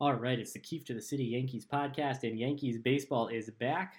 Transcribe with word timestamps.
All 0.00 0.14
right, 0.14 0.38
it's 0.38 0.52
the 0.52 0.60
Keefe 0.60 0.84
to 0.84 0.94
the 0.94 1.02
City 1.02 1.24
Yankees 1.24 1.66
podcast, 1.66 2.22
and 2.22 2.38
Yankees 2.38 2.78
baseball 2.78 3.26
is 3.26 3.50
back. 3.50 3.96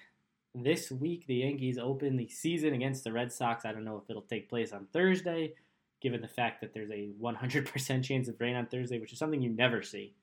This 0.56 0.90
week, 0.90 1.28
the 1.28 1.36
Yankees 1.36 1.78
open 1.78 2.16
the 2.16 2.30
season 2.30 2.74
against 2.74 3.04
the 3.04 3.12
Red 3.12 3.34
Sox. 3.34 3.66
I 3.66 3.74
don't 3.74 3.84
know 3.84 3.98
if 3.98 4.10
it'll 4.10 4.22
take 4.22 4.48
place 4.48 4.72
on 4.72 4.88
Thursday, 4.94 5.56
given 6.02 6.22
the 6.22 6.28
fact 6.30 6.62
that 6.62 6.74
there's 6.74 6.90
a 6.90 7.10
100% 7.22 8.02
chance 8.02 8.30
of 8.30 8.40
rain 8.40 8.56
on 8.56 8.68
Thursday, 8.68 8.98
which 8.98 9.12
is 9.12 9.20
something 9.20 9.42
you 9.42 9.50
never 9.50 9.82
see. 9.82 10.14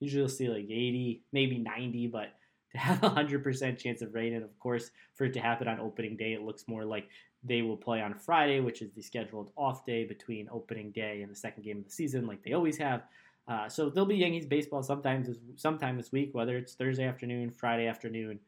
Usually 0.00 0.20
you'll 0.20 0.30
see 0.30 0.48
like 0.48 0.64
80, 0.64 1.20
maybe 1.32 1.58
90, 1.58 2.06
but 2.06 2.32
to 2.72 2.78
have 2.78 3.02
a 3.04 3.10
100% 3.10 3.76
chance 3.76 4.00
of 4.00 4.14
rain, 4.14 4.32
and 4.32 4.42
of 4.42 4.58
course, 4.58 4.90
for 5.12 5.24
it 5.24 5.34
to 5.34 5.40
happen 5.40 5.68
on 5.68 5.80
opening 5.80 6.16
day, 6.16 6.32
it 6.32 6.44
looks 6.44 6.64
more 6.66 6.86
like 6.86 7.10
they 7.44 7.60
will 7.60 7.76
play 7.76 8.00
on 8.00 8.14
Friday, 8.14 8.60
which 8.60 8.80
is 8.80 8.90
the 8.92 9.02
scheduled 9.02 9.50
off 9.54 9.84
day 9.84 10.06
between 10.06 10.48
opening 10.50 10.92
day 10.92 11.20
and 11.20 11.30
the 11.30 11.36
second 11.36 11.62
game 11.62 11.76
of 11.76 11.84
the 11.84 11.90
season, 11.90 12.26
like 12.26 12.42
they 12.42 12.54
always 12.54 12.78
have. 12.78 13.02
Uh, 13.48 13.68
so 13.68 13.88
there'll 13.88 14.06
be 14.06 14.16
Yankees 14.16 14.46
baseball 14.46 14.82
sometimes 14.82 15.28
this, 15.28 15.36
sometime 15.56 15.96
this 15.96 16.10
week, 16.10 16.30
whether 16.32 16.56
it's 16.56 16.74
Thursday 16.74 17.04
afternoon, 17.04 17.50
Friday 17.50 17.86
afternoon. 17.86 18.40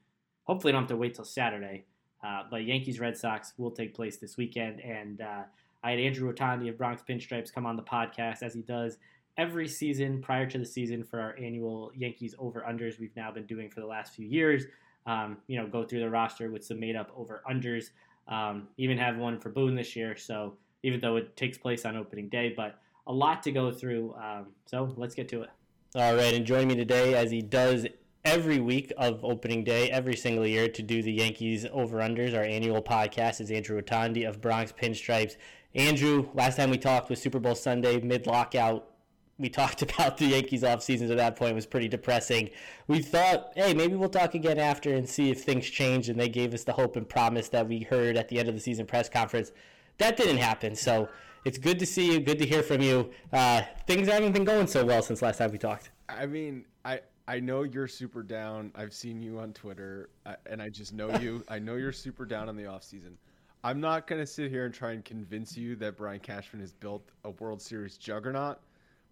Hopefully, 0.45 0.73
I 0.73 0.75
don't 0.75 0.83
have 0.83 0.89
to 0.91 0.97
wait 0.97 1.15
till 1.15 1.25
Saturday. 1.25 1.85
Uh, 2.25 2.43
but 2.51 2.65
Yankees 2.65 2.99
Red 2.99 3.17
Sox 3.17 3.53
will 3.59 3.71
take 3.71 3.95
place 3.95 4.17
this 4.17 4.37
weekend, 4.37 4.81
and 4.81 5.21
uh, 5.21 5.43
I 5.85 5.91
had 5.93 6.01
Andrew 6.01 6.33
Rotondi 6.33 6.69
of 6.69 6.77
Bronx 6.77 7.03
Pinstripes 7.09 7.53
come 7.53 7.65
on 7.65 7.77
the 7.77 7.83
podcast 7.83 8.43
as 8.43 8.55
he 8.55 8.63
does 8.63 8.99
every 9.37 9.69
season 9.69 10.21
prior 10.21 10.45
to 10.47 10.59
the 10.59 10.67
season 10.67 11.05
for 11.05 11.21
our 11.21 11.37
annual 11.39 11.93
Yankees 11.95 12.35
over 12.39 12.65
unders 12.69 12.99
we've 12.99 13.15
now 13.15 13.31
been 13.31 13.47
doing 13.47 13.71
for 13.71 13.81
the 13.81 13.87
last 13.87 14.15
few 14.15 14.27
years. 14.27 14.65
Um, 15.07 15.39
you 15.47 15.57
know, 15.57 15.67
go 15.67 15.85
through 15.85 16.01
the 16.01 16.11
roster 16.11 16.51
with 16.51 16.65
some 16.65 16.81
made 16.81 16.97
up 16.97 17.13
over 17.17 17.43
unders. 17.49 17.91
Um, 18.27 18.69
even 18.77 18.99
have 18.99 19.17
one 19.17 19.39
for 19.39 19.49
Boone 19.49 19.77
this 19.77 19.95
year. 19.95 20.17
So 20.17 20.55
even 20.83 21.01
though 21.01 21.17
it 21.17 21.37
takes 21.37 21.57
place 21.57 21.85
on 21.87 21.97
opening 21.97 22.29
day, 22.29 22.53
but 22.55 22.81
a 23.09 23.13
lot 23.13 23.43
to 23.43 23.51
go 23.51 23.73
through. 23.73 24.15
Um, 24.15 24.49
so 24.67 24.95
let's 24.97 25.15
get 25.15 25.29
to 25.31 25.43
it. 25.43 25.51
All 25.95 26.15
right, 26.15 26.35
and 26.35 26.45
join 26.45 26.69
me 26.69 26.77
today 26.77 27.15
as 27.15 27.31
he 27.31 27.41
does 27.41 27.87
every 28.25 28.61
week 28.61 28.93
of 28.99 29.25
opening 29.25 29.65
day, 29.65 29.91
every 29.91 30.15
single 30.15 30.47
year, 30.47 30.69
to 30.69 30.83
do 30.83 31.03
the 31.03 31.13
Yankees 31.13 31.67
over 31.73 31.99
unders. 31.99 32.37
Our 32.37 32.45
annual 32.45 32.83
podcast 32.83 33.41
is 33.41 33.51
Andrew 33.51 33.81
Rotondi 33.81 34.29
of 34.29 34.43
Bronx 34.43 34.71
Pinstripes. 34.71 35.37
Andrew, 35.75 36.29
last 36.35 36.57
time 36.57 36.69
we 36.69 36.77
talked 36.77 37.09
was 37.09 37.21
Super 37.21 37.39
Bowl 37.39 37.55
Sunday, 37.55 38.01
mid 38.01 38.27
lockout. 38.27 38.91
We 39.39 39.49
talked 39.49 39.81
about 39.81 40.19
the 40.19 40.27
Yankees 40.27 40.63
off 40.63 40.83
seasons 40.83 41.11
at 41.11 41.17
that 41.17 41.37
point 41.37 41.53
it 41.53 41.55
was 41.55 41.65
pretty 41.65 41.89
depressing. 41.89 42.51
We 42.87 43.01
thought, 43.01 43.53
hey, 43.57 43.73
maybe 43.73 43.95
we'll 43.95 44.11
talk 44.11 44.35
again 44.35 44.59
after 44.59 44.93
and 44.93 45.09
see 45.09 45.31
if 45.31 45.43
things 45.43 45.65
change. 45.67 46.11
And 46.11 46.21
they 46.21 46.29
gave 46.29 46.53
us 46.53 46.65
the 46.65 46.73
hope 46.73 46.97
and 46.97 47.09
promise 47.09 47.49
that 47.51 47.67
we 47.67 47.81
heard 47.81 48.19
at 48.19 48.29
the 48.29 48.39
end 48.39 48.49
of 48.49 48.55
the 48.55 48.61
season 48.61 48.85
press 48.85 49.09
conference. 49.09 49.53
That 49.97 50.17
didn't 50.19 50.39
happen. 50.39 50.75
So 50.75 51.09
it's 51.45 51.59
good 51.59 51.79
to 51.79 51.87
see 51.87 52.13
you. 52.13 52.21
Good 52.21 52.39
to 52.39 52.47
hear 52.47 52.63
from 52.63 52.81
you. 52.81 53.11
Uh, 53.33 53.63
things 53.87 54.09
haven't 54.09 54.33
been 54.33 54.45
going 54.45 54.67
so 54.67 54.85
well 54.85 55.03
since 55.03 55.23
last 55.23 55.39
time 55.39 55.51
we 55.51 55.59
talked. 55.59 55.91
I 56.09 56.27
mean, 56.27 56.65
I 56.85 57.01
I 57.27 57.41
know 57.41 57.63
you're 57.63 57.89
super 57.89 58.23
down. 58.23 58.73
I've 58.75 58.95
seen 58.95 59.23
you 59.23 59.39
on 59.39 59.53
Twitter, 59.53 60.09
uh, 60.25 60.37
and 60.47 60.63
I 60.63 60.71
just 60.71 60.93
know 60.93 61.15
you. 61.19 61.45
I 61.49 61.59
know 61.59 61.77
you're 61.77 61.93
super 61.93 62.25
down 62.25 62.49
on 62.49 62.57
the 62.57 62.67
off 62.67 62.83
season. 62.83 63.17
I'm 63.65 63.81
not 63.81 64.07
gonna 64.07 64.27
sit 64.27 64.51
here 64.51 64.65
and 64.65 64.73
try 64.73 64.93
and 64.93 65.05
convince 65.05 65.57
you 65.57 65.77
that 65.77 65.97
Brian 65.97 66.21
Cashman 66.21 66.61
has 66.61 66.73
built 66.73 67.11
a 67.25 67.31
World 67.31 67.61
Series 67.61 67.97
juggernaut, 67.99 68.59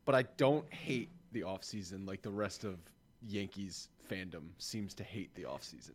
but 0.05 0.15
I 0.15 0.23
don't 0.37 0.65
hate 0.73 1.11
the 1.33 1.43
off 1.43 1.65
season 1.65 2.07
like 2.07 2.23
the 2.23 2.31
rest 2.31 2.65
of 2.65 2.79
Yankees 3.27 3.89
fandom 4.11 4.45
seems 4.59 4.95
to 4.95 5.05
hate 5.05 5.35
the 5.35 5.45
off 5.45 5.63
season. 5.63 5.95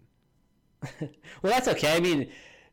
well, 1.42 1.52
that's 1.54 1.68
okay. 1.68 1.96
I 1.96 2.00
mean, 2.00 2.30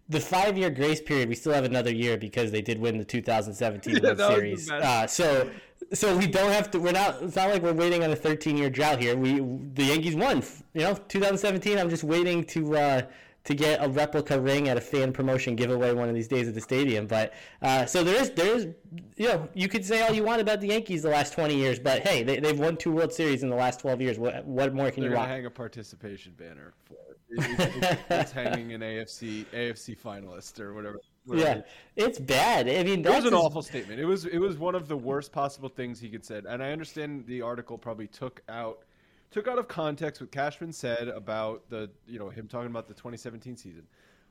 the 0.08 0.20
five 0.20 0.56
year 0.56 0.70
grace 0.70 1.00
period, 1.00 1.28
we 1.28 1.34
still 1.34 1.52
have 1.52 1.64
another 1.64 1.92
year 1.92 2.16
because 2.16 2.50
they 2.50 2.62
did 2.62 2.78
win 2.78 2.98
the 2.98 3.04
2017 3.04 4.02
World 4.02 4.18
Series. 4.18 4.70
Uh, 4.70 5.06
so, 5.06 5.50
so 5.92 6.16
we 6.16 6.26
don't 6.26 6.52
have 6.52 6.70
to. 6.70 6.80
We're 6.80 6.92
not. 6.92 7.22
It's 7.22 7.36
not 7.36 7.50
like 7.50 7.62
we're 7.62 7.72
waiting 7.74 8.02
on 8.02 8.10
a 8.10 8.16
13 8.16 8.56
year 8.56 8.70
drought 8.70 9.00
here. 9.00 9.16
We 9.16 9.40
the 9.74 9.84
Yankees 9.84 10.14
won. 10.14 10.42
You 10.74 10.82
know, 10.82 10.94
2017. 10.94 11.78
I'm 11.78 11.90
just 11.90 12.04
waiting 12.04 12.44
to. 12.44 12.76
Uh, 12.76 13.02
to 13.44 13.54
get 13.54 13.82
a 13.82 13.88
replica 13.88 14.38
ring 14.38 14.68
at 14.68 14.76
a 14.76 14.80
fan 14.80 15.10
promotion 15.10 15.56
giveaway 15.56 15.90
one 15.94 16.06
of 16.06 16.14
these 16.14 16.28
days 16.28 16.48
at 16.48 16.54
the 16.54 16.60
stadium. 16.60 17.06
But 17.06 17.32
uh, 17.62 17.86
so 17.86 18.04
there 18.04 18.20
is, 18.20 18.30
there 18.32 18.54
is, 18.54 18.68
you 19.16 19.28
know, 19.28 19.48
you 19.54 19.68
could 19.68 19.86
say 19.86 20.02
all 20.02 20.12
you 20.12 20.22
want 20.22 20.42
about 20.42 20.60
the 20.60 20.66
Yankees 20.66 21.02
the 21.02 21.08
last 21.08 21.32
20 21.32 21.54
years, 21.54 21.78
but 21.78 22.06
hey, 22.06 22.22
they, 22.22 22.40
they've 22.40 22.58
won 22.58 22.76
two 22.76 22.92
World 22.92 23.10
Series 23.10 23.42
in 23.42 23.48
the 23.48 23.56
last 23.56 23.80
12 23.80 24.02
years. 24.02 24.18
What, 24.18 24.44
what 24.44 24.74
more 24.74 24.90
can 24.90 25.00
They're 25.00 25.12
you 25.12 25.16
want? 25.16 25.30
hang 25.30 25.46
a 25.46 25.50
participation 25.50 26.34
banner 26.36 26.74
for 26.84 27.07
it's, 27.30 28.32
hanging 28.32 28.72
an 28.72 28.80
AFC 28.80 29.44
AFC 29.46 29.98
finalist 29.98 30.60
or 30.60 30.74
whatever. 30.74 30.98
whatever. 31.24 31.64
Yeah, 31.96 32.04
it's 32.04 32.18
bad. 32.18 32.68
I 32.68 32.82
mean, 32.82 33.02
that 33.02 33.16
was 33.16 33.24
an 33.24 33.34
awful 33.34 33.62
statement. 33.62 34.00
It 34.00 34.06
was 34.06 34.24
it 34.24 34.38
was 34.38 34.58
one 34.58 34.74
of 34.74 34.88
the 34.88 34.96
worst 34.96 35.32
possible 35.32 35.68
things 35.68 36.00
he 36.00 36.08
could 36.08 36.24
said. 36.24 36.46
And 36.46 36.62
I 36.62 36.72
understand 36.72 37.26
the 37.26 37.42
article 37.42 37.76
probably 37.78 38.06
took 38.06 38.42
out 38.48 38.84
took 39.30 39.48
out 39.48 39.58
of 39.58 39.68
context 39.68 40.20
what 40.20 40.30
Cashman 40.30 40.72
said 40.72 41.08
about 41.08 41.68
the 41.68 41.90
you 42.06 42.18
know 42.18 42.28
him 42.28 42.48
talking 42.48 42.70
about 42.70 42.88
the 42.88 42.94
2017 42.94 43.56
season. 43.56 43.86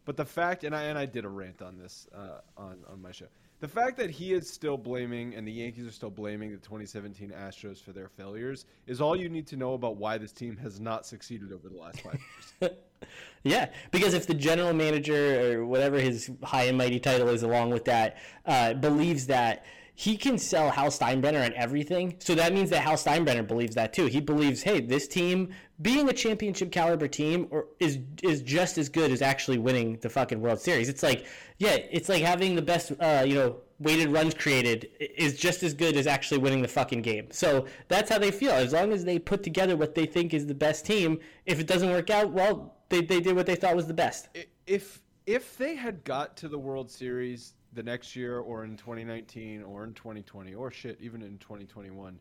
But 0.06 0.16
the 0.16 0.26
fact, 0.26 0.64
and 0.64 0.76
I 0.76 0.84
and 0.84 0.98
I 0.98 1.06
did 1.06 1.26
a 1.26 1.30
rant 1.30 1.62
on 1.62 1.78
this 1.78 2.08
uh, 2.16 2.40
on 2.58 2.78
on 2.90 3.02
my 3.02 3.12
show. 3.12 3.28
The 3.60 3.68
fact 3.68 3.98
that 3.98 4.12
he 4.12 4.34
is 4.34 4.48
still 4.48 4.78
blaming 4.78 5.34
and 5.34 5.48
the 5.48 5.52
Yankees 5.52 5.88
are 5.88 5.92
still 5.92 6.12
blaming 6.12 6.52
the 6.52 6.58
2017 6.58 7.32
Astros 7.32 7.82
for 7.82 7.92
their 7.92 8.08
failures 8.08 8.66
is 8.86 9.02
all 9.02 9.16
you 9.16 9.30
need 9.30 9.48
to 9.48 9.58
know 9.58 9.74
about 9.74 9.98
why 9.98 10.20
this 10.20 10.32
team 10.32 10.56
has 10.58 10.80
not 10.80 11.08
succeeded 11.08 11.52
over 11.52 11.68
the 11.68 11.76
last 11.76 12.02
five 12.02 12.20
years. 12.62 12.74
yeah, 13.44 13.70
because 13.92 14.14
if 14.14 14.28
the 14.28 14.34
general 14.34 14.74
manager 14.74 15.60
or 15.60 15.66
whatever 15.66 16.00
his 16.00 16.30
high 16.44 16.64
and 16.64 16.78
mighty 16.78 17.00
title 17.00 17.30
is, 17.30 17.44
along 17.44 17.72
with 17.72 17.86
that, 17.86 18.18
uh, 18.46 18.74
believes 18.74 19.28
that 19.28 19.66
he 20.00 20.16
can 20.16 20.38
sell 20.38 20.70
Hal 20.70 20.90
Steinbrenner 20.90 21.44
and 21.44 21.56
everything. 21.56 22.18
So 22.20 22.36
that 22.36 22.54
means 22.54 22.70
that 22.70 22.84
Hal 22.84 22.98
Steinbrenner 22.98 23.48
believes 23.48 23.74
that 23.74 23.94
too. 23.94 24.06
He 24.06 24.20
believes, 24.20 24.62
hey, 24.62 24.80
this 24.80 25.08
team 25.08 25.50
being 25.82 26.08
a 26.08 26.14
championship 26.14 26.72
caliber 26.72 27.08
team 27.08 27.48
or 27.50 27.66
is 27.80 27.98
is 28.22 28.44
just 28.44 28.78
as 28.78 28.90
good 28.90 29.12
as 29.12 29.24
actually 29.24 29.58
winning 29.58 29.98
the 30.02 30.10
fucking 30.10 30.40
World 30.40 30.60
Series. 30.60 30.88
It's 30.88 31.02
like, 31.02 31.26
yeah, 31.58 31.78
it's 31.92 32.10
like 32.10 32.22
having 32.22 32.54
the 32.54 32.62
best, 32.62 32.92
uh, 33.00 33.24
you 33.26 33.34
know, 33.34 33.56
weighted 33.80 34.10
runs 34.10 34.36
created 34.36 34.88
is 35.00 35.36
just 35.36 35.64
as 35.64 35.74
good 35.74 35.98
as 35.98 36.06
actually 36.06 36.38
winning 36.38 36.62
the 36.62 36.68
fucking 36.68 37.02
game. 37.02 37.30
So 37.32 37.66
that's 37.88 38.12
how 38.12 38.20
they 38.20 38.30
feel. 38.30 38.52
As 38.52 38.74
long 38.74 38.94
as 38.94 39.04
they 39.04 39.18
put 39.18 39.42
together 39.42 39.76
what 39.76 39.96
they 39.96 40.06
think 40.06 40.32
is 40.32 40.46
the 40.46 40.54
best 40.54 40.86
team, 40.86 41.20
if 41.48 41.60
it 41.60 41.66
doesn't 41.66 41.90
work 41.90 42.12
out, 42.12 42.32
well, 42.32 42.77
they, 42.90 43.02
they 43.02 43.20
did 43.20 43.36
what 43.36 43.46
they 43.46 43.56
thought 43.56 43.76
was 43.76 43.88
the 43.88 43.94
best. 43.94 44.30
If 44.66 45.02
if 45.26 45.58
they 45.58 45.76
had 45.76 46.04
got 46.06 46.38
to 46.38 46.48
the 46.48 46.58
World 46.58 46.90
Series 46.90 47.54
the 47.74 47.84
next 47.84 48.16
year 48.16 48.40
or 48.40 48.64
in 48.64 48.78
2019 48.78 49.62
or 49.62 49.84
in 49.84 49.94
2020 49.94 50.54
or 50.54 50.72
shit, 50.72 50.98
even 51.02 51.22
in 51.22 51.38
2021, 51.40 52.18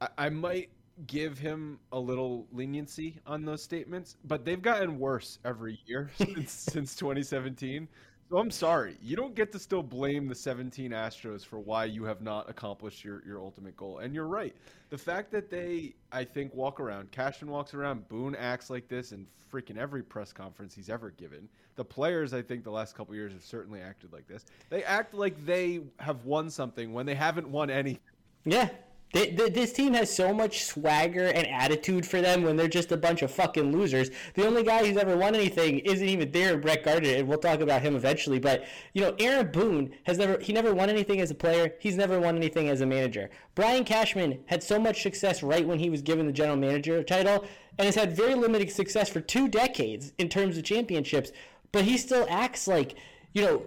I, 0.00 0.08
I 0.16 0.28
might 0.28 0.70
give 1.06 1.38
him 1.38 1.78
a 1.92 1.98
little 1.98 2.46
leniency 2.52 3.18
on 3.26 3.44
those 3.44 3.62
statements, 3.62 4.16
but 4.24 4.44
they've 4.44 4.62
gotten 4.62 4.98
worse 4.98 5.38
every 5.44 5.80
year 5.86 6.10
since, 6.16 6.52
since 6.52 6.94
2017. 6.96 7.88
So 8.30 8.36
I'm 8.36 8.50
sorry, 8.50 8.98
you 9.02 9.16
don't 9.16 9.34
get 9.34 9.52
to 9.52 9.58
still 9.58 9.82
blame 9.82 10.28
the 10.28 10.34
17 10.34 10.90
Astros 10.90 11.46
for 11.46 11.58
why 11.58 11.86
you 11.86 12.04
have 12.04 12.20
not 12.20 12.50
accomplished 12.50 13.02
your, 13.02 13.22
your 13.26 13.40
ultimate 13.40 13.74
goal. 13.74 14.00
And 14.00 14.14
you're 14.14 14.26
right. 14.26 14.54
The 14.90 14.98
fact 14.98 15.30
that 15.32 15.48
they, 15.48 15.94
I 16.12 16.24
think, 16.24 16.54
walk 16.54 16.78
around, 16.78 17.10
Cashman 17.10 17.50
walks 17.50 17.72
around, 17.72 18.06
Boone 18.08 18.34
acts 18.34 18.68
like 18.68 18.86
this 18.86 19.12
in 19.12 19.26
freaking 19.50 19.78
every 19.78 20.02
press 20.02 20.30
conference 20.30 20.74
he's 20.74 20.90
ever 20.90 21.10
given. 21.12 21.48
The 21.76 21.84
players, 21.84 22.34
I 22.34 22.42
think, 22.42 22.64
the 22.64 22.70
last 22.70 22.94
couple 22.94 23.14
years 23.14 23.32
have 23.32 23.42
certainly 23.42 23.80
acted 23.80 24.12
like 24.12 24.28
this. 24.28 24.44
They 24.68 24.84
act 24.84 25.14
like 25.14 25.46
they 25.46 25.80
have 25.98 26.26
won 26.26 26.50
something 26.50 26.92
when 26.92 27.06
they 27.06 27.14
haven't 27.14 27.48
won 27.48 27.70
anything. 27.70 28.02
Yeah, 28.44 28.68
they, 29.12 29.30
they, 29.30 29.48
this 29.48 29.72
team 29.72 29.94
has 29.94 30.14
so 30.14 30.34
much 30.34 30.64
swagger 30.64 31.26
and 31.26 31.46
attitude 31.46 32.04
for 32.04 32.20
them 32.20 32.42
when 32.42 32.56
they're 32.56 32.68
just 32.68 32.92
a 32.92 32.96
bunch 32.96 33.22
of 33.22 33.30
fucking 33.30 33.72
losers. 33.72 34.10
The 34.34 34.46
only 34.46 34.62
guy 34.62 34.84
who's 34.84 34.96
ever 34.96 35.16
won 35.16 35.34
anything 35.34 35.78
isn't 35.80 36.06
even 36.06 36.30
there, 36.30 36.58
Brett 36.58 36.84
Gardner, 36.84 37.14
and 37.14 37.26
we'll 37.26 37.38
talk 37.38 37.60
about 37.60 37.80
him 37.82 37.96
eventually. 37.96 38.38
But 38.38 38.66
you 38.92 39.02
know, 39.02 39.14
Aaron 39.18 39.50
Boone 39.50 39.94
has 40.04 40.18
never 40.18 40.38
he 40.38 40.52
never 40.52 40.74
won 40.74 40.90
anything 40.90 41.20
as 41.20 41.30
a 41.30 41.34
player. 41.34 41.74
He's 41.80 41.96
never 41.96 42.20
won 42.20 42.36
anything 42.36 42.68
as 42.68 42.80
a 42.80 42.86
manager. 42.86 43.30
Brian 43.54 43.84
Cashman 43.84 44.40
had 44.46 44.62
so 44.62 44.78
much 44.78 45.02
success 45.02 45.42
right 45.42 45.66
when 45.66 45.78
he 45.78 45.90
was 45.90 46.02
given 46.02 46.26
the 46.26 46.32
general 46.32 46.56
manager 46.56 47.02
title, 47.02 47.44
and 47.78 47.86
has 47.86 47.94
had 47.94 48.14
very 48.14 48.34
limited 48.34 48.70
success 48.70 49.08
for 49.08 49.20
two 49.20 49.48
decades 49.48 50.12
in 50.18 50.28
terms 50.28 50.58
of 50.58 50.64
championships. 50.64 51.32
But 51.72 51.84
he 51.84 51.96
still 51.96 52.26
acts 52.28 52.68
like 52.68 52.94
you 53.32 53.42
know 53.42 53.62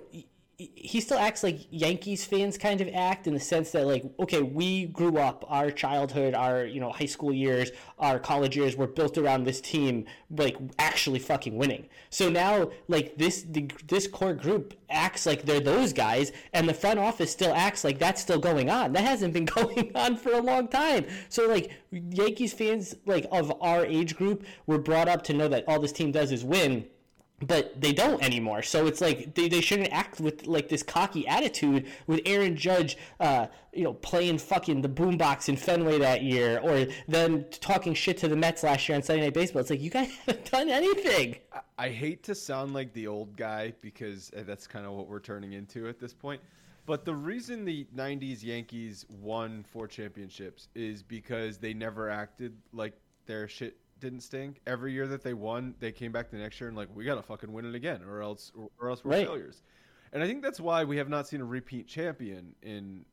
he 0.75 1.01
still 1.01 1.17
acts 1.17 1.43
like 1.43 1.67
Yankees 1.71 2.25
fans 2.25 2.57
kind 2.57 2.81
of 2.81 2.89
act 2.93 3.25
in 3.25 3.33
the 3.33 3.39
sense 3.39 3.71
that 3.71 3.87
like 3.87 4.03
okay 4.19 4.41
we 4.41 4.85
grew 4.87 5.17
up 5.17 5.43
our 5.47 5.71
childhood 5.71 6.33
our 6.35 6.65
you 6.65 6.79
know 6.79 6.91
high 6.91 7.05
school 7.05 7.33
years 7.33 7.71
our 7.99 8.19
college 8.19 8.55
years 8.55 8.75
were 8.75 8.87
built 8.87 9.17
around 9.17 9.43
this 9.43 9.61
team 9.61 10.05
like 10.29 10.57
actually 10.77 11.19
fucking 11.19 11.57
winning. 11.57 11.87
So 12.09 12.29
now 12.29 12.71
like 12.87 13.17
this 13.17 13.43
the, 13.43 13.69
this 13.87 14.07
core 14.07 14.33
group 14.33 14.73
acts 14.89 15.25
like 15.25 15.43
they're 15.43 15.59
those 15.59 15.93
guys 15.93 16.31
and 16.53 16.67
the 16.67 16.73
front 16.73 16.99
office 16.99 17.31
still 17.31 17.53
acts 17.53 17.83
like 17.83 17.97
that's 17.97 18.21
still 18.21 18.39
going 18.39 18.69
on. 18.69 18.93
That 18.93 19.03
hasn't 19.03 19.33
been 19.33 19.45
going 19.57 19.91
on 19.95 20.17
for 20.17 20.33
a 20.33 20.41
long 20.41 20.67
time. 20.67 21.05
So 21.29 21.47
like 21.47 21.71
Yankees 21.91 22.53
fans 22.53 22.95
like 23.05 23.25
of 23.31 23.53
our 23.61 23.85
age 23.85 24.15
group 24.15 24.45
were 24.67 24.79
brought 24.79 25.07
up 25.07 25.23
to 25.23 25.33
know 25.33 25.47
that 25.47 25.65
all 25.67 25.79
this 25.79 25.91
team 25.91 26.11
does 26.11 26.31
is 26.31 26.43
win 26.43 26.85
but 27.41 27.79
they 27.79 27.93
don't 27.93 28.23
anymore. 28.23 28.61
So 28.61 28.87
it's 28.87 29.01
like 29.01 29.33
they, 29.35 29.49
they 29.49 29.61
shouldn't 29.61 29.91
act 29.91 30.19
with 30.19 30.45
like 30.45 30.69
this 30.69 30.83
cocky 30.83 31.27
attitude 31.27 31.87
with 32.07 32.21
Aaron 32.25 32.55
Judge, 32.55 32.97
uh, 33.19 33.47
you 33.73 33.83
know, 33.83 33.93
playing 33.93 34.37
fucking 34.37 34.81
the 34.81 34.89
boombox 34.89 35.49
in 35.49 35.57
Fenway 35.57 35.99
that 35.99 36.21
year, 36.23 36.59
or 36.59 36.87
them 37.07 37.45
talking 37.51 37.93
shit 37.93 38.17
to 38.19 38.27
the 38.27 38.35
Mets 38.35 38.63
last 38.63 38.87
year 38.87 38.95
on 38.95 39.03
Sunday 39.03 39.23
Night 39.23 39.33
Baseball. 39.33 39.61
It's 39.61 39.69
like 39.69 39.81
you 39.81 39.89
guys 39.89 40.11
haven't 40.25 40.51
done 40.51 40.69
anything. 40.69 41.37
I, 41.77 41.89
hate 41.89 42.23
to 42.23 42.35
sound 42.35 42.73
like 42.73 42.93
the 42.93 43.07
old 43.07 43.35
guy 43.35 43.73
because 43.81 44.31
uh, 44.37 44.43
that's 44.45 44.67
kind 44.67 44.85
of 44.85 44.93
what 44.93 45.07
we're 45.07 45.19
turning 45.19 45.53
into 45.53 45.87
at 45.87 45.99
this 45.99 46.13
point. 46.13 46.41
But 46.85 47.05
the 47.05 47.13
reason 47.13 47.65
the 47.65 47.85
'90s 47.95 48.43
Yankees 48.43 49.05
won 49.21 49.63
four 49.63 49.87
championships 49.87 50.67
is 50.73 51.03
because 51.03 51.57
they 51.57 51.73
never 51.73 52.09
acted 52.09 52.55
like 52.73 52.93
their 53.25 53.47
shit 53.47 53.77
didn't 54.01 54.19
stink. 54.21 54.59
Every 54.67 54.91
year 54.91 55.07
that 55.07 55.23
they 55.23 55.33
won, 55.33 55.75
they 55.79 55.91
came 55.93 56.11
back 56.11 56.29
the 56.29 56.37
next 56.37 56.59
year 56.59 56.67
and 56.67 56.75
like 56.75 56.89
we 56.93 57.05
gotta 57.05 57.21
fucking 57.21 57.51
win 57.53 57.65
it 57.65 57.75
again, 57.75 58.03
or 58.03 58.21
else 58.21 58.51
or, 58.55 58.69
or 58.79 58.89
else 58.89 59.05
we're 59.05 59.11
Right. 59.11 59.25
failures. 59.27 59.63
And 60.11 60.21
I 60.21 60.27
think 60.27 60.43
that's 60.43 60.59
why 60.59 60.83
we 60.83 60.97
have 60.97 61.07
not 61.07 61.27
seen 61.27 61.39
a 61.39 61.45
repeat 61.45 61.87
champion 61.87 62.53
in 62.61 63.05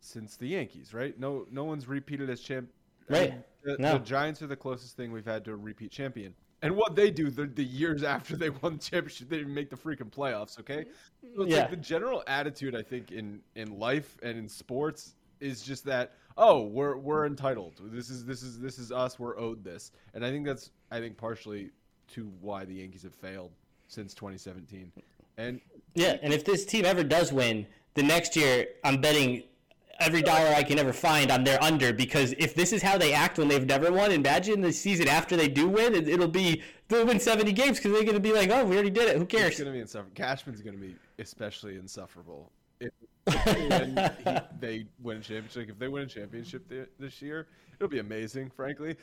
since 0.00 0.36
the 0.36 0.46
Yankees, 0.48 0.94
right? 0.94 1.18
No, 1.18 1.46
no 1.50 1.64
one's 1.64 1.86
repeated 1.86 2.30
as 2.30 2.40
champ. 2.40 2.70
I 3.10 3.12
Right. 3.12 3.30
mean, 3.32 3.44
the, 3.64 3.76
No. 3.78 3.92
the 3.94 4.04
Giants 4.04 4.40
are 4.42 4.46
the 4.46 4.56
closest 4.56 4.96
thing 4.96 5.12
we've 5.12 5.24
had 5.26 5.44
to 5.46 5.52
a 5.52 5.56
repeat 5.56 5.90
champion. 5.90 6.34
And 6.62 6.74
what 6.74 6.96
they 6.96 7.10
do 7.10 7.28
the, 7.30 7.46
the 7.46 7.64
years 7.64 8.02
after 8.02 8.36
they 8.36 8.48
won 8.50 8.74
the 8.74 8.78
championship, 8.82 9.28
they 9.28 9.38
didn't 9.38 9.52
make 9.52 9.68
the 9.68 9.76
freaking 9.76 10.10
playoffs. 10.10 10.58
Okay, 10.60 10.86
so 11.34 11.42
it's 11.42 11.50
Yeah. 11.52 11.62
like 11.62 11.70
the 11.70 11.76
general 11.76 12.22
attitude 12.26 12.74
I 12.74 12.82
think 12.82 13.10
in 13.12 13.42
in 13.56 13.78
life 13.78 14.16
and 14.22 14.38
in 14.38 14.48
sports 14.48 15.14
is 15.40 15.62
just 15.62 15.84
that 15.84 16.14
oh 16.36 16.62
we're 16.62 16.96
we're 16.96 17.26
entitled. 17.26 17.80
This 17.84 18.10
is 18.10 18.24
this 18.24 18.42
is 18.42 18.58
this 18.58 18.78
is 18.78 18.92
us. 18.92 19.18
We're 19.18 19.38
owed 19.38 19.64
this, 19.64 19.92
and 20.14 20.24
I 20.24 20.30
think 20.30 20.46
that's 20.46 20.70
I 20.90 21.00
think 21.00 21.16
partially 21.16 21.70
to 22.08 22.32
why 22.40 22.64
the 22.64 22.74
Yankees 22.74 23.02
have 23.02 23.14
failed 23.14 23.52
since 23.88 24.14
2017. 24.14 24.92
And 25.38 25.60
Yeah, 25.94 26.16
and 26.22 26.32
if 26.32 26.44
this 26.44 26.64
team 26.64 26.84
ever 26.84 27.04
does 27.04 27.32
win, 27.32 27.66
the 27.94 28.02
next 28.02 28.36
year 28.36 28.66
I'm 28.84 29.00
betting 29.00 29.42
every 30.00 30.22
dollar 30.22 30.48
I 30.54 30.62
can 30.62 30.78
ever 30.78 30.92
find 30.92 31.30
on 31.30 31.44
their 31.44 31.62
under 31.62 31.92
because 31.92 32.34
if 32.38 32.54
this 32.54 32.72
is 32.72 32.82
how 32.82 32.98
they 32.98 33.12
act 33.12 33.38
when 33.38 33.48
they've 33.48 33.66
never 33.66 33.90
won, 33.92 34.12
imagine 34.12 34.60
the 34.60 34.72
season 34.72 35.08
after 35.08 35.36
they 35.36 35.48
do 35.48 35.68
win, 35.68 35.94
it, 35.94 36.08
it'll 36.08 36.28
be 36.28 36.62
they'll 36.88 37.06
win 37.06 37.20
70 37.20 37.52
games 37.52 37.78
because 37.78 37.92
they're 37.92 38.02
going 38.02 38.14
to 38.14 38.20
be 38.20 38.32
like, 38.32 38.50
oh, 38.50 38.64
we 38.64 38.74
already 38.74 38.90
did 38.90 39.08
it. 39.08 39.16
Who 39.16 39.24
cares? 39.24 39.52
it's 39.52 39.58
going 39.58 39.66
to 39.66 39.72
be 39.72 39.80
insufferable. 39.80 40.14
Cashman's 40.14 40.62
going 40.62 40.76
to 40.76 40.82
be 40.82 40.94
especially 41.18 41.76
insufferable. 41.76 42.50
If, 42.80 42.92
he, 43.44 44.38
they 44.60 44.86
win 45.02 45.18
a 45.18 45.20
championship. 45.20 45.56
Like, 45.56 45.68
if 45.68 45.78
they 45.78 45.88
win 45.88 46.04
a 46.04 46.06
championship 46.06 46.68
th- 46.68 46.88
this 46.98 47.20
year, 47.20 47.48
it'll 47.76 47.88
be 47.88 47.98
amazing, 47.98 48.50
frankly. 48.50 48.96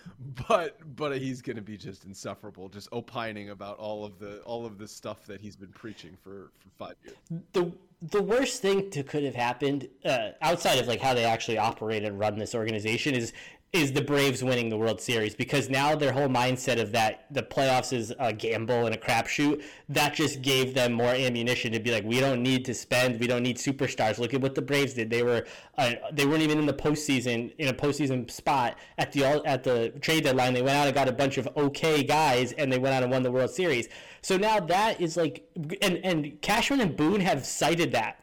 But 0.47 0.77
but 0.95 1.17
he's 1.17 1.41
going 1.41 1.55
to 1.55 1.61
be 1.61 1.77
just 1.77 2.05
insufferable, 2.05 2.69
just 2.69 2.89
opining 2.91 3.49
about 3.49 3.77
all 3.77 4.05
of 4.05 4.19
the 4.19 4.39
all 4.41 4.65
of 4.65 4.77
the 4.77 4.87
stuff 4.87 5.25
that 5.25 5.41
he's 5.41 5.55
been 5.55 5.69
preaching 5.69 6.17
for 6.23 6.51
for 6.57 6.69
five 6.77 6.95
years. 7.03 7.17
the 7.53 7.71
the 8.09 8.21
worst 8.21 8.61
thing 8.61 8.89
to 8.91 9.03
could 9.03 9.23
have 9.23 9.35
happened 9.35 9.87
uh, 10.05 10.29
outside 10.41 10.79
of 10.79 10.87
like 10.87 10.99
how 11.01 11.13
they 11.13 11.23
actually 11.25 11.57
operate 11.57 12.03
and 12.03 12.19
run 12.19 12.37
this 12.37 12.53
organization 12.53 13.13
is 13.13 13.33
is 13.73 13.91
the 13.91 14.01
Braves 14.03 14.43
winning 14.43 14.69
the 14.69 14.77
World 14.77 15.01
Series 15.01 15.33
because 15.33 15.67
now 15.67 15.95
their 15.95 16.11
whole 16.11 16.27
mindset 16.27 16.79
of 16.79 16.91
that 16.91 17.25
the 17.31 17.41
playoffs 17.41 17.91
is 17.91 18.13
a 18.19 18.31
gamble 18.31 18.85
and 18.85 18.93
a 18.93 18.97
crapshoot. 18.97 19.63
That 19.89 20.13
just 20.13 20.43
gave 20.43 20.75
them 20.75 20.93
more 20.93 21.09
ammunition 21.09 21.71
to 21.71 21.79
be 21.79 21.91
like 21.91 22.03
we 22.03 22.19
don't 22.19 22.43
need 22.43 22.65
to 22.65 22.75
spend. 22.75 23.19
We 23.19 23.25
don't 23.25 23.41
need 23.41 23.57
superstars. 23.57 24.19
Look 24.19 24.35
at 24.35 24.41
what 24.41 24.53
the 24.53 24.61
Braves 24.61 24.93
did. 24.93 25.09
They 25.09 25.23
were 25.23 25.47
uh, 25.79 25.93
they 26.11 26.27
weren't 26.27 26.43
even 26.43 26.59
in 26.59 26.67
the 26.67 26.73
postseason 26.73 27.51
in 27.57 27.67
a 27.69 27.73
postseason 27.73 28.29
spot 28.29 28.77
at 28.99 29.11
the 29.11 29.25
at 29.43 29.63
the 29.63 29.89
trade 30.01 30.25
deadline. 30.25 30.53
They 30.53 30.61
went 30.61 30.77
out 30.77 30.85
and 30.85 30.93
got 30.93 31.09
a 31.09 31.13
bunch 31.13 31.39
of 31.39 31.49
okay 31.57 32.03
guys 32.03 32.51
and 32.51 32.71
they 32.71 32.77
went 32.77 32.93
out 32.93 33.01
and 33.01 33.11
won 33.11 33.23
the 33.23 33.31
World 33.31 33.49
Series. 33.49 33.89
So 34.21 34.37
now 34.37 34.59
that 34.59 35.01
is 35.01 35.17
like 35.17 35.49
and 35.81 35.97
and 36.03 36.39
Cashman 36.43 36.79
and 36.79 36.95
Boone 36.95 37.21
have 37.21 37.43
cited 37.43 37.91
that 37.93 38.22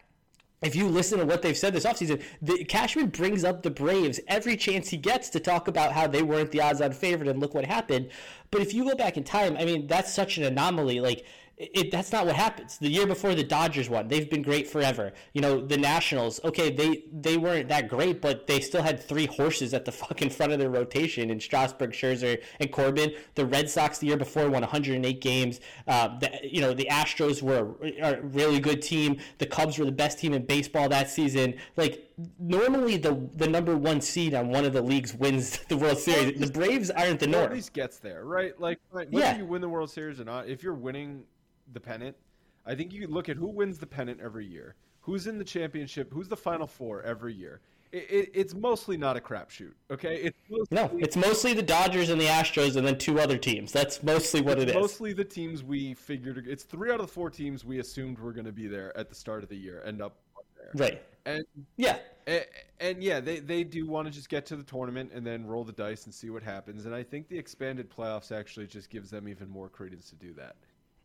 if 0.63 0.77
you 0.77 0.89
listen 0.89 1.19
to 1.19 1.25
what 1.25 1.41
they've 1.41 1.57
said 1.57 1.73
this 1.73 1.87
offseason, 1.87 2.23
the, 2.43 2.65
Cashman 2.65 3.09
brings 3.09 3.45
up 3.45 3.63
the 3.63 3.71
Braves 3.71 4.21
every 4.29 4.57
chance 4.57 4.91
he 4.91 4.99
gets 4.99 5.31
to 5.31 5.41
talk 5.41 5.69
about 5.69 5.93
how 5.93 6.07
they 6.07 6.23
weren't 6.23 6.51
the 6.51 6.61
odds 6.61 6.83
on 6.83 6.93
favorite 6.93 7.29
and 7.29 7.41
look 7.41 7.55
what 7.55 7.65
happened. 7.65 8.11
But 8.51 8.61
if 8.61 8.75
you 8.75 8.85
go 8.85 8.95
back 8.95 9.17
in 9.17 9.25
time, 9.25 9.57
I 9.57 9.65
mean, 9.65 9.87
that's 9.87 10.13
such 10.13 10.37
an 10.37 10.45
anomaly. 10.45 11.01
Like, 11.01 11.25
it, 11.61 11.91
that's 11.91 12.11
not 12.11 12.25
what 12.25 12.37
happens. 12.37 12.79
The 12.79 12.89
year 12.89 13.07
before 13.07 13.35
the 13.35 13.45
Dodgers 13.45 13.91
won, 13.91 14.09
they've 14.09 14.29
been 14.31 14.41
great 14.41 14.67
forever. 14.67 15.13
You 15.35 15.43
know, 15.43 15.61
the 15.61 15.77
Nationals, 15.77 16.41
okay, 16.43 16.71
they 16.71 17.05
they 17.13 17.37
weren't 17.37 17.69
that 17.69 17.89
great, 17.89 18.23
but 18.23 18.47
they 18.47 18.61
still 18.61 18.83
had 18.83 18.99
three 18.99 19.27
horses 19.27 19.75
at 19.75 19.85
the 19.85 19.93
fucking 20.03 20.31
front 20.31 20.53
of 20.53 20.59
their 20.59 20.71
rotation 20.71 21.31
in 21.31 21.39
Strasburg, 21.39 21.91
Scherzer, 21.93 22.43
and 22.61 22.73
Corbin. 22.73 23.13
The 23.35 23.45
Red 23.45 23.69
Sox 23.69 23.99
the 23.99 24.07
year 24.07 24.17
before 24.17 24.45
won 24.49 24.63
108 24.63 25.21
games. 25.21 25.61
Uh, 25.87 26.19
the, 26.19 26.31
you 26.43 26.63
know, 26.63 26.73
the 26.73 26.89
Astros 26.91 27.43
were 27.43 27.75
a, 27.83 28.01
a 28.01 28.21
really 28.23 28.59
good 28.59 28.81
team. 28.81 29.19
The 29.39 29.47
Cubs 29.47 29.79
were 29.79 29.85
the 29.85 29.93
best 29.93 30.19
team 30.19 30.33
in 30.33 30.47
baseball 30.47 30.89
that 30.89 31.11
season. 31.11 31.55
Like 31.77 32.09
normally, 32.39 32.97
the 32.97 33.29
the 33.37 33.49
number 33.49 33.77
one 33.77 34.01
seed 34.01 34.33
on 34.33 34.49
one 34.49 34.65
of 34.65 34.73
the 34.73 34.83
leagues 34.83 35.15
wins 35.15 35.59
the 35.69 35.77
World 35.77 35.99
Series. 35.99 36.41
The 36.41 36.47
Braves 36.51 36.91
aren't 36.91 37.21
the 37.21 37.37
Or 37.39 37.43
at 37.45 37.53
least 37.53 37.75
gets 37.75 37.99
there, 37.99 38.25
right? 38.25 38.59
Like 38.59 38.79
whether 38.91 39.09
Yeah. 39.11 39.37
you 39.37 39.45
win 39.45 39.61
the 39.61 39.69
World 39.69 39.91
Series 39.91 40.21
or 40.21 40.25
not, 40.25 40.49
if 40.49 40.63
you're 40.63 40.75
winning 40.75 41.25
the 41.73 41.81
pennant, 41.81 42.17
I 42.67 42.75
think 42.75 42.93
you 42.93 43.07
look 43.07 43.29
at 43.29 43.37
who 43.37 43.49
wins 43.49 43.79
the 43.79 43.87
pennant 43.87 44.21
every 44.21 44.47
year, 44.47 44.75
who's 45.01 45.27
in 45.27 45.39
the 45.39 45.45
championship, 45.45 46.13
who's 46.13 46.29
the 46.29 46.37
Final 46.37 46.67
Four 46.67 47.03
every 47.03 47.35
year. 47.35 47.61
It, 47.93 48.07
it, 48.09 48.31
it's 48.35 48.55
mostly 48.55 48.97
not 48.97 49.17
a 49.17 49.21
crapshoot, 49.21 49.73
okay? 49.91 50.17
It's 50.17 50.39
mostly, 50.49 50.75
No, 50.77 50.91
it's 50.99 51.17
mostly 51.17 51.55
the 51.55 51.63
Dodgers 51.63 52.09
and 52.09 52.21
the 52.21 52.27
Astros, 52.27 52.77
and 52.77 52.87
then 52.87 52.97
two 52.97 53.19
other 53.19 53.37
teams. 53.37 53.73
That's 53.73 54.03
mostly 54.05 54.41
what 54.41 54.61
it 54.61 54.69
is. 54.69 54.75
mostly 54.77 55.13
the 55.13 55.25
teams 55.25 55.65
we 55.65 55.95
figured. 55.95 56.47
It's 56.47 56.63
three 56.63 56.93
out 56.93 57.01
of 57.01 57.07
the 57.07 57.13
four 57.13 57.31
teams 57.31 57.65
we 57.65 57.81
assumed 57.81 58.21
were 58.21 58.33
going 58.33 58.47
to 58.47 58.53
be 58.53 58.69
there 58.69 58.97
at 58.97 59.09
the 59.09 59.17
start 59.17 59.43
of 59.43 59.49
the 59.49 59.57
year 59.57 59.83
end 59.85 60.01
up 60.01 60.15
there. 60.57 60.71
Right. 60.75 61.03
And 61.27 61.45
Yeah. 61.77 61.99
And, 62.29 62.45
and 62.79 63.03
yeah, 63.03 63.19
they, 63.19 63.41
they 63.41 63.65
do 63.65 63.87
want 63.87 64.07
to 64.07 64.13
just 64.13 64.29
get 64.29 64.47
to 64.47 64.57
the 64.57 64.63
tournament 64.63 65.11
and 65.13 65.27
then 65.27 65.45
roll 65.45 65.65
the 65.65 65.73
dice 65.73 66.05
and 66.05 66.15
see 66.15 66.31
what 66.31 66.45
happens. 66.45 66.87
And 66.87 66.95
I 66.95 67.03
think 67.03 67.29
the 67.29 67.39
expanded 67.39 67.91
playoffs 67.91 68.31
actually 68.31 68.69
just 68.69 68.89
gives 68.89 69.11
them 69.11 69.27
even 69.27 69.49
more 69.49 69.69
credence 69.69 70.11
to 70.11 70.15
do 70.17 70.33
that. 70.35 70.55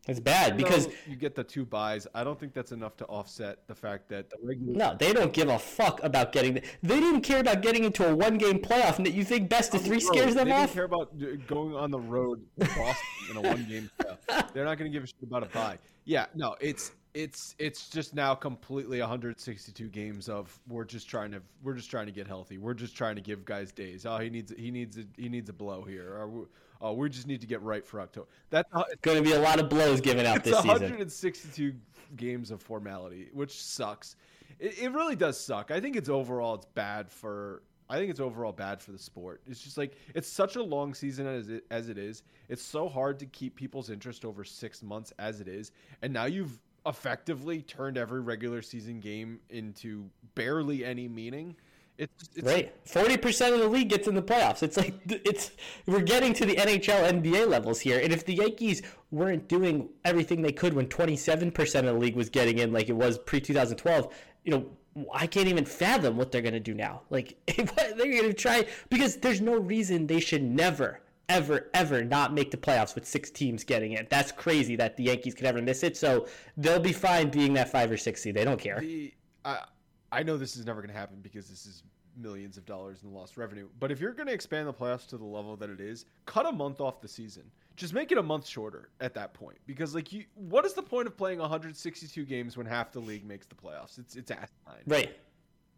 It's 0.08 0.20
bad 0.20 0.56
because 0.56 0.88
you 1.08 1.16
get 1.16 1.34
the 1.34 1.44
two 1.44 1.66
buys. 1.66 2.06
I 2.14 2.24
don't 2.24 2.40
think 2.40 2.54
that's 2.54 2.72
enough 2.72 2.96
to 2.98 3.06
offset 3.06 3.68
the 3.68 3.74
fact 3.74 4.08
that 4.10 4.30
the 4.30 4.38
regular. 4.44 4.74
no, 4.74 4.96
they 5.00 5.14
don't 5.14 5.34
give 5.34 5.50
a 5.50 5.58
fuck 5.58 6.04
about 6.04 6.32
getting. 6.32 6.56
The, 6.56 6.64
they 6.84 7.00
didn't 7.00 7.22
care 7.22 7.40
about 7.40 7.62
getting 7.62 7.84
into 7.84 8.08
a 8.08 8.16
one-game 8.16 8.60
playoff. 8.60 8.98
And 8.98 9.06
that 9.06 9.14
you 9.14 9.24
think 9.24 9.50
best 9.50 9.74
of 9.74 9.82
three 9.82 10.00
scares 10.00 10.36
them 10.36 10.50
they 10.50 10.54
off. 10.54 10.70
They 10.70 10.76
care 10.76 10.84
about 10.84 11.12
uh, 11.20 11.26
going 11.48 11.76
on 11.76 11.90
the 11.90 12.00
road 12.00 12.46
to 12.60 12.66
Boston 12.78 12.96
in 13.32 13.38
a 13.38 13.42
one-game 13.42 13.90
playoff. 14.00 14.54
They're 14.54 14.66
not 14.66 14.78
going 14.78 14.92
to 14.92 14.96
give 14.96 15.04
a 15.04 15.08
shit 15.08 15.24
about 15.24 15.44
a 15.44 15.48
buy. 15.48 15.80
Yeah, 16.06 16.28
no, 16.36 16.56
it's 16.60 16.92
it's 17.16 17.56
it's 17.58 17.90
just 17.90 18.14
now 18.14 18.36
completely 18.36 19.00
162 19.00 19.88
games 19.88 20.30
of 20.30 20.60
we're 20.68 20.84
just 20.84 21.10
trying 21.10 21.32
to 21.32 21.42
we're 21.64 21.74
just 21.74 21.90
trying 21.90 22.06
to 22.06 22.12
get 22.12 22.28
healthy. 22.28 22.58
We're 22.60 22.74
just 22.74 22.96
trying 22.96 23.16
to 23.16 23.22
give 23.22 23.44
guys 23.44 23.72
days. 23.72 24.06
Oh, 24.06 24.18
he 24.18 24.30
needs 24.30 24.54
he 24.56 24.70
needs 24.70 24.98
a, 24.98 25.04
he 25.18 25.30
needs 25.30 25.50
a 25.50 25.54
blow 25.54 25.82
here. 25.82 26.14
Or 26.14 26.48
oh, 26.82 26.94
we 26.94 27.10
just 27.10 27.28
need 27.28 27.42
to 27.42 27.48
get 27.48 27.62
right 27.62 27.86
for 27.86 28.02
October. 28.02 28.28
That's 28.50 28.72
Going 29.02 29.18
to 29.18 29.24
be 29.24 29.34
a 29.34 29.40
lot 29.40 29.60
of 29.60 29.70
blows 29.70 30.02
given 30.02 30.26
out 30.26 30.38
it's 30.38 30.46
this 30.46 30.58
season. 30.58 30.72
162 30.72 31.74
games 32.16 32.52
of 32.52 32.62
formality, 32.62 33.30
which 33.34 33.62
sucks. 33.62 34.16
It, 34.60 34.80
it 34.80 34.92
really 34.92 35.16
does 35.16 35.40
suck. 35.40 35.72
I 35.72 35.80
think 35.80 35.96
it's 35.96 36.10
overall 36.10 36.56
it's 36.56 36.68
bad 36.68 37.10
for. 37.10 37.64
I 37.88 37.98
think 37.98 38.10
it's 38.10 38.20
overall 38.20 38.52
bad 38.52 38.82
for 38.82 38.92
the 38.92 38.98
sport. 38.98 39.42
It's 39.46 39.62
just 39.62 39.78
like 39.78 39.96
it's 40.16 40.28
such 40.28 40.56
a 40.56 40.64
long 40.64 40.94
season 40.96 41.28
as 41.28 41.50
it 41.50 41.66
as 41.70 41.90
it 41.90 41.98
is. 41.98 42.24
It's 42.50 42.64
so 42.64 42.90
hard 42.90 43.20
to 43.20 43.28
keep 43.28 43.56
people's 43.56 43.92
interest 43.92 44.26
over 44.26 44.44
six 44.44 44.82
months 44.82 45.14
as 45.20 45.40
it 45.40 45.48
is, 45.48 45.72
and 46.02 46.12
now 46.12 46.26
you've 46.26 46.60
effectively 46.88 47.62
turned 47.62 47.98
every 47.98 48.22
regular 48.22 48.62
season 48.62 49.00
game 49.00 49.40
into 49.50 50.10
barely 50.36 50.86
any 50.86 51.08
meaning. 51.08 51.56
It's, 51.98 52.30
it's 52.36 52.46
Right, 52.46 52.74
forty 52.84 53.18
percent 53.18 53.54
of 53.54 53.62
the 53.62 53.70
league 53.70 53.90
gets 53.90 54.08
in 54.08 54.16
the 54.16 54.22
playoffs. 54.22 54.64
It's 54.64 54.76
like 54.78 54.96
it's 55.08 55.52
we're 55.86 56.02
getting 56.02 56.34
to 56.34 56.46
the 56.46 56.56
NHL, 56.56 57.22
NBA 57.22 57.48
levels 57.48 57.80
here. 57.80 58.00
And 58.00 58.12
if 58.12 58.26
the 58.26 58.36
Yankees 58.36 58.82
weren't 59.12 59.48
doing 59.48 59.90
everything 60.04 60.42
they 60.42 60.52
could 60.52 60.74
when 60.74 60.88
twenty-seven 60.88 61.52
percent 61.52 61.88
of 61.88 61.94
the 61.94 62.00
league 62.00 62.16
was 62.16 62.30
getting 62.30 62.60
in, 62.60 62.74
like 62.74 62.90
it 62.90 62.96
was 62.96 63.18
pre 63.20 63.40
two 63.40 63.54
thousand 63.54 63.78
twelve, 63.78 64.14
you 64.44 64.52
know, 64.52 64.66
I 65.14 65.26
can't 65.28 65.48
even 65.48 65.66
fathom 65.66 66.18
what 66.18 66.32
they're 66.32 66.42
gonna 66.42 66.60
do 66.60 66.74
now. 66.74 67.02
Like 67.10 67.38
what 67.56 67.98
they're 67.98 68.22
gonna 68.22 68.34
try 68.34 68.66
because 68.90 69.18
there's 69.18 69.42
no 69.42 69.58
reason 69.58 70.08
they 70.08 70.20
should 70.20 70.44
never. 70.44 71.02
Ever, 71.28 71.72
ever 71.74 72.04
not 72.04 72.36
make 72.36 72.52
the 72.52 72.58
playoffs 72.58 72.94
with 72.94 73.08
six 73.08 73.32
teams 73.32 73.64
getting 73.64 73.94
in. 73.94 74.06
That's 74.12 74.32
crazy 74.32 74.76
that 74.76 74.96
the 74.96 75.06
Yankees 75.06 75.34
could 75.34 75.48
ever 75.48 75.60
miss 75.60 75.82
it. 75.82 75.98
So 75.98 76.28
they'll 76.56 76.80
be 76.80 76.94
fine 76.94 77.32
being 77.32 77.56
that 77.56 77.72
five 77.72 77.90
or 77.90 77.98
six 77.98 78.22
seed. 78.22 78.36
They 78.36 78.44
don't 78.44 78.60
care. 78.60 78.80
the 78.80 79.12
I 79.44 79.64
I 80.12 80.24
know 80.24 80.38
this 80.38 80.56
is 80.56 80.66
never 80.66 80.82
going 80.82 80.94
to 80.94 81.00
happen 81.00 81.20
because 81.22 81.48
this 81.48 81.66
is 81.66 81.84
millions 82.18 82.58
of 82.58 82.66
dollars 82.66 83.04
in 83.04 83.14
lost 83.14 83.38
revenue. 83.38 83.68
But 83.80 83.92
if 83.92 84.00
you're 84.00 84.14
going 84.14 84.28
to 84.28 84.34
expand 84.34 84.68
the 84.68 84.74
playoffs 84.74 85.08
to 85.08 85.18
the 85.18 85.26
level 85.26 85.56
that 85.58 85.70
it 85.70 85.82
is, 85.82 86.06
cut 86.26 86.46
a 86.46 86.52
month 86.52 86.80
off 86.82 87.02
the 87.02 87.08
season. 87.08 87.44
Just 87.76 87.94
make 87.94 88.12
it 88.14 88.18
a 88.18 88.24
month 88.24 88.48
shorter 88.48 88.90
at 89.02 89.14
that 89.16 89.34
point. 89.34 89.58
Because 89.68 89.94
like 89.94 90.14
you, 90.14 90.24
what 90.36 90.66
is 90.66 90.74
the 90.74 90.82
point 90.82 91.08
of 91.08 91.18
playing 91.18 91.40
162 91.40 92.24
games 92.24 92.56
when 92.56 92.66
half 92.66 92.94
the 92.94 93.02
league 93.02 93.26
makes 93.26 93.48
the 93.48 93.56
playoffs? 93.56 94.00
It's 94.00 94.16
it's 94.16 94.32
asinine. 94.32 94.84
Right. 94.88 95.18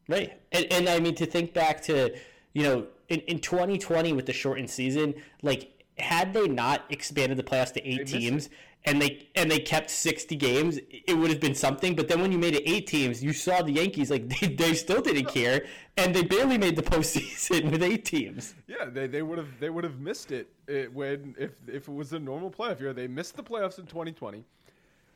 Right. 0.07 0.39
And, 0.51 0.65
and 0.71 0.89
I 0.89 0.99
mean, 0.99 1.15
to 1.15 1.25
think 1.25 1.53
back 1.53 1.81
to, 1.83 2.15
you 2.53 2.63
know, 2.63 2.87
in, 3.09 3.19
in 3.21 3.39
2020 3.39 4.13
with 4.13 4.25
the 4.25 4.33
shortened 4.33 4.69
season, 4.69 5.15
like, 5.41 5.73
had 5.97 6.33
they 6.33 6.47
not 6.47 6.83
expanded 6.89 7.37
the 7.37 7.43
playoffs 7.43 7.73
to 7.73 7.85
eight 7.85 8.07
teams, 8.07 8.45
it. 8.45 8.51
And 8.87 9.01
they 9.01 9.27
and 9.35 9.51
they 9.51 9.59
kept 9.59 9.91
60 9.91 10.35
games, 10.37 10.79
it 10.91 11.13
would 11.15 11.29
have 11.29 11.41
been 11.41 11.53
something. 11.53 11.95
But 11.95 12.07
then 12.07 12.21
when 12.21 12.31
you 12.31 12.37
made 12.39 12.55
it 12.55 12.63
eight 12.65 12.87
teams, 12.87 13.21
you 13.23 13.33
saw 13.33 13.61
the 13.61 13.73
Yankees 13.73 14.09
like 14.09 14.27
they, 14.39 14.47
they 14.47 14.73
still 14.73 15.01
didn't 15.01 15.27
care, 15.27 15.65
and 15.97 16.15
they 16.15 16.23
barely 16.23 16.57
made 16.57 16.75
the 16.75 16.81
postseason 16.81 17.69
with 17.69 17.83
eight 17.83 18.05
teams. 18.05 18.55
Yeah, 18.65 18.85
they, 18.85 19.05
they 19.07 19.21
would 19.21 19.37
have 19.37 19.59
they 19.59 19.69
would 19.69 19.83
have 19.83 19.99
missed 19.99 20.31
it, 20.31 20.47
it 20.67 20.91
when 20.93 21.35
if 21.37 21.51
if 21.67 21.87
it 21.87 21.93
was 21.93 22.13
a 22.13 22.19
normal 22.19 22.49
playoff 22.49 22.79
year. 22.79 22.93
They 22.93 23.07
missed 23.07 23.35
the 23.35 23.43
playoffs 23.43 23.77
in 23.77 23.85
2020. 23.85 24.43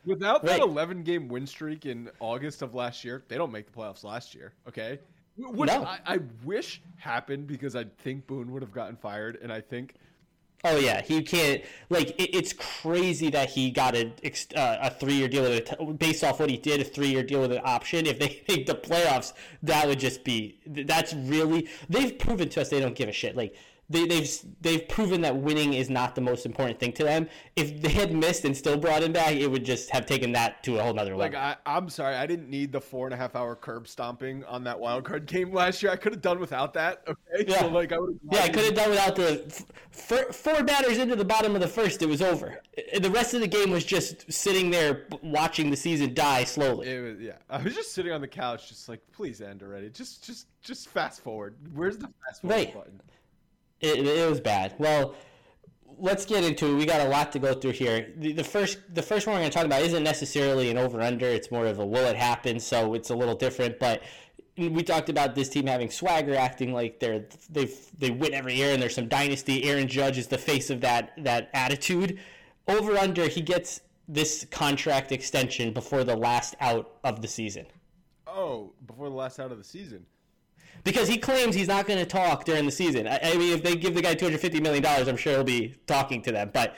Without 0.05 0.43
that 0.43 0.51
Right. 0.51 0.61
11 0.61 1.03
game 1.03 1.27
win 1.27 1.45
streak 1.45 1.85
in 1.85 2.09
August 2.19 2.63
of 2.63 2.73
last 2.73 3.05
year, 3.05 3.23
they 3.27 3.37
don't 3.37 3.51
make 3.51 3.71
the 3.71 3.71
playoffs 3.71 4.03
last 4.03 4.33
year. 4.35 4.51
Okay, 4.67 4.99
which 5.37 5.69
No. 5.69 5.83
I, 5.83 5.99
I 6.05 6.19
wish 6.43 6.81
happened 6.97 7.45
because 7.47 7.75
I 7.75 7.85
think 7.99 8.25
Boone 8.27 8.51
would 8.51 8.63
have 8.63 8.71
gotten 8.73 8.95
fired, 8.95 9.37
and 9.43 9.53
I 9.53 9.61
think 9.61 9.93
Oh 10.63 10.77
yeah, 10.77 11.01
he 11.01 11.23
can't. 11.23 11.63
Like 11.89 12.09
it, 12.19 12.35
it's 12.35 12.53
crazy 12.53 13.29
that 13.31 13.49
he 13.49 13.71
got 13.71 13.95
a 13.95 14.11
uh, 14.55 14.77
a 14.81 14.89
three 14.91 15.13
year 15.15 15.27
deal 15.27 15.43
with 15.43 15.73
a, 15.79 15.85
based 15.93 16.23
off 16.23 16.39
what 16.39 16.49
he 16.49 16.57
did, 16.57 16.81
a 16.81 16.83
three 16.83 17.07
year 17.07 17.23
deal 17.23 17.41
with 17.41 17.51
an 17.51 17.61
option. 17.63 18.05
If 18.05 18.19
they 18.19 18.43
make 18.47 18.67
the 18.67 18.75
playoffs, 18.75 19.33
that 19.63 19.87
would 19.87 19.99
just 19.99 20.23
be 20.23 20.57
that's 20.67 21.13
really 21.13 21.67
they've 21.89 22.17
proven 22.17 22.49
to 22.49 22.61
us 22.61 22.69
they 22.69 22.79
don't 22.79 22.95
give 22.95 23.09
a 23.09 23.13
shit. 23.13 23.35
Like 23.35 23.55
they, 23.91 24.05
they've 24.05 24.37
they've 24.61 24.87
proven 24.87 25.21
that 25.21 25.35
winning 25.35 25.73
is 25.73 25.89
not 25.89 26.15
the 26.15 26.21
most 26.21 26.45
important 26.45 26.79
thing 26.79 26.91
to 26.93 27.03
them. 27.03 27.27
If 27.55 27.81
they 27.81 27.89
had 27.89 28.13
missed 28.13 28.45
and 28.45 28.55
still 28.55 28.77
brought 28.77 29.03
him 29.03 29.11
back, 29.13 29.33
it 29.35 29.47
would 29.47 29.65
just 29.65 29.89
have 29.91 30.05
taken 30.05 30.31
that 30.33 30.63
to 30.63 30.79
a 30.79 30.83
whole 30.83 30.93
nother 30.93 31.15
like 31.15 31.33
level. 31.33 31.55
I, 31.65 31.77
I'm 31.77 31.89
sorry, 31.89 32.15
I 32.15 32.25
didn't 32.25 32.49
need 32.49 32.71
the 32.71 32.81
four 32.81 33.05
and 33.07 33.13
a 33.13 33.17
half 33.17 33.35
hour 33.35 33.55
curb 33.55 33.87
stomping 33.87 34.43
on 34.45 34.63
that 34.63 34.79
wild 34.79 35.03
card 35.03 35.25
game 35.25 35.53
last 35.53 35.83
year. 35.83 35.91
I 35.91 35.95
could 35.95 36.13
have 36.13 36.21
done 36.21 36.39
without 36.39 36.73
that. 36.75 37.03
Okay, 37.07 37.45
Yeah. 37.47 37.59
so 37.61 37.67
like 37.69 37.91
I 37.91 37.99
would 37.99 38.19
Yeah, 38.31 38.41
I 38.43 38.49
could 38.49 38.63
have 38.65 38.75
done 38.75 38.89
without 38.91 39.15
the 39.15 39.43
f- 39.47 40.11
f- 40.11 40.35
four 40.35 40.63
batters 40.63 40.97
into 40.97 41.15
the 41.15 41.25
bottom 41.25 41.53
of 41.55 41.61
the 41.61 41.67
first. 41.67 42.01
It 42.01 42.07
was 42.07 42.21
over. 42.21 42.61
The 42.99 43.09
rest 43.11 43.33
of 43.33 43.41
the 43.41 43.47
game 43.47 43.71
was 43.71 43.83
just 43.83 44.31
sitting 44.31 44.69
there 44.71 45.07
watching 45.21 45.69
the 45.69 45.77
season 45.77 46.13
die 46.13 46.43
slowly. 46.45 46.89
It 46.89 47.01
was 47.01 47.19
yeah. 47.19 47.33
I 47.49 47.61
was 47.61 47.75
just 47.75 47.93
sitting 47.93 48.11
on 48.11 48.21
the 48.21 48.27
couch, 48.27 48.69
just 48.69 48.87
like, 48.89 49.01
please 49.11 49.41
end 49.41 49.61
already. 49.63 49.89
Just 49.89 50.23
just 50.25 50.47
just 50.61 50.89
fast 50.89 51.21
forward. 51.21 51.55
Where's 51.73 51.97
the 51.97 52.07
fast 52.25 52.41
forward 52.41 52.55
Right. 52.55 52.73
button? 52.73 53.01
It, 53.81 54.05
it 54.05 54.29
was 54.29 54.39
bad. 54.39 54.75
Well, 54.77 55.15
let's 55.97 56.25
get 56.25 56.43
into 56.43 56.67
it. 56.67 56.75
We 56.75 56.85
got 56.85 57.01
a 57.01 57.09
lot 57.09 57.31
to 57.33 57.39
go 57.39 57.53
through 57.53 57.71
here. 57.71 58.13
The, 58.17 58.33
the 58.33 58.43
first 58.43 58.79
the 58.93 59.01
first 59.01 59.27
one 59.27 59.35
we're 59.35 59.41
going 59.41 59.51
to 59.51 59.55
talk 59.55 59.65
about 59.65 59.81
isn't 59.81 60.03
necessarily 60.03 60.69
an 60.69 60.77
over 60.77 61.01
under. 61.01 61.25
It's 61.25 61.51
more 61.51 61.65
of 61.65 61.79
a 61.79 61.85
will 61.85 62.05
it 62.05 62.15
happen. 62.15 62.59
So 62.59 62.93
it's 62.93 63.09
a 63.09 63.15
little 63.15 63.35
different. 63.35 63.79
But 63.79 64.03
we 64.57 64.83
talked 64.83 65.09
about 65.09 65.35
this 65.35 65.49
team 65.49 65.67
having 65.67 65.89
swagger, 65.89 66.35
acting 66.35 66.73
like 66.73 66.99
they're 66.99 67.25
they 67.49 67.69
they 67.97 68.11
win 68.11 68.33
every 68.33 68.55
year, 68.55 68.73
and 68.73 68.81
there's 68.81 68.95
some 68.95 69.07
dynasty. 69.07 69.63
Aaron 69.63 69.87
Judge 69.87 70.17
is 70.17 70.27
the 70.27 70.37
face 70.37 70.69
of 70.69 70.81
that 70.81 71.13
that 71.23 71.49
attitude. 71.53 72.19
Over 72.67 72.97
under, 72.97 73.27
he 73.27 73.41
gets 73.41 73.81
this 74.07 74.45
contract 74.51 75.11
extension 75.11 75.73
before 75.73 76.03
the 76.03 76.15
last 76.15 76.55
out 76.59 76.95
of 77.03 77.21
the 77.21 77.27
season. 77.27 77.65
Oh, 78.27 78.73
before 78.85 79.09
the 79.09 79.15
last 79.15 79.39
out 79.39 79.51
of 79.51 79.57
the 79.57 79.63
season. 79.63 80.05
Because 80.83 81.07
he 81.07 81.17
claims 81.17 81.55
he's 81.55 81.67
not 81.67 81.85
going 81.85 81.99
to 81.99 82.05
talk 82.05 82.45
during 82.45 82.65
the 82.65 82.71
season. 82.71 83.07
I, 83.07 83.19
I 83.23 83.37
mean, 83.37 83.53
if 83.53 83.63
they 83.63 83.75
give 83.75 83.93
the 83.93 84.01
guy 84.01 84.15
two 84.15 84.25
hundred 84.25 84.39
fifty 84.39 84.59
million 84.59 84.81
dollars, 84.81 85.07
I'm 85.07 85.17
sure 85.17 85.33
he'll 85.33 85.43
be 85.43 85.75
talking 85.85 86.21
to 86.23 86.31
them. 86.31 86.49
But 86.53 86.75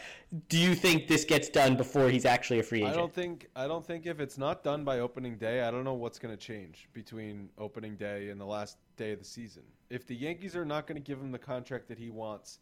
do 0.50 0.58
you 0.58 0.76
think 0.76 1.08
this 1.08 1.24
gets 1.24 1.48
done 1.48 1.78
before 1.78 2.10
he's 2.10 2.26
actually 2.26 2.60
a 2.60 2.64
free 2.64 2.80
agent? 2.80 2.94
I 2.94 2.98
don't 2.98 3.14
think 3.14 3.50
I 3.56 3.68
don't 3.68 3.86
think 3.86 4.06
if 4.06 4.20
it's 4.20 4.38
not 4.38 4.64
done 4.64 4.84
by 4.84 5.00
opening 5.00 5.38
day, 5.38 5.62
I 5.62 5.72
don't 5.72 5.84
know 5.84 5.94
what's 5.94 6.20
going 6.20 6.36
to 6.36 6.42
change 6.42 6.90
between 6.94 7.50
opening 7.58 7.96
day 7.96 8.30
and 8.30 8.42
the 8.42 8.46
last 8.46 8.78
day 8.98 9.12
of 9.12 9.20
the 9.20 9.26
season. 9.26 9.64
If 9.90 10.08
the 10.08 10.16
Yankees 10.16 10.56
are 10.56 10.66
not 10.66 10.88
going 10.88 11.02
to 11.02 11.06
give 11.06 11.20
him 11.20 11.32
the 11.32 11.40
contract 11.40 11.88
that 11.88 11.98
he 11.98 12.10
wants 12.10 12.60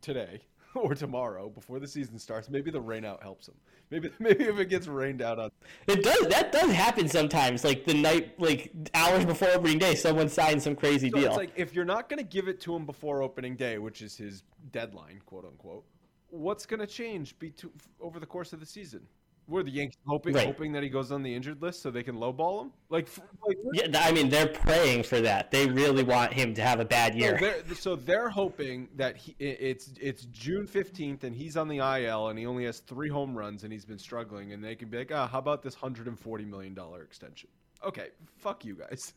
today 0.00 0.40
or 0.74 0.94
tomorrow 0.94 1.48
before 1.48 1.78
the 1.80 1.86
season 1.86 2.18
starts, 2.18 2.48
maybe 2.48 2.70
the 2.70 2.80
rain 2.80 3.04
out 3.04 3.22
helps 3.22 3.48
him. 3.48 3.54
Maybe 3.90 4.10
maybe 4.18 4.44
if 4.44 4.58
it 4.58 4.68
gets 4.68 4.86
rained 4.86 5.22
out 5.22 5.38
on 5.38 5.50
It 5.86 6.02
does. 6.02 6.28
That 6.28 6.52
does 6.52 6.70
happen 6.70 7.08
sometimes. 7.08 7.64
Like 7.64 7.84
the 7.84 7.94
night, 7.94 8.38
like 8.38 8.72
hours 8.94 9.24
before 9.24 9.48
opening 9.48 9.78
day, 9.78 9.94
someone 9.94 10.28
signs 10.28 10.64
some 10.64 10.76
crazy 10.76 11.10
So 11.10 11.18
deal. 11.18 11.28
it's 11.28 11.36
like 11.36 11.52
if 11.56 11.74
you're 11.74 11.84
not 11.84 12.08
going 12.08 12.18
to 12.18 12.28
give 12.28 12.48
it 12.48 12.60
to 12.62 12.74
him 12.74 12.86
before 12.86 13.22
opening 13.22 13.56
day, 13.56 13.78
which 13.78 14.02
is 14.02 14.16
his 14.16 14.42
deadline, 14.72 15.20
quote 15.26 15.44
unquote, 15.44 15.84
what's 16.28 16.66
going 16.66 16.80
to 16.80 16.86
change 16.86 17.38
be 17.38 17.50
to, 17.50 17.70
over 18.00 18.20
the 18.20 18.26
course 18.26 18.52
of 18.52 18.60
the 18.60 18.66
season? 18.66 19.02
Were 19.50 19.64
the 19.64 19.70
Yankees 19.70 19.98
hoping 20.06 20.34
Right. 20.34 20.46
hoping 20.46 20.72
that 20.72 20.82
he 20.82 20.88
goes 20.88 21.10
on 21.10 21.22
the 21.22 21.34
injured 21.34 21.60
list 21.60 21.82
so 21.82 21.90
they 21.90 22.04
can 22.04 22.16
lowball 22.16 22.62
him? 22.62 22.72
Like, 22.88 23.08
like 23.46 23.56
yeah, 23.72 24.00
I 24.00 24.12
mean, 24.12 24.28
they're 24.28 24.46
praying 24.46 25.02
for 25.02 25.20
that. 25.20 25.50
They 25.50 25.66
really 25.66 26.04
want 26.04 26.32
him 26.32 26.54
to 26.54 26.62
have 26.62 26.78
a 26.78 26.84
bad 26.84 27.12
so 27.12 27.18
year. 27.18 27.36
they're, 27.38 27.74
so 27.74 27.96
they're 27.96 28.28
hoping 28.28 28.88
that 28.96 29.16
he, 29.16 29.34
it's 29.40 29.90
it's 30.00 30.24
June 30.26 30.66
fifteenth 30.66 31.24
and 31.24 31.34
he's 31.34 31.56
on 31.56 31.66
the 31.66 31.78
IL 31.78 32.28
and 32.28 32.38
he 32.38 32.46
only 32.46 32.64
has 32.64 32.78
three 32.78 33.08
home 33.08 33.36
runs 33.36 33.64
and 33.64 33.72
he's 33.72 33.84
been 33.84 33.98
struggling 33.98 34.52
and 34.52 34.62
they 34.62 34.76
can 34.76 34.88
be 34.88 34.98
like, 34.98 35.10
ah, 35.12 35.26
how 35.26 35.40
about 35.40 35.62
this 35.62 35.74
hundred 35.74 36.06
and 36.06 36.18
forty 36.18 36.44
million 36.44 36.72
dollar 36.72 37.02
extension? 37.02 37.48
Okay, 37.84 38.08
fuck 38.38 38.64
you 38.64 38.74
guys. 38.76 39.14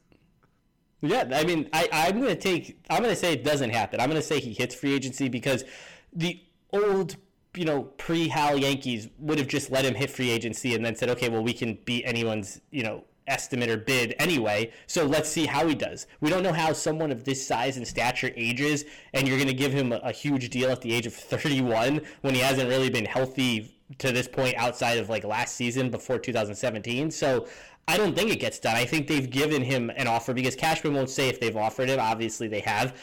Yeah, 1.01 1.29
I 1.33 1.43
mean, 1.43 1.69
I, 1.73 1.89
I'm 1.91 2.21
going 2.21 2.33
to 2.33 2.41
take. 2.41 2.79
I'm 2.89 2.99
going 3.03 3.13
to 3.13 3.19
say 3.19 3.33
it 3.33 3.43
doesn't 3.43 3.71
happen. 3.71 3.99
I'm 3.99 4.09
going 4.09 4.21
to 4.21 4.25
say 4.25 4.39
he 4.39 4.53
hits 4.53 4.73
free 4.73 4.93
agency 4.93 5.27
because 5.27 5.65
the 6.13 6.41
old, 6.71 7.17
you 7.55 7.65
know, 7.65 7.83
pre 7.83 8.27
Hal 8.27 8.57
Yankees 8.57 9.09
would 9.19 9.37
have 9.37 9.47
just 9.47 9.71
let 9.71 9.85
him 9.85 9.95
hit 9.95 10.09
free 10.09 10.29
agency 10.29 10.75
and 10.75 10.83
then 10.83 10.95
said, 10.95 11.09
okay, 11.09 11.29
well, 11.29 11.43
we 11.43 11.53
can 11.53 11.77
beat 11.85 12.03
anyone's, 12.05 12.61
you 12.71 12.83
know, 12.83 13.03
estimate 13.27 13.69
or 13.69 13.77
bid 13.77 14.15
anyway. 14.19 14.71
So 14.87 15.05
let's 15.05 15.29
see 15.29 15.45
how 15.45 15.67
he 15.67 15.75
does. 15.75 16.07
We 16.19 16.29
don't 16.29 16.43
know 16.43 16.53
how 16.53 16.73
someone 16.73 17.11
of 17.11 17.23
this 17.23 17.45
size 17.45 17.77
and 17.77 17.87
stature 17.87 18.31
ages, 18.35 18.85
and 19.13 19.27
you're 19.27 19.37
going 19.37 19.47
to 19.47 19.53
give 19.53 19.71
him 19.71 19.93
a, 19.93 19.97
a 19.97 20.11
huge 20.11 20.49
deal 20.49 20.69
at 20.71 20.81
the 20.81 20.93
age 20.93 21.05
of 21.05 21.13
31 21.13 22.01
when 22.21 22.33
he 22.33 22.41
hasn't 22.41 22.69
really 22.69 22.89
been 22.89 23.05
healthy 23.05 23.77
to 23.99 24.11
this 24.11 24.27
point 24.27 24.55
outside 24.57 24.97
of 24.97 25.09
like 25.09 25.23
last 25.23 25.55
season 25.55 25.89
before 25.89 26.17
2017. 26.17 27.11
So 27.11 27.47
I 27.87 27.97
don't 27.97 28.15
think 28.15 28.31
it 28.31 28.39
gets 28.39 28.59
done. 28.59 28.75
I 28.75 28.85
think 28.85 29.07
they've 29.07 29.29
given 29.29 29.61
him 29.61 29.91
an 29.95 30.07
offer 30.07 30.33
because 30.33 30.55
Cashman 30.55 30.93
won't 30.93 31.09
say 31.09 31.29
if 31.29 31.39
they've 31.39 31.55
offered 31.55 31.89
him. 31.89 31.99
Obviously, 31.99 32.47
they 32.47 32.61
have. 32.61 32.97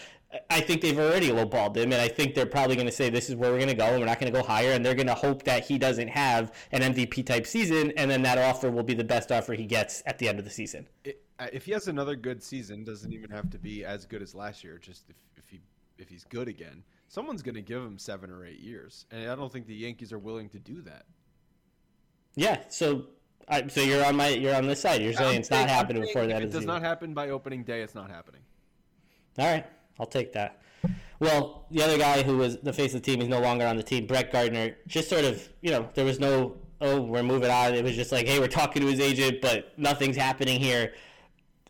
I 0.49 0.61
think 0.61 0.81
they've 0.81 0.99
already 0.99 1.31
lowballed 1.31 1.77
him, 1.77 1.93
and 1.93 2.01
I 2.01 2.07
think 2.07 2.35
they're 2.37 2.47
probably 2.47 2.77
going 2.77 2.87
to 2.87 2.93
say 2.93 3.11
this 3.11 3.29
is 3.29 3.35
where 3.35 3.51
we're 3.51 3.59
going 3.59 3.69
to 3.69 3.75
go, 3.75 3.87
and 3.87 3.99
we're 3.99 4.07
not 4.07 4.21
going 4.21 4.33
to 4.33 4.39
go 4.39 4.47
higher, 4.47 4.71
and 4.73 4.87
they're 4.87 4.95
going 4.95 5.09
to 5.09 5.15
hope 5.15 5.43
that 5.45 5.65
he 5.67 5.77
doesn't 5.77 6.09
have 6.09 6.53
an 6.71 6.83
MVP 6.83 7.27
type 7.27 7.47
season, 7.47 7.93
and 7.97 8.09
then 8.11 8.23
that 8.23 8.39
offer 8.39 8.71
will 8.71 8.85
be 8.85 8.95
the 8.95 9.03
best 9.05 9.33
offer 9.33 9.55
he 9.55 9.67
gets 9.67 10.03
at 10.07 10.19
the 10.19 10.29
end 10.29 10.39
of 10.39 10.45
the 10.45 10.51
season. 10.51 10.87
Uh, 11.07 11.47
if 11.53 11.65
he 11.65 11.73
has 11.73 11.89
another 11.89 12.15
good 12.15 12.43
season, 12.43 12.85
doesn't 12.85 13.13
even 13.13 13.31
have 13.31 13.51
to 13.51 13.59
be 13.59 13.85
as 13.85 14.07
good 14.07 14.23
as 14.23 14.35
last 14.35 14.63
year. 14.63 14.79
Just 14.79 15.09
if, 15.11 15.17
if 15.37 15.49
he 15.49 15.61
if 15.99 16.09
he's 16.09 16.25
good 16.25 16.47
again, 16.49 16.85
someone's 17.09 17.43
going 17.43 17.55
to 17.57 17.63
give 17.63 17.83
him 17.83 17.99
seven 17.99 18.31
or 18.31 18.45
eight 18.45 18.61
years, 18.61 19.07
and 19.11 19.29
I 19.31 19.35
don't 19.35 19.53
think 19.53 19.67
the 19.67 19.75
Yankees 19.75 20.13
are 20.13 20.19
willing 20.19 20.49
to 20.51 20.59
do 20.59 20.81
that. 20.83 21.07
Yeah, 22.37 22.61
so 22.69 23.07
I, 23.49 23.67
so 23.67 23.81
you're 23.81 24.05
on 24.05 24.17
my 24.17 24.29
you're 24.29 24.55
on 24.55 24.67
this 24.67 24.81
side. 24.81 25.03
You're 25.03 25.13
saying 25.13 25.35
I'm 25.35 25.41
it's 25.41 25.51
not 25.51 25.57
saying- 25.57 25.69
I'm 25.71 25.75
happening 25.75 26.03
before 26.03 26.27
that. 26.27 26.37
if 26.37 26.43
it 26.43 26.47
does 26.47 26.55
season. 26.55 26.67
not 26.67 26.83
happen 26.83 27.15
by 27.15 27.31
opening 27.31 27.65
day. 27.65 27.81
It's 27.83 27.95
not 27.95 28.11
happening. 28.11 28.43
All 29.39 29.47
right, 29.47 29.67
I'll 30.01 30.07
take 30.07 30.33
that. 30.33 30.61
Well, 31.21 31.67
the 31.71 31.83
other 31.83 31.99
guy 31.99 32.23
who 32.23 32.39
was 32.39 32.57
the 32.59 32.73
face 32.73 32.95
of 32.95 33.03
the 33.03 33.13
team 33.13 33.21
is 33.21 33.29
no 33.29 33.41
longer 33.41 33.67
on 33.67 33.77
the 33.77 33.83
team. 33.83 34.07
Brett 34.07 34.33
Gardner 34.33 34.77
just 34.87 35.11
sort 35.11 35.25
of, 35.25 35.47
you 35.61 35.71
know, 35.71 35.91
there 35.95 36.07
was 36.07 36.19
no, 36.19 36.57
oh, 36.81 37.03
we're 37.03 37.23
moving 37.23 37.51
on. 37.51 37.75
It 37.75 37.85
was 37.85 37.95
just 37.95 38.11
like, 38.11 38.27
hey, 38.27 38.39
we're 38.41 38.49
talking 38.49 38.81
to 38.81 38.89
his 38.89 38.99
agent, 38.99 39.43
but 39.43 39.79
nothing's 39.79 40.17
happening 40.17 40.59
here. 40.59 40.95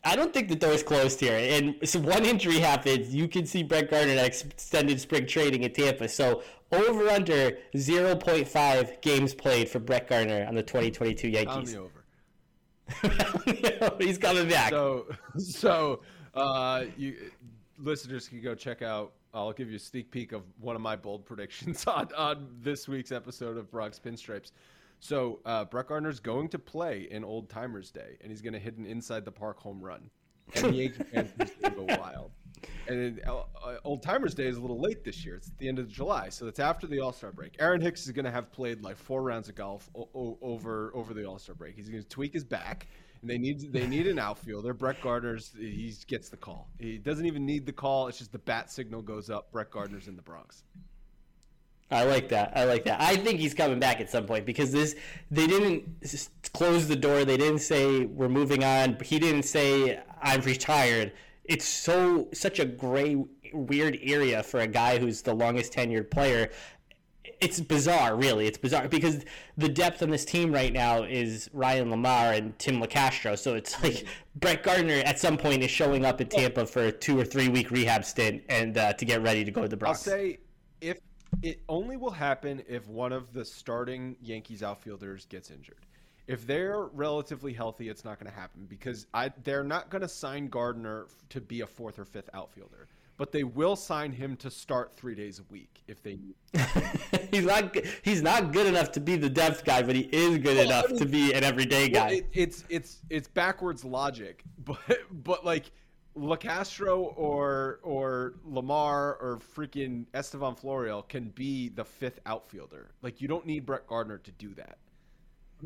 I 0.05 0.15
don't 0.15 0.33
think 0.33 0.49
the 0.49 0.55
door's 0.55 0.85
closed 0.85 1.19
here. 1.19 1.37
And 1.37 1.77
so 1.87 1.99
one 1.99 2.25
injury 2.25 2.61
happens, 2.61 3.13
you 3.13 3.27
can 3.27 3.45
see 3.45 3.65
Brett 3.65 3.91
Gardner 3.91 4.15
at 4.15 4.25
extended 4.25 5.01
spring 5.01 5.27
training 5.27 5.65
in 5.65 5.73
Tampa. 5.73 6.09
So 6.09 6.43
over 6.71 7.09
under 7.09 7.59
0.5 7.75 9.03
games 9.03 9.35
played 9.35 9.69
for 9.69 9.81
Brett 9.81 10.09
Gardner 10.09 10.47
on 10.47 10.55
the 10.55 10.63
2022 10.63 11.27
On 11.27 11.33
Yankees. 11.33 11.73
the 11.73 11.81
over. 11.81 12.01
He's 14.01 14.19
coming 14.19 14.49
back. 14.49 14.71
So 14.71 15.07
so 15.39 16.01
uh, 16.35 16.85
you 16.97 17.17
listeners 17.83 18.29
can 18.29 18.41
go 18.41 18.55
check 18.55 18.83
out. 18.83 19.13
I'll 19.33 19.53
give 19.53 19.71
you 19.71 19.77
a 19.77 19.81
sneak 19.81 20.11
peek 20.11 20.33
of 20.33 20.43
one 20.61 20.75
of 20.75 20.83
my 20.83 20.97
bold 20.97 21.25
predictions 21.25 21.87
on, 21.89 22.09
on 22.17 22.49
this 22.61 22.89
week's 22.89 23.13
episode 23.13 23.57
of 23.57 23.71
Bronx 23.71 23.99
Pinstripes. 23.99 24.53
So 24.99 25.41
uh, 25.47 25.65
Brett 25.65 25.89
Gardner's 25.89 26.21
going 26.21 26.49
to 26.49 26.59
play 26.59 27.09
in 27.11 27.25
Old 27.25 27.49
Timers 27.49 27.91
Day, 27.91 28.19
and 28.21 28.31
he's 28.31 28.43
going 28.43 28.53
to 28.53 28.59
hit 28.59 28.77
an 28.77 28.85
inside 28.85 29.25
the 29.25 29.33
park 29.33 29.59
home 29.59 29.81
run, 29.81 30.11
and 30.55 30.67
the 30.67 30.73
Yankee 30.73 31.05
fans 31.05 31.31
are 31.39 31.47
going 31.47 31.87
to 31.89 31.95
go 31.95 32.01
wild. 32.01 32.31
And 32.89 33.17
then, 33.17 33.21
uh, 33.27 33.45
uh, 33.65 33.77
Old 33.85 34.03
Timers 34.03 34.35
Day 34.35 34.47
is 34.47 34.59
a 34.59 34.61
little 34.61 34.79
late 34.79 35.03
this 35.05 35.25
year. 35.25 35.37
It's 35.37 35.49
at 35.49 35.57
the 35.57 35.69
end 35.69 35.79
of 35.79 35.89
July, 35.89 36.29
so 36.29 36.47
it's 36.47 36.59
after 36.61 36.87
the 36.87 37.01
All 37.01 37.13
Star 37.13 37.33
break. 37.33 37.57
Aaron 37.59 37.81
Hicks 37.81 38.05
is 38.05 38.13
going 38.13 38.27
to 38.27 38.31
have 38.31 38.53
played 38.53 38.83
like 38.83 38.97
four 38.97 39.23
rounds 39.23 39.49
of 39.49 39.55
golf 39.55 39.89
o- 39.97 40.09
o- 40.15 40.39
over 40.43 40.91
over 40.95 41.15
the 41.15 41.25
All 41.25 41.39
Star 41.39 41.55
break. 41.55 41.77
He's 41.77 41.89
going 41.89 42.03
to 42.03 42.09
tweak 42.09 42.35
his 42.35 42.45
back, 42.45 42.89
and 43.21 43.31
they 43.31 43.39
need 43.39 43.73
they 43.73 43.87
need 43.87 44.07
an 44.07 44.19
outfielder. 44.19 44.75
Brett 44.75 45.01
Gardner's 45.03 45.53
he 45.59 45.95
gets 46.07 46.29
the 46.29 46.37
call. 46.37 46.69
He 46.79 46.99
doesn't 46.99 47.27
even 47.27 47.45
need 47.45 47.67
the 47.67 47.73
call. 47.73 48.09
It's 48.09 48.19
just 48.19 48.33
the 48.33 48.39
bat 48.39 48.71
signal 48.71 49.03
goes 49.03 49.31
up. 49.31 49.53
Brett 49.53 49.71
Gardner's 49.71 50.09
in 50.09 50.17
the 50.17 50.23
Bronx. 50.23 50.65
I 51.91 52.05
like 52.05 52.29
that. 52.29 52.53
I 52.55 52.65
like 52.65 52.85
that. 52.85 53.01
I 53.01 53.17
think 53.17 53.41
he's 53.41 53.53
coming 53.53 53.81
back 53.81 54.01
at 54.01 54.09
some 54.09 54.25
point 54.25 54.47
because 54.47 54.71
this 54.71 54.95
they 55.31 55.47
didn't 55.47 55.85
close 56.53 56.87
the 56.87 56.97
door. 56.97 57.25
They 57.25 57.37
didn't 57.37 57.61
say 57.61 58.05
we're 58.05 58.29
moving 58.29 58.63
on. 58.63 58.97
He 59.03 59.19
didn't 59.19 59.43
say 59.43 60.01
I'm 60.23 60.41
retired. 60.43 61.13
It's 61.45 61.65
so 61.65 62.29
such 62.33 62.61
a 62.61 62.65
gray 62.65 63.23
weird 63.53 63.99
area 64.03 64.43
for 64.43 64.61
a 64.61 64.69
guy 64.69 64.99
who's 64.99 65.23
the 65.23 65.35
longest 65.35 65.73
tenured 65.73 66.11
player. 66.11 66.51
It's 67.41 67.59
bizarre, 67.61 68.17
really. 68.17 68.47
It's 68.47 68.59
bizarre 68.59 68.89
because 68.89 69.25
the 69.57 69.69
depth 69.69 70.03
on 70.03 70.11
this 70.11 70.25
team 70.25 70.53
right 70.53 70.73
now 70.73 71.05
is 71.05 71.49
Ryan 71.55 71.89
LaMarre 71.89 72.37
and 72.37 72.59
Tim 72.59 72.83
Locastro. 72.83 73.39
So 73.39 73.55
it's 73.55 73.83
like 73.83 74.07
Brett 74.37 74.63
Gardner 74.63 75.03
at 75.07 75.19
some 75.19 75.39
point 75.39 75.63
is 75.63 75.71
showing 75.71 76.05
up 76.05 76.21
at 76.21 76.31
Tampa 76.31 76.67
for 76.67 76.87
a 76.87 76.93
two 76.93 77.19
or 77.19 77.25
three 77.25 77.49
week 77.49 77.71
rehab 77.71 78.05
stint 78.05 78.43
and 78.49 78.77
uh, 78.77 78.93
to 78.93 79.05
get 79.05 79.23
ready 79.23 79.45
to 79.45 79.51
go 79.51 79.63
to 79.63 79.69
the 79.69 79.77
Bronx. 79.77 80.07
I'll 80.07 80.15
say 80.15 80.39
if 80.81 80.99
it 81.43 81.63
only 81.69 81.97
will 81.97 82.11
happen 82.11 82.63
if 82.69 82.87
one 82.89 83.13
of 83.13 83.33
the 83.33 83.45
starting 83.45 84.17
Yankees 84.21 84.63
outfielders 84.63 85.27
gets 85.27 85.51
injured. 85.51 85.87
If 86.27 86.47
they're 86.47 86.83
relatively 86.93 87.53
healthy, 87.53 87.89
it's 87.89 88.05
not 88.05 88.21
going 88.21 88.31
to 88.31 88.39
happen 88.39 88.67
because 88.69 89.07
I 89.15 89.33
they're 89.43 89.65
not 89.65 89.91
going 89.91 90.03
to 90.03 90.09
sign 90.09 90.49
Gardner 90.49 91.07
to 91.31 91.41
be 91.41 91.63
a 91.63 91.67
fourth 91.67 91.99
or 91.99 92.05
fifth 92.05 92.31
outfielder, 92.35 92.87
but 93.21 93.33
they 93.33 93.45
will 93.45 93.77
sign 93.77 94.13
him 94.13 94.35
to 94.35 94.51
start 94.51 94.95
three 94.95 95.15
days 95.15 95.41
a 95.41 95.43
week 95.53 95.83
if 95.87 96.03
they 96.03 96.17
need. 96.17 96.37
he's 97.31 97.45
not 97.45 97.77
he's 98.01 98.23
not 98.23 98.51
good 98.51 98.65
enough 98.67 98.91
to 98.93 98.99
be 98.99 99.15
the 99.15 99.29
depth 99.29 99.63
guy, 99.63 99.83
but 99.83 99.95
he 99.95 100.09
is 100.11 100.39
good 100.39 100.57
Well, 100.57 100.61
I 100.61 100.63
enough 100.63 100.89
mean- 100.89 100.99
to 101.01 101.05
be 101.05 101.35
an 101.35 101.45
everyday 101.45 101.91
Well, 101.93 102.07
guy. 102.09 102.15
it, 102.15 102.27
it's 102.33 102.65
it's 102.71 103.03
it's 103.11 103.29
backwards 103.29 103.85
logic, 103.85 104.43
but 104.65 104.79
but 105.23 105.45
like 105.45 105.71
Locastro 106.17 107.13
or 107.15 107.81
or 107.83 108.37
LaMarre 108.49 109.17
or 109.21 109.39
freaking 109.55 110.07
Estevan 110.15 110.55
Florial 110.55 111.07
can 111.07 111.29
be 111.29 111.69
the 111.69 111.85
fifth 111.85 112.21
outfielder. 112.25 112.93
Like 113.03 113.21
you 113.21 113.29
don't 113.29 113.45
need 113.45 113.67
Brett 113.67 113.87
Gardner 113.87 114.17
to 114.17 114.33
do 114.33 114.55
that. 114.55 114.79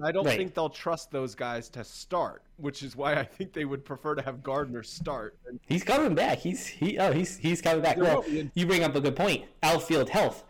I 0.03 0.13
don't 0.13 0.25
Right. 0.25 0.37
think 0.37 0.55
they'll 0.55 0.69
trust 0.71 1.11
those 1.11 1.35
guys 1.35 1.69
to 1.71 1.85
start, 1.85 2.43
which 2.57 2.83
is 2.83 2.97
why 2.97 3.15
I 3.15 3.25
think 3.25 3.53
they 3.53 3.65
would 3.65 3.85
prefer 3.85 4.15
to 4.15 4.23
have 4.23 4.43
Gardner 4.43 4.83
start. 4.83 5.39
And 5.47 5.61
He's 5.67 5.85
coming 5.85 6.15
back. 6.15 6.39
He's 6.39 6.67
he 6.67 6.99
oh 6.99 7.13
he's 7.13 7.37
he's 7.37 7.61
coming 7.63 7.83
back. 7.83 7.97
Well, 7.97 8.23
be. 8.23 8.51
you 8.55 8.67
bring 8.67 8.83
up 8.85 8.95
a 8.97 9.01
good 9.01 9.17
point. 9.17 9.45
Outfield 9.63 10.09
health. 10.11 10.45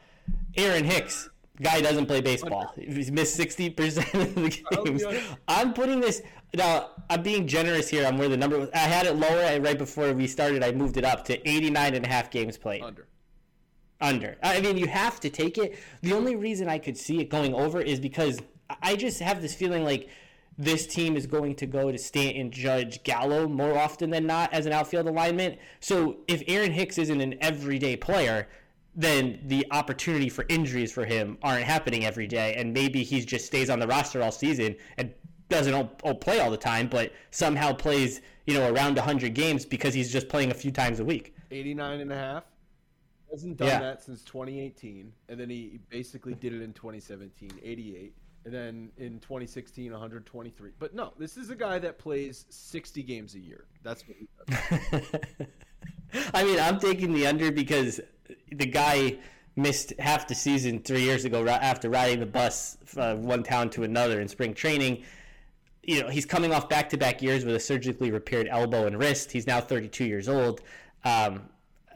Aaron 0.56 0.84
Hicks, 0.84 1.28
guy 1.60 1.80
doesn't 1.80 2.06
play 2.06 2.20
baseball. 2.22 2.72
He's 2.78 3.10
missed 3.10 3.34
sixty 3.34 3.68
percent 3.70 4.12
of 4.14 4.34
the 4.34 4.62
games. 4.84 5.04
I'm 5.48 5.74
putting 5.74 6.00
this 6.00 6.22
now. 6.54 6.90
I'm 7.10 7.22
being 7.22 7.46
generous 7.46 7.88
here 7.88 8.06
I'm 8.06 8.16
where 8.16 8.28
the 8.30 8.36
number 8.36 8.58
was. 8.58 8.70
I 8.72 8.78
had 8.78 9.04
it 9.06 9.16
lower 9.16 9.40
and 9.40 9.62
right 9.62 9.76
before 9.76 10.12
we 10.14 10.26
started. 10.26 10.62
I 10.64 10.72
moved 10.72 10.96
it 10.96 11.04
up 11.04 11.24
to 11.26 11.48
89 11.48 11.94
and 11.94 12.06
a 12.06 12.08
half 12.08 12.30
games 12.30 12.56
played. 12.56 12.82
under. 12.82 13.06
Under. 14.00 14.36
I 14.42 14.60
mean, 14.60 14.76
you 14.78 14.86
have 14.86 15.20
to 15.20 15.30
take 15.30 15.58
it. 15.58 15.78
The 16.02 16.12
only 16.14 16.34
reason 16.36 16.68
I 16.68 16.78
could 16.78 16.96
see 16.96 17.20
it 17.20 17.28
going 17.28 17.54
over 17.54 17.80
is 17.80 18.00
because 18.00 18.40
I 18.82 18.96
just 18.96 19.20
have 19.20 19.42
this 19.42 19.54
feeling 19.54 19.84
like 19.84 20.08
this 20.56 20.86
team 20.86 21.16
is 21.16 21.26
going 21.26 21.54
to 21.56 21.66
go 21.66 21.90
to 21.90 21.98
Stanton, 21.98 22.50
Judge, 22.50 23.02
Gallo 23.02 23.48
more 23.48 23.76
often 23.76 24.10
than 24.10 24.26
not 24.26 24.52
as 24.52 24.66
an 24.66 24.72
outfield 24.72 25.06
alignment. 25.06 25.58
So 25.80 26.18
if 26.28 26.42
Aaron 26.46 26.72
Hicks 26.72 26.96
isn't 26.98 27.20
an 27.20 27.36
everyday 27.40 27.96
player, 27.96 28.48
then 28.94 29.40
the 29.46 29.66
opportunity 29.72 30.28
for 30.28 30.46
injuries 30.48 30.92
for 30.92 31.04
him 31.04 31.36
aren't 31.42 31.64
happening 31.64 32.04
every 32.04 32.28
day, 32.28 32.54
and 32.54 32.72
maybe 32.72 33.02
he 33.02 33.24
just 33.24 33.46
stays 33.46 33.68
on 33.68 33.80
the 33.80 33.86
roster 33.86 34.22
all 34.22 34.30
season 34.30 34.76
and 34.98 35.12
doesn't 35.48 35.74
all, 35.74 35.90
all 36.04 36.14
play 36.14 36.38
all 36.38 36.50
the 36.50 36.56
time, 36.56 36.86
but 36.88 37.12
somehow 37.32 37.72
plays 37.72 38.20
you 38.46 38.54
know 38.54 38.72
around 38.72 38.96
100 38.96 39.34
games 39.34 39.64
because 39.66 39.92
he's 39.94 40.12
just 40.12 40.28
playing 40.28 40.50
a 40.52 40.54
few 40.54 40.70
times 40.70 41.00
a 41.00 41.04
week. 41.04 41.34
89 41.50 42.00
and 42.00 42.12
a 42.12 42.16
half. 42.16 42.44
Hasn't 43.30 43.56
done 43.56 43.66
Yeah. 43.68 43.80
that 43.80 44.02
since 44.02 44.22
2018, 44.22 45.12
and 45.28 45.40
then 45.40 45.50
he 45.50 45.80
basically 45.88 46.34
did 46.34 46.52
it 46.52 46.62
in 46.62 46.72
2017, 46.72 47.50
88, 47.64 48.14
and 48.44 48.52
then 48.52 48.90
in 48.98 49.20
2016, 49.20 49.90
123. 49.90 50.70
But 50.78 50.94
no, 50.94 51.12
this 51.18 51.36
is 51.36 51.50
a 51.50 51.56
guy 51.56 51.78
that 51.78 51.98
plays 51.98 52.44
60 52.50 53.02
games 53.02 53.34
a 53.34 53.40
year. 53.40 53.64
That's 53.82 54.04
what 54.06 54.16
he 54.16 54.28
does. 54.46 55.48
I 56.34 56.44
mean, 56.44 56.60
I'm 56.60 56.78
taking 56.78 57.12
the 57.12 57.26
under 57.26 57.50
because 57.50 58.00
the 58.52 58.66
guy 58.66 59.18
missed 59.56 59.92
half 59.98 60.26
the 60.26 60.34
season 60.34 60.80
three 60.80 61.02
years 61.02 61.24
ago 61.24 61.46
after 61.48 61.88
riding 61.88 62.20
the 62.20 62.26
bus 62.26 62.76
uh, 62.96 63.14
one 63.16 63.42
town 63.42 63.70
to 63.70 63.84
another 63.84 64.20
in 64.20 64.28
spring 64.28 64.54
training. 64.54 65.04
You 65.82 66.02
know, 66.02 66.08
he's 66.08 66.26
coming 66.26 66.52
off 66.52 66.68
back-to-back 66.68 67.22
years 67.22 67.44
with 67.44 67.54
a 67.54 67.60
surgically 67.60 68.10
repaired 68.10 68.48
elbow 68.48 68.86
and 68.86 68.98
wrist. 68.98 69.30
He's 69.32 69.46
now 69.46 69.60
32 69.60 70.04
years 70.04 70.28
old. 70.28 70.62
Um, 71.04 71.42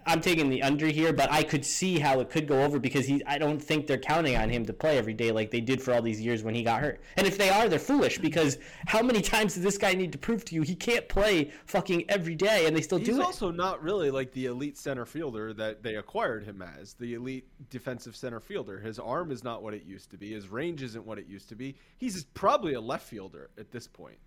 I'm 0.08 0.22
taking 0.22 0.48
the 0.48 0.62
under 0.62 0.86
here, 0.86 1.12
but 1.12 1.30
I 1.30 1.42
could 1.42 1.64
see 1.64 1.98
how 1.98 2.20
it 2.20 2.30
could 2.30 2.48
go 2.48 2.64
over 2.64 2.78
because 2.78 3.06
he. 3.06 3.22
I 3.26 3.36
don't 3.36 3.60
think 3.60 3.86
they're 3.86 3.98
counting 3.98 4.36
on 4.36 4.48
him 4.48 4.64
to 4.66 4.72
play 4.72 4.96
every 4.96 5.12
day 5.12 5.30
like 5.30 5.50
they 5.50 5.60
did 5.60 5.82
for 5.82 5.92
all 5.92 6.00
these 6.00 6.20
years 6.20 6.42
when 6.42 6.54
he 6.54 6.62
got 6.62 6.80
hurt. 6.80 7.00
And 7.16 7.26
if 7.26 7.36
they 7.36 7.50
are, 7.50 7.68
they're 7.68 7.78
foolish 7.78 8.18
because 8.18 8.58
how 8.86 9.02
many 9.02 9.20
times 9.20 9.54
does 9.54 9.62
this 9.62 9.76
guy 9.76 9.92
need 9.94 10.12
to 10.12 10.18
prove 10.18 10.44
to 10.46 10.54
you 10.54 10.62
he 10.62 10.74
can't 10.74 11.08
play 11.08 11.50
fucking 11.66 12.06
every 12.08 12.34
day 12.34 12.66
and 12.66 12.74
they 12.74 12.80
still 12.80 12.98
He's 12.98 13.08
do 13.08 13.14
it? 13.14 13.16
He's 13.16 13.24
also 13.24 13.50
not 13.50 13.82
really 13.82 14.10
like 14.10 14.32
the 14.32 14.46
elite 14.46 14.78
center 14.78 15.04
fielder 15.04 15.52
that 15.52 15.82
they 15.82 15.96
acquired 15.96 16.44
him 16.44 16.62
as, 16.62 16.94
the 16.94 17.14
elite 17.14 17.46
defensive 17.68 18.16
center 18.16 18.40
fielder. 18.40 18.78
His 18.80 18.98
arm 18.98 19.30
is 19.30 19.44
not 19.44 19.62
what 19.62 19.74
it 19.74 19.84
used 19.84 20.10
to 20.12 20.16
be. 20.16 20.32
His 20.32 20.48
range 20.48 20.82
isn't 20.82 21.04
what 21.04 21.18
it 21.18 21.26
used 21.26 21.50
to 21.50 21.54
be. 21.54 21.76
He's 21.98 22.24
probably 22.24 22.72
a 22.72 22.80
left 22.80 23.06
fielder 23.06 23.50
at 23.58 23.70
this 23.70 23.86
point. 23.86 24.18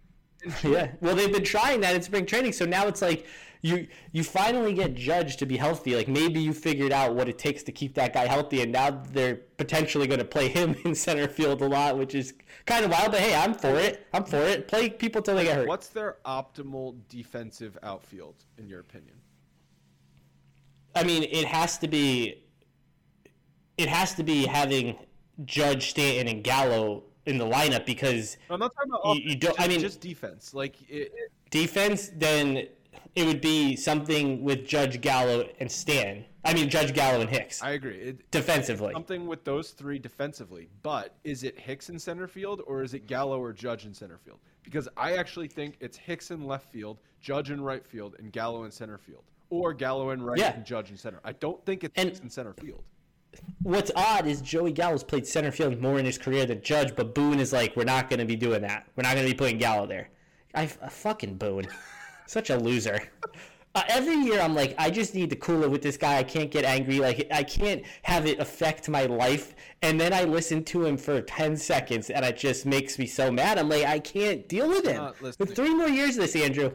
Yeah. 0.64 0.92
Well, 1.02 1.16
they've 1.16 1.32
been 1.32 1.44
trying 1.44 1.82
that 1.82 1.96
in 1.96 2.02
spring 2.02 2.26
training, 2.26 2.54
so 2.54 2.66
now 2.66 2.88
it's 2.88 3.02
like 3.02 3.26
you 3.62 3.88
you 4.12 4.24
finally 4.24 4.74
get 4.74 4.96
judged 4.96 5.40
to 5.40 5.46
be 5.46 5.58
healthy. 5.58 5.96
Like 5.96 6.08
maybe 6.08 6.40
you 6.40 6.54
figured 6.54 6.92
out 6.92 7.14
what 7.16 7.30
it 7.30 7.38
takes 7.38 7.64
to 7.64 7.72
keep 7.72 7.94
that 7.96 8.14
guy 8.14 8.26
healthy, 8.26 8.62
and 8.62 8.72
now 8.72 9.04
they're 9.12 9.36
potentially 9.58 10.08
going 10.08 10.20
to 10.20 10.26
play 10.26 10.48
him 10.48 10.76
in 10.86 10.96
center 10.96 11.28
field 11.28 11.62
a 11.62 11.68
lot, 11.68 11.98
which 11.98 12.16
is 12.16 12.34
kind 12.66 12.84
of 12.84 12.92
wild. 12.92 13.12
But 13.12 13.22
hey, 13.22 13.36
I'm 13.36 13.54
for 13.54 13.76
it. 13.76 14.08
I'm 14.14 14.24
for 14.24 14.38
it. 14.38 14.68
Play 14.68 14.90
people 14.90 15.22
till 15.22 15.36
they 15.36 15.44
get 15.44 15.58
hurt. 15.58 15.68
What's 15.68 15.90
their 15.90 16.18
optimal 16.26 16.96
defensive 17.08 17.78
outfield, 17.84 18.36
in 18.58 18.68
your 18.68 18.80
opinion? 18.80 19.16
I 20.96 21.04
mean, 21.04 21.24
it 21.24 21.46
has 21.46 21.78
to 21.80 21.88
be. 21.88 22.44
It 23.78 23.90
has 23.90 24.16
to 24.16 24.24
be 24.24 24.46
having 24.46 24.98
Judge 25.46 25.92
Stanton 25.92 26.28
and 26.28 26.44
Gallo 26.44 27.04
in 27.32 27.38
the 27.40 27.46
lineup 27.46 27.86
because 27.86 28.38
I'm 28.50 28.60
not 28.60 28.72
talking 28.76 28.92
about 28.92 29.16
You- 29.18 29.30
you 29.32 29.36
don't- 29.36 29.60
I 29.60 29.68
mean- 29.68 29.80
just 29.80 30.02
defense. 30.02 30.54
Like 30.54 30.80
it, 30.90 31.12
it- 31.16 31.32
defense, 31.50 32.12
then 32.16 32.68
it 33.16 33.26
would 33.26 33.42
be 33.42 33.76
something 33.76 34.44
with 34.44 34.68
Judge 34.68 35.02
Gallo 35.02 35.50
and 35.60 35.72
Stan. 35.72 36.26
I 36.44 36.54
mean, 36.54 36.70
Judge 36.70 36.94
Gallo 36.94 37.22
and 37.22 37.30
Hicks. 37.30 37.62
I 37.62 37.72
agree. 37.72 37.98
It, 37.98 38.32
defensively. 38.32 38.94
something 38.94 39.28
with 39.28 39.44
those 39.44 39.72
three 39.72 40.00
defensively. 40.00 40.70
But 40.84 41.16
is 41.24 41.44
it 41.44 41.58
Hicks 41.60 41.90
in 41.90 42.00
center 42.00 42.28
field 42.28 42.62
or 42.68 42.84
is 42.84 42.94
it 42.94 43.06
Gallo 43.08 43.40
or 43.40 43.54
Judge 43.54 43.86
in 43.86 43.94
center 43.94 44.18
field? 44.18 44.40
Because 44.64 44.88
I 44.98 45.14
actually 45.18 45.48
think 45.48 45.76
it's 45.80 45.98
Hicks 45.98 46.32
in 46.32 46.46
left 46.46 46.72
field, 46.72 47.00
Judge 47.20 47.52
in 47.52 47.62
right 47.62 47.86
field, 47.86 48.16
and 48.20 48.32
Gallo 48.32 48.64
in 48.64 48.72
center 48.72 48.98
field, 48.98 49.24
or 49.50 49.74
Gallo 49.74 50.12
in 50.12 50.22
right 50.24 50.38
Yeah. 50.40 50.54
and 50.56 50.66
Judge 50.66 50.90
in 50.92 50.98
center. 50.98 51.20
I 51.24 51.34
don't 51.34 51.64
think 51.66 51.84
it's 51.84 51.94
And- 51.96 52.10
Hicks 52.10 52.20
in 52.22 52.30
center 52.30 52.54
field. 52.54 52.84
What's 53.64 53.92
odd 53.96 54.28
is 54.28 54.42
Joey 54.42 54.72
Gallo's 54.72 55.04
played 55.04 55.28
center 55.28 55.52
field 55.52 55.80
more 55.80 56.00
in 56.00 56.06
his 56.06 56.18
career 56.18 56.46
than 56.46 56.62
Judge, 56.62 56.96
but 56.96 57.14
Boone 57.14 57.40
is 57.40 57.54
like, 57.54 57.76
we're 57.76 57.84
not 57.84 58.10
going 58.10 58.20
to 58.20 58.26
be 58.26 58.36
doing 58.36 58.62
that. 58.64 58.88
We're 58.96 59.04
not 59.04 59.14
going 59.14 59.26
to 59.26 59.32
be 59.32 59.38
putting 59.38 59.58
Gallo 59.58 59.86
there. 59.86 60.10
I, 60.56 60.66
fucking 60.66 61.36
Boone, 61.38 61.68
such 62.26 62.50
a 62.50 62.58
loser. 62.58 63.00
Uh, 63.74 63.84
every 63.88 64.16
year 64.16 64.42
I'm 64.42 64.54
like, 64.54 64.76
I 64.78 64.90
just 64.90 65.16
need 65.16 65.30
to 65.30 65.36
cool 65.38 65.64
it 65.64 65.72
with 65.72 65.82
this 65.82 65.96
guy. 65.96 66.18
I 66.18 66.24
can't 66.24 66.52
get 66.52 66.66
angry. 66.66 67.00
Like 67.00 67.28
I 67.32 67.44
can't 67.44 67.84
have 68.04 68.26
it 68.28 68.40
affect 68.40 68.90
my 68.90 69.06
life. 69.06 69.56
And 69.82 70.00
then 70.00 70.12
I 70.12 70.26
listen 70.26 70.64
to 70.66 70.86
him 70.86 70.98
for 70.98 71.22
ten 71.22 71.56
seconds, 71.56 72.10
and 72.10 72.26
it 72.26 72.36
just 72.38 72.66
makes 72.66 73.00
me 73.00 73.08
so 73.08 73.32
mad. 73.32 73.58
I'm 73.58 73.70
like, 73.70 73.86
I 73.86 74.00
can't 74.00 74.48
deal 74.50 74.68
with 74.68 74.86
him. 74.86 75.14
With 75.22 75.56
three 75.56 75.74
more 75.74 75.88
years 75.88 76.18
of 76.18 76.24
this, 76.24 76.36
Andrew, 76.36 76.74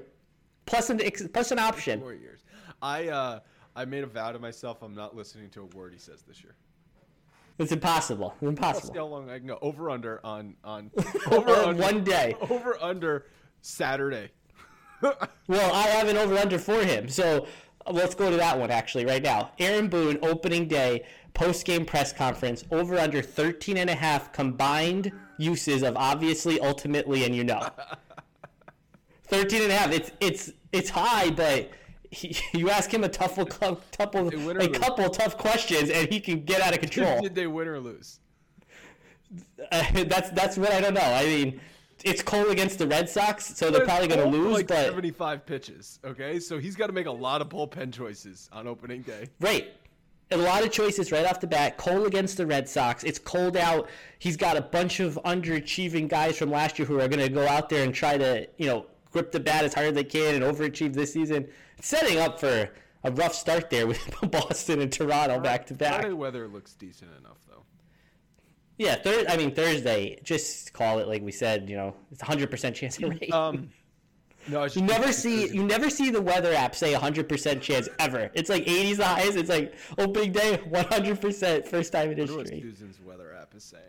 plus 0.64 0.88
an 0.88 1.00
plus 1.34 1.50
an 1.50 1.58
option. 1.58 2.00
Four 2.00 2.14
years. 2.14 2.40
I 2.80 3.08
uh, 3.08 3.40
I 3.76 3.84
made 3.84 4.02
a 4.02 4.06
vow 4.06 4.32
to 4.32 4.38
myself. 4.38 4.82
I'm 4.82 4.94
not 4.94 5.14
listening 5.14 5.50
to 5.50 5.60
a 5.62 5.76
word 5.76 5.92
he 5.92 5.98
says 5.98 6.22
this 6.22 6.42
year. 6.42 6.54
It's 7.58 7.72
impossible. 7.72 8.32
It's 8.36 8.42
I'll 8.42 8.48
impossible. 8.48 8.92
see 8.94 8.98
how 8.98 9.06
long 9.06 9.30
I 9.30 9.38
can 9.38 9.46
go. 9.46 9.58
Over 9.62 9.90
under 9.90 10.20
on 10.24 10.56
on 10.64 10.90
Over 11.30 11.50
under 11.50 11.82
one 11.82 12.02
day. 12.02 12.34
Over 12.50 12.82
under 12.82 13.26
Saturday. 13.60 14.30
Well, 15.48 15.72
I 15.74 15.82
have 15.88 16.08
an 16.08 16.16
over 16.16 16.36
under 16.38 16.58
for 16.58 16.82
him. 16.82 17.08
So 17.08 17.46
let's 17.88 18.14
go 18.16 18.30
to 18.30 18.36
that 18.38 18.58
one 18.58 18.70
actually 18.70 19.04
right 19.04 19.22
now. 19.22 19.52
Aaron 19.60 19.88
Boone, 19.88 20.18
opening 20.22 20.66
day, 20.66 21.04
post 21.34 21.64
game 21.66 21.84
press 21.84 22.12
conference, 22.12 22.64
over 22.72 22.98
under 22.98 23.22
13 23.22 23.76
and 23.76 23.90
a 23.90 23.94
half 23.94 24.32
combined 24.32 25.12
uses 25.38 25.82
of 25.82 25.96
obviously, 25.96 26.58
ultimately, 26.60 27.24
and 27.24 27.36
you 27.36 27.44
know. 27.44 27.68
13 29.28 29.62
and 29.62 29.70
a 29.70 29.76
half. 29.76 29.92
It's 29.92 30.10
it's 30.18 30.50
it's 30.72 30.90
high, 30.90 31.30
but 31.30 31.70
he, 32.10 32.36
you 32.58 32.70
ask 32.70 32.92
him 32.92 33.04
a 33.04 33.08
tough 33.08 33.36
couple, 33.36 34.28
a 34.28 34.68
couple 34.68 35.10
tough 35.10 35.36
questions, 35.36 35.90
and 35.90 36.08
he 36.08 36.20
can 36.20 36.44
get 36.44 36.60
out 36.60 36.74
of 36.74 36.80
control. 36.80 37.20
Did 37.20 37.34
they 37.34 37.46
win 37.46 37.68
or 37.68 37.80
lose? 37.80 38.20
Uh, 39.72 40.04
that's 40.04 40.30
that's 40.30 40.56
what 40.56 40.72
I 40.72 40.80
don't 40.80 40.94
know. 40.94 41.00
I 41.00 41.24
mean, 41.24 41.60
it's 42.04 42.22
Cole 42.22 42.50
against 42.50 42.78
the 42.78 42.86
Red 42.86 43.08
Sox, 43.08 43.56
so 43.56 43.70
they're 43.70 43.84
probably 43.84 44.08
going 44.08 44.20
to 44.20 44.28
lose, 44.28 44.52
like 44.52 44.68
but 44.68 44.86
75 44.86 45.46
pitches. 45.46 45.98
Okay, 46.04 46.38
so 46.38 46.58
he's 46.58 46.76
got 46.76 46.88
to 46.88 46.92
make 46.92 47.06
a 47.06 47.12
lot 47.12 47.40
of 47.40 47.48
bullpen 47.48 47.92
choices 47.92 48.48
on 48.52 48.66
opening 48.66 49.02
day. 49.02 49.28
Right. 49.40 49.72
A 50.32 50.36
lot 50.36 50.64
of 50.64 50.72
choices 50.72 51.12
right 51.12 51.24
off 51.24 51.38
the 51.38 51.46
bat. 51.46 51.76
Cole 51.76 52.04
against 52.06 52.36
the 52.36 52.46
Red 52.46 52.68
Sox. 52.68 53.04
It's 53.04 53.18
cold 53.18 53.56
out. 53.56 53.88
He's 54.18 54.36
got 54.36 54.56
a 54.56 54.60
bunch 54.60 54.98
of 54.98 55.20
underachieving 55.24 56.08
guys 56.08 56.36
from 56.36 56.50
last 56.50 56.80
year 56.80 56.86
who 56.86 57.00
are 57.00 57.06
going 57.06 57.22
to 57.22 57.28
go 57.28 57.46
out 57.46 57.68
there 57.68 57.84
and 57.84 57.94
try 57.94 58.18
to, 58.18 58.48
you 58.56 58.66
know, 58.66 58.86
grip 59.12 59.30
the 59.30 59.38
bat 59.38 59.64
as 59.64 59.72
hard 59.72 59.86
as 59.86 59.94
they 59.94 60.02
can 60.02 60.34
and 60.34 60.42
overachieve 60.42 60.94
this 60.94 61.12
season. 61.12 61.48
Setting 61.80 62.18
up 62.18 62.40
for 62.40 62.70
a 63.04 63.10
rough 63.10 63.34
start 63.34 63.70
there 63.70 63.86
with 63.86 64.00
Boston 64.30 64.80
and 64.80 64.92
Toronto 64.92 65.40
back 65.40 65.66
to 65.66 65.74
back. 65.74 66.00
Friday 66.00 66.14
weather 66.14 66.48
looks 66.48 66.74
decent 66.74 67.10
enough 67.20 67.38
though. 67.48 67.62
Yeah, 68.78 68.96
thir- 68.96 69.24
I 69.28 69.36
mean 69.36 69.54
Thursday. 69.54 70.18
Just 70.22 70.72
call 70.72 70.98
it 70.98 71.08
like 71.08 71.22
we 71.22 71.32
said. 71.32 71.68
You 71.70 71.76
know, 71.76 71.96
it's 72.10 72.22
a 72.22 72.26
hundred 72.26 72.50
percent 72.50 72.76
chance 72.76 72.98
of 72.98 73.10
rain. 73.10 73.32
Um, 73.32 73.70
no, 74.48 74.64
you 74.64 74.82
never 74.82 75.12
see 75.12 75.48
you 75.52 75.64
never 75.64 75.90
see 75.90 76.10
the 76.10 76.20
weather 76.22 76.52
app 76.54 76.74
say 76.74 76.92
hundred 76.92 77.28
percent 77.28 77.62
chance 77.62 77.88
ever. 77.98 78.30
It's 78.34 78.48
like 78.50 78.62
eighties 78.62 78.98
the 78.98 79.04
highest. 79.06 79.36
It's 79.36 79.50
like 79.50 79.74
opening 79.98 80.32
day, 80.32 80.56
one 80.68 80.84
hundred 80.86 81.20
percent, 81.20 81.66
first 81.66 81.92
time 81.92 82.10
in 82.10 82.18
wonder 82.18 82.36
what 82.36 82.48
history. 82.48 82.62
Susan's 82.62 83.00
weather 83.00 83.34
app 83.34 83.54
is 83.54 83.64
saying. 83.64 83.82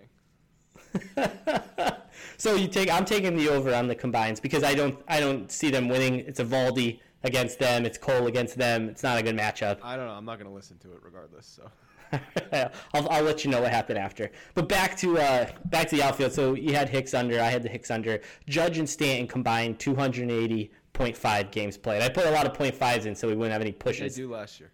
so 2.37 2.55
you 2.55 2.67
take 2.67 2.89
I'm 2.91 3.05
taking 3.05 3.35
the 3.35 3.49
over 3.49 3.73
on 3.73 3.87
the 3.87 3.95
combines 3.95 4.39
because 4.39 4.63
I 4.63 4.73
don't 4.73 4.97
I 5.07 5.19
don't 5.19 5.51
see 5.51 5.69
them 5.69 5.89
winning. 5.89 6.15
It's 6.19 6.39
Eovaldi 6.39 6.99
against 7.27 7.59
them. 7.59 7.85
It's 7.85 7.97
Cole 7.97 8.27
against 8.27 8.57
them. 8.57 8.89
It's 8.89 9.03
not 9.03 9.19
a 9.19 9.23
good 9.23 9.37
matchup. 9.37 9.79
I 9.83 9.95
don't 9.95 10.07
know. 10.07 10.13
I'm 10.13 10.25
not 10.25 10.39
going 10.39 10.49
to 10.49 10.55
listen 10.55 10.77
to 10.79 10.93
it 10.93 10.99
regardless. 11.03 11.45
So 11.45 11.69
I'll, 12.93 13.09
I'll 13.09 13.23
let 13.23 13.43
you 13.45 13.51
know 13.51 13.61
what 13.61 13.71
happened 13.71 13.99
after. 13.99 14.31
But 14.53 14.67
back 14.69 14.97
to 14.97 15.17
uh, 15.19 15.51
back 15.65 15.89
to 15.89 15.97
the 15.97 16.03
outfield. 16.03 16.33
So 16.33 16.53
you 16.55 16.73
had 16.73 16.89
Hicks 16.89 17.13
under. 17.13 17.39
I 17.39 17.49
had 17.49 17.63
the 17.63 17.69
Hicks 17.69 17.91
under. 17.91 18.21
Judge 18.47 18.77
and 18.79 18.89
Stanton 18.89 19.27
combined 19.27 19.77
280.5 19.79 21.51
games 21.51 21.77
played. 21.77 22.01
I 22.01 22.09
put 22.09 22.25
a 22.25 22.31
lot 22.31 22.45
of 22.45 22.53
point 22.53 22.75
fives 22.75 23.05
in 23.05 23.15
so 23.15 23.27
we 23.27 23.35
wouldn't 23.35 23.51
have 23.53 23.61
any 23.61 23.71
they 23.71 23.77
pushes. 23.77 24.15
do 24.15 24.31
last 24.31 24.59
year. 24.59 24.71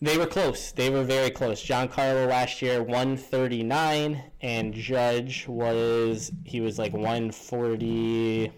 They 0.00 0.16
were 0.16 0.26
close. 0.26 0.70
They 0.70 0.90
were 0.90 1.02
very 1.02 1.30
close. 1.30 1.60
Giancarlo 1.60 2.28
last 2.28 2.62
year 2.62 2.84
139, 2.84 4.22
and 4.42 4.72
Judge 4.72 5.48
was 5.48 6.30
he 6.44 6.60
was 6.60 6.78
like 6.78 6.92
140. 6.92 8.52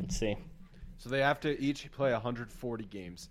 Let's 0.00 0.18
see, 0.18 0.36
So 0.98 1.08
they 1.10 1.20
have 1.20 1.40
to 1.40 1.60
each 1.60 1.90
play 1.92 2.12
140 2.12 2.84
games. 2.86 3.28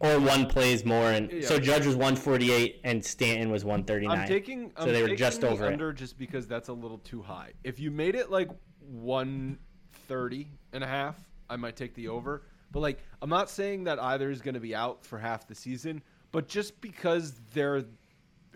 or 0.00 0.18
one 0.20 0.46
plays 0.46 0.84
more, 0.84 1.12
and 1.12 1.30
Yeah. 1.30 1.46
so 1.46 1.58
Judge 1.58 1.86
was 1.86 1.94
148 1.96 2.80
and 2.84 3.02
Stanton 3.02 3.50
was 3.50 3.64
139. 3.64 4.18
I'm 4.18 4.28
taking. 4.28 4.70
So 4.76 4.82
I'm 4.82 4.92
they 4.92 5.02
were 5.02 5.14
just 5.14 5.44
over 5.44 5.64
it. 5.66 5.72
under 5.72 5.92
just 5.92 6.18
because 6.18 6.46
that's 6.46 6.68
a 6.68 6.72
little 6.72 6.98
too 6.98 7.22
high. 7.22 7.52
If 7.62 7.78
you 7.78 7.90
made 7.90 8.14
it 8.16 8.30
like 8.30 8.50
130 8.80 10.48
and 10.72 10.84
a 10.84 10.86
half, 10.86 11.16
I 11.48 11.56
might 11.56 11.76
take 11.76 11.94
the 11.94 12.08
over. 12.08 12.42
But 12.72 12.80
like, 12.80 12.98
I'm 13.22 13.30
not 13.30 13.48
saying 13.48 13.84
that 13.84 14.02
either 14.02 14.30
is 14.30 14.42
going 14.42 14.54
to 14.54 14.60
be 14.60 14.74
out 14.74 15.04
for 15.06 15.18
half 15.18 15.46
the 15.46 15.54
season. 15.54 16.02
But 16.32 16.48
just 16.48 16.80
because 16.80 17.40
they're 17.52 17.84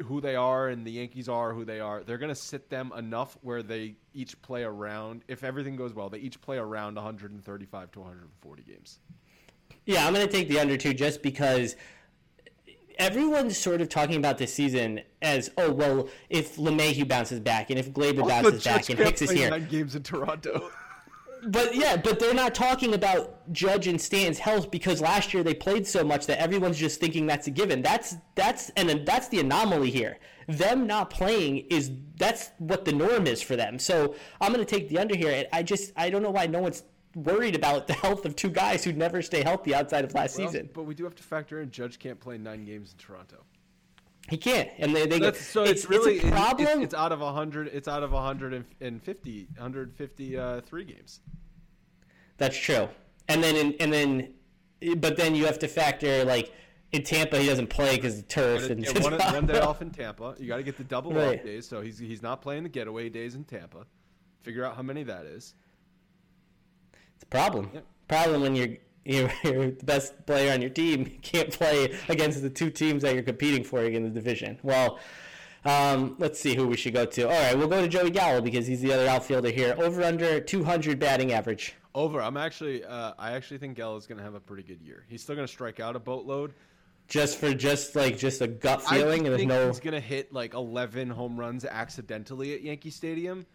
who 0.04 0.20
they 0.20 0.36
are 0.36 0.68
and 0.68 0.86
the 0.86 0.92
Yankees 0.92 1.28
are 1.28 1.52
who 1.52 1.64
they 1.64 1.80
are, 1.80 2.02
they're 2.02 2.18
going 2.18 2.28
to 2.28 2.34
sit 2.34 2.70
them 2.70 2.92
enough 2.96 3.36
where 3.42 3.62
they 3.62 3.96
each 4.14 4.40
play 4.42 4.62
around. 4.62 5.22
If 5.28 5.44
everything 5.44 5.76
goes 5.76 5.94
well, 5.94 6.08
they 6.08 6.18
each 6.18 6.40
play 6.40 6.58
around 6.58 6.94
135 6.94 7.90
to 7.92 8.00
140 8.00 8.62
games. 8.62 9.00
Yeah, 9.84 10.06
I'm 10.06 10.12
going 10.12 10.26
to 10.26 10.32
take 10.32 10.48
the 10.48 10.60
under 10.60 10.76
two 10.76 10.94
just 10.94 11.22
because 11.22 11.76
everyone's 12.98 13.56
sort 13.56 13.80
of 13.80 13.88
talking 13.88 14.16
about 14.16 14.38
this 14.38 14.52
season 14.52 15.00
as, 15.22 15.50
oh, 15.56 15.72
well, 15.72 16.08
if 16.28 16.56
LeMahieu 16.56 17.08
bounces 17.08 17.40
back 17.40 17.70
and 17.70 17.78
if 17.78 17.92
Gleyber 17.92 18.28
bounces 18.28 18.64
back 18.64 18.88
and 18.90 18.98
Hicks 18.98 19.22
is 19.22 19.30
here. 19.30 19.50
Nine 19.50 19.68
games 19.68 19.94
in 19.94 20.02
Toronto. 20.02 20.70
But 21.46 21.74
yeah, 21.74 21.96
but 21.96 22.18
they're 22.18 22.34
not 22.34 22.54
talking 22.54 22.94
about 22.94 23.50
Judge 23.52 23.86
and 23.86 24.00
Stan's 24.00 24.38
health 24.38 24.70
because 24.70 25.00
last 25.00 25.32
year 25.32 25.42
they 25.42 25.54
played 25.54 25.86
so 25.86 26.02
much 26.04 26.26
that 26.26 26.40
everyone's 26.40 26.78
just 26.78 27.00
thinking 27.00 27.26
that's 27.26 27.46
a 27.46 27.50
given. 27.50 27.82
That's 27.82 28.16
that's 28.34 28.70
and 28.70 29.06
that's 29.06 29.28
the 29.28 29.40
anomaly 29.40 29.90
here. 29.90 30.18
Them 30.48 30.86
not 30.86 31.10
playing 31.10 31.58
is 31.70 31.90
that's 32.16 32.50
what 32.58 32.84
the 32.84 32.92
norm 32.92 33.26
is 33.26 33.40
for 33.42 33.54
them. 33.56 33.78
So 33.78 34.14
I'm 34.40 34.52
going 34.52 34.64
to 34.64 34.70
take 34.76 34.88
the 34.88 34.98
under 34.98 35.16
here. 35.16 35.30
And 35.30 35.46
I 35.52 35.62
just 35.62 35.92
I 35.96 36.10
don't 36.10 36.22
know 36.22 36.30
why 36.30 36.46
no 36.46 36.60
one's 36.60 36.82
worried 37.14 37.54
about 37.56 37.86
the 37.86 37.94
health 37.94 38.24
of 38.26 38.36
two 38.36 38.50
guys 38.50 38.84
who 38.84 38.92
never 38.92 39.22
stay 39.22 39.42
healthy 39.42 39.74
outside 39.74 40.04
of 40.04 40.14
last 40.14 40.38
Well, 40.38 40.48
season. 40.48 40.70
but 40.74 40.84
we 40.84 40.94
do 40.94 41.04
have 41.04 41.14
to 41.16 41.22
factor 41.22 41.60
in 41.60 41.70
Judge 41.70 41.98
can't 41.98 42.20
play 42.20 42.38
nine 42.38 42.64
games 42.64 42.92
in 42.92 42.98
Toronto. 42.98 43.44
He 44.28 44.36
can't, 44.36 44.68
and 44.78 44.94
they 44.94 45.06
they 45.06 45.18
That's, 45.18 45.40
so 45.40 45.62
it's, 45.62 45.70
it's, 45.70 45.88
really 45.88 46.16
it's 46.16 46.24
a 46.24 46.30
problem. 46.30 46.68
It's, 46.68 46.92
it's 46.92 46.94
out 46.94 47.12
of 47.12 47.20
hundred. 47.20 47.68
It's 47.68 47.88
out 47.88 48.02
of 48.02 48.12
150, 48.12 49.48
153 49.56 50.36
uh, 50.36 50.60
games. 50.84 51.20
That's 52.36 52.56
true. 52.56 52.88
And 53.28 53.42
then 53.42 53.56
in, 53.56 53.74
and 53.80 53.92
then, 53.92 54.34
but 54.98 55.16
then 55.16 55.34
you 55.34 55.46
have 55.46 55.58
to 55.60 55.68
factor 55.68 56.24
like 56.24 56.52
in 56.92 57.02
Tampa 57.02 57.38
he 57.38 57.46
doesn't 57.46 57.68
play 57.68 57.96
because 57.96 58.16
the 58.16 58.22
turf 58.22 58.70
and 58.70 58.84
Yeah, 58.84 59.02
one, 59.02 59.18
one 59.18 59.46
day 59.46 59.60
off 59.60 59.82
in 59.82 59.90
Tampa. 59.90 60.34
You 60.38 60.46
got 60.46 60.58
to 60.58 60.62
get 60.62 60.76
the 60.76 60.84
double 60.84 61.12
Right. 61.12 61.38
off 61.38 61.44
days. 61.44 61.66
So 61.66 61.80
he's 61.80 61.98
he's 61.98 62.22
not 62.22 62.42
playing 62.42 62.62
the 62.62 62.68
getaway 62.68 63.08
days 63.08 63.34
in 63.34 63.44
Tampa. 63.44 63.86
Figure 64.42 64.64
out 64.64 64.76
how 64.76 64.82
many 64.82 65.02
that 65.04 65.24
is. 65.26 65.54
It's 67.14 67.24
a 67.24 67.26
problem. 67.26 67.70
Yep. 67.74 67.84
Problem 68.08 68.40
when 68.42 68.54
you're, 68.54 68.76
you're 69.08 69.32
you're 69.44 69.70
the 69.70 69.84
best 69.84 70.26
player 70.26 70.52
on 70.52 70.60
your 70.60 70.70
team 70.70 71.00
you 71.00 71.18
can't 71.22 71.50
play 71.50 71.96
against 72.08 72.42
the 72.42 72.50
two 72.50 72.70
teams 72.70 73.02
that 73.02 73.14
you're 73.14 73.22
competing 73.22 73.64
for 73.64 73.82
in 73.82 74.02
the 74.04 74.10
division. 74.10 74.58
Well, 74.62 74.98
um, 75.64 76.14
let's 76.18 76.38
see 76.38 76.54
who 76.54 76.68
we 76.68 76.76
should 76.76 76.94
go 76.94 77.04
to. 77.04 77.22
All 77.22 77.30
right, 77.30 77.56
we'll 77.56 77.68
go 77.68 77.80
to 77.80 77.88
Joey 77.88 78.10
Gallo 78.10 78.40
because 78.40 78.66
he's 78.66 78.80
the 78.80 78.92
other 78.92 79.08
outfielder 79.08 79.50
here. 79.50 79.74
Over 79.78 80.02
under 80.02 80.40
200 80.40 80.98
batting 80.98 81.32
average. 81.32 81.74
Over. 81.94 82.22
I'm 82.22 82.36
actually. 82.36 82.84
Uh, 82.84 83.14
I 83.18 83.32
actually 83.32 83.58
think 83.58 83.76
Gell 83.76 83.96
is 83.96 84.06
going 84.06 84.18
to 84.18 84.24
have 84.24 84.34
a 84.34 84.40
pretty 84.40 84.62
good 84.62 84.80
year. 84.80 85.04
He's 85.08 85.22
still 85.22 85.34
going 85.34 85.46
to 85.46 85.52
strike 85.52 85.80
out 85.80 85.96
a 85.96 85.98
boatload. 85.98 86.54
Just 87.08 87.38
for 87.38 87.54
just 87.54 87.96
like 87.96 88.18
just 88.18 88.42
a 88.42 88.46
gut 88.46 88.82
I 88.86 88.98
feeling, 88.98 89.20
and 89.20 89.28
there's 89.28 89.38
think 89.38 89.48
no 89.48 89.66
he's 89.66 89.80
going 89.80 89.94
to 89.94 90.00
hit 90.00 90.30
like 90.30 90.52
11 90.52 91.08
home 91.08 91.40
runs 91.40 91.64
accidentally 91.64 92.52
at 92.52 92.60
Yankee 92.60 92.90
Stadium, 92.90 93.46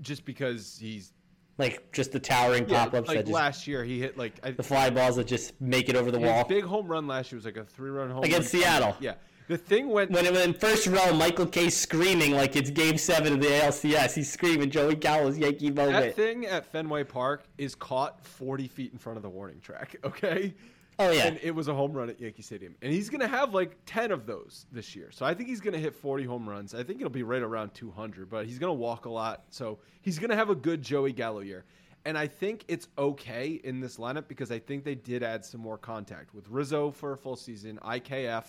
just 0.00 0.24
because 0.24 0.76
he's 0.80 1.12
like 1.60 1.92
just 1.92 2.12
the 2.12 2.18
towering 2.20 2.68
yeah, 2.68 2.84
pop 2.84 2.94
ups 2.94 3.08
like 3.08 3.18
that 3.18 3.22
just 3.26 3.32
last 3.34 3.66
year 3.66 3.84
he 3.84 4.00
hit 4.00 4.18
like 4.18 4.32
I, 4.42 4.50
the 4.50 4.62
fly 4.62 4.90
balls 4.90 5.16
that 5.16 5.26
just 5.26 5.60
make 5.60 5.88
it 5.88 5.96
over 5.96 6.10
the 6.10 6.18
wall. 6.18 6.44
big 6.44 6.64
home 6.64 6.88
run 6.88 7.06
last 7.06 7.30
year 7.30 7.36
was 7.36 7.44
like 7.44 7.56
a 7.56 7.64
three 7.64 7.90
run 7.90 8.10
home 8.10 8.24
Against 8.24 8.52
run. 8.52 8.62
Seattle. 8.62 8.96
Yeah, 9.00 9.14
the 9.48 9.58
thing 9.58 9.88
went 9.88 10.10
When 10.12 10.24
it 10.26 10.32
went 10.32 10.44
in 10.44 10.54
first 10.54 10.86
row, 10.86 11.12
Michael 11.12 11.46
Kay 11.46 11.70
screaming 11.70 12.32
like 12.32 12.54
it's 12.56 12.70
Game 12.70 12.96
Seven 12.96 13.32
of 13.34 13.40
the 13.40 13.48
ALCS. 13.48 14.14
He's 14.14 14.30
screaming 14.30 14.70
Joey 14.70 14.94
Gallo's 14.94 15.36
Yankee 15.38 15.70
moment. 15.70 15.92
That 15.92 16.16
thing 16.16 16.46
at 16.46 16.64
Fenway 16.66 17.04
Park 17.04 17.44
is 17.58 17.74
caught 17.74 18.24
40 18.24 18.68
feet 18.68 18.92
in 18.92 18.98
front 18.98 19.16
of 19.16 19.22
the 19.22 19.28
warning 19.28 19.60
track, 19.60 19.96
okay? 20.04 20.54
Oh 21.00 21.10
yeah, 21.10 21.26
And 21.26 21.38
it 21.42 21.54
was 21.54 21.66
a 21.68 21.74
home 21.74 21.94
run 21.94 22.10
at 22.10 22.20
Yankee 22.20 22.42
Stadium. 22.42 22.74
And 22.82 22.92
he's 22.92 23.08
going 23.08 23.22
to 23.22 23.28
have 23.28 23.54
like 23.54 23.76
10 23.86 24.12
of 24.12 24.26
those 24.26 24.66
this 24.70 24.94
year. 24.94 25.10
So 25.10 25.24
I 25.24 25.32
think 25.32 25.48
he's 25.48 25.60
going 25.60 25.72
to 25.72 25.80
hit 25.80 25.94
40 25.94 26.24
home 26.24 26.46
runs. 26.46 26.74
I 26.74 26.82
think 26.82 27.00
it'll 27.00 27.08
be 27.08 27.22
right 27.22 27.40
around 27.40 27.72
200, 27.72 28.28
but 28.28 28.44
he's 28.44 28.58
going 28.58 28.68
to 28.68 28.78
walk 28.78 29.06
a 29.06 29.10
lot. 29.10 29.44
So 29.48 29.78
he's 30.02 30.18
going 30.18 30.28
to 30.28 30.36
have 30.36 30.50
a 30.50 30.54
good 30.54 30.82
Joey 30.82 31.12
Gallo 31.12 31.40
year. 31.40 31.64
And 32.04 32.18
I 32.18 32.26
think 32.26 32.64
it's 32.68 32.88
okay 32.98 33.60
in 33.64 33.80
this 33.80 33.96
lineup 33.96 34.28
because 34.28 34.50
I 34.50 34.58
think 34.58 34.84
they 34.84 34.94
did 34.94 35.22
add 35.22 35.42
some 35.44 35.62
more 35.62 35.78
contact 35.78 36.34
with 36.34 36.48
Rizzo 36.48 36.90
for 36.90 37.12
a 37.12 37.16
full 37.16 37.36
season, 37.36 37.78
IKF. 37.82 38.44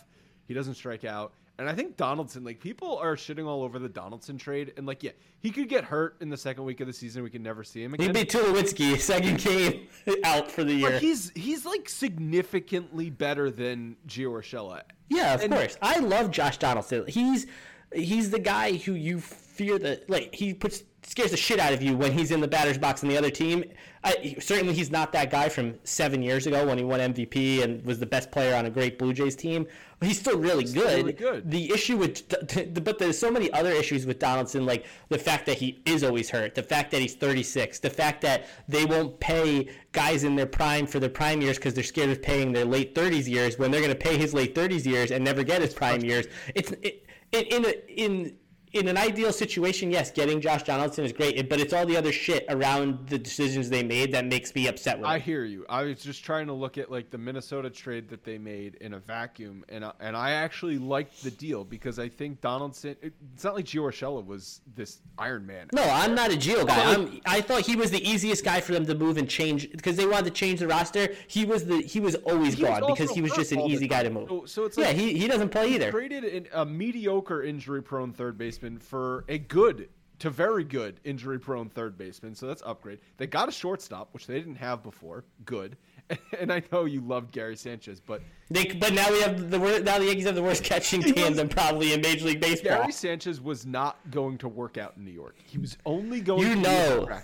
He 0.46 0.54
doesn't 0.54 0.76
strike 0.76 1.06
out. 1.06 1.34
And 1.60 1.70
I 1.70 1.74
think 1.76 1.96
Donaldson, 1.96 2.44
like 2.44 2.60
people 2.60 2.98
are 2.98 3.16
shitting 3.16 3.46
all 3.46 3.62
over 3.64 3.78
the 3.78 3.90
Donaldson 3.90 4.38
trade. 4.38 4.74
And 4.78 4.88
like, 4.88 5.04
yeah, 5.04 5.12
he 5.42 5.52
could 5.52 5.70
get 5.70 5.84
hurt 5.84 6.16
in 6.20 6.30
the 6.30 6.38
second 6.38 6.64
week 6.64 6.80
of 6.80 6.88
the 6.88 6.94
season. 6.94 7.22
We 7.22 7.30
can 7.30 7.44
never 7.44 7.64
see 7.64 7.84
him 7.84 7.94
again. 7.94 8.08
he'd 8.08 8.14
be 8.14 8.26
Tulowitzki, 8.26 8.98
second 9.00 9.38
game 9.40 9.88
out 10.24 10.50
for 10.52 10.64
the 10.64 10.74
year. 10.74 10.92
But 10.92 11.02
he's 11.02 11.32
he's 11.36 11.66
like 11.66 11.88
significantly 11.88 13.10
better 13.10 13.52
than 13.52 13.96
Gio 14.08 14.32
Urshela. 14.32 14.82
Yeah, 15.10 15.34
of 15.36 15.42
And- 15.42 15.54
course. 15.54 15.78
I 15.82 16.00
love 16.00 16.32
Josh 16.32 16.58
Donaldson. 16.58 17.06
He's 17.08 17.46
he's 17.94 18.32
the 18.32 18.40
guy 18.40 18.74
who 18.78 18.94
you 18.94 19.20
fear 19.62 19.78
that 19.78 20.10
like 20.10 20.34
he 20.34 20.54
puts 20.56 20.84
scares 21.04 21.32
the 21.32 21.38
shit 21.38 21.60
out 21.60 21.74
of 21.74 21.82
you 21.82 21.96
when 21.96 22.12
he's 22.12 22.32
in 22.32 22.42
the 22.42 22.48
batter's 22.48 22.78
box 22.78 23.04
on 23.04 23.10
the 23.10 23.18
other 23.18 23.30
team. 23.30 23.64
I, 24.04 24.36
certainly, 24.40 24.74
he's 24.74 24.90
not 24.90 25.12
that 25.12 25.30
guy 25.30 25.50
from 25.50 25.76
seven 25.84 26.24
years 26.24 26.48
ago 26.48 26.66
when 26.66 26.80
he 26.80 26.84
won 26.84 27.00
MVP 27.00 27.64
and 27.64 27.86
was 27.86 28.00
the 28.00 28.06
best 28.08 28.32
player 28.32 28.56
on 28.56 28.66
a 28.66 28.70
great 28.72 28.98
Blue 28.98 29.14
Jays 29.14 29.36
team. 29.36 29.68
But 30.00 30.08
he's 30.08 30.20
still 30.20 30.40
really 30.40 30.66
still 30.66 30.84
good. 30.84 30.98
really 30.98 31.14
good. 31.14 31.52
The 31.52 31.72
issue 31.72 31.98
with, 31.98 32.28
but 32.84 32.98
there's 32.98 33.20
so 33.20 33.30
many 33.30 33.52
other 33.54 33.72
issues 33.72 34.08
with 34.08 34.18
Donaldson, 34.18 34.66
like 34.66 34.86
the 35.10 35.20
fact 35.20 35.46
that 35.46 35.58
he 35.58 35.84
is 35.86 36.04
always 36.04 36.32
hurt, 36.32 36.56
the 36.56 36.64
fact 36.64 36.90
that 36.92 37.02
he's 37.02 37.14
36, 37.14 37.78
the 37.80 37.90
fact 37.92 38.22
that 38.22 38.48
they 38.68 38.86
won't 38.86 39.20
pay 39.20 39.70
guys 39.92 40.24
in 40.24 40.36
their 40.36 40.48
prime 40.48 40.88
for 40.88 41.00
their 41.00 41.10
prime 41.10 41.42
years 41.42 41.58
because 41.58 41.76
they're 41.76 41.84
scared 41.84 42.10
of 42.10 42.24
paying 42.24 42.52
their 42.52 42.66
late 42.66 42.96
30s 42.96 43.28
years 43.28 43.60
when 43.60 43.70
they're 43.70 43.82
going 43.82 43.94
to 43.94 44.00
pay 44.00 44.18
his 44.18 44.34
late 44.34 44.56
30s 44.56 44.86
years 44.86 45.12
and 45.12 45.24
never 45.24 45.44
get 45.44 45.62
his 45.62 45.76
prime 45.76 46.02
years. 46.04 46.26
It's 46.56 46.72
it, 46.82 47.06
in 47.32 47.44
in 47.44 47.66
a, 47.66 48.02
in 48.02 48.38
in 48.74 48.88
an 48.88 48.98
ideal 48.98 49.34
situation, 49.34 49.92
yes, 49.92 50.12
getting 50.12 50.40
Josh 50.40 50.64
Donaldson 50.64 51.04
is 51.04 51.12
great, 51.12 51.50
but 51.50 51.60
it's 51.60 51.74
all 51.74 51.86
the 51.86 51.98
other 51.98 52.12
shit 52.12 52.46
around 52.50 53.08
the 53.08 53.18
decisions 53.20 53.70
they 53.70 53.84
made 53.84 54.14
that 54.14 54.26
makes 54.26 54.54
me 54.56 54.68
upset 54.68 54.98
with 54.98 55.08
I 55.08 55.18
it. 55.18 55.24
hear 55.24 55.44
you. 55.44 55.66
I 55.70 55.84
was 55.84 56.02
just 56.02 56.24
trying 56.24 56.48
to 56.48 56.54
look 56.54 56.78
at 56.78 56.90
like 56.90 57.10
the 57.10 57.18
Minnesota 57.18 57.70
trade 57.70 58.08
that 58.10 58.24
they 58.24 58.38
made 58.38 58.76
in 58.76 58.94
a 58.94 59.00
vacuum, 59.00 59.66
and 59.70 59.84
I, 59.84 59.92
and 60.00 60.16
I 60.16 60.32
actually 60.32 60.78
liked 60.78 61.24
the 61.24 61.32
deal 61.32 61.64
because 61.66 62.00
I 62.00 62.08
think 62.10 62.40
Donaldson. 62.42 62.96
it- 63.02 63.14
It's 63.34 63.44
not 63.44 63.56
like 63.56 63.66
Gio 63.66 63.82
Urshela 63.84 64.26
was 64.26 64.62
this 64.76 65.00
Iron 65.18 65.46
Man. 65.46 65.68
No, 65.74 65.84
I'm 65.84 66.16
not 66.16 66.32
a 66.32 66.36
Gio 66.38 66.66
guy. 66.66 66.94
I'm, 66.94 67.20
I 67.26 67.42
thought 67.42 67.62
he 67.66 67.76
was 67.76 67.92
the 67.92 68.08
easiest 68.10 68.46
guy 68.46 68.62
for 68.62 68.72
them 68.74 68.86
to 68.86 68.96
move 68.96 69.18
and 69.18 69.30
change 69.30 69.70
because 69.72 69.98
they 69.98 70.06
wanted 70.08 70.26
to 70.26 70.32
change 70.32 70.60
the 70.62 70.68
roster. 70.68 71.14
He 71.28 71.44
was 71.46 71.66
the 71.66 71.82
he 71.82 72.00
was 72.00 72.16
always 72.16 72.54
He 72.56 72.64
was 72.64 72.80
gone 72.80 72.92
because 72.94 73.12
he 73.12 73.22
was 73.22 73.34
just 73.34 73.52
an 73.52 73.62
easy 73.62 73.88
guy 73.88 74.04
to 74.04 74.10
move. 74.10 74.30
So- 74.30 74.46
so 74.46 74.66
it's 74.66 74.78
yeah, 74.78 74.92
he, 74.92 75.18
he 75.18 75.28
doesn't 75.28 75.50
play 75.50 75.74
either. 75.76 75.92
traded 75.92 76.24
in 76.24 76.48
a 76.54 76.66
mediocre 76.66 77.44
injury-prone 77.44 78.14
third 78.14 78.38
baseman 78.62 78.80
for 78.80 79.26
a 79.28 79.38
good 79.38 79.90
to 80.20 80.30
very 80.30 80.64
good 80.64 81.00
injury-prone 81.04 81.70
third 81.70 81.98
baseman. 81.98 82.36
So 82.36 82.46
that's 82.46 82.62
upgrade. 82.64 83.00
They 83.18 83.26
got 83.26 83.50
a 83.50 83.52
shortstop, 83.52 84.10
which 84.14 84.28
they 84.28 84.38
didn't 84.38 84.56
have 84.56 84.84
before. 84.84 85.24
Good. 85.46 85.78
and 86.40 86.54
I 86.54 86.62
know 86.72 86.86
you 86.86 87.02
loved 87.02 87.32
Gary 87.32 87.56
Sanchez, 87.56 88.00
but 88.00 88.22
They, 88.50 88.66
but 88.66 88.94
now 88.94 89.12
we 89.12 89.22
have 89.22 89.50
the 89.50 89.58
now 89.58 89.98
the 89.98 90.06
Yankees 90.06 90.26
have 90.26 90.36
the 90.36 90.44
worst 90.44 90.64
catching 90.72 91.02
tandem 91.02 91.50
probably 91.50 91.94
in 91.94 92.02
Major 92.02 92.26
League 92.26 92.40
Baseball. 92.40 92.78
Gary 92.82 92.92
Sanchez 92.92 93.42
was 93.42 93.66
not 93.66 93.98
going 94.12 94.38
to 94.40 94.48
work 94.48 94.78
out 94.78 94.94
in 94.98 95.06
New 95.06 95.12
York. 95.12 95.36
He 95.44 95.58
was 95.58 95.78
only 95.86 96.22
going 96.22 96.48
You 96.48 96.56
to 96.56 96.62
know. 96.62 97.20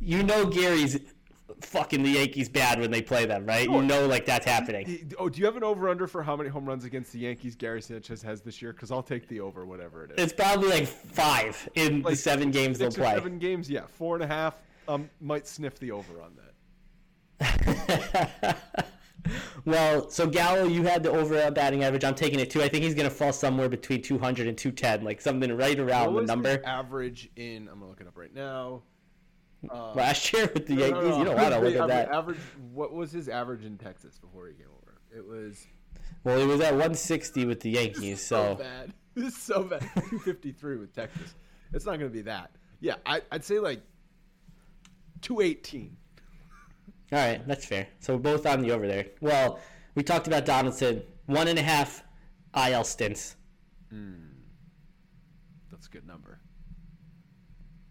You 0.00 0.22
know 0.22 0.46
Gary's 0.46 1.00
fucking 1.60 2.02
the 2.02 2.10
Yankees 2.10 2.48
bad 2.48 2.80
when 2.80 2.90
they 2.90 3.02
play 3.02 3.26
them, 3.26 3.46
right? 3.46 3.64
Sure. 3.64 3.80
You 3.80 3.82
know 3.82 4.06
like 4.06 4.26
that's 4.26 4.46
happening. 4.46 5.12
Oh, 5.18 5.28
do 5.28 5.40
you 5.40 5.46
have 5.46 5.56
an 5.56 5.64
over 5.64 5.88
under 5.88 6.06
for 6.06 6.22
how 6.22 6.36
many 6.36 6.48
home 6.48 6.66
runs 6.66 6.84
against 6.84 7.12
the 7.12 7.20
Yankees 7.20 7.56
Gary 7.56 7.82
Sanchez 7.82 8.22
has 8.22 8.40
this 8.40 8.62
year? 8.62 8.72
Because 8.72 8.90
I'll 8.90 9.02
take 9.02 9.28
the 9.28 9.40
over, 9.40 9.66
whatever 9.66 10.04
it 10.04 10.12
is. 10.12 10.24
It's 10.24 10.32
probably 10.32 10.68
like 10.68 10.86
five 10.86 11.68
in 11.74 12.02
the 12.02 12.16
seven 12.16 12.50
games 12.50 12.78
they'll 12.78 12.90
play. 12.90 13.14
seven 13.14 13.38
games, 13.38 13.70
yeah, 13.70 13.82
four 13.86 14.14
and 14.14 14.24
a 14.24 14.26
half. 14.26 14.54
Um, 14.86 15.10
might 15.20 15.46
sniff 15.46 15.78
the 15.78 15.90
over 15.90 16.22
on 16.22 16.32
that. 16.36 16.44
well, 19.64 20.08
so 20.10 20.26
Gallo, 20.26 20.64
you 20.64 20.82
had 20.82 21.02
the 21.02 21.10
over 21.10 21.38
uh, 21.38 21.50
batting 21.50 21.84
average. 21.84 22.04
I'm 22.04 22.14
taking 22.14 22.40
it 22.40 22.50
too. 22.50 22.62
I 22.62 22.68
think 22.68 22.84
he's 22.84 22.94
going 22.94 23.08
to 23.08 23.14
fall 23.14 23.32
somewhere 23.32 23.68
between 23.68 24.02
200 24.02 24.46
and 24.46 24.56
210, 24.56 25.04
like 25.04 25.20
something 25.20 25.54
right 25.56 25.78
around 25.78 26.14
the 26.14 26.22
number. 26.22 26.62
average 26.64 27.30
in? 27.36 27.68
I'm 27.68 27.80
gonna 27.80 27.88
look 27.88 28.00
it 28.00 28.06
up 28.06 28.16
right 28.16 28.34
now. 28.34 28.82
Uh, 29.68 29.92
Last 29.92 30.32
year 30.32 30.50
with 30.54 30.66
the 30.66 30.74
no, 30.74 30.80
no, 30.80 30.86
Yankees, 30.86 31.10
no, 31.10 31.18
you 31.18 31.24
don't 31.24 31.36
want 31.36 31.54
to 31.54 31.60
look 31.60 31.74
at 31.74 31.88
that. 31.88 32.10
Average. 32.10 32.38
What 32.72 32.92
was 32.92 33.10
his 33.10 33.28
average 33.28 33.64
in 33.64 33.76
Texas 33.76 34.18
before 34.18 34.46
he 34.46 34.54
came 34.54 34.68
over? 34.82 35.00
It 35.14 35.26
was 35.26 35.66
Well, 36.24 36.38
he 36.38 36.46
was 36.46 36.60
at 36.60 36.72
160 36.72 37.44
with 37.46 37.60
the 37.60 37.70
Yankees, 37.78 38.24
so 38.24 38.52
so 38.52 38.54
bad. 38.56 38.92
This 39.14 39.34
is 39.34 39.42
so 39.42 39.64
bad. 39.64 39.80
253 39.80 40.76
with 40.76 40.94
Texas. 40.94 41.34
It's 41.72 41.84
not 41.84 41.98
going 41.98 42.08
to 42.10 42.14
be 42.14 42.22
that. 42.22 42.52
Yeah, 42.80 42.94
I, 43.04 43.20
I'd 43.32 43.42
say 43.42 43.58
like 43.58 43.80
218. 45.22 45.96
all 47.12 47.18
right, 47.18 47.46
that's 47.48 47.66
fair. 47.66 47.88
So 47.98 48.14
we're 48.14 48.20
both 48.22 48.46
on 48.46 48.60
the 48.62 48.70
over 48.70 48.86
there. 48.86 49.06
Well, 49.20 49.58
we 49.96 50.04
talked 50.04 50.28
about 50.28 50.46
Donaldson, 50.46 51.02
one 51.26 51.48
and 51.48 51.58
a 51.58 51.62
half 51.62 52.04
IL 52.56 52.84
stints. 52.84 53.34
That's 53.90 55.86
a 55.88 55.90
good 55.90 56.06
number. 56.06 56.37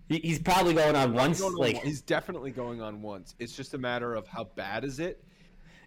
He- 0.10 0.20
He's 0.20 0.40
probably 0.40 0.74
going 0.74 0.96
on 0.96 1.14
once. 1.14 1.40
Going 1.42 1.54
on 1.54 1.60
Like 1.60 1.76
one- 1.78 1.86
he's 1.86 2.02
definitely 2.02 2.52
going 2.52 2.82
on 2.82 3.02
once. 3.02 3.36
It's 3.40 3.54
just 3.56 3.74
a 3.74 3.78
matter 3.78 4.14
of 4.16 4.28
how 4.28 4.46
bad 4.56 4.84
is 4.84 5.00
it. 5.00 5.24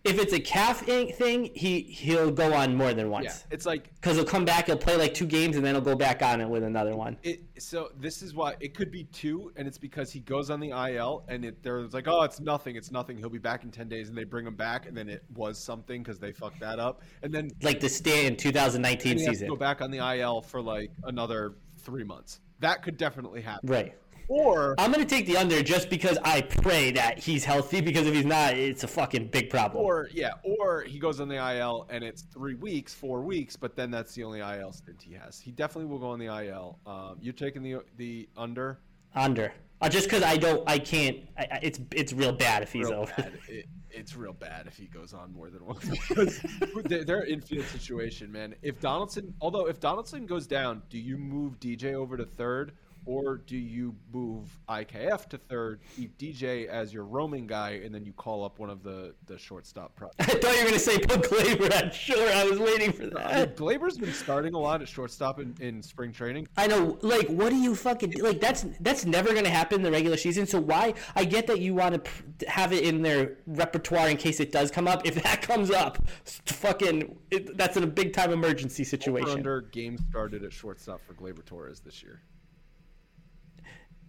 if 0.03 0.19
it's 0.19 0.33
a 0.33 0.41
calf 0.41 0.89
ink 0.89 1.15
thing, 1.15 1.51
he 1.55 1.81
he'll 1.83 2.31
go 2.31 2.55
on 2.55 2.75
more 2.75 2.95
than 2.95 3.05
Yeah, 3.07 3.13
once. 3.13 3.45
it's 3.51 3.67
like 3.67 3.95
Because 3.97 4.17
he'll 4.17 4.25
come 4.25 4.47
back, 4.47 4.65
he'll 4.65 4.79
play 4.79 4.97
like 4.97 5.13
two 5.13 5.27
games, 5.27 5.57
and 5.57 5.65
then 5.67 5.75
he'll 5.75 5.85
go 5.85 5.95
back 5.95 6.23
on 6.23 6.41
it 6.41 6.49
with 6.49 6.63
another 6.63 6.97
one. 6.97 7.19
it. 7.23 7.43
So 7.59 7.91
this 7.99 8.23
is 8.23 8.33
why 8.33 8.57
it 8.61 8.73
could 8.73 8.91
be 8.91 9.05
two, 9.05 9.53
and 9.57 9.69
it's 9.69 9.77
because 9.77 10.11
he 10.11 10.21
goes 10.21 10.49
on 10.49 10.59
the 10.59 10.71
IL, 10.71 11.25
and 11.29 11.45
it 11.45 11.63
there's 11.63 11.93
like, 11.93 12.09
oh, 12.09 12.23
it's 12.23 12.41
nothing, 12.41 12.77
it's 12.77 12.91
nothing. 12.91 13.19
He'll 13.19 13.29
be 13.29 13.37
back 13.39 13.63
in 13.63 13.71
10 13.71 13.89
days, 13.91 14.09
and 14.09 14.17
they 14.17 14.25
bring 14.25 14.47
him 14.47 14.55
back, 14.57 14.87
and 14.87 14.97
then 14.97 15.11
it 15.11 15.23
was 15.35 15.59
something 15.59 16.03
because 16.03 16.19
they 16.19 16.33
fucked 16.33 16.61
that 16.61 16.79
up, 16.79 17.03
and 17.23 17.31
then 17.31 17.51
Like 17.61 17.81
the 17.81 17.89
stay 17.91 18.25
in 18.27 18.37
2019 18.37 19.19
he 19.19 19.25
has 19.25 19.33
to 19.33 19.35
season. 19.35 19.49
go 19.49 19.57
back 19.57 19.83
on 19.83 19.91
the 19.91 19.99
IL 19.99 20.41
for 20.41 20.63
like 20.63 20.91
another 21.05 21.57
three 21.77 22.05
months. 22.05 22.41
That 22.61 22.83
could 22.83 22.97
definitely 22.97 23.43
happen. 23.43 23.69
Right. 23.69 23.95
Or 24.31 24.77
I'm 24.79 24.93
gonna 24.93 25.05
take 25.05 25.27
the 25.27 25.37
under 25.37 25.61
just 25.61 25.91
because 25.91 26.17
I 26.25 26.43
pray 26.43 26.93
that 26.93 27.19
he's 27.19 27.45
healthy. 27.45 27.81
Because 27.81 28.07
if 28.07 28.15
he's 28.15 28.25
not, 28.25 28.55
it's 28.55 28.85
a 28.85 28.89
fucking 28.89 29.27
big 29.27 29.51
problem. 29.51 29.85
or 29.85 30.09
yeah, 30.13 30.35
or 30.45 30.83
he 30.83 31.01
goes 31.01 31.21
on 31.21 31.27
the 31.27 31.35
IL 31.35 31.89
and 31.91 32.05
it's 32.05 32.23
three 32.23 32.55
weeks, 32.55 32.95
four 32.95 33.23
weeks, 33.23 33.57
but 33.57 33.75
then 33.75 33.91
that's 33.91 34.15
the 34.15 34.23
only 34.23 34.39
IL 34.39 34.73
stint 34.73 35.03
he 35.03 35.15
has. 35.15 35.41
He 35.41 35.51
definitely 35.51 35.91
will 35.91 35.99
go 35.99 36.11
on 36.11 36.21
the 36.21 36.27
IL. 36.27 36.79
Um, 36.87 37.17
you're 37.21 37.33
taking 37.33 37.65
the 37.65 37.79
the 37.97 38.29
under. 38.37 38.79
under. 39.17 39.53
Uh, 39.81 39.89
just 39.89 40.05
because 40.07 40.23
I 40.23 40.37
don't, 40.37 40.63
I 40.69 40.79
can't. 40.79 41.17
I, 41.37 41.59
it's 41.61 41.81
it's 41.91 42.13
real 42.13 42.33
bad 42.33 42.63
if 42.63 42.73
he's 42.73 42.89
Real 42.89 43.01
over. 43.01 43.33
It, 43.49 43.67
it's 43.91 44.15
real 44.15 44.33
bad 44.33 44.69
if 44.69 44.77
he 44.77 44.87
goes 44.87 45.13
on 45.13 45.33
more 45.33 45.51
than 45.51 45.67
once 45.67 45.89
because 46.09 46.41
they're, 46.85 47.03
they're 47.05 47.25
infield 47.25 47.67
situation, 47.67 48.31
man. 48.31 48.55
If 48.63 48.79
Donaldson, 48.79 49.35
although 49.41 49.67
if 49.67 49.81
Donaldson 49.81 50.27
goes 50.27 50.47
down, 50.47 50.83
do 50.89 50.99
you 50.99 51.19
move 51.19 51.59
DJ 51.59 51.95
over 51.95 52.17
to 52.17 52.25
third? 52.25 52.73
Or 53.07 53.39
do 53.39 53.57
you 53.57 53.95
move 54.13 54.59
IKF 54.69 55.29
to 55.31 55.39
third, 55.39 55.81
keep 55.97 56.17
DJ 56.19 56.67
as 56.67 56.93
your 56.93 57.05
roaming 57.05 57.47
guy, 57.47 57.81
and 57.85 57.95
then 57.95 58.05
you 58.05 58.13
call 58.13 58.45
up 58.45 58.59
one 58.59 58.71
of 58.71 58.83
the, 58.83 59.15
the 59.27 59.39
shortstop 59.39 59.97
props? 59.97 60.15
I 60.21 60.25
thought 60.25 60.55
you 60.55 60.61
were 60.61 60.69
gonna 60.69 60.79
say 60.79 60.99
put 60.99 61.23
Gleyber 61.23 61.73
at 61.73 61.95
short. 61.95 62.29
I 62.29 62.45
was 62.45 62.59
waiting 62.59 62.93
for 62.93 63.07
that. 63.07 63.57
Gleyber's 63.57 63.99
been 63.99 64.13
starting 64.13 64.55
a 64.55 64.59
lot 64.59 64.83
at 64.83 64.89
shortstop 64.89 65.41
in, 65.41 65.55
in 65.61 65.83
spring 65.83 66.13
training. 66.13 66.47
I 66.57 66.67
know, 66.67 66.99
like, 67.01 67.29
what 67.29 67.51
do 67.51 67.57
you 67.57 67.75
fucking 67.75 68.13
like? 68.21 68.41
That's 68.41 68.67
that's 68.81 69.05
never 69.05 69.33
gonna 69.35 69.49
happen 69.49 69.79
in 69.79 69.83
the 69.83 69.91
regular 69.91 70.17
season. 70.17 70.47
So 70.47 70.61
why? 70.61 70.95
I 71.17 71.25
get 71.25 71.47
that 71.47 71.61
you 71.61 71.75
want 71.75 72.05
to 72.05 72.51
have 72.51 72.73
it 72.73 72.85
in 72.85 73.03
their 73.03 73.39
repertoire 73.47 74.09
in 74.09 74.17
case 74.17 74.41
it 74.41 74.53
does 74.53 74.71
come 74.71 74.87
up. 74.87 75.07
If 75.07 75.23
that 75.23 75.43
comes 75.51 75.71
up, 75.71 76.07
fucking, 76.25 77.17
it, 77.31 77.57
that's 77.57 77.77
in 77.77 77.85
a 77.85 77.89
big 77.89 78.13
time 78.13 78.31
emergency 78.31 78.83
Over 78.83 78.89
situation. 78.91 79.31
under 79.31 79.63
games 79.63 80.01
started 80.11 80.45
at 80.45 80.53
shortstop 80.53 81.01
for 81.07 81.15
Gleyber 81.15 81.45
Torres 81.45 81.81
this 81.81 82.03
year. 82.03 82.21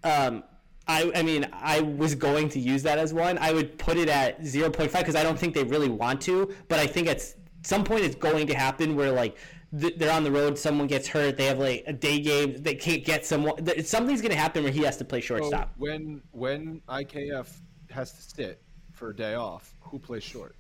Um, 0.04 0.44
I, 0.88 1.12
I 1.16 1.22
mean, 1.22 1.48
I 1.54 1.82
was 1.82 2.16
going 2.16 2.50
to 2.50 2.60
use 2.60 2.84
that 2.84 2.98
as 2.98 3.14
one. 3.14 3.38
I 3.38 3.54
would 3.54 3.78
put 3.78 3.98
it 3.98 4.10
at 4.10 4.42
0.5 4.42 4.92
because 4.92 5.16
I 5.16 5.24
don't 5.24 5.38
think 5.38 5.54
they 5.54 5.64
really 5.64 5.90
want 5.90 6.22
to, 6.22 6.54
but 6.68 6.80
I 6.80 6.88
think 6.88 7.08
at 7.08 7.24
some 7.64 7.84
point 7.84 8.04
it's 8.04 8.16
going 8.16 8.48
to 8.48 8.54
happen 8.56 8.96
where, 8.96 9.12
like, 9.12 9.38
th- 9.80 9.96
they're 9.98 10.12
on 10.12 10.24
the 10.24 10.32
road, 10.32 10.58
someone 10.58 10.88
gets 10.88 11.08
hurt, 11.08 11.38
they 11.38 11.46
have, 11.46 11.60
like, 11.60 11.84
a 11.88 11.94
day 11.94 12.20
game, 12.20 12.62
they 12.62 12.76
can't 12.76 13.06
get 13.06 13.26
someone. 13.26 13.64
th- 13.64 13.86
Something's 13.86 14.22
going 14.22 14.32
to 14.32 14.38
happen 14.38 14.64
where 14.64 14.72
he 14.72 14.82
has 14.82 14.98
to 14.98 15.06
play 15.06 15.22
So 15.22 15.28
shortstop. 15.38 15.72
when 15.78 16.22
when 16.32 16.82
IKF 16.90 17.48
has 17.92 18.12
to 18.14 18.22
sit 18.22 18.62
for 18.92 19.12
a 19.12 19.16
day 19.16 19.36
off, 19.36 19.74
who 19.82 20.00
plays 20.00 20.24
short? 20.24 20.56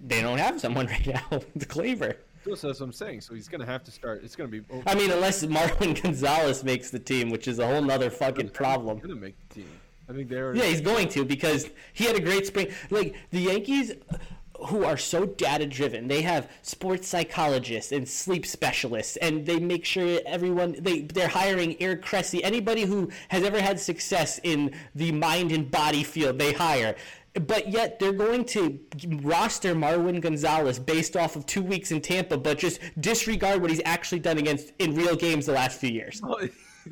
They 0.00 0.20
don't 0.20 0.38
have 0.38 0.60
someone 0.60 0.86
right 0.94 1.06
now. 1.06 1.40
the 1.56 1.66
Gleyber. 1.66 2.16
So 2.44 2.50
that's 2.50 2.80
what 2.80 2.86
I'm 2.86 2.92
saying. 2.92 3.20
So 3.20 3.34
he's 3.34 3.48
going 3.48 3.60
to 3.60 3.66
have 3.66 3.84
to 3.84 3.90
start. 3.90 4.22
It's 4.24 4.36
going 4.36 4.50
to 4.50 4.60
be. 4.60 4.66
Oh, 4.72 4.82
I 4.86 4.94
mean, 4.94 5.10
unless 5.10 5.44
Marwin 5.44 6.00
Gonzalez 6.02 6.64
makes 6.64 6.90
the 6.90 6.98
team, 6.98 7.30
which 7.30 7.48
is 7.48 7.58
a 7.58 7.66
whole 7.66 7.82
nother 7.82 8.10
fucking 8.10 8.50
problem. 8.50 8.98
He's 8.98 9.06
going 9.06 9.16
to 9.16 9.22
make 9.22 9.36
the 9.48 9.54
team. 9.54 9.68
I 10.08 10.12
think 10.12 10.28
they're. 10.28 10.54
Yeah, 10.54 10.64
he's 10.64 10.80
going 10.80 11.08
to 11.10 11.24
because 11.24 11.70
he 11.92 12.04
had 12.04 12.16
a 12.16 12.20
great 12.20 12.46
spring. 12.46 12.68
Like 12.90 13.14
the 13.30 13.40
Yankees, 13.40 13.92
uh, 14.10 14.18
who 14.66 14.84
are 14.84 14.96
so 14.96 15.26
data 15.26 15.66
driven, 15.66 16.08
they 16.08 16.22
have 16.22 16.50
sports 16.62 17.08
psychologists 17.08 17.92
and 17.92 18.08
sleep 18.08 18.46
specialists, 18.46 19.16
and 19.18 19.46
they 19.46 19.58
make 19.58 19.84
sure 19.84 20.20
everyone 20.26 20.76
they 20.80 21.02
they're 21.02 21.28
hiring 21.28 21.80
Eric 21.80 22.02
Cressey. 22.02 22.42
Anybody 22.42 22.82
who 22.82 23.10
has 23.28 23.44
ever 23.44 23.60
had 23.60 23.78
success 23.78 24.40
in 24.42 24.74
the 24.94 25.12
mind 25.12 25.52
and 25.52 25.70
body 25.70 26.02
field, 26.02 26.38
they 26.38 26.52
hire. 26.52 26.96
But 27.34 27.68
yet 27.68 27.98
they're 27.98 28.12
going 28.12 28.44
to 28.46 28.78
roster 29.22 29.74
Marwin 29.74 30.20
Gonzalez 30.20 30.78
based 30.78 31.16
off 31.16 31.34
of 31.34 31.46
two 31.46 31.62
weeks 31.62 31.90
in 31.90 32.02
Tampa, 32.02 32.36
but 32.36 32.58
just 32.58 32.78
disregard 33.00 33.62
what 33.62 33.70
he's 33.70 33.80
actually 33.86 34.18
done 34.18 34.38
against 34.38 34.72
in 34.78 34.94
real 34.94 35.16
games 35.16 35.46
the 35.46 35.52
last 35.52 35.80
few 35.80 35.90
years. 35.90 36.20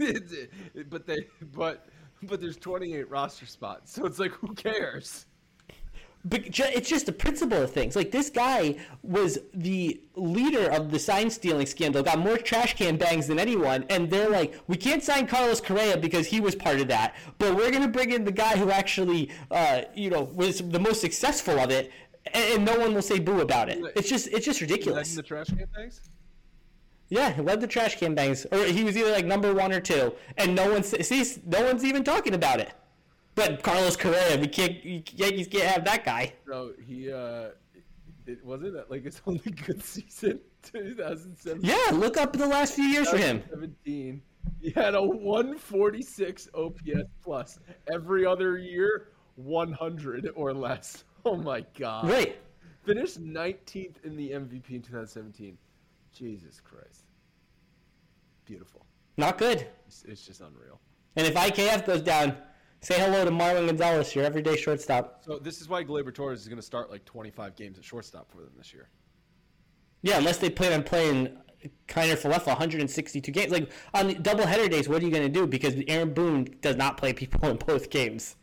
but 0.89 1.07
they 1.07 1.27
but 1.53 1.89
but 2.23 2.41
there's 2.41 2.57
28 2.57 3.11
roster 3.11 3.47
spots, 3.47 3.93
so 3.93 4.07
it's 4.07 4.19
like 4.19 4.33
who 4.33 4.55
cares? 4.55 5.27
But 6.25 6.51
ju- 6.51 6.65
it's 6.67 6.89
just 6.89 7.07
the 7.07 7.13
principle 7.13 7.63
of 7.63 7.73
things. 7.73 7.97
Like 7.97 8.11
this 8.11 8.29
guy 8.29 8.77
was 9.03 9.39
the 9.55 10.01
leader 10.17 10.71
of 10.71 10.91
the 10.91 10.99
sign 10.99 11.31
stealing 11.31 11.67
scandal, 11.67 12.03
got 12.03 12.19
more 12.19 12.37
trash 12.37 12.77
can 12.77 12.99
bangs 12.99 13.27
than 13.27 13.39
anyone, 13.39 13.87
and 13.89 14.11
they're 14.11 14.29
like, 14.29 14.55
we 14.67 14.77
can't 14.77 15.03
sign 15.03 15.27
Carlos 15.27 15.61
Correa 15.63 15.97
because 15.97 16.27
he 16.27 16.41
was 16.41 16.55
part 16.55 16.79
of 16.81 16.89
that, 16.89 17.15
but 17.39 17.57
we're 17.57 17.71
gonna 17.71 17.89
bring 17.89 18.13
in 18.13 18.25
the 18.25 18.33
guy 18.33 18.57
who 18.59 18.71
actually, 18.71 19.31
uh, 19.51 19.83
you 19.95 20.11
know, 20.11 20.25
was 20.35 20.59
the 20.59 20.79
most 20.79 21.01
successful 21.01 21.59
of 21.59 21.71
it, 21.71 21.91
and, 22.35 22.55
and 22.55 22.65
no 22.67 22.79
one 22.79 22.93
will 22.93 23.03
say 23.03 23.19
boo 23.19 23.41
about 23.41 23.71
it. 23.71 23.79
It's 23.97 24.09
just, 24.09 24.29
it's 24.29 24.45
just 24.45 24.61
ridiculous. 24.61 25.15
the 25.15 25.23
trash 25.23 25.47
can 25.47 25.67
bags? 25.75 26.03
Yeah, 27.09 27.33
he 27.33 27.43
led 27.43 27.61
the 27.61 27.67
trash 27.67 27.97
can 27.99 28.15
bangs, 28.15 28.47
or 28.53 28.65
he 28.65 28.85
was 28.85 28.97
either 28.97 29.11
like 29.11 29.25
number 29.25 29.53
one 29.55 29.73
or 29.73 29.81
two, 29.81 30.13
and 30.37 30.55
no 30.55 30.71
one 30.71 30.85
no 31.47 31.65
one's 31.65 31.85
even 31.85 32.05
talking 32.05 32.35
about 32.35 32.61
it. 32.61 32.73
But 33.35 33.63
Carlos 33.63 33.97
Correa, 33.97 34.39
we 34.39 34.49
can't, 34.49 34.85
Yankees 34.85 35.49
can't 35.49 35.65
have 35.65 35.85
that 35.85 36.05
guy. 36.05 36.35
No, 36.47 36.73
he. 36.85 37.13
uh 37.13 37.51
It 38.27 38.45
wasn't 38.45 38.75
that 38.75 38.91
like 38.91 39.05
his 39.05 39.21
only 39.27 39.41
good 39.41 39.83
season, 39.83 40.41
2017. 40.63 41.69
Yeah, 41.69 41.97
look 41.97 42.17
up 42.17 42.33
the 42.33 42.47
last 42.47 42.75
few 42.75 42.85
years 42.85 43.09
for 43.09 43.17
him. 43.19 43.43
17. 43.51 44.23
He 44.61 44.71
had 44.71 44.95
a 44.95 45.03
146 45.03 46.49
OPS 46.55 47.11
plus. 47.23 47.59
Every 47.93 48.27
other 48.27 48.59
year, 48.59 49.09
100 49.37 50.31
or 50.35 50.53
less. 50.53 51.05
Oh 51.27 51.37
my 51.37 51.63
god. 51.79 52.09
Right. 52.09 52.39
Finished 52.87 53.23
19th 53.23 54.03
in 54.05 54.17
the 54.17 54.31
MVP 54.31 54.71
in 54.71 54.81
2017. 54.81 55.59
Jesus 56.15 56.63
Christ. 56.65 57.05
Beautiful. 58.47 58.87
Not 59.19 59.37
good. 59.37 59.67
It's, 59.87 60.03
it's 60.09 60.25
just 60.25 60.41
unreal. 60.41 60.81
And 61.17 61.27
if 61.27 61.35
IKF 61.35 61.85
goes 61.85 62.01
down, 62.01 62.39
say 62.81 62.99
hello 62.99 63.25
to 63.25 63.31
Marlon 63.31 63.67
Gonzalez, 63.67 64.15
your 64.15 64.25
everyday 64.25 64.57
shortstop. 64.57 65.23
So 65.25 65.39
this 65.39 65.61
is 65.61 65.69
why 65.69 65.85
Gleyber 65.85 66.15
Torres 66.15 66.41
is 66.41 66.49
going 66.49 66.59
to 66.59 66.63
start 66.63 66.91
like 66.91 67.05
25 67.05 67.57
games 67.57 67.79
at 67.79 67.85
shortstop 67.85 68.31
for 68.31 68.39
them 68.39 68.53
this 68.57 68.73
year. 68.73 68.89
Yeah, 70.03 70.19
unless 70.19 70.39
they 70.39 70.49
plan 70.49 70.73
on 70.73 70.83
playing 70.83 71.37
Kiner 71.89 72.17
Falefa 72.17 72.47
162 72.47 73.31
games. 73.33 73.53
Like 73.53 73.71
on 73.93 74.11
doubleheader 74.15 74.71
days, 74.71 74.89
what 74.89 75.03
are 75.03 75.05
you 75.05 75.11
going 75.11 75.23
to 75.25 75.29
do? 75.29 75.47
Because 75.47 75.75
Aaron 75.89 76.13
Boone 76.13 76.49
does 76.63 76.77
not 76.77 76.97
play 76.97 77.13
people 77.13 77.49
in 77.51 77.57
both 77.57 77.91
games. 77.91 78.37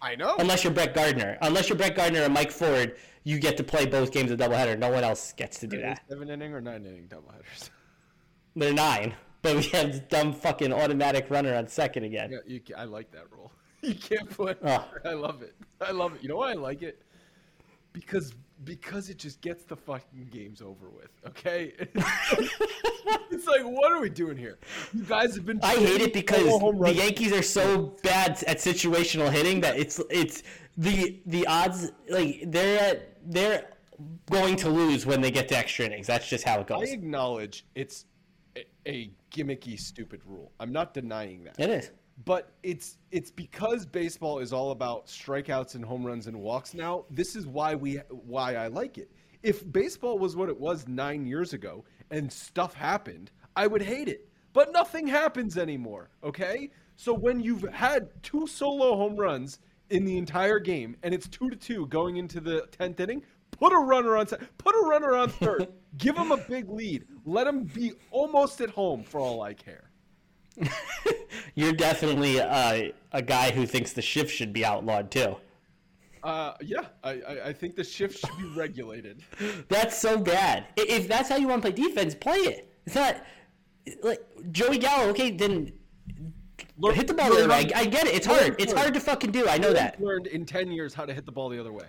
I 0.00 0.16
know. 0.16 0.34
Unless 0.38 0.64
you're 0.64 0.72
Brett 0.72 0.94
Gardner. 0.94 1.38
Unless 1.42 1.68
you're 1.68 1.78
Brett 1.78 1.94
Gardner 1.94 2.22
and 2.22 2.34
Mike 2.34 2.50
Ford, 2.50 2.96
you 3.24 3.38
get 3.38 3.56
to 3.56 3.64
play 3.64 3.86
both 3.86 4.10
games 4.10 4.30
of 4.32 4.38
doubleheader. 4.38 4.76
No 4.78 4.90
one 4.90 5.04
else 5.04 5.32
gets 5.32 5.60
to 5.60 5.66
do 5.68 5.80
that. 5.80 6.02
Seven 6.08 6.28
inning 6.28 6.52
or 6.52 6.60
nine 6.60 6.84
inning 6.84 7.06
doubleheaders. 7.08 7.70
They're 8.56 8.74
nine, 8.74 9.14
but 9.40 9.56
we 9.56 9.62
have 9.68 9.92
this 9.92 10.00
dumb 10.10 10.34
fucking 10.34 10.72
automatic 10.72 11.30
runner 11.30 11.54
on 11.54 11.68
second 11.68 12.04
again. 12.04 12.32
Yeah, 12.32 12.38
you, 12.46 12.60
I 12.76 12.84
like 12.84 13.12
that 13.12 13.30
rule. 13.30 13.52
You 13.88 13.94
can't 13.96 14.30
put. 14.30 14.58
Oh. 14.64 14.84
I 15.04 15.12
love 15.12 15.42
it. 15.42 15.56
I 15.80 15.90
love 15.90 16.14
it. 16.14 16.22
You 16.22 16.28
know 16.28 16.36
why 16.36 16.52
I 16.52 16.54
like 16.54 16.82
it? 16.82 17.02
Because 17.92 18.32
because 18.64 19.08
it 19.08 19.18
just 19.18 19.40
gets 19.40 19.64
the 19.64 19.74
fucking 19.74 20.28
games 20.30 20.62
over 20.62 20.88
with. 20.88 21.10
Okay. 21.26 21.72
it's 23.30 23.46
like, 23.46 23.64
what 23.64 23.90
are 23.90 24.00
we 24.00 24.08
doing 24.08 24.36
here? 24.36 24.58
You 24.94 25.02
guys 25.02 25.34
have 25.34 25.44
been. 25.44 25.58
I 25.64 25.74
hate 25.74 26.00
it 26.00 26.12
because 26.12 26.44
the 26.44 26.94
Yankees 26.94 27.32
are 27.32 27.42
so 27.42 27.96
bad 28.04 28.42
at 28.46 28.58
situational 28.58 29.32
hitting 29.32 29.60
that 29.62 29.76
it's 29.76 30.00
it's 30.10 30.44
the 30.76 31.20
the 31.26 31.44
odds 31.48 31.90
like 32.08 32.44
they're 32.46 32.78
at, 32.80 33.16
they're 33.26 33.68
going 34.30 34.56
to 34.56 34.68
lose 34.68 35.06
when 35.06 35.20
they 35.20 35.32
get 35.32 35.48
to 35.48 35.56
extra 35.56 35.86
innings. 35.86 36.06
That's 36.06 36.28
just 36.28 36.44
how 36.44 36.60
it 36.60 36.68
goes. 36.68 36.88
I 36.88 36.92
acknowledge 36.92 37.66
it's 37.74 38.06
a, 38.56 38.64
a 38.86 39.10
gimmicky, 39.32 39.78
stupid 39.78 40.20
rule. 40.24 40.52
I'm 40.60 40.72
not 40.72 40.94
denying 40.94 41.44
that. 41.44 41.58
It 41.58 41.70
is. 41.70 41.90
But 42.24 42.52
it's 42.62 42.98
it's 43.10 43.30
because 43.30 43.86
baseball 43.86 44.38
is 44.38 44.52
all 44.52 44.70
about 44.70 45.06
strikeouts 45.06 45.74
and 45.74 45.84
home 45.84 46.04
runs 46.04 46.26
and 46.26 46.38
walks 46.38 46.74
now 46.74 47.04
this 47.10 47.34
is 47.34 47.46
why 47.46 47.74
we 47.74 47.96
why 48.08 48.54
i 48.54 48.66
like 48.66 48.98
it. 48.98 49.10
If 49.42 49.70
baseball 49.72 50.18
was 50.18 50.36
what 50.36 50.48
it 50.48 50.58
was 50.58 50.86
nine 50.86 51.26
years 51.26 51.52
ago 51.52 51.84
and 52.10 52.32
stuff 52.32 52.74
happened 52.74 53.30
i 53.56 53.66
would 53.66 53.82
hate 53.82 54.08
it. 54.08 54.28
But 54.52 54.72
nothing 54.72 55.06
happens 55.06 55.56
anymore 55.56 56.10
okay? 56.22 56.70
So 56.96 57.14
when 57.14 57.40
you've 57.40 57.68
had 57.72 58.10
two 58.22 58.46
solo 58.46 58.96
home 58.96 59.16
runs 59.16 59.58
in 59.90 60.04
the 60.04 60.18
entire 60.18 60.58
game 60.58 60.96
and 61.02 61.14
it's 61.14 61.28
two 61.28 61.50
to 61.50 61.56
two 61.56 61.86
going 61.86 62.16
into 62.16 62.40
the 62.40 62.68
10th 62.78 63.00
inning 63.00 63.22
put 63.50 63.72
a 63.72 63.78
runner 63.78 64.16
on 64.16 64.26
put 64.58 64.74
a 64.74 64.86
runner 64.86 65.14
on 65.14 65.30
third. 65.30 65.68
Give 65.98 66.14
them 66.14 66.32
a 66.32 66.38
big 66.38 66.70
lead. 66.70 67.04
Let 67.26 67.44
them 67.44 67.64
be 67.64 67.92
almost 68.10 68.60
at 68.60 68.70
home 68.70 69.02
for 69.04 69.20
all 69.20 69.42
i 69.42 69.54
care 69.54 69.91
You're 71.54 71.72
definitely 71.72 72.40
uh, 72.40 72.92
a 73.12 73.22
guy 73.22 73.50
who 73.50 73.66
thinks 73.66 73.92
the 73.92 74.02
shift 74.02 74.30
should 74.34 74.52
be 74.52 74.64
outlawed 74.64 75.10
too. 75.10 75.36
Uh, 76.22 76.54
yeah, 76.60 76.86
I, 77.02 77.10
I, 77.10 77.44
I 77.46 77.52
think 77.52 77.74
the 77.74 77.82
shift 77.84 78.18
should 78.18 78.36
be 78.38 78.48
regulated. 78.56 79.22
That's 79.68 79.98
so 79.98 80.18
bad. 80.18 80.66
If 80.76 81.08
that's 81.08 81.28
how 81.28 81.36
you 81.36 81.48
want 81.48 81.62
to 81.64 81.72
play 81.72 81.84
defense, 81.88 82.14
play 82.14 82.36
it. 82.36 82.72
It's 82.86 82.94
not 82.94 83.24
like 84.04 84.20
Joey 84.52 84.78
Gallo. 84.78 85.08
Okay, 85.10 85.32
then 85.32 85.72
Learn- 86.78 86.94
hit 86.94 87.08
the 87.08 87.14
ball 87.14 87.30
the 87.30 87.38
other 87.40 87.48
way. 87.48 87.70
I, 87.74 87.80
I 87.80 87.84
get 87.86 88.06
it. 88.06 88.14
It's 88.14 88.28
learn- 88.28 88.38
hard. 88.38 88.60
It's 88.60 88.72
hard 88.72 88.94
to 88.94 89.00
fucking 89.00 89.32
do. 89.32 89.48
I 89.48 89.58
know 89.58 89.72
that 89.72 90.00
Learned 90.00 90.28
in 90.28 90.46
ten 90.46 90.70
years 90.70 90.94
how 90.94 91.04
to 91.04 91.12
hit 91.12 91.26
the 91.26 91.32
ball 91.32 91.48
the 91.48 91.58
other 91.58 91.72
way. 91.72 91.86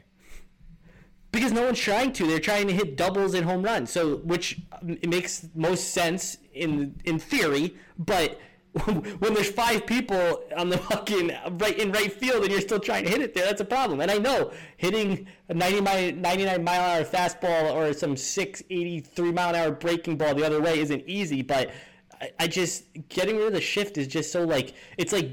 because 1.32 1.52
no 1.52 1.63
one's 1.65 1.80
trying 1.80 2.12
to. 2.13 2.26
They're 2.26 2.39
trying 2.39 2.67
to 2.67 2.73
hit 2.73 2.97
doubles 2.97 3.36
and 3.36 3.45
home 3.45 3.62
runs. 3.62 3.91
So, 3.91 4.17
which 4.17 4.60
um, 4.82 4.97
makes 5.08 5.47
most 5.54 5.93
sense 5.93 6.38
in 6.54 6.99
in 7.06 7.19
theory, 7.19 7.76
but. 7.99 8.39
When 8.86 9.36
there's 9.36 9.51
five 9.51 9.86
people 9.86 10.43
on 10.57 10.69
the 10.69 10.79
fucking 10.79 11.31
right 11.59 11.77
in 11.77 11.91
right 11.91 12.12
field 12.12 12.43
and 12.43 12.51
you're 12.51 12.62
still 12.62 12.79
trying 12.79 13.03
to 13.03 13.09
hit 13.09 13.21
it 13.21 13.33
there, 13.36 13.45
that's 13.45 13.62
a 13.62 13.65
problem. 13.65 14.01
And 14.01 14.09
I 14.09 14.17
know 14.17 14.51
hitting 14.77 15.27
a 15.49 15.53
90 15.53 15.81
mile, 15.81 16.12
99 16.13 16.63
mile 16.63 16.81
an 16.81 17.01
hour 17.01 17.05
fastball 17.05 17.73
or 17.73 17.93
some 17.93 18.17
683 18.17 19.31
mile 19.31 19.49
an 19.49 19.55
hour 19.55 19.71
breaking 19.71 20.17
ball 20.17 20.33
the 20.33 20.43
other 20.43 20.59
way 20.59 20.79
isn't 20.79 21.03
easy, 21.05 21.43
but 21.43 21.71
I, 22.19 22.31
I 22.39 22.47
just 22.47 22.86
getting 23.09 23.38
rid 23.38 23.47
of 23.47 23.53
the 23.53 23.62
shift 23.62 23.97
is 23.97 24.07
just 24.07 24.31
so 24.31 24.43
like 24.43 24.73
it's 24.97 25.13
like 25.13 25.29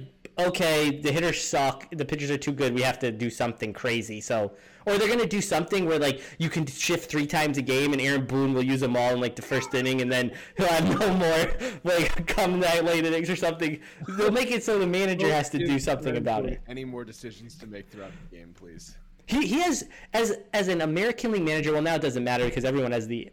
okay, 0.46 1.00
the 1.00 1.12
hitters 1.12 1.42
suck, 1.42 1.88
the 1.90 2.04
pitchers 2.04 2.30
are 2.30 2.38
too 2.38 2.52
good, 2.52 2.74
we 2.74 2.82
have 2.82 2.98
to 3.00 3.10
do 3.10 3.30
something 3.30 3.72
crazy. 3.72 4.20
So, 4.20 4.52
or 4.86 4.96
they're 4.96 5.08
gonna 5.08 5.26
do 5.26 5.40
something 5.40 5.86
where 5.86 5.98
like 5.98 6.22
you 6.38 6.48
can 6.48 6.66
shift 6.66 7.10
three 7.10 7.26
times 7.26 7.58
a 7.58 7.62
game, 7.62 7.92
and 7.92 8.00
Aaron 8.00 8.26
Boone 8.26 8.54
will 8.54 8.62
use 8.62 8.80
them 8.80 8.96
all 8.96 9.12
in 9.12 9.20
like 9.20 9.36
the 9.36 9.42
first 9.42 9.74
inning, 9.74 10.00
and 10.00 10.10
then 10.10 10.32
he'll 10.56 10.66
have 10.66 10.98
no 10.98 11.14
more 11.14 11.70
like 11.84 12.26
come 12.26 12.60
that 12.60 12.84
late 12.84 13.04
innings 13.04 13.30
or 13.30 13.36
something. 13.36 13.80
They'll 14.08 14.32
make 14.32 14.50
it 14.50 14.64
so 14.64 14.78
the 14.78 14.86
manager 14.86 15.30
has 15.30 15.50
to 15.50 15.58
do 15.58 15.78
something 15.78 16.16
about 16.16 16.46
it. 16.46 16.60
Any 16.68 16.84
more 16.84 17.04
decisions 17.04 17.56
to 17.56 17.66
make 17.66 17.88
throughout 17.88 18.12
the 18.30 18.36
game, 18.36 18.54
please? 18.58 18.96
He, 19.26 19.46
he 19.46 19.60
has 19.60 19.88
as 20.12 20.38
as 20.52 20.68
an 20.68 20.80
American 20.80 21.32
League 21.32 21.44
manager. 21.44 21.72
Well, 21.72 21.82
now 21.82 21.94
it 21.94 22.02
doesn't 22.02 22.24
matter 22.24 22.44
because 22.44 22.64
everyone 22.64 22.92
has 22.92 23.06
the 23.06 23.30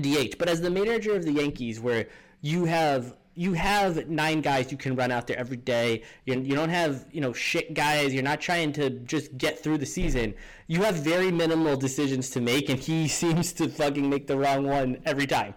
DH. 0.00 0.38
But 0.38 0.48
as 0.48 0.60
the 0.60 0.70
manager 0.70 1.14
of 1.14 1.24
the 1.24 1.32
Yankees, 1.32 1.80
where 1.80 2.08
you 2.40 2.64
have 2.64 3.16
you 3.34 3.54
have 3.54 4.08
nine 4.08 4.40
guys 4.40 4.70
you 4.70 4.76
can 4.76 4.94
run 4.94 5.10
out 5.10 5.26
there 5.26 5.38
every 5.38 5.56
day. 5.56 6.02
You, 6.26 6.40
you 6.40 6.54
don't 6.54 6.68
have 6.68 7.06
you 7.10 7.20
know 7.20 7.32
shit 7.32 7.74
guys. 7.74 8.12
You're 8.12 8.22
not 8.22 8.40
trying 8.40 8.72
to 8.74 8.90
just 8.90 9.36
get 9.38 9.62
through 9.62 9.78
the 9.78 9.86
season. 9.86 10.34
You 10.66 10.82
have 10.82 10.96
very 10.96 11.30
minimal 11.30 11.76
decisions 11.76 12.30
to 12.30 12.40
make, 12.40 12.68
and 12.68 12.78
he 12.78 13.08
seems 13.22 13.52
to 13.54 13.68
fucking 13.68 14.08
make 14.08 14.26
the 14.26 14.36
wrong 14.36 14.66
one 14.66 15.00
every 15.04 15.26
time. 15.26 15.54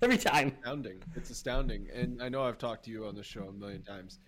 Every 0.00 0.18
time. 0.18 0.52
Astounding! 0.60 1.02
It's 1.16 1.30
astounding, 1.30 1.88
and 1.92 2.22
I 2.22 2.28
know 2.28 2.44
I've 2.44 2.58
talked 2.58 2.84
to 2.84 2.90
you 2.90 3.06
on 3.06 3.14
the 3.14 3.24
show 3.24 3.48
a 3.48 3.52
million 3.52 3.82
times. 3.82 4.20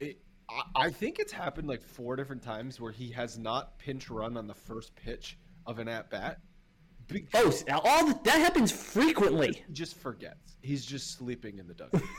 It, 0.00 0.18
I, 0.48 0.86
I 0.86 0.90
think 0.90 1.18
it's 1.18 1.32
happened 1.32 1.68
like 1.68 1.82
four 1.82 2.16
different 2.16 2.42
times 2.42 2.80
where 2.80 2.92
he 2.92 3.10
has 3.12 3.38
not 3.38 3.78
pinch 3.78 4.08
run 4.08 4.36
on 4.36 4.46
the 4.46 4.54
first 4.54 4.96
pitch 4.96 5.38
of 5.66 5.78
an 5.78 5.88
at 5.88 6.10
bat. 6.10 6.38
Oh, 7.34 7.52
all 7.70 8.06
the, 8.06 8.18
that 8.24 8.38
happens 8.38 8.70
frequently. 8.70 9.64
He 9.66 9.72
just 9.72 9.96
forgets. 9.96 10.56
He's 10.62 10.84
just 10.84 11.16
sleeping 11.16 11.58
in 11.58 11.66
the 11.66 11.74
dugout. 11.74 12.02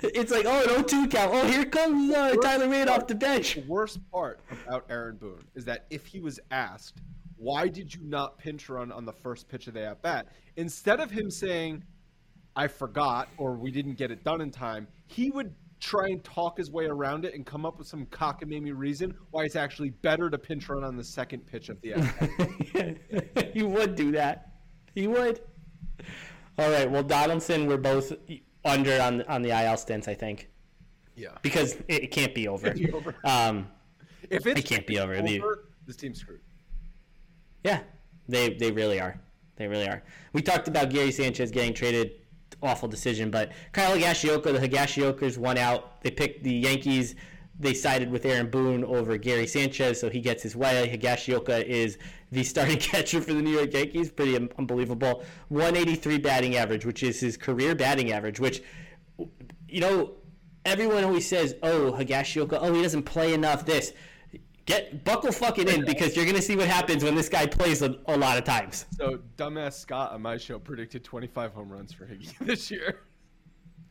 It's 0.00 0.30
like, 0.30 0.46
oh, 0.46 0.76
an 0.76 0.84
0-2 0.84 1.10
count. 1.10 1.32
Oh, 1.34 1.46
here 1.46 1.64
comes 1.64 2.14
uh, 2.14 2.34
Tyler 2.42 2.68
Wade 2.68 2.88
off 2.88 3.06
the 3.06 3.14
bench. 3.14 3.56
The 3.56 3.62
worst 3.62 3.98
part 4.10 4.40
about 4.66 4.86
Aaron 4.88 5.16
Boone 5.16 5.42
is 5.54 5.64
that 5.64 5.86
if 5.90 6.06
he 6.06 6.20
was 6.20 6.38
asked, 6.50 7.00
why 7.36 7.68
did 7.68 7.94
you 7.94 8.02
not 8.04 8.38
pinch 8.38 8.68
run 8.68 8.92
on 8.92 9.04
the 9.04 9.12
first 9.12 9.48
pitch 9.48 9.66
of 9.66 9.74
the 9.74 9.84
at 9.84 10.02
bat, 10.02 10.28
instead 10.56 11.00
of 11.00 11.10
him 11.10 11.30
saying, 11.30 11.82
I 12.54 12.68
forgot 12.68 13.28
or 13.38 13.54
we 13.54 13.70
didn't 13.70 13.94
get 13.94 14.10
it 14.10 14.24
done 14.24 14.40
in 14.40 14.50
time, 14.50 14.88
he 15.06 15.30
would 15.30 15.54
try 15.80 16.08
and 16.08 16.22
talk 16.24 16.58
his 16.58 16.70
way 16.70 16.86
around 16.86 17.24
it 17.24 17.34
and 17.34 17.46
come 17.46 17.64
up 17.64 17.78
with 17.78 17.86
some 17.86 18.06
cockamamie 18.06 18.76
reason 18.76 19.14
why 19.30 19.44
it's 19.44 19.56
actually 19.56 19.90
better 19.90 20.28
to 20.28 20.38
pinch 20.38 20.68
run 20.68 20.82
on 20.82 20.96
the 20.96 21.04
second 21.04 21.46
pitch 21.46 21.68
of 21.68 21.80
the 21.80 21.94
at 21.94 22.74
bat. 22.74 23.50
he 23.54 23.62
would 23.62 23.94
do 23.94 24.10
that. 24.12 24.52
He 24.94 25.06
would. 25.06 25.40
All 26.58 26.70
right. 26.70 26.90
Well, 26.90 27.04
Donaldson, 27.04 27.68
we're 27.68 27.76
both 27.76 28.12
under 28.64 29.00
on 29.00 29.22
on 29.22 29.42
the 29.42 29.50
IL 29.50 29.76
stints, 29.76 30.08
I 30.08 30.14
think, 30.14 30.48
yeah. 31.16 31.38
because 31.42 31.76
it, 31.88 32.10
can't 32.10 32.34
be 32.34 32.48
over. 32.48 32.72
Be 32.72 32.90
over. 32.92 33.14
Um, 33.24 33.68
If 34.30 34.46
It 34.46 34.64
can't 34.64 34.86
be 34.86 34.98
over. 34.98 35.20
The- 35.20 35.42
this 35.86 35.96
team's 35.96 36.20
screwed. 36.20 36.40
yeah, 37.64 37.80
they 38.28 38.54
they 38.54 38.70
really 38.70 39.00
are. 39.00 39.18
They 39.56 39.66
really 39.66 39.88
are. 39.88 40.02
We 40.32 40.42
talked 40.42 40.68
about 40.68 40.90
Gary 40.90 41.10
Sanchez 41.10 41.50
getting 41.50 41.74
traded. 41.74 42.12
Awful 42.62 42.88
decision, 42.88 43.30
but 43.30 43.52
Kyle 43.72 43.96
Higashioka, 43.96 44.44
the 44.52 44.58
Higashiokas 44.68 45.38
won 45.38 45.58
out. 45.58 46.02
They 46.02 46.10
picked 46.10 46.42
the 46.44 46.52
Yankees. 46.52 47.14
They 47.60 47.72
sided 47.74 48.10
with 48.10 48.24
Aaron 48.24 48.50
Boone 48.50 48.84
over 48.84 49.16
Gary 49.16 49.46
Sanchez, 49.46 50.00
so 50.00 50.08
he 50.10 50.20
gets 50.20 50.42
his 50.42 50.54
way. 50.56 50.88
Higashioka 50.92 51.64
is 51.64 51.98
the 52.30 52.44
starting 52.44 52.76
catcher 52.78 53.20
for 53.20 53.32
the 53.32 53.42
New 53.42 53.50
York 53.50 53.72
Yankees. 53.72 54.10
Pretty 54.10 54.36
un- 54.36 54.50
unbelievable. 54.58 55.24
183 55.48 56.18
batting 56.18 56.56
average, 56.56 56.84
which 56.84 57.02
is 57.02 57.20
his 57.20 57.36
career 57.36 57.74
batting 57.74 58.12
average, 58.12 58.40
which, 58.40 58.62
you 59.68 59.80
know, 59.80 60.14
everyone 60.64 61.04
always 61.04 61.26
says, 61.26 61.54
oh, 61.62 61.92
Higashioka, 61.92 62.58
oh, 62.60 62.72
he 62.72 62.82
doesn't 62.82 63.04
play 63.04 63.34
enough, 63.34 63.64
this. 63.64 63.92
Get 64.66 65.02
buckle 65.02 65.32
fucking 65.32 65.66
in 65.66 65.86
because 65.86 66.14
you're 66.14 66.26
gonna 66.26 66.42
see 66.42 66.54
what 66.54 66.68
happens 66.68 67.02
when 67.02 67.14
this 67.14 67.30
guy 67.30 67.46
plays 67.46 67.80
a, 67.80 67.96
a 68.06 68.18
lot 68.18 68.36
of 68.36 68.44
times. 68.44 68.84
So 68.98 69.20
dumbass 69.38 69.72
Scott 69.72 70.12
on 70.12 70.20
my 70.20 70.36
show 70.36 70.58
predicted 70.58 71.02
25 71.04 71.52
home 71.52 71.72
runs 71.72 71.94
for 71.94 72.04
Higgy 72.04 72.36
this 72.40 72.70
year. 72.70 73.00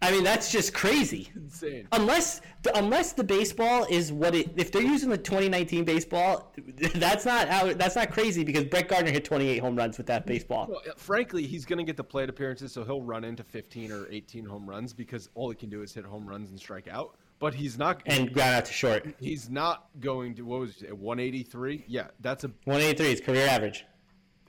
I 0.01 0.11
mean, 0.11 0.23
that's 0.23 0.51
just 0.51 0.73
crazy. 0.73 1.29
Insane. 1.35 1.87
Unless 1.91 2.41
unless 2.75 3.13
the 3.13 3.23
baseball 3.23 3.87
is 3.89 4.11
what 4.11 4.35
it 4.35 4.51
if 4.55 4.71
they're 4.71 4.81
using 4.83 5.09
the 5.09 5.17
2019 5.17 5.85
baseball, 5.85 6.53
that's 6.95 7.25
not 7.25 7.49
how 7.49 7.73
that's 7.73 7.95
not 7.95 8.11
crazy 8.11 8.43
because 8.43 8.65
Brett 8.65 8.89
Gardner 8.89 9.11
hit 9.11 9.25
28 9.25 9.57
home 9.57 9.75
runs 9.75 9.97
with 9.97 10.05
that 10.07 10.27
baseball. 10.27 10.67
Well, 10.69 10.81
frankly, 10.97 11.47
he's 11.47 11.65
going 11.65 11.79
to 11.79 11.83
get 11.83 11.97
the 11.97 12.03
plate 12.03 12.29
appearances, 12.29 12.71
so 12.71 12.83
he'll 12.83 13.01
run 13.01 13.23
into 13.23 13.43
15 13.43 13.91
or 13.91 14.07
18 14.11 14.45
home 14.45 14.69
runs 14.69 14.93
because 14.93 15.29
all 15.33 15.49
he 15.49 15.55
can 15.55 15.69
do 15.69 15.81
is 15.81 15.93
hit 15.93 16.05
home 16.05 16.27
runs 16.27 16.51
and 16.51 16.59
strike 16.59 16.87
out. 16.87 17.15
But 17.39 17.53
he's 17.53 17.77
not. 17.77 18.01
And 18.05 18.33
ground 18.33 18.55
out 18.55 18.65
to 18.65 18.73
short. 18.73 19.15
he's 19.19 19.49
not 19.49 19.89
going 19.99 20.35
to. 20.35 20.43
What 20.43 20.59
was 20.59 20.81
it? 20.81 20.95
183? 20.95 21.85
Yeah, 21.87 22.07
that's 22.19 22.43
a. 22.43 22.47
183 22.65 23.11
is 23.13 23.21
career 23.21 23.47
average. 23.47 23.85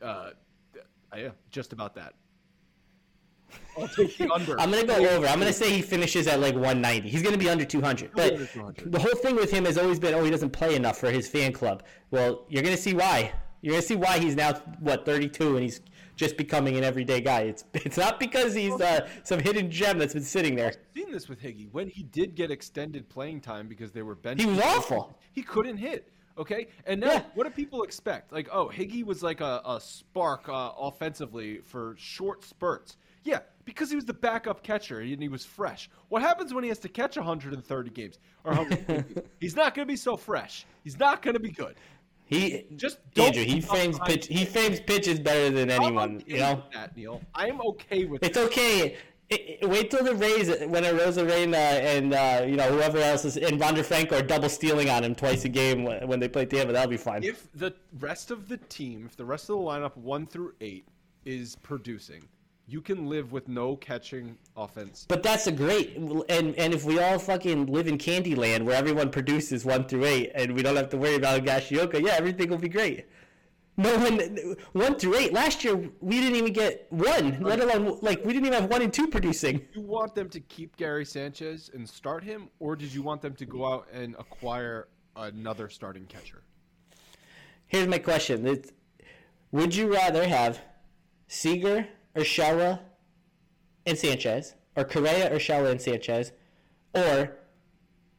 Uh, 0.01 0.30
yeah, 1.16 1.30
just 1.51 1.72
about 1.72 1.94
that. 1.94 2.14
I'll 3.78 3.88
take 3.88 4.16
the 4.18 4.30
under. 4.32 4.61
I'm 4.61 4.70
gonna 4.70 4.84
go 4.86 4.96
over. 5.09 5.26
I'm 5.26 5.38
gonna 5.38 5.53
say 5.53 5.70
he 5.70 5.82
finishes 5.82 6.26
at 6.26 6.40
like 6.40 6.55
190. 6.55 7.09
He's 7.09 7.22
gonna 7.22 7.38
be 7.38 7.49
under 7.49 7.64
200. 7.64 8.11
But 8.14 8.32
under 8.32 8.46
200. 8.46 8.92
the 8.92 8.99
whole 8.99 9.14
thing 9.16 9.36
with 9.36 9.51
him 9.51 9.64
has 9.64 9.78
always 9.78 9.99
been, 10.01 10.14
oh, 10.14 10.24
he 10.24 10.30
doesn't 10.30 10.51
play 10.51 10.74
enough 10.74 10.99
for 10.99 11.11
his 11.11 11.28
fan 11.28 11.53
club. 11.53 11.82
Well, 12.11 12.44
you're 12.49 12.62
gonna 12.62 12.76
see 12.76 12.94
why 12.94 13.32
You're 13.62 13.72
gonna 13.72 13.82
see 13.82 13.96
why 13.96 14.18
he's 14.18 14.34
now 14.36 14.55
what 14.80 15.05
32 15.05 15.55
and 15.57 15.62
he's 15.62 15.80
just 16.16 16.36
becoming 16.36 16.76
an 16.76 16.82
everyday 16.84 17.20
guy. 17.20 17.42
It's 17.42 17.64
it's 17.74 17.96
not 17.96 18.18
because 18.18 18.53
he's 18.55 18.80
uh, 18.80 19.09
some 19.22 19.38
hidden 19.38 19.70
gem 19.70 19.99
that's 19.99 20.14
been 20.14 20.24
sitting 20.24 20.57
there. 20.57 20.72
seen 20.96 21.12
this 21.12 21.28
with 21.28 21.40
Higgy 21.40 21.68
when 21.70 21.88
he 21.88 22.03
did 22.03 22.34
get 22.34 22.51
extended 22.51 23.09
playing 23.09 23.40
time 23.40 23.68
because 23.68 23.92
they 23.92 24.03
were 24.03 24.14
bench. 24.16 24.40
He 24.40 24.46
was 24.46 24.59
awful. 24.61 25.16
He 25.32 25.42
couldn't 25.42 25.76
hit. 25.76 26.11
Okay, 26.36 26.68
and 26.86 27.01
now 27.01 27.12
Yeah. 27.14 27.22
what 27.34 27.44
do 27.44 27.51
people 27.51 27.82
expect? 27.82 28.32
Like, 28.32 28.49
oh, 28.53 28.68
Higgy 28.72 29.05
was 29.05 29.24
like 29.24 29.40
a, 29.40 29.61
a 29.66 29.80
spark 29.80 30.49
uh, 30.49 30.70
offensively 30.78 31.59
for 31.64 31.96
short 31.99 32.44
spurts. 32.44 32.96
Yeah, 33.29 33.41
because 33.66 33.91
he 33.91 33.97
was 33.97 34.07
the 34.07 34.14
backup 34.14 34.62
catcher 34.62 35.01
and 35.01 35.20
he 35.20 35.29
was 35.29 35.45
fresh. 35.45 35.91
What 36.09 36.22
happens 36.22 36.55
when 36.55 36.64
he 36.64 36.68
has 36.68 36.79
to 36.79 36.89
catch 36.89 37.16
130 37.18 37.91
games 37.91 38.18
or 38.45 38.53
150? 38.55 39.20
He's 39.41 39.55
not 39.55 39.74
going 39.74 39.87
to 39.87 39.93
be 39.93 39.97
so 39.97 40.16
fresh. 40.16 40.64
He's 40.83 40.99
not 40.99 41.20
going 41.20 41.35
to 41.35 41.41
be 41.41 41.51
good. 41.51 41.74
He 42.24 42.64
Just 42.76 42.99
don't 43.12 43.26
Andrew. 43.29 43.43
He 43.45 43.61
frames 43.61 43.99
pitch. 44.07 44.26
He 44.29 44.47
frames 44.47 44.81
pitches 44.81 45.20
better 45.20 45.51
than 45.51 45.70
I'm 45.70 45.83
anyone. 45.83 46.16
okay 46.16 46.24
You 46.33 46.39
know. 46.39 46.55
with 46.55 46.72
that, 46.72 46.97
Neil. 46.97 47.20
I 47.35 47.49
am 47.49 47.61
okay 47.61 48.07
with 48.07 48.22
it. 48.22 48.29
It's 48.29 48.39
that. 48.39 48.47
okay. 48.47 48.97
I- 49.31 49.59
I- 49.62 49.66
wait 49.66 49.91
till 49.91 50.03
the 50.05 50.14
Rays 50.14 50.49
when 50.49 50.85
Arozarena 50.85 51.55
and 51.55 52.14
uh, 52.14 52.45
you 52.47 52.57
know 52.57 52.70
whoever 52.72 52.97
else 52.97 53.26
is 53.26 53.37
and 53.37 53.61
Wander 53.61 53.83
Franco 53.83 54.16
are 54.18 54.22
double 54.22 54.49
stealing 54.49 54.89
on 54.89 55.05
him 55.05 55.14
twice 55.14 55.45
a 55.45 55.51
game 55.51 55.85
when 55.85 56.09
when 56.09 56.18
they 56.18 56.29
play 56.29 56.47
Tampa. 56.47 56.72
That'll 56.72 56.89
be 56.91 56.97
fine. 56.97 57.22
if 57.22 57.47
the 57.55 57.74
rest 58.01 58.31
of 58.31 58.49
the 58.49 58.57
team, 58.57 59.05
if 59.05 59.16
the 59.18 59.26
rest 59.26 59.51
of 59.51 59.57
the 59.59 59.62
lineup 59.62 59.97
one 59.99 60.26
through 60.26 60.55
eight 60.62 60.87
is 61.26 61.57
producing, 61.57 62.22
you 62.68 62.82
can 62.82 63.08
live 63.08 63.32
with 63.32 63.48
no 63.48 63.76
catching 63.76 64.36
offense. 64.56 65.06
But 65.08 65.22
that's 65.22 65.46
a 65.46 65.52
great 65.52 65.96
and 65.96 66.54
and 66.56 66.74
if 66.74 66.84
we 66.84 66.98
all 67.00 67.18
fucking 67.18 67.66
live 67.66 67.88
in 67.88 67.96
Candyland 67.96 68.62
where 68.62 68.76
everyone 68.76 69.10
produces 69.10 69.64
one 69.64 69.88
through 69.88 70.04
eight 70.04 70.32
and 70.34 70.52
we 70.54 70.62
don't 70.62 70.76
have 70.76 70.90
to 70.90 70.98
worry 70.98 71.14
about 71.14 71.44
Gashioka, 71.44 72.00
yeah, 72.00 72.12
everything 72.12 72.50
will 72.50 72.58
be 72.58 72.68
great. 72.68 73.06
No 73.78 73.96
one 73.96 74.18
one 74.72 74.98
through 74.98 75.16
eight. 75.16 75.32
Last 75.32 75.64
year 75.64 75.76
we 76.00 76.20
didn't 76.20 76.36
even 76.36 76.52
get 76.52 76.86
one, 76.90 77.38
let 77.40 77.60
alone 77.60 77.98
like 78.02 78.22
we 78.24 78.34
didn't 78.34 78.46
even 78.46 78.60
have 78.60 78.70
one 78.70 78.82
and 78.82 78.92
two 78.92 79.06
producing. 79.08 79.66
you 79.72 79.80
want 79.80 80.14
them 80.14 80.28
to 80.28 80.40
keep 80.40 80.76
Gary 80.76 81.06
Sanchez 81.06 81.70
and 81.72 81.88
start 81.88 82.22
him, 82.22 82.50
or 82.58 82.76
did 82.76 82.92
you 82.92 83.02
want 83.02 83.22
them 83.22 83.34
to 83.36 83.46
go 83.46 83.64
out 83.64 83.88
and 83.92 84.14
acquire 84.18 84.88
another 85.16 85.70
starting 85.70 86.04
catcher? 86.04 86.42
Here's 87.66 87.88
my 87.88 87.98
question: 87.98 88.46
It's- 88.46 88.72
Would 89.52 89.74
you 89.74 89.92
rather 89.94 90.26
have 90.28 90.60
Seager, 91.28 91.86
Urshela, 92.18 92.80
and 93.86 93.96
Sanchez, 93.96 94.54
or 94.76 94.84
Correa, 94.84 95.30
Urshela, 95.30 95.70
and 95.70 95.80
Sanchez, 95.80 96.32
or 96.94 97.36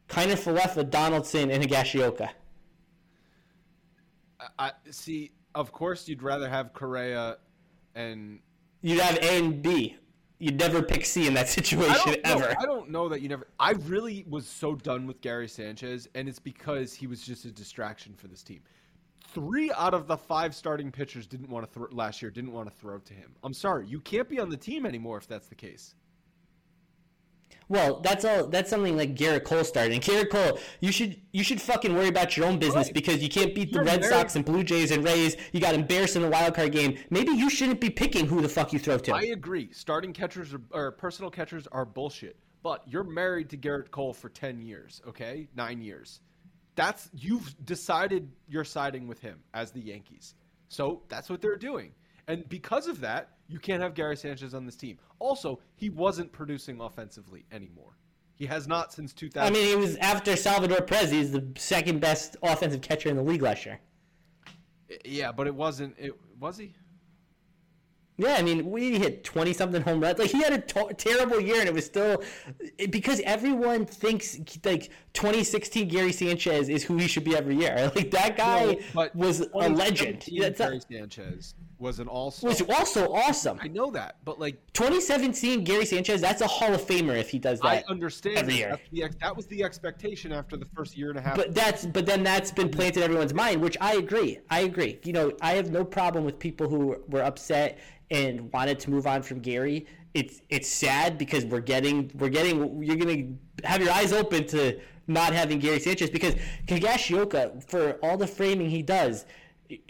Kiner-Falefa, 0.08 0.90
Donaldson, 0.90 1.52
and 1.52 1.64
Higashioka? 1.64 2.30
I, 4.40 4.48
I 4.58 4.72
see. 4.92 5.32
Of 5.56 5.72
course, 5.72 6.08
you'd 6.08 6.24
rather 6.24 6.48
have 6.48 6.74
Correa 6.74 7.38
and 7.96 8.40
You'd 8.82 9.02
have 9.02 9.18
A 9.18 9.38
and 9.38 9.62
B. 9.62 9.98
You'd 10.38 10.58
never 10.58 10.82
pick 10.82 11.06
C 11.06 11.28
in 11.28 11.34
that 11.34 11.50
situation 11.50 12.12
know. 12.12 12.18
ever. 12.24 12.56
I 12.58 12.64
don't 12.64 12.90
know 12.90 13.10
that 13.10 13.22
you 13.22 13.28
never. 13.28 13.48
I 13.60 13.72
really 13.72 14.26
was 14.30 14.48
so 14.48 14.76
done 14.76 15.06
with 15.06 15.20
Gary 15.20 15.50
Sanchez, 15.50 16.08
and 16.16 16.30
it's 16.30 16.40
because 16.40 16.94
he 16.94 17.08
was 17.08 17.22
just 17.22 17.44
a 17.44 17.52
distraction 17.52 18.14
for 18.16 18.28
this 18.28 18.42
team. 18.42 18.62
Three 19.34 19.72
out 19.78 19.94
of 19.94 20.08
the 20.08 20.18
five 20.18 20.56
starting 20.56 20.92
pitchers 20.92 21.28
didn't 21.28 21.50
want 21.50 21.66
to 21.66 21.72
throw 21.72 21.88
last 21.92 22.22
year. 22.22 22.32
Didn't 22.32 22.52
want 22.52 22.70
to 22.70 22.76
throw 22.76 22.98
to 23.00 23.14
him. 23.14 23.36
I'm 23.44 23.54
sorry, 23.54 23.86
you 23.88 24.00
can't 24.00 24.28
be 24.28 24.40
on 24.40 24.50
the 24.50 24.58
team 24.58 24.86
anymore 24.86 25.18
if 25.18 25.28
that's 25.28 25.48
the 25.48 25.56
case. 25.56 25.96
Well, 27.68 28.00
that's 28.00 28.26
all. 28.26 28.48
That's 28.48 28.68
something 28.70 28.98
like 28.98 29.14
Garrett 29.14 29.44
Cole 29.44 29.64
started. 29.64 29.94
And 29.94 30.02
Garrett 30.02 30.32
Cole, 30.32 30.58
you 30.80 30.92
should 30.92 31.22
you 31.32 31.44
should 31.44 31.62
fucking 31.62 31.94
worry 31.94 32.08
about 32.08 32.36
your 32.36 32.48
own 32.48 32.58
business 32.58 32.88
Right. 32.88 32.94
because 32.96 33.22
you 33.22 33.30
can't 33.30 33.54
beat 33.54 33.72
the 33.72 33.76
You're 33.78 33.86
Red 33.86 34.02
very- 34.02 34.12
Sox 34.12 34.36
and 34.36 34.44
Blue 34.44 34.64
Jays 34.64 34.90
and 34.90 35.04
Rays. 35.04 35.36
You 35.54 35.60
got 35.60 35.76
embarrassed 35.76 36.16
in 36.16 36.24
the 36.24 36.30
wild 36.30 36.56
card 36.56 36.72
game. 36.72 36.98
Maybe 37.12 37.32
you 37.32 37.48
shouldn't 37.50 37.80
be 37.80 37.92
picking 37.92 38.26
who 38.26 38.42
the 38.42 38.50
fuck 38.50 38.74
you 38.74 38.80
throw 38.80 38.98
to. 38.98 39.14
I 39.14 39.22
agree. 39.26 39.70
Starting 39.72 40.14
catchers 40.14 40.54
are, 40.56 40.62
or 40.72 40.92
personal 40.92 41.30
catchers 41.30 41.68
are 41.68 41.86
bullshit. 41.86 42.38
But 42.64 42.84
you're 42.88 43.04
married 43.04 43.50
to 43.52 43.58
Garrett 43.58 43.92
Cole 43.92 44.14
for 44.14 44.30
ten 44.30 44.60
years, 44.62 45.02
okay? 45.08 45.48
Nine 45.56 45.82
years. 45.82 46.22
That's 46.80 47.10
you've 47.14 47.54
decided 47.66 48.32
you're 48.48 48.64
siding 48.64 49.06
with 49.06 49.20
him 49.20 49.40
as 49.54 49.72
the 49.72 49.82
Yankees. 49.82 50.36
So 50.70 51.02
that's 51.10 51.30
what 51.30 51.42
they're 51.42 51.58
doing. 51.58 51.92
And 52.30 52.48
because 52.48 52.88
of 52.88 53.02
that, 53.02 53.32
you 53.50 53.60
can't 53.60 53.82
have 53.84 53.94
Gary 53.94 54.16
Sanchez 54.16 54.54
on 54.54 54.66
this 54.66 54.78
team. 54.78 54.98
Also, 55.20 55.60
he 55.76 55.90
wasn't 55.90 56.32
producing 56.32 56.80
offensively 56.80 57.44
anymore. 57.52 57.98
He 58.36 58.46
has 58.46 58.66
not 58.66 58.94
since 58.94 59.12
2000. 59.12 59.46
I 59.46 59.54
mean, 59.54 59.70
it 59.70 59.78
was 59.78 59.98
after 59.98 60.38
Salvador 60.38 60.80
Perez. 60.80 61.12
He's 61.12 61.34
the 61.34 61.46
second 61.58 62.00
best 62.00 62.38
offensive 62.42 62.80
catcher 62.80 63.10
in 63.10 63.18
the 63.18 63.24
league 63.24 63.42
last 63.42 63.66
year. 63.66 63.82
yeah, 65.04 65.34
but 65.34 65.48
it 65.48 65.56
wasn't. 65.56 65.96
It 65.98 66.14
was 66.40 66.58
he? 66.58 66.74
Yeah, 68.20 68.36
I 68.38 68.42
mean, 68.42 68.70
we 68.70 69.00
hit 69.00 69.24
twenty 69.24 69.54
something 69.54 69.82
home 69.82 70.02
runs. 70.02 70.20
Like 70.20 70.30
he 70.30 70.44
had 70.44 70.52
a 70.54 70.60
terrible 70.94 71.40
year, 71.40 71.60
and 71.62 71.70
it 71.70 71.74
was 71.74 71.86
still 71.86 72.22
because 72.90 73.22
everyone 73.22 73.86
thinks 73.86 74.38
like 74.66 74.92
2016 75.14 75.88
Gary 75.88 76.12
Sanchez 76.12 76.68
is 76.68 76.84
who 76.84 76.98
he 76.98 77.08
should 77.08 77.24
be 77.24 77.36
every 77.36 77.56
year. 77.56 77.92
Like 77.96 78.12
that 78.12 78.36
guy 78.38 78.78
No, 78.94 79.10
was 79.16 79.40
a 79.40 79.70
legend. 79.70 80.22
2017 80.22 80.40
That's 80.42 80.60
Gary 80.60 80.82
Sanchez 81.00 81.56
was 81.80 82.00
an 82.00 82.08
all-star. 82.08 82.50
was 82.50 82.62
also 82.62 83.14
awesome. 83.14 83.58
I 83.62 83.68
know 83.68 83.90
that, 83.92 84.18
but 84.26 84.40
like 84.40 84.62
2017 84.74 85.64
Gary 85.64 85.86
Sanchez, 85.86 86.22
that's 86.22 86.42
a 86.42 86.48
Hall 86.48 86.74
of 86.74 86.82
Famer 86.82 87.18
if 87.18 87.30
he 87.30 87.40
does 87.40 87.60
that. 87.62 87.68
I 87.68 87.84
understand 87.90 88.38
every 88.38 88.54
that. 88.54 88.60
year. 88.60 88.80
The 89.10 89.18
that 89.22 89.36
was 89.36 89.48
the 89.48 89.64
expectation 89.64 90.32
after 90.32 90.58
the 90.58 90.66
first 90.76 90.98
year 90.98 91.10
and 91.10 91.18
a 91.18 91.22
half. 91.22 91.36
But 91.36 91.56
that's 91.56 91.86
but 91.86 92.06
then 92.06 92.24
that's 92.24 92.52
been 92.52 92.70
planted 92.70 92.98
in 92.98 93.04
everyone's 93.04 93.34
mind, 93.34 93.62
which 93.62 93.78
I 93.80 93.96
agree. 93.96 94.40
I 94.50 94.62
agree. 94.62 95.00
You 95.04 95.14
know, 95.14 95.32
I 95.42 95.54
have 95.54 95.72
no 95.72 95.86
problem 95.86 96.26
with 96.26 96.38
people 96.38 96.70
who 96.70 96.98
were 97.08 97.24
upset 97.24 97.80
and 98.12 98.52
wanted 98.52 98.80
to 98.82 98.90
move 98.90 99.08
on 99.08 99.22
from 99.22 99.40
Gary. 99.40 99.88
It's 100.14 100.42
it's 100.50 100.68
sad 100.68 101.18
because 101.18 101.46
we're 101.46 101.62
getting 101.62 102.12
we're 102.16 102.30
getting 102.30 102.84
you're 102.84 102.98
gonna 102.98 103.28
have 103.64 103.82
your 103.82 103.92
eyes 103.92 104.12
open 104.12 104.46
to 104.48 104.80
not 105.08 105.34
having 105.34 105.60
Gary 105.60 105.80
Sanchez 105.80 106.10
because 106.10 106.36
Higashioka 106.68 107.64
for 107.70 107.94
all 108.04 108.18
the 108.18 108.28
framing 108.28 108.70
he 108.70 108.82
does. 108.82 109.26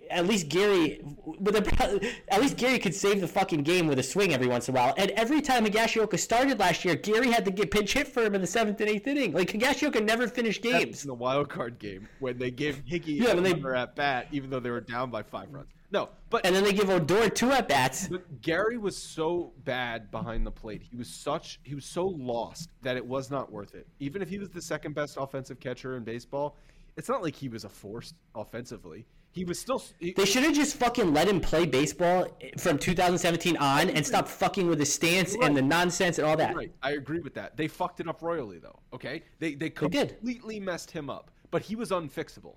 At 0.10 0.28
least 0.28 0.50
Gary, 0.50 1.02
with 1.26 1.56
a, 1.56 2.12
at 2.34 2.42
least 2.42 2.58
Gary 2.58 2.80
could 2.80 2.94
save 2.94 3.22
the 3.22 3.28
fucking 3.28 3.64
game 3.64 3.88
with 3.88 3.98
a 4.00 4.04
swing 4.04 4.34
every 4.34 4.48
once 4.48 4.68
in 4.68 4.76
a 4.76 4.80
while. 4.80 4.94
And 4.98 5.12
every 5.12 5.40
time 5.42 5.66
Higashioka 5.66 6.20
started 6.20 6.60
last 6.60 6.84
year, 6.84 6.96
Gary 6.96 7.32
had 7.32 7.46
to 7.46 7.52
get 7.52 7.72
pinch 7.72 7.94
hit 7.94 8.08
for 8.08 8.24
him 8.24 8.36
in 8.36 8.42
the 8.42 8.48
seventh 8.48 8.82
and 8.82 8.90
eighth 8.90 9.08
inning. 9.08 9.32
Like 9.34 9.52
Higashioka 9.52 10.04
never 10.04 10.28
finished 10.28 10.62
games. 10.62 11.04
in 11.04 11.08
the 11.08 11.14
wild 11.14 11.48
card 11.50 11.80
game 11.80 12.10
when 12.20 12.38
they 12.38 12.52
gave 12.52 12.84
Higgy 12.86 13.20
Yeah, 13.22 13.32
a 13.32 13.36
when 13.36 13.44
they- 13.44 13.54
runner 13.54 13.76
at 13.76 13.96
bat, 13.96 14.28
even 14.32 14.50
though 14.50 14.60
they 14.60 14.72
were 14.72 14.82
down 14.82 15.12
by 15.12 15.24
five 15.24 15.54
runs. 15.54 15.70
No, 15.92 16.10
but, 16.30 16.46
and 16.46 16.56
then 16.56 16.64
they 16.64 16.74
give 16.74 16.90
Odor 16.92 17.30
two 17.30 17.52
at 17.52 17.68
bats. 17.68 18.10
Gary 18.44 18.78
was 18.78 18.96
so 18.96 19.54
bad 19.64 20.12
behind 20.12 20.46
the 20.46 20.52
plate. 20.52 20.84
He 20.84 20.96
was 20.96 21.08
such 21.08 21.60
he 21.64 21.74
was 21.74 21.84
so 21.86 22.06
lost 22.08 22.70
that 22.84 22.96
it 22.96 23.04
was 23.04 23.32
not 23.32 23.52
worth 23.52 23.74
it. 23.74 23.88
Even 24.00 24.22
if 24.22 24.30
he 24.30 24.38
was 24.38 24.50
the 24.50 24.62
second 24.62 24.94
best 24.94 25.18
offensive 25.20 25.60
catcher 25.60 25.98
in 25.98 26.04
baseball, 26.04 26.58
it's 26.96 27.10
not 27.10 27.24
like 27.24 27.36
he 27.36 27.50
was 27.50 27.64
a 27.64 27.70
force 27.70 28.14
offensively. 28.36 29.08
He 29.32 29.46
was 29.46 29.60
still 29.60 29.84
he, 30.00 30.14
They 30.14 30.26
should 30.26 30.44
have 30.44 30.56
just 30.56 30.76
fucking 30.78 31.14
let 31.14 31.28
him 31.28 31.40
play 31.40 31.66
baseball 31.66 32.28
from 32.58 32.80
2017 32.80 33.58
on 33.58 33.90
and 33.90 34.06
stop 34.06 34.28
fucking 34.28 34.68
with 34.68 34.80
his 34.80 34.92
stance 34.92 35.36
and 35.40 35.56
the 35.56 35.62
nonsense 35.62 36.18
and 36.18 36.28
all 36.28 36.36
that. 36.38 36.56
Right, 36.56 36.72
I 36.82 36.94
agree 36.94 37.20
with 37.20 37.36
that. 37.36 37.56
They 37.56 37.68
fucked 37.68 38.00
it 38.00 38.08
up 38.08 38.22
royally, 38.24 38.58
though. 38.58 38.80
Okay, 38.92 39.24
they 39.38 39.54
they 39.54 39.70
completely 39.70 40.60
messed 40.60 40.90
him 40.90 41.10
up, 41.10 41.30
but 41.52 41.62
he 41.62 41.76
was 41.76 41.92
unfixable. 41.92 42.56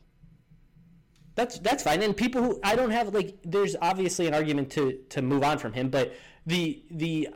That's 1.35 1.59
that's 1.59 1.83
fine. 1.83 2.03
And 2.03 2.17
people 2.17 2.43
who 2.43 2.61
I 2.65 2.75
don't 2.75 2.91
have 2.91 3.13
like, 3.15 3.37
there's 3.45 3.77
obviously 3.83 4.27
an 4.27 4.35
argument 4.35 4.71
to 4.73 4.99
to 5.11 5.21
move 5.21 5.43
on 5.43 5.59
from 5.59 5.75
him, 5.75 5.91
but 5.91 6.15
the 6.47 6.83
the 6.91 7.29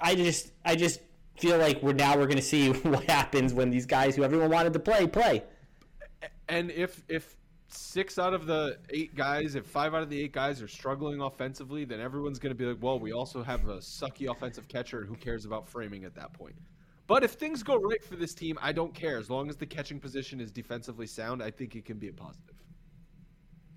I 0.00 0.14
just 0.14 0.52
I 0.64 0.76
just 0.76 1.00
feel 1.36 1.58
like 1.58 1.82
we're 1.82 1.92
now 1.92 2.16
we're 2.16 2.26
gonna 2.26 2.42
see 2.42 2.70
what 2.72 3.04
happens 3.10 3.54
when 3.54 3.70
these 3.70 3.86
guys 3.86 4.14
who 4.14 4.22
everyone 4.22 4.50
wanted 4.50 4.72
to 4.74 4.80
play 4.80 5.06
play. 5.06 5.42
And 6.48 6.70
if 6.70 7.02
if 7.08 7.36
six 7.68 8.18
out 8.18 8.34
of 8.34 8.46
the 8.46 8.78
eight 8.90 9.14
guys, 9.14 9.54
if 9.54 9.66
five 9.66 9.94
out 9.94 10.02
of 10.02 10.10
the 10.10 10.20
eight 10.20 10.32
guys 10.32 10.62
are 10.62 10.68
struggling 10.68 11.20
offensively, 11.20 11.84
then 11.84 12.00
everyone's 12.00 12.38
going 12.38 12.50
to 12.50 12.58
be 12.58 12.64
like, 12.64 12.78
well, 12.80 12.98
we 12.98 13.12
also 13.12 13.42
have 13.42 13.68
a 13.68 13.76
sucky 13.76 14.30
offensive 14.30 14.68
catcher. 14.68 15.04
Who 15.04 15.14
cares 15.14 15.44
about 15.44 15.68
framing 15.68 16.04
at 16.04 16.14
that 16.14 16.32
point? 16.32 16.56
But 17.06 17.24
if 17.24 17.32
things 17.32 17.62
go 17.62 17.76
right 17.76 18.02
for 18.04 18.16
this 18.16 18.34
team, 18.34 18.58
I 18.60 18.72
don't 18.72 18.94
care. 18.94 19.18
As 19.18 19.30
long 19.30 19.48
as 19.48 19.56
the 19.56 19.66
catching 19.66 19.98
position 19.98 20.40
is 20.40 20.50
defensively 20.50 21.06
sound, 21.06 21.42
I 21.42 21.50
think 21.50 21.74
it 21.74 21.84
can 21.84 21.98
be 21.98 22.08
a 22.08 22.12
positive. 22.12 22.54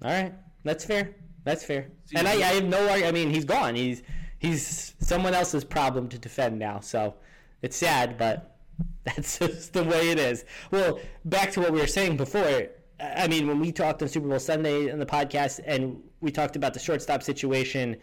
All 0.03 0.11
right, 0.11 0.33
that's 0.63 0.83
fair. 0.83 1.15
That's 1.43 1.63
fair. 1.63 1.87
See, 2.05 2.17
and 2.17 2.27
I, 2.27 2.33
I 2.33 2.53
have 2.53 2.65
no. 2.65 2.89
I 2.89 3.11
mean, 3.11 3.29
he's 3.29 3.45
gone. 3.45 3.75
He's 3.75 4.03
he's 4.39 4.95
someone 4.99 5.33
else's 5.33 5.63
problem 5.63 6.09
to 6.09 6.17
defend 6.17 6.59
now. 6.59 6.79
So 6.81 7.15
it's 7.61 7.77
sad, 7.77 8.17
but 8.17 8.57
that's 9.03 9.39
just 9.39 9.73
the 9.73 9.83
way 9.83 10.09
it 10.09 10.19
is. 10.19 10.45
Well, 10.71 10.99
back 11.25 11.51
to 11.51 11.61
what 11.61 11.71
we 11.71 11.79
were 11.79 11.87
saying 11.87 12.17
before. 12.17 12.67
I 13.01 13.27
mean, 13.27 13.47
when 13.47 13.59
we 13.59 13.71
talked 13.71 14.01
on 14.01 14.07
Super 14.07 14.27
Bowl 14.27 14.39
Sunday 14.39 14.91
on 14.91 14.99
the 14.99 15.05
podcast, 15.05 15.59
and 15.65 16.01
we 16.19 16.31
talked 16.31 16.55
about 16.55 16.73
the 16.73 16.79
shortstop 16.79 17.23
situation, 17.23 17.97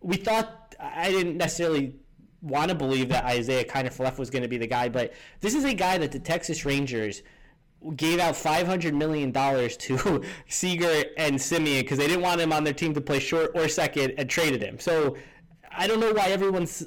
we 0.00 0.16
thought 0.16 0.74
I 0.78 1.10
didn't 1.10 1.36
necessarily 1.36 1.94
want 2.42 2.68
to 2.68 2.74
believe 2.74 3.08
that 3.08 3.34
Isiah 3.34 3.64
kind 3.64 3.88
of 3.88 4.18
was 4.18 4.30
going 4.30 4.42
to 4.42 4.48
be 4.48 4.58
the 4.58 4.66
guy, 4.66 4.88
but 4.88 5.12
this 5.40 5.54
is 5.54 5.64
a 5.64 5.74
guy 5.74 5.98
that 5.98 6.12
the 6.12 6.18
Texas 6.18 6.64
Rangers 6.64 7.22
gave 7.96 8.18
out 8.20 8.36
five 8.36 8.66
hundred 8.66 8.94
million 8.94 9.32
dollars 9.32 9.76
to 9.78 10.22
Seager 10.48 11.04
and 11.16 11.36
Semien 11.36 11.80
because 11.80 11.98
they 11.98 12.06
didn't 12.06 12.22
want 12.22 12.40
him 12.40 12.52
on 12.52 12.64
their 12.64 12.72
team 12.72 12.94
to 12.94 13.00
play 13.00 13.18
short 13.18 13.50
or 13.54 13.68
second 13.68 14.14
and 14.16 14.28
traded 14.30 14.62
him. 14.62 14.78
So 14.78 15.16
I 15.76 15.86
don't 15.86 16.00
know 16.00 16.12
why 16.12 16.28
everyone's, 16.28 16.86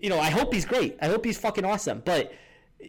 you 0.00 0.08
know, 0.08 0.18
I 0.18 0.30
hope 0.30 0.52
he's 0.52 0.64
great. 0.64 0.96
I 1.02 1.08
hope 1.08 1.24
he's 1.24 1.38
fucking 1.38 1.64
awesome, 1.64 2.02
but. 2.04 2.32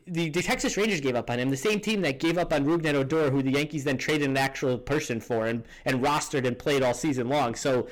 The, 0.07 0.29
the 0.29 0.41
Texas 0.41 0.77
Rangers 0.77 1.01
gave 1.01 1.15
up 1.15 1.29
on 1.29 1.39
him. 1.39 1.49
The 1.49 1.57
same 1.57 1.79
team 1.79 2.01
that 2.01 2.19
gave 2.19 2.37
up 2.37 2.53
on 2.53 2.65
Rougned 2.65 2.93
Odor, 2.93 3.29
who 3.29 3.41
the 3.41 3.51
Yankees 3.51 3.83
then 3.83 3.97
traded 3.97 4.29
an 4.29 4.37
actual 4.37 4.77
person 4.77 5.19
for 5.19 5.47
and, 5.47 5.63
and 5.85 6.01
rostered 6.01 6.47
and 6.47 6.57
played 6.57 6.81
all 6.81 6.93
season 6.93 7.27
long. 7.27 7.55
So 7.55 7.87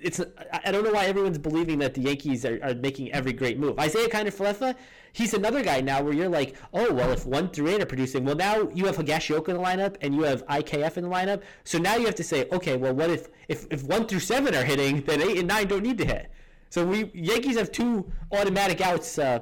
it's 0.00 0.20
I 0.52 0.70
don't 0.70 0.84
know 0.84 0.92
why 0.92 1.06
everyone's 1.06 1.38
believing 1.38 1.78
that 1.78 1.94
the 1.94 2.02
Yankees 2.02 2.44
are, 2.44 2.60
are 2.62 2.74
making 2.74 3.12
every 3.12 3.32
great 3.32 3.58
move. 3.58 3.78
Isiah 3.80 4.08
Kiner-Falefa, 4.08 4.74
he's 5.12 5.34
another 5.34 5.62
guy 5.62 5.80
now 5.80 6.02
where 6.02 6.12
you're 6.12 6.28
like, 6.28 6.56
oh 6.72 6.92
well, 6.92 7.10
if 7.10 7.26
one 7.26 7.48
through 7.48 7.68
eight 7.68 7.82
are 7.82 7.86
producing, 7.86 8.24
well 8.24 8.36
now 8.36 8.68
you 8.74 8.86
have 8.86 8.96
Higashioka 8.96 9.48
in 9.48 9.56
the 9.56 9.62
lineup 9.62 9.96
and 10.02 10.14
you 10.14 10.22
have 10.22 10.46
IKF 10.46 10.98
in 10.98 11.04
the 11.04 11.10
lineup. 11.10 11.42
So 11.64 11.78
now 11.78 11.96
you 11.96 12.06
have 12.06 12.14
to 12.16 12.24
say, 12.24 12.46
okay, 12.52 12.76
well 12.76 12.94
what 12.94 13.10
if 13.10 13.28
if, 13.48 13.66
if 13.70 13.82
one 13.84 14.06
through 14.06 14.20
seven 14.20 14.54
are 14.54 14.64
hitting, 14.64 15.00
then 15.02 15.22
eight 15.22 15.38
and 15.38 15.48
nine 15.48 15.66
don't 15.66 15.82
need 15.82 15.98
to 15.98 16.04
hit. 16.04 16.30
So 16.70 16.86
we 16.86 17.10
Yankees 17.14 17.58
have 17.58 17.72
two 17.72 18.10
automatic 18.30 18.80
outs, 18.80 19.18
uh, 19.18 19.40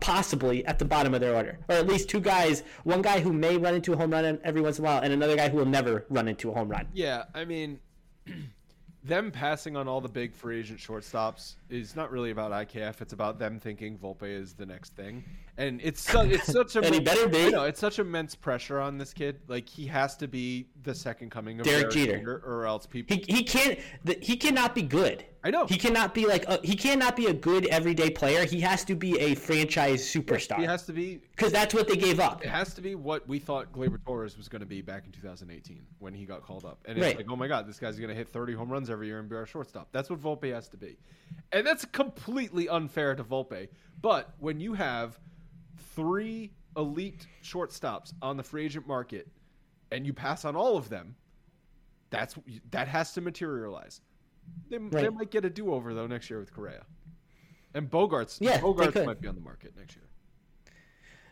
possibly 0.00 0.64
at 0.66 0.78
the 0.78 0.84
bottom 0.84 1.12
of 1.12 1.20
their 1.20 1.34
order, 1.34 1.58
or 1.68 1.74
at 1.74 1.86
least 1.88 2.08
two 2.08 2.20
guys. 2.20 2.62
One 2.84 3.02
guy 3.02 3.20
who 3.20 3.32
may 3.32 3.56
run 3.56 3.74
into 3.74 3.92
a 3.92 3.96
home 3.96 4.12
run 4.12 4.38
every 4.44 4.60
once 4.60 4.78
in 4.78 4.84
a 4.84 4.86
while, 4.86 5.02
and 5.02 5.12
another 5.12 5.36
guy 5.36 5.48
who 5.48 5.56
will 5.56 5.66
never 5.66 6.06
run 6.08 6.28
into 6.28 6.50
a 6.50 6.54
home 6.54 6.68
run. 6.68 6.86
Yeah, 6.94 7.24
I 7.34 7.44
mean, 7.44 7.80
them 9.04 9.32
passing 9.32 9.76
on 9.76 9.88
all 9.88 10.00
the 10.00 10.08
big 10.08 10.32
free 10.32 10.60
agent 10.60 10.78
shortstops 10.78 11.56
is 11.68 11.96
not 11.96 12.12
really 12.12 12.30
about 12.30 12.52
IKF. 12.52 13.00
It's 13.00 13.12
about 13.12 13.40
them 13.40 13.58
thinking 13.58 13.98
Volpe 13.98 14.22
is 14.22 14.54
the 14.54 14.64
next 14.64 14.94
thing, 14.94 15.24
and 15.56 15.80
it's 15.82 16.12
it's 16.14 16.52
such 16.52 16.76
a 16.76 16.80
and 16.84 16.94
he 16.94 17.00
better 17.00 17.28
be. 17.28 17.38
You 17.38 17.50
know, 17.52 17.64
it's 17.64 17.80
such 17.80 17.98
immense 17.98 18.34
pressure 18.34 18.80
on 18.80 18.98
this 18.98 19.12
kid. 19.12 19.40
Like 19.46 19.68
he 19.68 19.86
has 19.86 20.16
to 20.18 20.28
be 20.28 20.66
the 20.82 20.94
second 20.94 21.30
coming 21.30 21.60
of 21.60 21.66
Derek 21.66 21.90
Derek 21.90 21.94
Jeter. 21.94 22.18
Jeter, 22.18 22.42
or 22.44 22.66
else 22.66 22.86
people. 22.86 23.16
He, 23.16 23.24
he 23.28 23.42
can't 23.44 23.78
the, 24.04 24.18
he 24.20 24.36
cannot 24.36 24.74
be 24.74 24.82
good. 24.82 25.24
I 25.46 25.50
know. 25.50 25.66
He 25.66 25.76
cannot 25.76 26.14
be 26.14 26.26
like 26.26 26.46
a, 26.48 26.58
he 26.64 26.74
cannot 26.74 27.16
be 27.16 27.26
a 27.26 27.32
good 27.34 27.66
everyday 27.66 28.08
player. 28.08 28.46
He 28.46 28.60
has 28.62 28.82
to 28.86 28.94
be 28.96 29.18
a 29.20 29.34
franchise 29.34 30.02
superstar. 30.02 30.56
He 30.56 30.64
has 30.64 30.86
to 30.86 30.92
be. 30.94 31.20
because 31.36 31.52
that's 31.52 31.74
what 31.74 31.86
they 31.86 31.96
gave 31.96 32.18
up. 32.18 32.42
It 32.42 32.48
has 32.48 32.72
to 32.74 32.80
be 32.80 32.94
what 32.94 33.28
we 33.28 33.38
thought 33.38 33.70
Gleyber 33.70 34.02
Torres 34.06 34.38
was 34.38 34.48
going 34.48 34.60
to 34.60 34.66
be 34.66 34.80
back 34.80 35.04
in 35.04 35.12
2018 35.12 35.84
when 35.98 36.14
he 36.14 36.24
got 36.24 36.42
called 36.42 36.64
up, 36.64 36.78
and 36.86 36.96
it's 36.96 37.04
Right. 37.06 37.16
like, 37.18 37.26
oh 37.30 37.36
my 37.36 37.46
god, 37.46 37.68
this 37.68 37.78
guy's 37.78 37.98
going 37.98 38.08
to 38.08 38.14
hit 38.14 38.26
30 38.28 38.54
home 38.54 38.70
runs 38.70 38.88
every 38.88 39.06
year 39.06 39.18
and 39.20 39.28
be 39.28 39.36
our 39.36 39.44
shortstop. 39.44 39.88
That's 39.92 40.08
what 40.08 40.18
Volpe 40.18 40.50
has 40.50 40.68
to 40.70 40.78
be, 40.78 40.96
and 41.52 41.66
that's 41.66 41.84
completely 41.84 42.66
unfair 42.70 43.14
to 43.14 43.22
Volpe. 43.22 43.68
But 44.00 44.34
when 44.38 44.60
you 44.60 44.72
have 44.74 45.18
three 45.94 46.52
elite 46.76 47.26
shortstops 47.42 48.12
on 48.22 48.36
the 48.36 48.42
free 48.42 48.64
agent 48.64 48.86
market, 48.86 49.28
and 49.92 50.06
you 50.06 50.12
pass 50.12 50.44
on 50.44 50.56
all 50.56 50.76
of 50.76 50.88
them, 50.88 51.14
that's 52.10 52.36
that 52.70 52.88
has 52.88 53.12
to 53.12 53.20
materialize. 53.20 54.00
They, 54.68 54.78
they 54.78 55.08
might 55.08 55.30
get 55.30 55.44
a 55.44 55.50
do 55.50 55.72
over 55.72 55.94
though 55.94 56.06
next 56.06 56.28
year 56.28 56.38
with 56.38 56.52
Correa, 56.52 56.84
and 57.74 57.90
Bogaerts. 57.90 58.38
Yeah, 58.40 58.60
Bogaerts 58.60 59.04
might 59.06 59.20
be 59.20 59.28
on 59.28 59.34
the 59.34 59.40
market 59.40 59.74
next 59.76 59.96
year. 59.96 60.04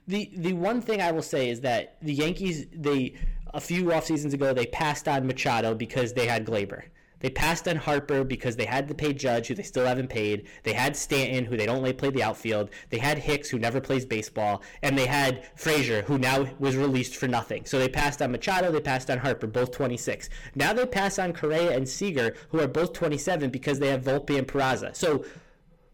The 0.08 0.30
the 0.36 0.52
one 0.54 0.80
thing 0.80 1.00
I 1.00 1.12
will 1.12 1.22
say 1.22 1.50
is 1.50 1.60
that 1.60 1.98
the 2.02 2.12
Yankees 2.12 2.66
they 2.74 3.14
a 3.54 3.60
few 3.60 3.92
off 3.92 4.04
seasons 4.04 4.34
ago 4.34 4.52
they 4.52 4.66
passed 4.66 5.06
on 5.08 5.26
Machado 5.26 5.74
because 5.74 6.12
they 6.12 6.26
had 6.26 6.46
Gleyber. 6.46 6.82
They 7.22 7.30
passed 7.30 7.66
on 7.68 7.76
Harper 7.76 8.24
because 8.24 8.56
they 8.56 8.64
had 8.64 8.88
to 8.88 8.94
pay 8.94 9.12
Judge, 9.12 9.46
who 9.46 9.54
they 9.54 9.62
still 9.62 9.86
haven't 9.86 10.08
paid. 10.08 10.46
They 10.64 10.72
had 10.72 10.96
Stanton, 10.96 11.44
who 11.44 11.56
they 11.56 11.66
don't 11.66 11.82
play 11.96 12.10
the 12.10 12.22
outfield. 12.22 12.70
They 12.90 12.98
had 12.98 13.18
Hicks, 13.18 13.48
who 13.48 13.58
never 13.58 13.80
plays 13.80 14.04
baseball, 14.04 14.62
and 14.82 14.98
they 14.98 15.06
had 15.06 15.44
Frazier, 15.56 16.02
who 16.02 16.18
now 16.18 16.48
was 16.58 16.76
released 16.76 17.16
for 17.16 17.28
nothing. 17.28 17.64
So 17.64 17.78
they 17.78 17.88
passed 17.88 18.20
on 18.20 18.32
Machado, 18.32 18.72
they 18.72 18.80
passed 18.80 19.10
on 19.10 19.18
Harper, 19.18 19.46
both 19.46 19.70
26. 19.70 20.28
Now 20.54 20.72
they 20.72 20.84
pass 20.84 21.18
on 21.18 21.32
Correa 21.32 21.76
and 21.76 21.88
Seager, 21.88 22.34
who 22.50 22.60
are 22.60 22.68
both 22.68 22.92
27 22.92 23.50
because 23.50 23.78
they 23.78 23.88
have 23.88 24.02
Volpe 24.02 24.36
and 24.36 24.48
Peraza. 24.48 24.94
So 24.94 25.24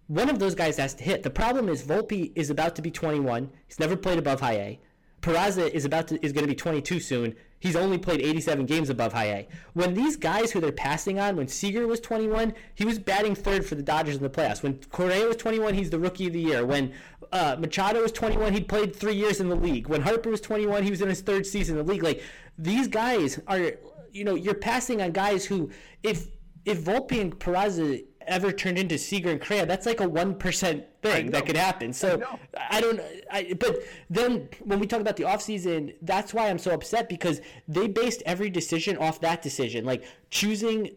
one 0.08 0.30
of 0.30 0.38
those 0.38 0.54
guys 0.54 0.78
has 0.78 0.94
to 0.94 1.04
hit. 1.04 1.22
The 1.22 1.30
problem 1.30 1.68
is 1.68 1.82
Volpe 1.82 2.32
is 2.34 2.48
about 2.48 2.74
to 2.76 2.82
be 2.82 2.90
21. 2.90 3.50
He's 3.66 3.78
never 3.78 3.96
played 3.96 4.18
above 4.18 4.40
high 4.40 4.54
A. 4.54 4.80
Peraza 5.20 5.68
is 5.70 5.84
about 5.84 6.08
to 6.08 6.24
is 6.24 6.32
going 6.32 6.44
to 6.44 6.48
be 6.48 6.54
22 6.54 7.00
soon. 7.00 7.34
He's 7.60 7.74
only 7.74 7.98
played 7.98 8.20
87 8.20 8.66
games 8.66 8.88
above 8.88 9.12
high 9.12 9.26
A. 9.26 9.48
When 9.74 9.94
these 9.94 10.16
guys 10.16 10.52
who 10.52 10.60
they're 10.60 10.70
passing 10.70 11.18
on, 11.18 11.34
when 11.34 11.48
Seager 11.48 11.88
was 11.88 11.98
21, 11.98 12.54
he 12.76 12.84
was 12.84 13.00
batting 13.00 13.34
third 13.34 13.66
for 13.66 13.74
the 13.74 13.82
Dodgers 13.82 14.14
in 14.14 14.22
the 14.22 14.30
playoffs. 14.30 14.62
When 14.62 14.78
Correa 14.92 15.26
was 15.26 15.36
21, 15.36 15.74
he's 15.74 15.90
the 15.90 15.98
rookie 15.98 16.28
of 16.28 16.34
the 16.34 16.40
year. 16.40 16.64
When 16.64 16.92
uh, 17.32 17.56
Machado 17.58 18.02
was 18.02 18.12
21, 18.12 18.52
he'd 18.52 18.68
played 18.68 18.94
three 18.94 19.14
years 19.14 19.40
in 19.40 19.48
the 19.48 19.56
league. 19.56 19.88
When 19.88 20.02
Harper 20.02 20.30
was 20.30 20.40
21, 20.40 20.84
he 20.84 20.90
was 20.90 21.02
in 21.02 21.08
his 21.08 21.20
third 21.20 21.46
season 21.46 21.76
in 21.78 21.84
the 21.84 21.92
league. 21.92 22.04
Like 22.04 22.22
these 22.56 22.86
guys 22.86 23.40
are, 23.48 23.72
you 24.12 24.22
know, 24.22 24.36
you're 24.36 24.54
passing 24.54 25.02
on 25.02 25.10
guys 25.10 25.44
who, 25.44 25.70
if 26.04 26.28
if 26.64 26.84
Volpe 26.84 27.20
and 27.20 27.36
Peraza 27.38 28.04
ever 28.28 28.52
turned 28.52 28.78
into 28.78 28.98
Seager 28.98 29.30
and 29.30 29.40
Correa, 29.40 29.66
that's 29.66 29.86
like 29.86 30.00
a 30.00 30.08
one 30.08 30.34
percent 30.34 30.84
thing 31.02 31.30
that 31.30 31.46
could 31.46 31.56
happen. 31.56 31.92
So 31.92 32.22
I, 32.70 32.80
don't. 32.80 33.00
I 33.30 33.54
but 33.58 33.78
then 34.08 34.48
when 34.62 34.78
we 34.78 34.86
talk 34.86 35.00
about 35.00 35.16
the 35.16 35.24
offseason, 35.24 35.94
that's 36.02 36.32
why 36.32 36.48
I'm 36.48 36.58
so 36.58 36.72
upset 36.72 37.08
because 37.08 37.40
they 37.66 37.88
based 37.88 38.22
every 38.26 38.50
decision 38.50 38.96
off 38.96 39.20
that 39.22 39.42
decision, 39.42 39.84
like 39.84 40.04
choosing. 40.30 40.90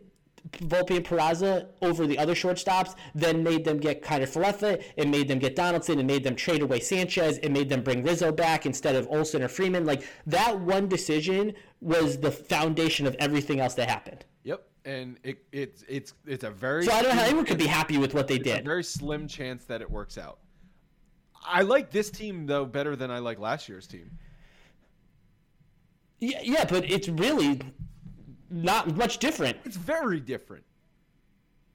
Volpe 0.58 0.98
and 0.98 1.06
Peraza 1.06 1.68
over 1.84 2.08
the 2.08 2.18
other 2.18 2.34
shortstops, 2.34 2.96
then 3.14 3.44
made 3.44 3.64
them 3.64 3.78
get 3.78 4.02
Kiner 4.02 4.24
Falefa, 4.24 4.84
it 4.98 5.08
made 5.08 5.28
them 5.28 5.38
get 5.38 5.56
Donaldson, 5.56 6.00
it 6.00 6.04
made 6.04 6.24
them 6.24 6.36
trade 6.36 6.64
away 6.64 6.80
Sanchez, 6.80 7.38
it 7.44 7.52
made 7.52 7.70
them 7.70 7.84
bring 7.84 8.02
Rizzo 8.02 8.32
back 8.32 8.66
instead 8.66 8.96
of 8.96 9.08
Olson 9.12 9.44
or 9.44 9.48
Freeman. 9.48 9.86
Like 9.86 10.04
that 10.26 10.60
one 10.60 10.88
decision 10.88 11.54
was 11.80 12.18
the 12.18 12.32
foundation 12.32 13.06
of 13.06 13.16
everything 13.20 13.60
else 13.60 13.76
that 13.76 13.88
happened. 13.88 14.26
Yep, 14.42 14.68
and 14.86 15.18
it, 15.24 15.44
it's 15.52 15.84
it's 15.88 16.14
it's 16.26 16.44
a 16.44 16.50
very 16.50 16.86
So 16.86 16.92
I 16.92 17.02
don't 17.02 17.16
know 17.16 17.22
how 17.22 17.26
anyone 17.26 17.46
could 17.46 17.58
be 17.58 17.68
happy 17.68 17.98
with 17.98 18.14
what 18.14 18.28
they 18.28 18.40
did. 18.40 18.66
very 18.66 18.84
slim 18.84 19.28
chance 19.28 19.66
that 19.66 19.82
it 19.82 19.90
works 19.90 20.18
out. 20.18 20.40
I 21.44 21.62
like 21.64 21.92
this 21.92 22.10
team 22.10 22.46
though 22.46 22.66
better 22.66 22.96
than 22.96 23.12
I 23.12 23.20
like 23.20 23.40
last 23.40 23.68
year's 23.70 23.88
team. 23.88 24.12
Yeah, 26.20 26.40
yeah, 26.44 26.66
but 26.66 26.90
it's 26.90 27.10
really 27.10 27.60
not 28.50 28.96
much 28.96 29.18
different. 29.18 29.58
It's 29.66 29.78
very 29.78 30.20
different. 30.20 30.64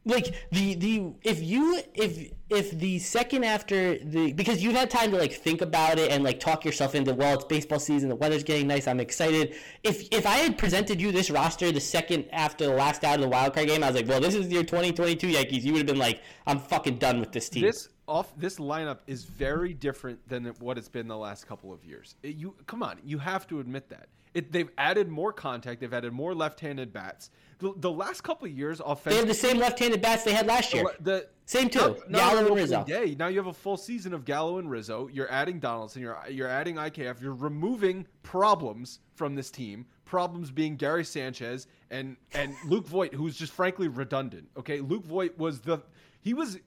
Like 0.06 0.34
the 0.52 0.74
the 0.76 1.12
if 1.22 1.42
you 1.42 1.80
if 1.94 2.30
if 2.48 2.70
the 2.70 3.00
second 3.00 3.44
after 3.44 3.98
the 3.98 4.32
because 4.32 4.62
you've 4.62 4.76
had 4.76 4.88
time 4.88 5.10
to 5.10 5.16
like 5.18 5.32
think 5.32 5.62
about 5.62 5.98
it 5.98 6.12
and 6.12 6.22
like 6.22 6.38
talk 6.38 6.64
yourself 6.64 6.94
into 6.94 7.12
well 7.12 7.34
it's 7.34 7.44
baseball 7.44 7.80
season 7.80 8.08
the 8.08 8.14
weather's 8.14 8.44
getting 8.44 8.68
nice 8.68 8.86
I'm 8.86 9.00
excited 9.00 9.56
if 9.82 10.06
if 10.12 10.24
I 10.24 10.36
had 10.36 10.58
presented 10.58 11.00
you 11.00 11.10
this 11.10 11.28
roster 11.28 11.72
the 11.72 11.80
second 11.80 12.26
after 12.30 12.66
the 12.66 12.72
last 12.72 13.02
out 13.02 13.16
of 13.16 13.20
the 13.20 13.28
wild 13.28 13.52
card 13.52 13.66
game 13.66 13.82
I 13.82 13.88
was 13.88 13.96
like 13.96 14.06
well 14.06 14.20
this 14.20 14.36
is 14.36 14.48
your 14.48 14.62
2022 14.62 15.26
Yankees 15.26 15.64
you 15.64 15.72
would 15.72 15.80
have 15.80 15.86
been 15.88 15.98
like 15.98 16.22
I'm 16.46 16.60
fucking 16.60 16.98
done 16.98 17.18
with 17.18 17.32
this 17.32 17.48
team 17.48 17.64
This 17.64 17.88
off 18.06 18.32
this 18.38 18.60
lineup 18.60 18.98
is 19.08 19.24
very 19.24 19.74
different 19.74 20.20
than 20.28 20.44
what 20.60 20.78
it's 20.78 20.88
been 20.88 21.08
the 21.08 21.16
last 21.16 21.48
couple 21.48 21.72
of 21.72 21.84
years. 21.84 22.14
It- 22.22 22.36
you 22.36 22.54
come 22.68 22.82
on, 22.84 23.00
you 23.04 23.18
have 23.18 23.48
to 23.48 23.58
admit 23.58 23.88
that. 23.88 24.06
It, 24.34 24.52
they've 24.52 24.70
added 24.78 25.08
more 25.08 25.32
contact. 25.32 25.80
They've 25.80 25.92
added 25.92 26.12
more 26.12 26.34
left-handed 26.34 26.92
bats. 26.92 27.30
The, 27.58 27.72
the 27.76 27.90
last 27.90 28.22
couple 28.22 28.46
of 28.46 28.52
years, 28.52 28.80
offensive. 28.84 29.12
they 29.12 29.16
have 29.16 29.28
the 29.28 29.34
same 29.34 29.58
left-handed 29.58 30.02
bats 30.02 30.24
they 30.24 30.32
had 30.32 30.46
last 30.46 30.74
year 30.74 30.84
the 31.00 31.26
same 31.46 31.70
too 31.70 31.78
Not- 31.78 32.10
not 32.10 32.18
Gallo 32.18 32.46
and 32.46 32.56
Rizzo 32.56 32.84
Day. 32.84 33.16
Now 33.18 33.28
you 33.28 33.38
have 33.38 33.46
a 33.46 33.52
full 33.52 33.76
season 33.76 34.12
of 34.12 34.24
Gallo 34.24 34.58
and 34.58 34.70
Rizzo. 34.70 35.08
You're 35.12 35.30
adding 35.30 35.58
Donaldson. 35.58 36.02
You're 36.02 36.18
you're 36.28 36.48
adding 36.48 36.76
IKF. 36.76 37.20
You're 37.22 37.32
removing 37.34 38.06
problems 38.22 38.98
from 39.14 39.34
this 39.34 39.50
team. 39.50 39.86
Problems 40.04 40.50
being 40.50 40.76
Gary 40.76 41.04
Sanchez 41.04 41.66
and 41.90 42.16
and 42.32 42.54
Luke 42.66 42.86
Voit, 42.86 43.14
who's 43.14 43.36
just 43.36 43.52
frankly 43.52 43.88
redundant. 43.88 44.48
Okay, 44.56 44.80
Luke 44.80 45.04
Voit 45.04 45.38
was 45.38 45.60
the 45.60 45.78
he 46.20 46.34
was 46.34 46.58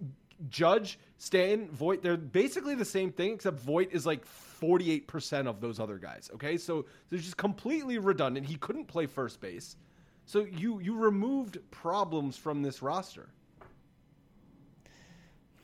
Judge 0.50 0.98
Stanton 1.18 1.70
Voit. 1.72 2.02
They're 2.02 2.18
basically 2.18 2.74
the 2.76 2.86
same 2.86 3.12
thing, 3.12 3.34
except 3.34 3.60
Voit 3.60 3.90
is 3.92 4.06
like. 4.06 4.26
48% 4.60 5.48
of 5.48 5.62
those 5.62 5.80
other 5.80 5.98
guys. 5.98 6.30
Okay. 6.34 6.58
So 6.58 6.86
they're 7.10 7.18
just 7.18 7.38
completely 7.38 7.98
redundant. 7.98 8.46
He 8.46 8.56
couldn't 8.56 8.90
play 8.90 9.06
first 9.06 9.40
base. 9.40 9.78
So 10.30 10.46
you 10.46 10.80
you 10.80 10.96
removed 10.96 11.58
problems 11.72 12.38
from 12.38 12.62
this 12.62 12.84
roster. 12.84 13.30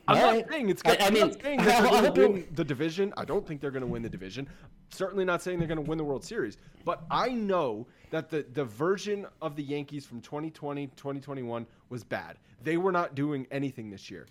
I'm 0.08 0.16
All 0.18 0.34
not 0.34 0.48
saying 0.50 0.70
it's. 0.70 0.82
I- 0.84 0.96
Gonna, 0.96 1.04
I 1.04 1.06
I'm 1.06 1.14
mean, 1.14 1.40
saying 1.40 1.58
that 1.62 1.82
they're 1.82 1.88
going 2.02 2.14
to 2.14 2.20
win 2.20 2.48
the 2.52 2.64
division. 2.64 3.14
I 3.16 3.24
don't 3.24 3.46
think 3.46 3.60
they're 3.60 3.70
going 3.70 3.84
to 3.84 3.86
win 3.86 4.02
the 4.02 4.08
division. 4.08 4.48
Certainly 4.90 5.24
not 5.24 5.40
saying 5.40 5.60
they're 5.60 5.68
going 5.68 5.84
to 5.84 5.88
win 5.88 5.98
the 5.98 6.04
World 6.04 6.24
Series. 6.24 6.56
But 6.84 7.04
I 7.12 7.28
know 7.28 7.86
that 8.10 8.28
the 8.28 8.44
the 8.54 8.64
version 8.64 9.24
of 9.40 9.54
the 9.54 9.62
Yankees 9.62 10.04
from 10.04 10.20
2020 10.20 10.88
2021 10.96 11.64
was 11.88 12.02
bad. 12.02 12.36
They 12.64 12.76
were 12.76 12.90
not 12.90 13.14
doing 13.14 13.46
anything 13.52 13.88
this 13.88 14.10
year. 14.10 14.26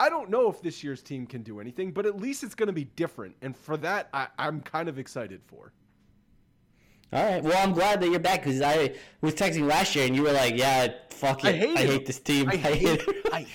I 0.00 0.08
don't 0.08 0.30
know 0.30 0.48
if 0.48 0.62
this 0.62 0.82
year's 0.82 1.02
team 1.02 1.26
can 1.26 1.42
do 1.42 1.60
anything, 1.60 1.92
but 1.92 2.06
at 2.06 2.16
least 2.18 2.42
it's 2.42 2.54
going 2.54 2.68
to 2.68 2.72
be 2.72 2.84
different. 2.96 3.36
And 3.42 3.54
for 3.54 3.76
that, 3.76 4.08
I, 4.14 4.28
I'm 4.38 4.62
kind 4.62 4.88
of 4.88 4.98
excited 4.98 5.42
for. 5.46 5.72
All 7.12 7.24
right. 7.24 7.42
Well, 7.42 7.56
I'm 7.56 7.72
glad 7.72 8.00
that 8.00 8.10
you're 8.10 8.18
back 8.18 8.42
because 8.42 8.60
I 8.60 8.94
was 9.20 9.34
texting 9.34 9.66
last 9.68 9.94
year 9.94 10.06
and 10.06 10.16
you 10.16 10.22
were 10.22 10.32
like, 10.32 10.56
"Yeah, 10.56 10.92
fuck 11.10 11.44
it. 11.44 11.48
I 11.48 11.50
I 11.50 11.52
hate 11.52 11.76
hate, 11.76 11.90
it. 11.90 12.06
this 12.06 12.18
team. 12.18 12.48
I 12.48 12.52
I 12.54 12.56
hate 12.56 12.78
hate, 12.78 13.02
it." 13.06 13.26
I 13.32 13.46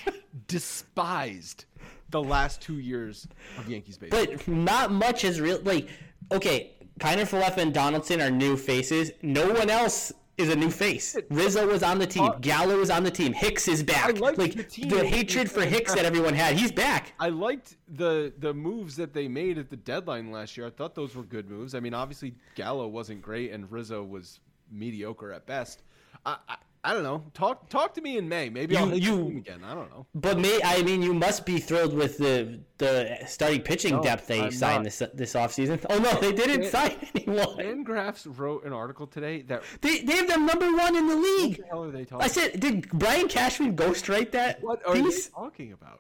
despised 0.47 1.65
the 2.09 2.21
last 2.21 2.61
two 2.61 2.79
years 2.79 3.27
of 3.57 3.69
Yankees 3.69 3.97
baseball. 3.97 4.25
But 4.25 4.47
not 4.47 4.91
much 4.91 5.23
is 5.23 5.39
real. 5.41 5.59
Like, 5.61 5.89
okay, 6.31 6.71
Kiner 6.99 7.27
Falefa 7.27 7.57
and 7.57 7.73
Donaldson 7.73 8.21
are 8.21 8.31
new 8.31 8.57
faces. 8.57 9.11
No 9.21 9.51
one 9.51 9.69
else 9.69 10.11
is 10.39 10.49
a 10.49 10.55
new 10.55 10.71
face. 10.71 11.15
Rizzo 11.29 11.67
was 11.67 11.83
on 11.83 11.99
the 11.99 12.07
team. 12.07 12.31
Gallo 12.41 12.77
was 12.77 12.89
on 12.89 13.03
the 13.03 13.11
team. 13.11 13.33
Hicks 13.33 13.67
is 13.67 13.83
back. 13.83 14.19
like 14.19 14.37
the 14.37 14.85
the 14.85 15.05
hatred 15.05 15.51
for 15.51 15.61
Hicks 15.61 15.93
that 15.93 16.05
everyone 16.05 16.33
had, 16.33 16.57
he's 16.57 16.71
back. 16.71 17.13
I 17.19 17.29
liked 17.29 17.75
the 17.87 18.33
the 18.39 18.53
moves 18.53 18.95
that 18.95 19.13
they 19.13 19.27
made 19.27 19.57
at 19.57 19.69
the 19.69 19.77
deadline 19.77 20.31
last 20.31 20.57
year. 20.57 20.65
I 20.67 20.69
thought 20.69 20.95
those 20.95 21.15
were 21.15 21.23
good 21.23 21.49
moves. 21.49 21.75
I 21.75 21.79
mean, 21.79 21.93
obviously 21.93 22.35
Gallo 22.55 22.87
wasn't 22.87 23.21
great 23.21 23.51
and 23.51 23.69
Rizzo 23.71 24.03
was 24.03 24.39
mediocre 24.71 25.31
at 25.33 25.45
best. 25.45 25.83
I 26.25 26.37
I, 26.47 26.55
I 26.82 26.93
don't 26.93 27.03
know. 27.03 27.25
Talk 27.34 27.67
talk 27.69 27.93
to 27.95 28.01
me 28.01 28.17
in 28.17 28.30
May. 28.30 28.49
Maybe 28.49 28.77
I'll 28.77 28.86
You- 28.88 28.91
hate 28.93 29.03
you- 29.03 29.38
again. 29.39 29.63
I 29.65 29.75
don't 29.75 29.89
know. 29.89 30.05
But 30.15 30.39
me, 30.39 30.61
I 30.63 30.82
mean, 30.84 31.01
you 31.01 31.13
must 31.13 31.45
be 31.45 31.59
thrilled 31.59 31.93
with 31.93 32.17
the 32.17 32.61
the 32.77 33.17
starting 33.27 33.61
pitching 33.61 33.95
No, 33.97 34.01
depth 34.03 34.27
they 34.27 34.41
I'm 34.41 34.51
signed 34.51 34.84
not. 34.84 34.84
this 34.86 35.03
this 35.13 35.34
offseason. 35.34 35.86
Oh 35.89 35.97
no, 35.99 36.13
they 36.21 36.32
didn't 36.32 36.61
Dan- 36.61 36.71
sign 36.71 37.09
anyone. 37.15 37.57
Fangraphs 37.57 38.25
wrote 38.39 38.63
an 38.63 38.71
article 38.71 39.07
today 39.07 39.41
that 39.43 39.63
They, 39.82 39.99
they 40.01 40.15
have 40.15 40.27
them 40.30 40.45
number 40.45 40.71
one 40.73 40.95
in 40.95 41.07
the 41.07 41.15
league. 41.17 41.57
what 41.57 41.57
the 41.59 41.65
hell 41.67 41.84
are 41.84 41.91
they 41.91 42.05
talking? 42.05 42.23
I 42.23 42.27
said, 42.27 42.59
did 42.59 42.88
Brian 42.91 43.27
Cashman 43.27 43.75
ghostwrite 43.75 44.32
that 44.32 44.63
what 44.63 44.86
are 44.88 44.93
piece? 44.95 45.25
they 45.27 45.32
talking 45.34 45.73
about? 45.73 45.99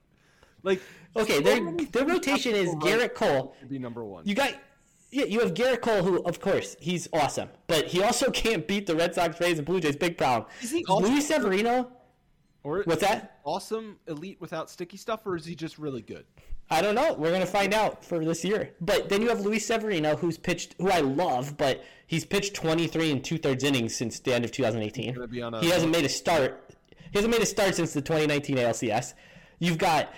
Like 0.63 0.81
Okay, 1.17 1.35
so 1.37 1.41
their 1.41 1.71
their 1.91 2.05
rotation 2.05 2.55
is 2.55 2.73
Garrett 2.79 3.15
Cole. 3.15 3.55
be 3.67 3.79
number 3.79 4.05
one. 4.05 4.25
You 4.25 4.35
got 4.35 4.53
yeah, 5.11 5.25
you 5.25 5.39
have 5.39 5.53
Garrett 5.53 5.81
Cole, 5.81 6.03
who 6.03 6.21
of 6.23 6.39
course 6.39 6.75
he's 6.79 7.07
awesome, 7.13 7.49
but 7.67 7.87
he 7.87 8.01
also 8.03 8.29
can't 8.31 8.67
beat 8.67 8.85
the 8.87 8.95
Red 8.95 9.15
Sox, 9.15 9.39
Rays, 9.39 9.57
and 9.57 9.65
Blue 9.65 9.79
Jays. 9.79 9.95
Big 9.95 10.17
problem. 10.17 10.49
Is 10.61 10.71
he 10.71 10.85
awesome? 10.85 11.11
Luis 11.11 11.27
Severino? 11.27 11.91
or 12.63 12.83
What's 12.83 13.01
that? 13.01 13.39
Awesome 13.45 13.97
elite 14.07 14.37
without 14.41 14.69
sticky 14.69 14.97
stuff, 14.97 15.25
or 15.25 15.35
is 15.35 15.45
he 15.45 15.55
just 15.55 15.77
really 15.79 16.01
good? 16.01 16.25
I 16.71 16.81
don't 16.81 16.93
know. 16.93 17.13
We're 17.13 17.31
gonna 17.31 17.45
find 17.47 17.73
out 17.73 18.03
for 18.05 18.23
this 18.23 18.43
year. 18.45 18.71
But 18.81 19.09
then 19.09 19.21
you 19.23 19.29
have 19.29 19.39
Luis 19.41 19.65
Severino, 19.65 20.15
who's 20.15 20.37
pitched, 20.37 20.75
who 20.77 20.89
I 20.91 20.99
love, 20.99 21.57
but 21.57 21.83
he's 22.05 22.25
pitched 22.25 22.53
23 22.53 23.11
and 23.11 23.23
two 23.23 23.37
thirds 23.39 23.63
innings 23.63 23.95
since 23.95 24.19
the 24.19 24.33
end 24.35 24.45
of 24.45 24.51
2018. 24.51 25.13
Gonna 25.15 25.27
be 25.27 25.41
on 25.41 25.53
a- 25.55 25.61
he 25.61 25.69
hasn't 25.69 25.91
made 25.91 26.05
a 26.05 26.09
start. 26.09 26.69
He 27.11 27.17
hasn't 27.17 27.31
made 27.31 27.41
a 27.41 27.45
start 27.47 27.73
since 27.73 27.93
the 27.93 28.01
2019 28.01 28.57
ALCS. 28.57 29.15
You've 29.57 29.79
got 29.79 30.13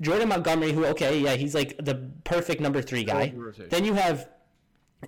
Jordan 0.00 0.28
Montgomery, 0.28 0.72
who 0.72 0.84
okay, 0.86 1.18
yeah, 1.18 1.34
he's 1.36 1.54
like 1.54 1.76
the 1.84 2.10
perfect 2.24 2.60
number 2.60 2.82
three 2.82 3.04
guy. 3.04 3.28
Then 3.70 3.84
you 3.84 3.94
have, 3.94 4.28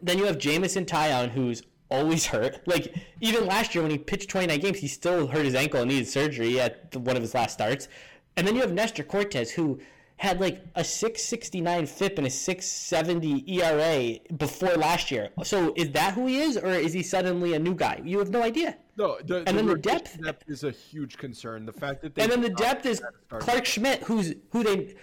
then 0.02 0.18
you 0.18 0.24
have 0.24 0.38
Jameson 0.38 0.84
Taillon, 0.84 1.30
who's 1.30 1.62
always 1.90 2.26
hurt. 2.26 2.60
Like 2.66 2.94
even 3.20 3.46
last 3.46 3.74
year 3.74 3.82
when 3.82 3.90
he 3.90 3.98
pitched 3.98 4.30
29 4.30 4.60
games, 4.60 4.78
he 4.78 4.88
still 4.88 5.26
hurt 5.26 5.44
his 5.44 5.54
ankle 5.54 5.80
and 5.80 5.90
needed 5.90 6.06
surgery 6.08 6.60
at 6.60 6.90
the- 6.92 6.98
one 7.00 7.16
of 7.16 7.22
his 7.22 7.34
last 7.34 7.54
starts. 7.54 7.88
And 8.36 8.46
then 8.46 8.54
you 8.54 8.60
have 8.62 8.72
Nestor 8.72 9.04
Cortes, 9.04 9.50
who 9.50 9.80
had 10.16 10.40
like 10.40 10.64
a 10.76 10.84
669 10.84 11.86
FIP 11.86 12.18
and 12.18 12.26
a 12.26 12.30
670 12.30 13.44
ERA 13.60 14.18
before 14.36 14.74
last 14.76 15.10
year. 15.10 15.30
So 15.42 15.72
is 15.76 15.90
that 15.92 16.14
who 16.14 16.26
he 16.26 16.40
is, 16.40 16.56
or 16.56 16.68
is 16.68 16.92
he 16.92 17.02
suddenly 17.02 17.54
a 17.54 17.58
new 17.58 17.74
guy? 17.74 18.00
You 18.04 18.18
have 18.20 18.30
no 18.30 18.42
idea. 18.42 18.76
No, 18.96 19.18
the, 19.24 19.38
And 19.38 19.58
then 19.58 19.66
the 19.66 19.74
rotation 19.74 20.22
depth- 20.22 20.44
is 20.48 20.62
a 20.64 20.70
huge 20.70 21.18
concern. 21.18 21.66
The 21.66 21.72
fact 21.72 22.02
that 22.02 22.14
they 22.14 22.22
And 22.22 22.30
then 22.32 22.40
the 22.40 22.50
depth 22.50 22.86
is 22.86 23.00
have 23.00 23.08
a 23.10 23.26
starter. 23.26 23.44
Clarke 23.44 23.64
Schmidt, 23.66 24.02
who's 24.04 24.34
who 24.50 24.62
they 24.62 24.94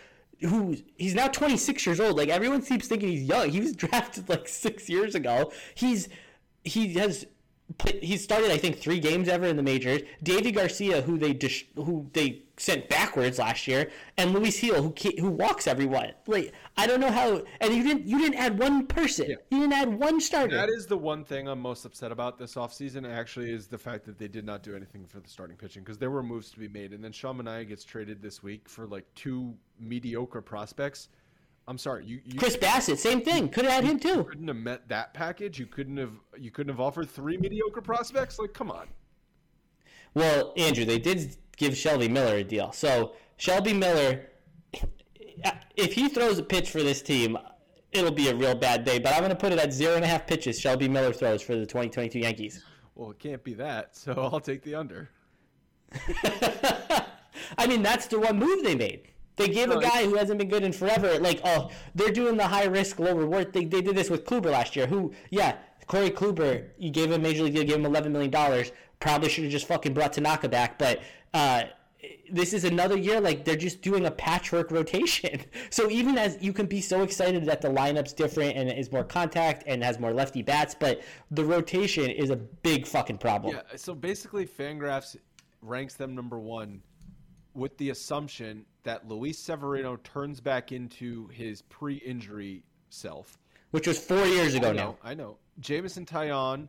who 0.42 0.76
he's 0.98 1.14
now 1.14 1.28
26 1.28 1.86
years 1.86 2.00
old. 2.00 2.18
Like 2.18 2.30
everyone 2.30 2.62
keeps 2.62 2.88
thinking 2.88 3.10
he's 3.10 3.24
young. 3.24 3.50
He 3.50 3.60
was 3.60 3.74
drafted 3.84 4.30
like 4.30 4.48
six 4.48 4.90
years 4.90 5.14
ago. 5.14 5.52
He's 5.76 6.08
he 6.64 6.94
has 6.96 7.26
he 8.02 8.18
started 8.18 8.50
I 8.52 8.58
think 8.58 8.80
three 8.80 9.00
games 9.00 9.28
ever 9.28 9.46
in 9.46 9.58
the 9.58 9.64
majors. 9.64 10.02
Deivi 10.24 10.54
Garcia, 10.54 11.02
who 11.02 11.18
they 11.18 11.34
dis- 11.34 11.66
who 11.76 12.10
they 12.14 12.44
sent 12.62 12.88
backwards 12.90 13.40
last 13.40 13.68
year, 13.68 13.90
and 14.18 14.34
Luis 14.34 14.60
Gil, 14.60 14.82
who 14.82 14.94
who 15.20 15.30
walks 15.32 15.66
everyone. 15.66 16.12
Like 16.28 16.54
I 16.78 16.86
don't 16.86 17.00
know 17.00 17.12
how. 17.12 17.42
And 17.60 17.74
you 17.74 17.84
didn't 17.84 18.08
you 18.08 18.20
didn't 18.20 18.38
add 18.38 18.60
one 18.60 18.86
person. 18.86 19.30
You 19.50 19.60
didn't 19.60 19.74
add 19.74 20.00
one 20.00 20.22
starter. 20.22 20.56
That 20.56 20.70
is 20.70 20.86
the 20.86 20.98
one 20.98 21.24
thing 21.24 21.48
I'm 21.48 21.60
most 21.60 21.86
upset 21.86 22.12
about 22.12 22.38
this 22.38 22.56
offseason, 22.56 23.10
actually, 23.12 23.52
is 23.52 23.68
the 23.68 23.78
fact 23.78 24.06
that 24.06 24.20
they 24.20 24.28
did 24.28 24.46
not 24.46 24.62
do 24.62 24.76
anything 24.76 25.06
for 25.06 25.20
the 25.20 25.30
starting 25.30 25.58
pitching 25.58 25.84
because 25.84 25.98
there 25.98 26.12
were 26.12 26.24
moves 26.24 26.52
to 26.52 26.60
be 26.60 26.68
made. 26.68 26.94
And 26.94 27.04
then 27.04 27.12
Sean 27.12 27.42
Manaea 27.42 27.68
gets 27.68 27.84
traded 27.84 28.22
this 28.22 28.44
week 28.44 28.70
for 28.70 28.86
like 28.86 29.06
two 29.16 29.56
mediocre 29.80 30.42
prospects. 30.42 31.10
I'm 31.68 31.78
sorry, 31.78 32.06
you, 32.06 32.20
you 32.26 32.40
Chris 32.40 32.58
Bassitt, 32.58 32.98
same 32.98 33.22
thing. 33.22 33.48
Could 33.50 33.66
have 33.66 33.74
had 33.74 33.84
him 33.84 34.00
too. 34.00 34.24
couldn't 34.24 34.48
have 34.48 34.58
met 34.58 34.90
that 34.90 35.14
package. 35.14 35.60
You 35.60 35.68
couldn't 35.68 35.98
have 35.98 36.14
you 36.38 36.52
couldn't 36.52 36.72
have 36.72 36.80
offered 36.80 37.10
three 37.10 37.38
mediocre 37.38 37.82
prospects. 37.82 38.40
Like, 38.40 38.54
come 38.54 38.70
on. 38.72 38.88
Well, 40.14 40.54
Andrew, 40.58 40.84
they 40.86 41.00
did 41.00 41.38
give 41.62 41.78
Shelby 41.78 42.10
Miller 42.10 42.38
a 42.38 42.44
deal. 42.44 42.72
So 42.72 43.14
Shelby 43.38 43.74
Miller, 43.74 44.26
if 45.76 45.94
he 45.94 46.10
throws 46.10 46.40
a 46.40 46.44
pitch 46.44 46.72
for 46.72 46.82
this 46.82 47.02
team, 47.02 47.38
it'll 47.92 48.12
be 48.12 48.30
a 48.30 48.36
real 48.36 48.56
bad 48.56 48.84
day. 48.84 48.98
But 48.98 49.14
I'm 49.14 49.20
going 49.20 49.30
to 49.30 49.36
put 49.36 49.54
it 49.54 49.60
at 49.60 49.72
zero 49.72 49.96
and 49.96 50.04
a 50.04 50.08
half 50.08 50.26
pitches 50.26 50.60
Shelby 50.60 50.90
Miller 50.90 51.14
throws 51.14 51.42
for 51.42 51.56
the 51.56 51.66
2022 51.66 52.20
Yankees. 52.20 52.66
Well, 52.96 53.12
it 53.12 53.20
can't 53.20 53.44
be 53.44 53.54
that, 53.54 53.96
so 53.96 54.14
I'll 54.34 54.40
take 54.40 54.64
the 54.64 54.76
under. 54.76 55.10
I 57.58 57.68
mean, 57.68 57.84
that's 57.84 58.08
the 58.08 58.20
one 58.20 58.40
move 58.40 58.64
they 58.64 58.76
made. 58.76 59.10
They 59.36 59.48
gave 59.48 59.72
a 59.72 59.80
guy 59.80 60.06
who 60.06 60.16
hasn't 60.16 60.40
been 60.40 60.50
good 60.50 60.64
in 60.64 60.74
forever, 60.74 61.18
like, 61.20 61.42
oh, 61.44 61.72
they're 61.96 62.12
doing 62.12 62.38
the 62.38 62.48
high 62.48 62.66
risk, 62.66 63.00
low 63.00 63.16
reward. 63.16 63.54
They, 63.54 63.66
they 63.66 63.82
did 63.82 63.96
this 63.96 64.10
with 64.10 64.26
Kluber 64.26 64.52
last 64.52 64.76
year, 64.76 64.88
who, 64.88 65.14
yeah, 65.30 65.58
Corey 65.88 66.12
Kluber, 66.12 66.68
you 66.78 66.92
gave 66.92 67.12
him 67.12 67.22
Major 67.22 67.44
League 67.44 67.56
Deal, 67.56 67.64
gave 67.64 67.78
him 67.78 67.92
$11 67.92 68.12
million. 68.12 68.32
Probably 69.02 69.30
should 69.30 69.44
have 69.44 69.52
just 69.52 69.68
fucking 69.68 69.94
brought 69.94 70.14
Tanaka 70.14 70.48
back, 70.48 70.80
but 70.80 71.02
uh, 71.34 71.64
this 72.32 72.54
is 72.54 72.64
another 72.64 72.98
year, 72.98 73.20
like, 73.20 73.46
they're 73.46 73.56
just 73.56 73.82
doing 73.82 74.06
a 74.06 74.12
patchwork 74.12 74.72
rotation. 74.72 75.42
So 75.70 75.90
even 75.90 76.18
as 76.18 76.38
you 76.42 76.52
can 76.54 76.66
be 76.66 76.82
so 76.82 77.02
excited 77.02 77.46
that 77.46 77.62
the 77.62 77.70
lineup's 77.70 78.14
different 78.14 78.58
and 78.58 78.70
is 78.70 78.92
more 78.92 79.04
contact 79.04 79.64
and 79.68 79.84
has 79.84 80.00
more 80.00 80.14
lefty 80.14 80.42
bats, 80.42 80.76
but 80.78 81.02
the 81.30 81.46
rotation 81.46 82.10
is 82.10 82.30
a 82.30 82.36
big 82.36 82.86
fucking 82.86 83.20
problem. 83.20 83.56
Yeah, 83.56 83.78
so 83.78 83.96
basically, 83.96 84.46
Fangraphs 84.46 85.16
ranks 85.62 85.96
them 85.96 86.14
number 86.14 86.40
one 86.40 86.82
with 87.54 87.78
the 87.78 87.90
assumption 87.90 88.66
that 88.84 89.08
Luis 89.08 89.38
Severino 89.40 89.98
turns 89.98 90.40
back 90.40 90.72
into 90.72 91.28
his 91.30 91.62
pre-injury 91.64 92.64
self. 92.90 93.38
Which 93.72 93.88
was 93.88 93.98
four 93.98 94.26
years 94.26 94.54
ago 94.54 94.70
I 94.70 94.74
now. 94.74 94.98
I 95.04 95.14
know. 95.14 95.38
Jameson 95.60 96.06
Taillon 96.06 96.68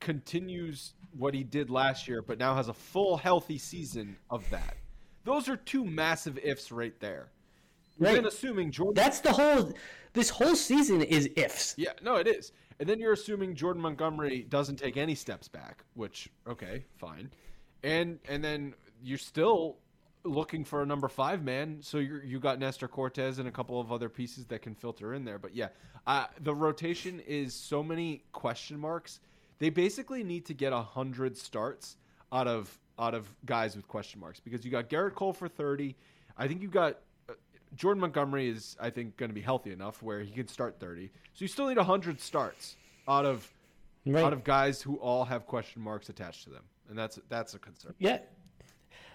continues 0.00 0.94
what 1.16 1.34
he 1.34 1.44
did 1.44 1.70
last 1.70 2.08
year, 2.08 2.22
but 2.22 2.38
now 2.38 2.54
has 2.54 2.68
a 2.68 2.74
full 2.74 3.16
healthy 3.16 3.58
season 3.58 4.16
of 4.30 4.48
that. 4.50 4.76
Those 5.24 5.48
are 5.48 5.56
two 5.56 5.84
massive 5.84 6.38
ifs 6.42 6.72
right 6.72 6.98
there. 7.00 7.28
Right. 7.98 8.14
Then 8.14 8.26
assuming 8.26 8.70
Jordan 8.70 8.94
That's 8.94 9.20
the 9.20 9.32
whole. 9.32 9.72
This 10.14 10.28
whole 10.28 10.56
season 10.56 11.02
is 11.02 11.28
ifs. 11.36 11.74
Yeah, 11.78 11.92
no, 12.02 12.16
it 12.16 12.26
is. 12.26 12.52
And 12.80 12.88
then 12.88 12.98
you're 12.98 13.12
assuming 13.12 13.54
Jordan 13.54 13.80
Montgomery 13.80 14.44
doesn't 14.48 14.76
take 14.76 14.96
any 14.96 15.14
steps 15.14 15.48
back, 15.48 15.84
which 15.94 16.28
okay, 16.48 16.84
fine. 16.96 17.30
And 17.82 18.18
and 18.28 18.42
then 18.42 18.74
you're 19.02 19.18
still 19.18 19.78
looking 20.24 20.64
for 20.64 20.82
a 20.82 20.86
number 20.86 21.08
five 21.08 21.42
man. 21.44 21.78
So 21.80 21.98
you 21.98 22.20
you 22.24 22.40
got 22.40 22.58
Nestor 22.58 22.88
Cortes 22.88 23.38
and 23.38 23.48
a 23.48 23.52
couple 23.52 23.80
of 23.80 23.92
other 23.92 24.08
pieces 24.08 24.46
that 24.46 24.62
can 24.62 24.74
filter 24.74 25.14
in 25.14 25.24
there. 25.24 25.38
But 25.38 25.54
yeah, 25.54 25.68
uh, 26.06 26.26
the 26.40 26.54
rotation 26.54 27.20
is 27.20 27.54
so 27.54 27.82
many 27.82 28.24
question 28.32 28.78
marks. 28.78 29.20
They 29.62 29.70
basically 29.70 30.24
need 30.24 30.46
to 30.46 30.54
get 30.54 30.72
a 30.72 30.82
hundred 30.82 31.38
starts 31.38 31.96
out 32.32 32.48
of 32.48 32.80
out 32.98 33.14
of 33.14 33.32
guys 33.46 33.76
with 33.76 33.86
question 33.86 34.18
marks 34.18 34.40
because 34.40 34.64
you 34.64 34.72
got 34.72 34.88
Garrett 34.88 35.14
Cole 35.14 35.32
for 35.32 35.46
thirty. 35.46 35.94
I 36.36 36.48
think 36.48 36.62
you 36.62 36.66
got 36.68 36.98
uh, 37.28 37.34
Jordan 37.76 38.00
Montgomery 38.00 38.48
is 38.48 38.76
I 38.80 38.90
think 38.90 39.16
going 39.16 39.30
to 39.30 39.34
be 39.34 39.40
healthy 39.40 39.70
enough 39.70 40.02
where 40.02 40.18
he 40.18 40.32
can 40.32 40.48
start 40.48 40.80
thirty. 40.80 41.12
So 41.34 41.44
you 41.44 41.46
still 41.46 41.68
need 41.68 41.78
hundred 41.78 42.20
starts 42.20 42.74
out 43.06 43.24
of 43.24 43.48
Right. 44.04 44.24
out 44.24 44.32
of 44.32 44.42
guys 44.42 44.82
who 44.82 44.96
all 44.96 45.24
have 45.24 45.46
question 45.46 45.80
marks 45.80 46.08
attached 46.08 46.42
to 46.42 46.50
them, 46.50 46.64
and 46.88 46.98
that's 46.98 47.20
that's 47.28 47.54
a 47.54 47.60
concern. 47.60 47.94
Yeah. 48.00 48.18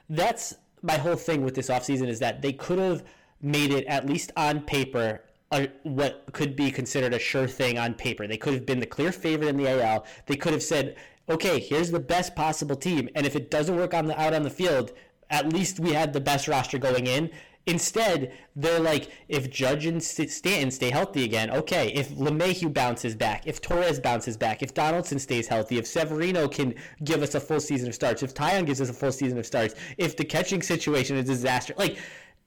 That's 0.09 0.55
my 0.81 0.95
whole 0.95 1.17
thing 1.17 1.43
with 1.43 1.55
this 1.55 1.67
offseason 1.67 2.07
is 2.07 2.19
that 2.19 2.41
they 2.41 2.53
could 2.53 2.79
have 2.79 3.03
made 3.41 3.71
it 3.71 3.85
at 3.87 4.05
least 4.05 4.31
on 4.37 4.61
paper 4.61 5.25
a, 5.51 5.69
what 5.83 6.25
could 6.33 6.55
be 6.55 6.71
considered 6.71 7.13
a 7.13 7.19
sure 7.19 7.47
thing 7.47 7.77
on 7.77 7.93
paper. 7.93 8.27
They 8.27 8.37
could 8.37 8.53
have 8.53 8.65
been 8.65 8.79
the 8.79 8.85
clear 8.85 9.11
favorite 9.11 9.49
in 9.49 9.57
the 9.57 9.83
AL. 9.83 10.05
They 10.25 10.35
could 10.35 10.53
have 10.53 10.63
said, 10.63 10.95
"Okay, 11.29 11.59
here's 11.59 11.91
the 11.91 11.99
best 11.99 12.35
possible 12.35 12.75
team, 12.75 13.09
and 13.15 13.25
if 13.25 13.35
it 13.35 13.49
doesn't 13.49 13.75
work 13.75 13.93
on 13.93 14.07
the 14.07 14.19
out 14.19 14.33
on 14.33 14.43
the 14.43 14.49
field, 14.49 14.91
at 15.29 15.51
least 15.51 15.79
we 15.79 15.93
had 15.93 16.13
the 16.13 16.21
best 16.21 16.47
roster 16.47 16.77
going 16.77 17.07
in." 17.07 17.31
Instead, 17.67 18.31
they're 18.55 18.79
like, 18.79 19.11
if 19.27 19.49
Judge 19.49 19.85
and 19.85 20.01
Stanton 20.01 20.71
stay 20.71 20.89
healthy 20.89 21.25
again, 21.25 21.51
okay. 21.51 21.91
If 21.93 22.11
LeMahieu 22.11 22.73
bounces 22.73 23.13
back, 23.13 23.45
if 23.45 23.59
Torres 23.59 23.99
bounces 23.99 24.37
back, 24.37 24.63
if 24.63 24.73
Donaldson 24.73 25.19
stays 25.19 25.49
healthy, 25.49 25.77
if 25.77 25.85
Severino 25.85 26.47
can 26.47 26.73
give 27.03 27.21
us 27.21 27.35
a 27.35 27.41
full 27.41 27.59
season 27.59 27.89
of 27.89 27.93
starts, 27.93 28.23
if 28.23 28.33
Taillon 28.33 28.65
gives 28.65 28.79
us 28.79 28.89
a 28.89 28.93
full 28.93 29.11
season 29.11 29.37
of 29.37 29.45
starts, 29.45 29.75
if 29.97 30.15
the 30.15 30.23
catching 30.23 30.61
situation 30.61 31.17
is 31.17 31.25
disaster, 31.25 31.73
like 31.77 31.97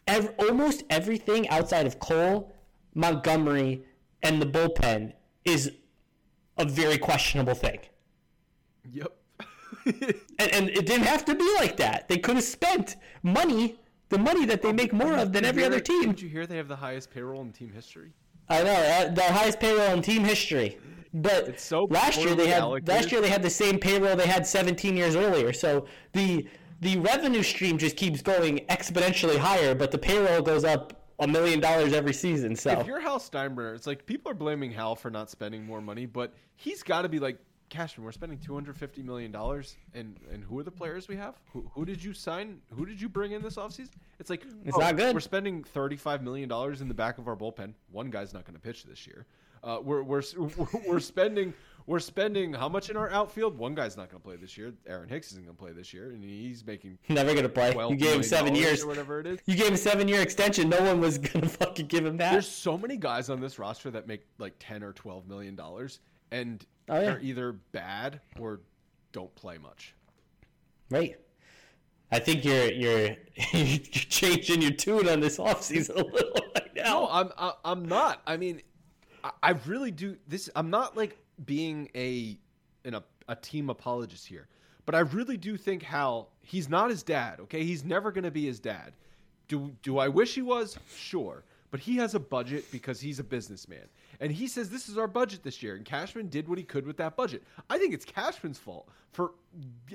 ev- 0.06 0.32
almost 0.38 0.84
everything 0.88 1.46
outside 1.50 1.86
of 1.86 1.98
Cole, 1.98 2.50
Montgomery, 2.94 3.84
and 4.22 4.40
the 4.40 4.46
bullpen 4.46 5.12
is 5.44 5.72
a 6.56 6.64
very 6.64 6.98
questionable 6.98 7.54
thing. 7.54 7.80
Yep. 8.90 9.16
And, 10.38 10.54
and 10.54 10.68
it 10.70 10.86
didn't 10.86 11.06
have 11.06 11.24
to 11.26 11.34
be 11.34 11.54
like 11.56 11.76
that. 11.78 12.08
They 12.08 12.16
could 12.18 12.36
have 12.36 12.44
spent 12.44 12.96
money 13.22 13.78
the 14.10 14.18
money 14.18 14.44
that 14.44 14.60
they 14.60 14.72
make 14.72 14.92
more 14.92 15.16
of 15.16 15.32
than 15.32 15.44
every 15.44 15.62
hear- 15.62 15.70
other 15.70 15.80
team. 15.80 16.08
Did 16.10 16.20
you 16.20 16.28
hear 16.28 16.46
they 16.46 16.56
have 16.56 16.68
the 16.68 16.76
highest 16.76 17.10
payroll 17.10 17.40
in 17.42 17.52
team 17.52 17.72
history? 17.72 18.12
I 18.48 18.62
know 18.62 18.72
uh, 18.72 19.08
the 19.14 19.22
highest 19.22 19.60
payroll 19.60 19.92
in 19.94 20.02
team 20.02 20.24
history. 20.24 20.78
But 21.14 21.58
so 21.58 21.86
last 21.90 22.20
year 22.20 22.34
they 22.34 22.48
had 22.48 22.60
allocated. 22.60 22.88
last 22.88 23.12
year 23.12 23.20
they 23.20 23.28
had 23.28 23.42
the 23.42 23.50
same 23.50 23.78
payroll 23.78 24.14
they 24.16 24.26
had 24.26 24.46
17 24.46 24.96
years 24.96 25.16
earlier. 25.16 25.52
So 25.52 25.86
the 26.12 26.46
the 26.80 26.98
revenue 26.98 27.42
stream 27.42 27.78
just 27.78 27.96
keeps 27.96 28.22
going 28.22 28.60
exponentially 28.70 29.36
higher, 29.36 29.74
but 29.74 29.90
the 29.90 29.98
payroll 29.98 30.42
goes 30.42 30.64
up 30.64 30.99
a 31.20 31.26
million 31.26 31.60
dollars 31.60 31.92
every 31.92 32.14
season. 32.14 32.56
So 32.56 32.70
If 32.72 32.86
you're 32.86 33.00
Hal 33.00 33.18
Steinbrenner, 33.18 33.74
it's 33.74 33.86
like 33.86 34.06
people 34.06 34.30
are 34.30 34.34
blaming 34.34 34.72
Hal 34.72 34.96
for 34.96 35.10
not 35.10 35.30
spending 35.30 35.64
more 35.64 35.80
money, 35.80 36.06
but 36.06 36.34
he's 36.56 36.82
got 36.82 37.02
to 37.02 37.08
be 37.08 37.18
like, 37.18 37.38
Cashman, 37.68 38.04
we're 38.04 38.10
spending 38.10 38.38
two 38.38 38.52
hundred 38.52 38.76
fifty 38.76 39.00
million 39.00 39.30
dollars, 39.30 39.76
and 39.94 40.18
and 40.32 40.42
who 40.42 40.58
are 40.58 40.64
the 40.64 40.72
players 40.72 41.06
we 41.06 41.14
have? 41.14 41.36
Who, 41.52 41.70
who 41.72 41.84
did 41.84 42.02
you 42.02 42.12
sign? 42.12 42.60
Who 42.74 42.84
did 42.84 43.00
you 43.00 43.08
bring 43.08 43.30
in 43.30 43.42
this 43.42 43.54
offseason? 43.54 43.90
It's 44.18 44.28
like 44.28 44.44
It's 44.64 44.76
not 44.76 44.96
good. 44.96 45.14
We're 45.14 45.20
spending 45.20 45.62
thirty 45.62 45.96
five 45.96 46.20
million 46.20 46.48
dollars 46.48 46.80
in 46.80 46.88
the 46.88 46.94
back 46.94 47.18
of 47.18 47.28
our 47.28 47.36
bullpen. 47.36 47.74
One 47.92 48.10
guy's 48.10 48.34
not 48.34 48.44
going 48.44 48.56
to 48.56 48.60
pitch 48.60 48.84
this 48.84 49.06
year. 49.06 49.24
Uh, 49.62 49.78
we're 49.80 50.02
we're 50.02 50.22
we're 50.88 50.98
spending 50.98 51.54
we're 51.86 51.98
spending 52.00 52.52
how 52.52 52.68
much 52.68 52.90
in 52.90 52.96
our 52.96 53.10
outfield? 53.10 53.56
One 53.58 53.74
guy's 53.74 53.96
not 53.96 54.10
going 54.10 54.20
to 54.20 54.26
play 54.26 54.36
this 54.36 54.56
year. 54.56 54.72
Aaron 54.86 55.08
Hicks 55.08 55.32
isn't 55.32 55.44
going 55.44 55.56
to 55.56 55.60
play 55.62 55.72
this 55.72 55.92
year, 55.92 56.10
and 56.10 56.22
he's 56.22 56.64
making 56.64 56.98
never 57.08 57.34
gonna 57.34 57.48
play. 57.48 57.72
twelve 57.72 57.90
You 57.92 57.96
gave 57.98 58.14
him 58.16 58.22
seven 58.22 58.54
years. 58.54 58.82
or 58.82 58.86
whatever 58.88 59.20
it 59.20 59.26
is. 59.26 59.38
You 59.46 59.54
gave 59.56 59.68
him 59.68 59.74
a 59.74 59.78
seven 59.78 60.06
year 60.08 60.20
extension. 60.20 60.68
No 60.68 60.80
one 60.82 61.00
was 61.00 61.18
gonna 61.18 61.48
fucking 61.60 61.86
give 61.86 62.04
him 62.06 62.16
that. 62.18 62.32
There's 62.32 62.48
so 62.48 62.76
many 62.78 62.96
guys 62.96 63.28
on 63.30 63.40
this 63.40 63.58
roster 63.58 63.90
that 63.90 64.06
make 64.06 64.26
like 64.38 64.54
ten 64.58 64.82
or 64.82 64.92
twelve 64.92 65.26
million 65.28 65.54
dollars, 65.56 66.00
and 66.30 66.64
Oh, 66.88 66.94
yeah. 66.96 67.00
they're 67.02 67.20
either 67.20 67.52
bad 67.72 68.20
or 68.38 68.60
don't 69.12 69.32
play 69.36 69.58
much. 69.58 69.94
Right. 70.90 71.16
I 72.12 72.18
think 72.18 72.44
you're 72.44 72.70
you're 72.72 73.16
you're 73.52 73.78
changing 73.78 74.62
your 74.62 74.72
tune 74.72 75.08
on 75.08 75.20
this 75.20 75.38
offseason 75.38 75.90
a 75.96 76.04
little 76.04 76.32
right 76.54 76.74
now. 76.74 76.82
No, 76.84 77.08
I'm 77.10 77.30
I, 77.38 77.52
I'm 77.64 77.84
not. 77.84 78.22
I 78.26 78.36
mean, 78.36 78.62
I, 79.22 79.30
I 79.42 79.50
really 79.66 79.92
do 79.92 80.16
this. 80.26 80.50
I'm 80.56 80.70
not 80.70 80.96
like 80.96 81.16
being 81.44 81.88
a 81.94 82.38
in 82.84 82.94
a, 82.94 83.02
a 83.28 83.36
team 83.36 83.70
apologist 83.70 84.26
here, 84.26 84.48
but 84.86 84.94
I 84.94 85.00
really 85.00 85.36
do 85.36 85.56
think 85.56 85.82
Hal. 85.82 86.30
He's 86.40 86.68
not 86.68 86.90
his 86.90 87.02
dad. 87.02 87.40
Okay, 87.40 87.64
he's 87.64 87.84
never 87.84 88.10
going 88.12 88.24
to 88.24 88.30
be 88.30 88.46
his 88.46 88.60
dad. 88.60 88.92
Do 89.48 89.72
do 89.82 89.98
I 89.98 90.08
wish 90.08 90.34
he 90.34 90.42
was? 90.42 90.78
Sure. 90.94 91.44
But 91.70 91.78
he 91.78 91.96
has 91.98 92.16
a 92.16 92.20
budget 92.20 92.64
because 92.72 93.00
he's 93.00 93.20
a 93.20 93.24
businessman. 93.24 93.86
And 94.18 94.32
he 94.32 94.48
says 94.48 94.68
this 94.68 94.88
is 94.88 94.98
our 94.98 95.06
budget 95.06 95.44
this 95.44 95.62
year. 95.62 95.76
And 95.76 95.84
Cashman 95.84 96.28
did 96.28 96.48
what 96.48 96.58
he 96.58 96.64
could 96.64 96.84
with 96.84 96.96
that 96.96 97.16
budget. 97.16 97.44
I 97.68 97.78
think 97.78 97.94
it's 97.94 98.04
Cashman's 98.04 98.58
fault 98.58 98.88
for 99.12 99.34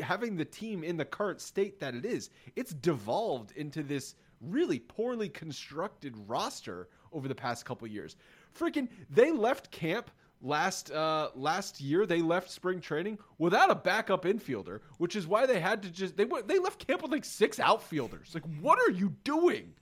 having 0.01 0.37
the 0.37 0.45
team 0.45 0.83
in 0.83 0.95
the 0.95 1.03
current 1.03 1.41
state 1.41 1.79
that 1.81 1.93
it 1.93 2.05
is. 2.05 2.29
It's 2.55 2.73
devolved 2.73 3.51
into 3.57 3.83
this 3.83 4.15
really 4.41 4.79
poorly 4.79 5.29
constructed 5.29 6.15
roster 6.27 6.87
over 7.11 7.27
the 7.27 7.35
past 7.35 7.65
couple 7.65 7.87
years. 7.87 8.15
Freaking, 8.57 8.87
they 9.09 9.31
left 9.31 9.71
camp 9.71 10.09
last 10.41 10.91
uh 10.91 11.29
last 11.35 11.79
year 11.81 12.05
they 12.05 12.21
left 12.21 12.51
spring 12.51 12.79
training 12.79 13.17
without 13.37 13.71
a 13.71 13.75
backup 13.75 14.25
infielder 14.25 14.79
which 14.97 15.15
is 15.15 15.25
why 15.25 15.45
they 15.45 15.59
had 15.59 15.81
to 15.81 15.89
just 15.89 16.17
they 16.17 16.25
went 16.25 16.47
they 16.47 16.59
left 16.59 16.85
camp 16.85 17.01
with 17.01 17.11
like 17.11 17.25
six 17.25 17.59
outfielders 17.59 18.31
like 18.33 18.43
what 18.61 18.77
are 18.79 18.91
you 18.91 19.13
doing 19.23 19.73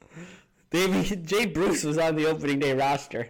David, 0.69 1.25
Jay 1.27 1.45
Bruce 1.45 1.83
was 1.83 1.99
on 1.99 2.15
the 2.15 2.25
opening 2.25 2.57
day 2.57 2.73
roster. 2.73 3.29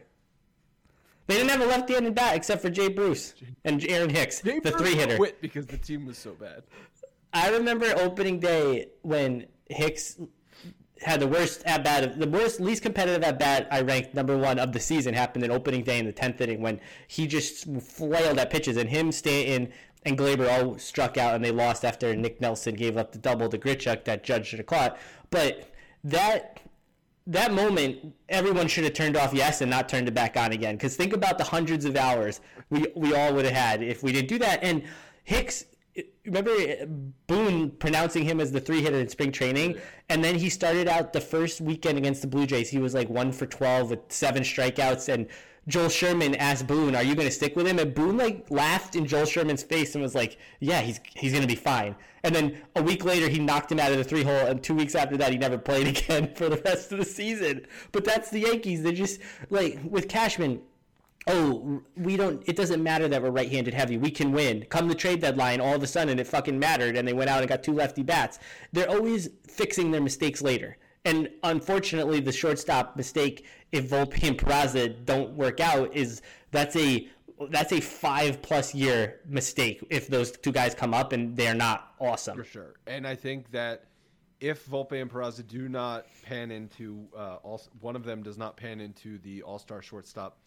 They 1.27 1.35
didn't 1.35 1.49
have 1.51 1.61
a 1.61 1.65
left-handed 1.65 2.15
bat 2.15 2.35
except 2.35 2.61
for 2.61 2.69
Jay 2.69 2.87
Bruce 2.87 3.33
and 3.65 3.83
Aaron 3.89 4.09
Hicks, 4.09 4.41
Jay 4.41 4.59
the 4.59 4.71
three 4.71 4.95
hitter. 4.95 5.17
quit 5.17 5.41
because 5.41 5.65
the 5.67 5.77
team 5.77 6.05
was 6.05 6.17
so 6.17 6.31
bad 6.31 6.63
I 7.33 7.49
remember 7.49 7.91
opening 7.97 8.39
day 8.39 8.87
when 9.01 9.47
Hicks 9.69 10.19
had 11.03 11.19
the 11.19 11.27
worst 11.27 11.63
at 11.65 11.83
bat, 11.83 12.19
the 12.19 12.27
worst, 12.27 12.59
least 12.59 12.81
competitive 12.81 13.23
at 13.23 13.39
bat. 13.39 13.67
I 13.71 13.81
ranked 13.81 14.13
number 14.13 14.37
one 14.37 14.59
of 14.59 14.71
the 14.71 14.79
season. 14.79 15.13
Happened 15.13 15.43
in 15.43 15.51
opening 15.51 15.83
day 15.83 15.99
in 15.99 16.05
the 16.05 16.11
tenth 16.11 16.41
inning 16.41 16.61
when 16.61 16.79
he 17.07 17.27
just 17.27 17.65
flailed 17.81 18.39
at 18.39 18.49
pitches, 18.49 18.77
and 18.77 18.89
him, 18.89 19.11
Stanton, 19.11 19.71
and 20.05 20.17
Gleyber 20.17 20.49
all 20.49 20.77
struck 20.77 21.17
out, 21.17 21.35
and 21.35 21.43
they 21.43 21.51
lost 21.51 21.85
after 21.85 22.15
Nick 22.15 22.41
Nelson 22.41 22.75
gave 22.75 22.97
up 22.97 23.11
the 23.11 23.17
double 23.17 23.49
to 23.49 23.57
Grichuk 23.57 24.03
that 24.05 24.23
Judge 24.23 24.51
have 24.51 24.65
caught. 24.65 24.97
But 25.29 25.69
that 26.03 26.59
that 27.25 27.53
moment, 27.53 28.13
everyone 28.27 28.67
should 28.67 28.83
have 28.83 28.93
turned 28.93 29.15
off 29.15 29.33
yes 29.33 29.61
and 29.61 29.71
not 29.71 29.87
turned 29.87 30.09
it 30.09 30.13
back 30.13 30.35
on 30.35 30.51
again. 30.51 30.75
Because 30.75 30.95
think 30.95 31.13
about 31.13 31.37
the 31.37 31.43
hundreds 31.45 31.85
of 31.85 31.95
hours 31.95 32.41
we 32.69 32.85
we 32.95 33.15
all 33.15 33.33
would 33.33 33.45
have 33.45 33.53
had 33.53 33.83
if 33.83 34.03
we 34.03 34.11
didn't 34.11 34.29
do 34.29 34.39
that. 34.39 34.63
And 34.63 34.83
Hicks, 35.23 35.65
remember 36.25 36.51
uh, 36.51 36.85
Boone 37.27 37.71
pronouncing 37.71 38.23
him 38.23 38.39
as 38.39 38.51
the 38.51 38.59
three 38.59 38.81
hitter 38.81 38.99
in 38.99 39.07
spring 39.09 39.31
training, 39.31 39.77
and 40.09 40.23
then 40.23 40.35
he 40.35 40.49
started 40.49 40.87
out 40.87 41.13
the 41.13 41.21
first 41.21 41.61
weekend 41.61 41.97
against 41.97 42.21
the 42.21 42.27
Blue 42.27 42.45
Jays. 42.45 42.69
He 42.69 42.79
was 42.79 42.93
like 42.93 43.09
one 43.09 43.31
for 43.31 43.45
twelve 43.45 43.89
with 43.89 43.99
seven 44.09 44.43
strikeouts 44.43 45.09
and. 45.13 45.27
Joel 45.65 45.87
Sherman 45.87 46.35
asked 46.35 46.67
Boone, 46.67 46.93
"Are 46.93 47.03
you 47.03 47.15
going 47.15 47.25
to 47.25 47.33
stick 47.33 47.55
with 47.55 47.65
him?" 47.65 47.79
And 47.79 47.95
Boone 47.95 48.17
like 48.17 48.47
laughed 48.49 48.97
in 48.97 49.05
Joel 49.05 49.23
Sherman's 49.23 49.63
face 49.63 49.95
and 49.95 50.03
was 50.03 50.13
like, 50.13 50.37
"Yeah, 50.59 50.81
he's 50.81 50.99
he's 51.15 51.31
going 51.31 51.41
to 51.41 51.47
be 51.47 51.55
fine." 51.55 51.95
And 52.23 52.35
then 52.35 52.57
a 52.75 52.83
week 52.83 53.05
later, 53.05 53.29
he 53.29 53.39
knocked 53.39 53.71
him 53.71 53.79
out 53.79 53.91
of 53.91 53.97
the 53.97 54.03
three 54.03 54.23
hole, 54.23 54.33
and 54.33 54.61
two 54.61 54.73
weeks 54.73 54.93
after 54.93 55.15
that, 55.15 55.31
he 55.31 55.37
never 55.37 55.57
played 55.57 55.87
again 55.97 56.35
for 56.35 56.49
the 56.49 56.57
rest 56.57 56.91
of 56.91 56.99
the 56.99 57.05
season. 57.05 57.65
But 57.93 58.03
that's 58.03 58.29
the 58.29 58.41
Yankees. 58.41 58.83
They're 58.83 58.91
just 58.91 59.21
like 59.49 59.79
with 59.85 60.09
Cashman. 60.09 60.61
Oh, 61.27 61.81
we 61.95 62.17
don't. 62.17 62.43
It 62.47 62.55
doesn't 62.55 62.83
matter 62.83 63.07
that 63.07 63.21
we're 63.21 63.31
right-handed 63.31 63.73
heavy. 63.73 63.97
We 63.97 64.11
can 64.11 64.31
win. 64.31 64.65
Come 64.69 64.87
the 64.87 64.95
trade 64.95 65.21
deadline, 65.21 65.61
all 65.61 65.75
of 65.75 65.83
a 65.83 65.87
sudden 65.87 66.19
it 66.19 66.27
fucking 66.27 66.59
mattered, 66.59 66.97
and 66.97 67.07
they 67.07 67.13
went 67.13 67.29
out 67.29 67.39
and 67.39 67.47
got 67.47 67.63
two 67.63 67.73
lefty 67.73 68.03
bats. 68.03 68.39
They're 68.71 68.89
always 68.89 69.29
fixing 69.47 69.91
their 69.91 70.01
mistakes 70.01 70.41
later. 70.41 70.77
And 71.05 71.29
unfortunately, 71.43 72.19
the 72.19 72.31
shortstop 72.31 72.95
mistake, 72.95 73.45
if 73.71 73.89
Volpe 73.89 74.25
and 74.27 74.37
Peraza 74.37 75.05
don't 75.05 75.31
work 75.31 75.59
out, 75.59 75.93
is 75.95 76.21
that's 76.51 76.75
a 76.75 77.07
that's 77.49 77.73
a 77.73 77.81
five 77.81 78.41
plus 78.41 78.73
year 78.73 79.19
mistake 79.27 79.83
if 79.89 80.07
those 80.07 80.31
two 80.31 80.51
guys 80.51 80.75
come 80.75 80.93
up 80.93 81.11
and 81.11 81.35
they're 81.35 81.55
not 81.55 81.93
awesome. 81.99 82.37
for 82.37 82.43
sure. 82.43 82.75
And 82.87 83.07
I 83.07 83.15
think 83.15 83.51
that 83.51 83.85
if 84.39 84.65
Volpe 84.67 85.01
and 85.01 85.09
Peraza 85.09 85.45
do 85.47 85.67
not 85.69 86.05
pan 86.23 86.51
into 86.51 87.05
uh, 87.17 87.37
all, 87.43 87.61
one 87.79 87.95
of 87.95 88.03
them 88.03 88.23
does 88.23 88.37
not 88.37 88.57
pan 88.57 88.81
into 88.81 89.17
the 89.19 89.41
All 89.41 89.59
Star 89.59 89.81
shortstop 89.81 90.37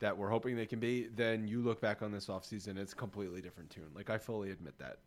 that 0.00 0.16
we're 0.16 0.28
hoping 0.28 0.56
they 0.56 0.66
can 0.66 0.78
be, 0.78 1.08
then 1.14 1.46
you 1.48 1.60
look 1.60 1.80
back 1.80 2.02
on 2.02 2.12
this 2.12 2.26
offseason, 2.26 2.78
it's 2.78 2.94
completely 2.94 3.40
different 3.40 3.70
tune. 3.70 3.90
Like 3.94 4.10
I 4.10 4.18
fully 4.18 4.50
admit 4.50 4.78
that. 4.78 4.98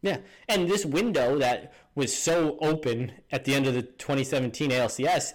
Yeah, 0.00 0.18
and 0.48 0.68
this 0.68 0.86
window 0.86 1.38
that 1.38 1.74
was 1.94 2.16
so 2.16 2.56
open 2.60 3.12
at 3.32 3.44
the 3.44 3.54
end 3.54 3.66
of 3.66 3.74
the 3.74 3.82
2017 3.82 4.70
ALCS, 4.70 5.32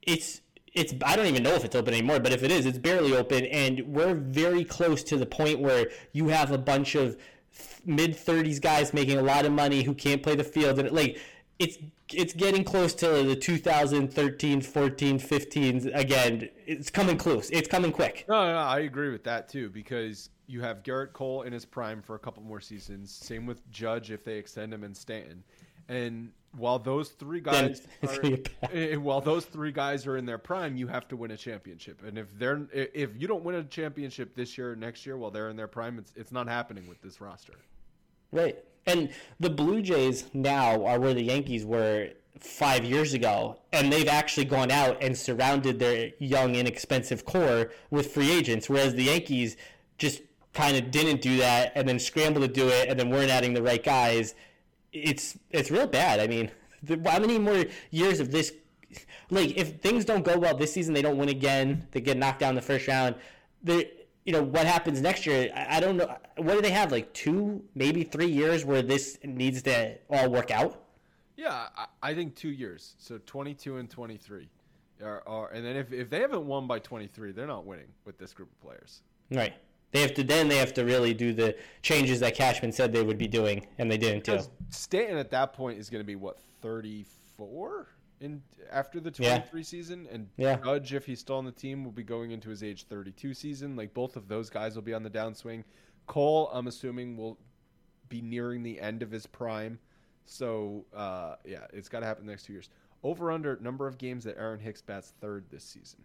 it's 0.00 0.40
it's 0.74 0.94
I 1.04 1.16
don't 1.16 1.26
even 1.26 1.42
know 1.42 1.54
if 1.54 1.64
it's 1.64 1.76
open 1.76 1.92
anymore, 1.92 2.18
but 2.18 2.32
if 2.32 2.42
it 2.42 2.50
is, 2.50 2.64
it's 2.64 2.78
barely 2.78 3.14
open, 3.14 3.44
and 3.46 3.80
we're 3.86 4.14
very 4.14 4.64
close 4.64 5.02
to 5.04 5.18
the 5.18 5.26
point 5.26 5.60
where 5.60 5.90
you 6.12 6.28
have 6.28 6.50
a 6.50 6.58
bunch 6.58 6.94
of 6.94 7.16
mid 7.84 8.16
30s 8.16 8.60
guys 8.60 8.94
making 8.94 9.18
a 9.18 9.22
lot 9.22 9.44
of 9.44 9.52
money 9.52 9.82
who 9.82 9.94
can't 9.94 10.22
play 10.22 10.34
the 10.34 10.44
field, 10.44 10.78
and 10.78 10.90
like 10.90 11.18
it's 11.62 11.78
it's 12.12 12.32
getting 12.34 12.64
close 12.64 12.92
to 12.94 13.22
the 13.22 13.36
2013, 13.36 14.60
14, 14.60 15.18
15s 15.18 15.96
again. 15.98 16.48
It's 16.66 16.90
coming 16.90 17.16
close. 17.16 17.48
It's 17.50 17.68
coming 17.68 17.92
quick. 17.92 18.26
No, 18.28 18.44
no, 18.44 18.52
no, 18.52 18.58
I 18.58 18.80
agree 18.80 19.10
with 19.10 19.24
that 19.24 19.48
too 19.48 19.70
because 19.70 20.28
you 20.46 20.60
have 20.60 20.82
Garrett 20.82 21.12
Cole 21.12 21.42
in 21.42 21.52
his 21.52 21.64
prime 21.64 22.02
for 22.02 22.14
a 22.16 22.18
couple 22.18 22.42
more 22.42 22.60
seasons. 22.60 23.14
Same 23.14 23.46
with 23.46 23.68
Judge 23.70 24.10
if 24.10 24.24
they 24.24 24.36
extend 24.36 24.74
him 24.74 24.84
and 24.84 24.96
Stanton. 24.96 25.44
And 25.88 26.32
while 26.56 26.78
those 26.78 27.10
three 27.10 27.40
guys, 27.40 27.86
are, 28.02 28.16
gonna 28.16 28.36
get 28.36 28.60
bad. 28.60 28.70
eh, 28.74 28.96
while 28.96 29.20
those 29.20 29.44
three 29.44 29.72
guys 29.72 30.06
are 30.06 30.16
in 30.16 30.26
their 30.26 30.38
prime, 30.38 30.76
you 30.76 30.88
have 30.88 31.08
to 31.08 31.16
win 31.16 31.30
a 31.30 31.36
championship. 31.36 32.02
And 32.04 32.18
if 32.18 32.36
they're 32.38 32.66
if 32.72 33.10
you 33.16 33.28
don't 33.28 33.44
win 33.44 33.54
a 33.54 33.64
championship 33.64 34.34
this 34.34 34.58
year 34.58 34.72
or 34.72 34.76
next 34.76 35.06
year 35.06 35.16
while 35.16 35.30
they're 35.30 35.48
in 35.48 35.56
their 35.56 35.68
prime, 35.68 35.98
it's 35.98 36.12
it's 36.16 36.32
not 36.32 36.48
happening 36.48 36.88
with 36.88 37.00
this 37.00 37.20
roster. 37.20 37.54
Right. 38.32 38.58
And 38.86 39.10
the 39.38 39.50
Blue 39.50 39.80
Jays 39.82 40.24
now 40.34 40.84
are 40.84 40.98
where 40.98 41.14
the 41.14 41.22
Yankees 41.22 41.64
were 41.64 42.10
five 42.40 42.84
years 42.84 43.14
ago, 43.14 43.58
and 43.72 43.92
they've 43.92 44.08
actually 44.08 44.44
gone 44.44 44.70
out 44.70 45.00
and 45.02 45.16
surrounded 45.16 45.78
their 45.78 46.10
young, 46.18 46.56
inexpensive 46.56 47.24
core 47.24 47.70
with 47.90 48.12
free 48.12 48.30
agents, 48.30 48.68
whereas 48.68 48.94
the 48.94 49.04
Yankees 49.04 49.56
just 49.98 50.22
kind 50.52 50.76
of 50.76 50.90
didn't 50.90 51.20
do 51.20 51.36
that 51.38 51.72
and 51.74 51.88
then 51.88 51.98
scrambled 51.98 52.42
to 52.44 52.48
do 52.48 52.68
it 52.68 52.88
and 52.88 52.98
then 52.98 53.10
weren't 53.10 53.30
adding 53.30 53.54
the 53.54 53.62
right 53.62 53.82
guys. 53.82 54.34
It's 54.92 55.38
it's 55.50 55.70
real 55.70 55.86
bad. 55.86 56.20
I 56.20 56.26
mean, 56.26 56.50
the, 56.82 57.00
how 57.08 57.18
many 57.20 57.38
more 57.38 57.64
years 57.90 58.20
of 58.20 58.30
this? 58.30 58.52
Like, 59.30 59.56
if 59.56 59.80
things 59.80 60.04
don't 60.04 60.24
go 60.24 60.38
well 60.38 60.56
this 60.56 60.72
season, 60.72 60.92
they 60.92 61.00
don't 61.00 61.16
win 61.16 61.30
again. 61.30 61.86
They 61.92 62.00
get 62.00 62.18
knocked 62.18 62.40
down 62.40 62.54
the 62.54 62.60
first 62.60 62.86
round. 62.88 63.14
They, 63.62 63.90
you 64.24 64.32
know, 64.32 64.42
what 64.42 64.66
happens 64.66 65.00
next 65.00 65.26
year? 65.26 65.50
I, 65.54 65.76
I 65.76 65.80
don't 65.80 65.96
know. 65.96 66.16
What 66.36 66.54
do 66.54 66.62
they 66.62 66.70
have? 66.70 66.92
Like 66.92 67.12
two, 67.12 67.62
maybe 67.74 68.04
three 68.04 68.30
years 68.30 68.64
where 68.64 68.82
this 68.82 69.18
needs 69.24 69.62
to 69.62 69.98
all 70.08 70.30
work 70.30 70.50
out. 70.50 70.82
Yeah, 71.36 71.68
I, 71.76 71.86
I 72.02 72.14
think 72.14 72.36
two 72.36 72.50
years. 72.50 72.94
So 72.98 73.18
twenty 73.26 73.54
two 73.54 73.78
and 73.78 73.90
twenty 73.90 74.16
three. 74.16 74.48
Are, 75.02 75.22
are, 75.26 75.48
and 75.48 75.64
then 75.64 75.76
if, 75.76 75.92
if 75.92 76.10
they 76.10 76.20
haven't 76.20 76.46
won 76.46 76.68
by 76.68 76.78
23, 76.78 77.32
they're 77.32 77.44
not 77.44 77.66
winning 77.66 77.88
with 78.04 78.18
this 78.18 78.32
group 78.32 78.48
of 78.52 78.60
players. 78.60 79.02
Right. 79.32 79.52
They 79.90 80.00
have 80.00 80.14
to 80.14 80.22
then 80.22 80.46
they 80.46 80.58
have 80.58 80.72
to 80.74 80.84
really 80.84 81.12
do 81.12 81.32
the 81.32 81.56
changes 81.82 82.20
that 82.20 82.36
Cashman 82.36 82.70
said 82.70 82.92
they 82.92 83.02
would 83.02 83.18
be 83.18 83.26
doing, 83.26 83.66
and 83.78 83.90
they 83.90 83.98
didn't 83.98 84.22
do. 84.22 84.32
Because 84.32 84.48
Stanton 84.70 85.18
at 85.18 85.30
that 85.30 85.54
point 85.54 85.80
is 85.80 85.90
going 85.90 86.02
to 86.02 86.06
be 86.06 86.14
what 86.14 86.38
34 86.60 87.12
34 87.42 87.88
in 88.22 88.42
after 88.70 89.00
the 89.00 89.12
Yeah. 89.18 89.38
23 89.38 89.62
season, 89.62 90.06
and 90.10 90.28
Yeah. 90.36 90.56
Judge, 90.56 90.94
if 90.94 91.04
he's 91.06 91.20
still 91.20 91.36
on 91.36 91.44
the 91.44 91.52
team, 91.52 91.84
will 91.84 91.92
be 91.92 92.02
going 92.04 92.30
into 92.30 92.48
his 92.48 92.62
age 92.62 92.84
32 92.84 93.34
season. 93.34 93.76
Like 93.76 93.92
both 93.92 94.16
of 94.16 94.28
those 94.28 94.48
guys 94.50 94.74
will 94.74 94.82
be 94.82 94.94
on 94.94 95.02
the 95.02 95.10
downswing. 95.10 95.64
Cole, 96.06 96.48
I'm 96.52 96.66
assuming, 96.66 97.16
will 97.16 97.38
be 98.08 98.20
nearing 98.22 98.62
the 98.62 98.80
end 98.80 99.02
of 99.02 99.10
his 99.10 99.26
prime. 99.26 99.78
So 100.24 100.86
uh, 100.94 101.36
yeah, 101.44 101.66
it's 101.72 101.88
got 101.88 102.00
to 102.00 102.06
happen 102.06 102.26
the 102.26 102.32
next 102.32 102.44
two 102.46 102.52
years. 102.52 102.70
Over 103.02 103.32
under 103.32 103.56
number 103.56 103.86
of 103.88 103.98
games 103.98 104.24
that 104.24 104.38
Aaron 104.38 104.60
Hicks 104.60 104.80
bats 104.80 105.12
third 105.20 105.46
this 105.50 105.64
season. 105.64 106.04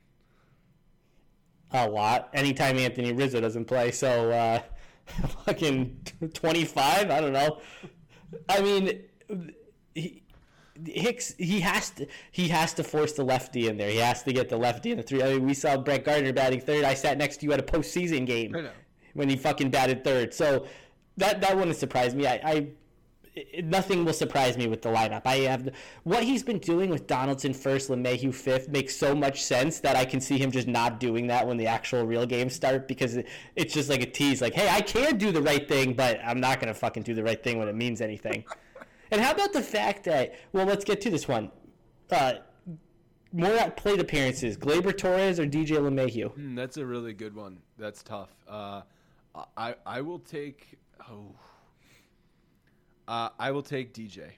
A 1.71 1.87
lot. 1.87 2.29
Anytime 2.33 2.77
Anthony 2.77 3.11
Rizzo 3.11 3.41
doesn't 3.41 3.65
play, 3.65 3.91
so 3.91 4.31
uh, 4.31 4.61
fucking 5.45 5.99
twenty 6.33 6.63
five. 6.65 7.11
I 7.11 7.19
don't 7.19 7.33
know. 7.33 7.59
I 8.49 8.61
mean, 8.61 9.03
he, 9.93 10.23
Hicks 10.85 11.33
he 11.37 11.59
has 11.61 11.89
to 11.91 12.07
he 12.31 12.47
has 12.49 12.73
to 12.75 12.83
force 12.83 13.13
the 13.13 13.23
lefty 13.23 13.67
in 13.67 13.77
there. 13.77 13.89
He 13.89 13.97
has 13.97 14.23
to 14.23 14.33
get 14.33 14.49
the 14.49 14.57
lefty 14.57 14.91
in 14.91 14.97
the 14.97 15.03
three. 15.03 15.23
I 15.23 15.33
mean, 15.33 15.45
we 15.45 15.53
saw 15.53 15.77
Brett 15.77 16.03
Gardner 16.05 16.33
batting 16.33 16.61
third. 16.61 16.83
I 16.83 16.93
sat 16.93 17.17
next 17.17 17.37
to 17.37 17.45
you 17.45 17.53
at 17.53 17.59
a 17.59 17.63
postseason 17.63 18.25
game 18.25 18.51
when 19.13 19.29
he 19.29 19.35
fucking 19.35 19.69
batted 19.69 20.03
third. 20.03 20.33
So 20.33 20.67
that 21.17 21.41
that 21.41 21.55
wouldn't 21.55 21.77
surprise 21.77 22.15
me. 22.15 22.27
I, 22.27 22.39
I 22.43 22.67
it, 23.37 23.65
nothing 23.65 24.03
will 24.05 24.13
surprise 24.13 24.57
me 24.57 24.67
with 24.67 24.81
the 24.81 24.89
lineup. 24.89 25.21
I 25.25 25.37
have 25.39 25.69
what 26.03 26.23
he's 26.23 26.43
been 26.43 26.59
doing 26.59 26.89
with 26.89 27.07
Donaldson 27.07 27.53
first, 27.53 27.89
LeMahieu 27.89 28.33
fifth 28.33 28.69
makes 28.69 28.95
so 28.95 29.13
much 29.13 29.43
sense 29.43 29.79
that 29.81 29.95
I 29.95 30.05
can 30.05 30.19
see 30.19 30.37
him 30.37 30.51
just 30.51 30.67
not 30.67 30.99
doing 30.99 31.27
that 31.27 31.47
when 31.47 31.57
the 31.57 31.67
actual 31.67 32.05
real 32.05 32.25
games 32.25 32.55
start 32.55 32.87
because 32.87 33.17
it, 33.17 33.27
it's 33.55 33.73
just 33.73 33.89
like 33.89 34.01
a 34.01 34.05
tease. 34.05 34.41
Like, 34.41 34.53
hey, 34.53 34.69
I 34.69 34.81
can 34.81 35.17
do 35.17 35.31
the 35.31 35.41
right 35.41 35.67
thing, 35.67 35.93
but 35.93 36.19
I'm 36.23 36.39
not 36.39 36.59
gonna 36.59 36.73
fucking 36.73 37.03
do 37.03 37.13
the 37.13 37.23
right 37.23 37.41
thing 37.41 37.57
when 37.59 37.67
it 37.67 37.75
means 37.75 38.01
anything. 38.01 38.45
and 39.11 39.21
how 39.21 39.31
about 39.31 39.53
the 39.53 39.61
fact 39.61 40.03
that 40.05 40.35
well, 40.53 40.65
let's 40.65 40.85
get 40.85 41.01
to 41.01 41.09
this 41.09 41.27
one. 41.27 41.51
Uh, 42.09 42.33
more 43.33 43.69
plate 43.71 43.99
appearances, 43.99 44.57
Gleyber 44.57 44.97
Torres 44.97 45.39
or 45.39 45.45
DJ 45.45 45.77
LeMahieu? 45.77 46.31
Hmm, 46.31 46.55
that's 46.55 46.77
a 46.77 46.85
really 46.85 47.13
good 47.13 47.35
one. 47.35 47.59
That's 47.77 48.01
tough. 48.01 48.29
Uh, 48.47 48.81
I 49.55 49.75
I 49.85 50.01
will 50.01 50.19
take. 50.19 50.77
Oh. 51.09 51.35
Uh, 53.07 53.29
I 53.39 53.51
will 53.51 53.63
take 53.63 53.93
DJ. 53.93 54.31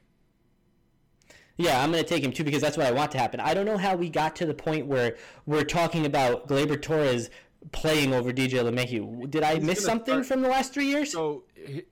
Yeah, 1.57 1.83
I'm 1.83 1.91
going 1.91 2.01
to 2.01 2.07
take 2.07 2.23
him 2.23 2.31
too 2.31 2.45
because 2.45 2.61
that's 2.61 2.77
what 2.77 2.85
I 2.85 2.91
want 2.91 3.11
to 3.11 3.17
happen. 3.17 3.41
I 3.41 3.53
don't 3.53 3.65
know 3.65 3.77
how 3.77 3.93
we 3.95 4.09
got 4.09 4.35
to 4.37 4.45
the 4.45 4.53
point 4.53 4.85
where 4.85 5.17
we're 5.45 5.65
talking 5.65 6.05
about 6.05 6.47
Gleyber 6.47 6.81
Torres 6.81 7.29
playing 7.71 8.13
over 8.13 8.31
DJ 8.31 8.63
LeMahieu. 8.63 9.29
Did 9.29 9.43
I 9.43 9.55
He's 9.55 9.63
miss 9.63 9.83
something 9.83 10.13
start- 10.13 10.25
from 10.25 10.41
the 10.41 10.47
last 10.49 10.73
three 10.73 10.85
years? 10.87 11.11
So 11.11 11.43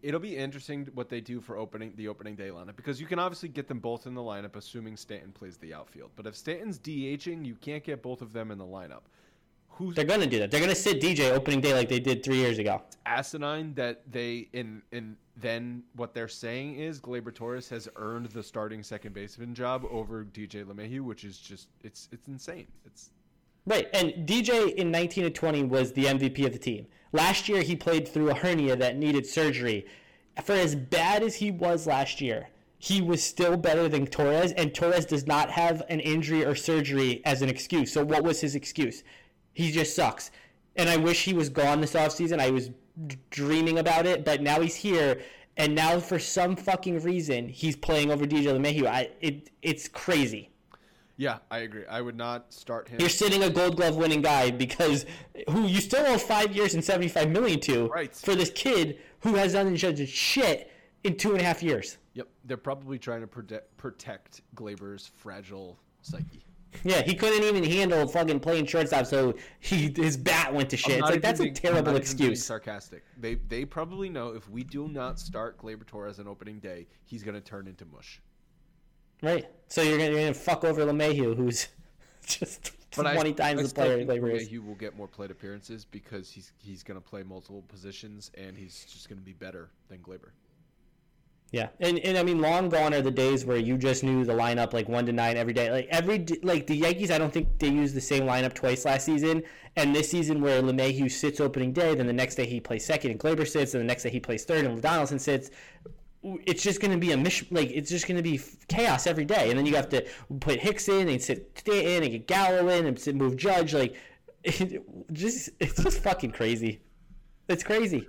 it'll 0.02 0.20
be 0.20 0.36
interesting 0.36 0.88
what 0.94 1.10
they 1.10 1.22
do 1.22 1.42
for 1.42 1.58
opening 1.58 1.94
the 1.96 2.08
opening 2.08 2.36
day 2.36 2.50
lineup 2.50 2.76
because 2.76 3.02
you 3.02 3.08
can 3.08 3.20
obviously 3.20 3.50
get 3.50 3.68
them 3.68 3.80
both 3.80 4.08
in 4.08 4.14
the 4.14 4.22
lineup, 4.22 4.56
assuming 4.56 4.96
Stanton 4.98 5.32
plays 5.32 5.58
the 5.58 5.74
outfield. 5.74 6.12
But 6.16 6.26
if 6.26 6.36
Stanton's 6.36 6.80
DHing, 6.80 7.46
you 7.46 7.56
can't 7.56 7.84
get 7.84 8.02
both 8.02 8.22
of 8.22 8.34
them 8.34 8.52
in 8.52 8.58
the 8.58 8.66
lineup. 8.66 9.02
Who's 9.70 9.94
They're 9.96 10.06
going 10.06 10.22
to 10.22 10.28
do 10.28 10.40
that. 10.40 10.50
They're 10.50 10.60
going 10.60 10.72
to 10.74 10.76
sit 10.76 11.00
DJ 11.00 11.32
opening 11.36 11.62
day 11.62 11.74
like 11.76 11.88
they 11.88 12.00
did 12.00 12.24
three 12.24 12.38
years 12.38 12.58
ago. 12.58 12.82
asinine 13.06 13.74
that 13.76 14.02
they 14.12 14.48
in 14.54 14.82
in 14.92 15.16
then 15.36 15.84
what 15.96 16.16
they're 16.16 16.28
saying 16.28 16.80
is 16.80 17.00
Gleyber 17.00 17.32
Torres 17.36 17.70
has 17.70 17.88
earned 17.96 18.26
the 18.32 18.42
starting 18.42 18.82
second 18.82 19.14
baseman 19.14 19.54
job 19.54 19.86
over 19.92 20.26
DJ 20.26 20.66
LeMahieu, 20.66 21.02
which 21.02 21.24
is 21.24 21.38
just 21.38 21.68
it's 21.84 22.10
it's 22.12 22.28
insane. 22.28 22.66
It's 22.88 23.12
Right, 23.68 23.90
and 23.94 24.26
DJ 24.26 24.74
in 24.76 24.92
19 24.92 25.26
and 25.26 25.36
20 25.36 25.64
was 25.64 25.92
the 25.92 26.06
MVP 26.06 26.46
of 26.46 26.54
the 26.54 26.58
team. 26.58 26.88
Last 27.12 27.50
year, 27.50 27.62
he 27.62 27.76
played 27.76 28.08
through 28.08 28.30
a 28.30 28.34
hernia 28.34 28.78
that 28.78 28.96
needed 28.96 29.26
surgery. 29.26 29.86
For 30.42 30.54
as 30.54 30.74
bad 30.74 31.22
as 31.22 31.36
he 31.36 31.52
was 31.52 31.86
last 31.86 32.22
year, 32.22 32.48
he 32.80 33.02
was 33.02 33.22
still 33.22 33.58
better 33.58 33.90
than 33.90 34.08
Torres, 34.08 34.54
and 34.54 34.74
Torres 34.74 35.06
does 35.06 35.28
not 35.28 35.50
have 35.50 35.84
an 35.90 36.00
injury 36.00 36.46
or 36.46 36.56
surgery 36.56 37.22
as 37.26 37.42
an 37.42 37.50
excuse. 37.50 37.92
So, 37.92 38.06
what 38.06 38.24
was 38.24 38.40
his 38.40 38.56
excuse? 38.56 39.04
He 39.54 39.70
just 39.70 39.98
sucks. 39.98 40.32
And 40.78 40.88
I 40.88 40.96
wish 40.96 41.26
he 41.26 41.34
was 41.34 41.50
gone 41.50 41.82
this 41.82 41.94
offseason. 41.94 42.40
I 42.40 42.52
was 42.52 42.70
dreaming 43.32 43.80
about 43.80 44.06
it, 44.06 44.24
but 44.24 44.42
now 44.42 44.62
he's 44.62 44.76
here. 44.76 45.20
And 45.58 45.76
now, 45.76 46.00
for 46.00 46.20
some 46.20 46.56
fucking 46.56 47.02
reason, 47.02 47.50
he's 47.50 47.76
playing 47.76 48.12
over 48.12 48.26
DJ 48.26 48.46
LeMahieu. 48.46 48.88
I, 48.88 49.10
it, 49.20 49.50
it's 49.62 49.90
crazy. 49.90 50.52
Yeah, 51.18 51.40
I 51.50 51.60
agree. 51.60 51.84
I 51.90 52.00
would 52.02 52.16
not 52.16 52.54
start 52.54 52.88
him. 52.88 53.00
You're 53.00 53.10
sitting 53.10 53.42
a 53.44 53.50
Gold 53.50 53.76
Glove 53.76 53.96
winning 53.96 54.22
guy 54.22 54.52
because 54.52 55.06
who 55.50 55.66
you 55.66 55.82
still 55.82 56.06
owe 56.06 56.18
five 56.20 56.56
years 56.56 56.76
and 56.76 56.84
seventy 56.84 57.08
five 57.08 57.30
million 57.32 57.60
to 57.62 57.88
Right. 57.88 58.14
for 58.16 58.36
this 58.36 58.52
kid 58.52 59.00
who 59.22 59.34
has 59.36 59.54
done 59.54 59.76
such 59.78 60.08
shit 60.08 60.72
in 61.04 61.18
two 61.18 61.32
and 61.32 61.42
a 61.42 61.44
half 61.44 61.64
years. 61.64 61.98
Yep, 62.14 62.28
they're 62.46 62.58
probably 62.58 63.00
trying 63.00 63.22
to 63.22 63.28
protect 63.28 63.76
protect 63.78 64.42
Gleyber's 64.56 65.08
fragile 65.16 65.80
psyche. 66.02 66.44
Yeah, 66.84 67.02
he 67.02 67.16
couldn't 67.16 67.44
even 67.44 67.64
handle 67.64 68.08
fucking 68.08 68.40
playing 68.42 68.68
shortstop, 68.68 69.08
so 69.08 69.34
he 69.60 69.92
his 69.96 70.18
bat 70.18 70.54
went 70.54 70.70
to 70.70 70.78
shit. 70.78 71.00
It's 71.00 71.10
like 71.10 71.22
that's 71.22 71.40
a 71.40 71.44
being- 71.44 71.52
I'm 71.52 71.56
terrible 71.56 71.94
not 71.94 72.02
even 72.02 72.18
being 72.18 72.30
excuse. 72.32 72.46
Sarcastic. 72.46 73.04
They 73.20 73.36
they 73.36 73.66
probably 73.66 74.10
know 74.10 74.36
if 74.36 74.48
we 74.50 74.64
do 74.64 74.88
not 74.88 75.20
start 75.20 75.58
Gleyber 75.58 75.86
Torres 75.88 76.20
on 76.20 76.28
opening 76.28 76.60
day, 76.60 76.86
he's 77.06 77.24
going 77.24 77.36
to 77.36 77.42
turn 77.42 77.66
into 77.68 77.86
mush. 77.86 78.22
Right. 79.22 79.46
So 79.68 79.82
you're 79.82 79.98
gonna, 79.98 80.12
you're 80.12 80.22
gonna 80.22 80.34
fuck 80.34 80.64
over 80.64 80.86
LeMahieu, 80.86 81.36
who's 81.36 81.68
just 82.26 82.72
twenty 82.92 83.34
times 83.34 83.68
the 83.68 83.74
player 83.74 83.98
think 83.98 84.10
Gleyber 84.10 84.34
is. 84.34 84.48
He 84.48 84.60
will 84.60 84.76
get 84.76 84.96
more 84.98 85.08
plate 85.08 85.32
appearances 85.32 85.86
because 85.86 86.32
he's 86.32 86.52
he's 86.58 86.84
going 86.84 87.00
to 87.00 87.06
play 87.06 87.24
multiple 87.24 87.64
positions 87.68 88.32
and 88.36 88.58
he's 88.58 88.86
just 88.86 89.10
going 89.10 89.20
to 89.20 89.26
be 89.26 89.34
better 89.34 89.70
than 89.90 90.00
Gleyber. 90.00 90.32
Yeah, 91.52 91.70
and, 91.80 91.98
and 92.00 92.18
I 92.18 92.24
mean, 92.24 92.42
long 92.42 92.68
gone 92.68 92.94
are 92.94 93.02
the 93.02 93.10
days 93.10 93.46
where 93.46 93.56
you 93.56 93.78
just 93.78 94.04
knew 94.04 94.26
the 94.26 94.34
lineup 94.34 94.74
like 94.74 94.90
one 94.90 95.06
to 95.06 95.14
nine 95.14 95.38
every 95.38 95.54
day. 95.54 95.72
Like 95.72 95.88
every 95.90 96.26
like 96.44 96.68
the 96.68 96.76
Yankees, 96.76 97.10
I 97.10 97.18
don't 97.18 97.32
think 97.32 97.58
they 97.58 97.70
used 97.70 97.96
the 97.96 98.02
same 98.02 98.24
lineup 98.24 98.54
twice 98.54 98.84
last 98.84 99.06
season. 99.06 99.44
And 99.78 99.96
this 99.96 100.12
season, 100.12 100.42
where 100.42 100.62
LeMahieu 100.62 101.10
sits 101.10 101.40
opening 101.40 101.72
day, 101.72 101.96
then 101.96 102.06
the 102.06 102.12
next 102.12 102.36
day 102.36 102.46
he 102.46 102.60
plays 102.60 102.86
second, 102.86 103.12
and 103.12 103.20
Gleyber 103.20 103.48
sits, 103.48 103.74
and 103.74 103.82
the 103.82 103.88
next 103.88 104.04
day 104.04 104.10
he 104.10 104.20
plays 104.20 104.44
third, 104.44 104.66
and 104.66 104.82
Donaldson 104.82 105.20
sits. 105.20 105.50
It's 106.46 106.64
just 106.64 106.82
going 106.82 106.92
to 106.92 106.98
be 106.98 107.12
a 107.12 107.18
mish 107.18 107.46
like 107.52 107.70
it's 107.72 107.90
just 107.90 108.08
going 108.08 108.18
to 108.18 108.24
be 108.24 108.40
chaos 108.68 109.08
every 109.08 109.26
day, 109.26 109.50
and 109.50 109.58
then 109.58 109.66
you 109.66 109.76
have 109.76 109.90
to 109.90 110.06
put 110.40 110.60
Hicks 110.60 110.88
in 110.90 111.08
and 111.10 111.22
sit 111.22 111.62
in 111.66 112.04
and 112.04 112.12
get 112.12 112.28
Gallo 112.28 112.68
in 112.70 112.86
and 112.86 113.00
sit, 113.00 113.16
move 113.16 113.38
Judge. 113.38 113.74
Like, 113.74 113.96
it 114.44 114.82
just 115.14 115.50
it's 115.60 115.82
just 115.82 116.00
fucking 116.00 116.32
crazy. 116.32 116.82
It's 117.48 117.64
crazy. 117.64 118.08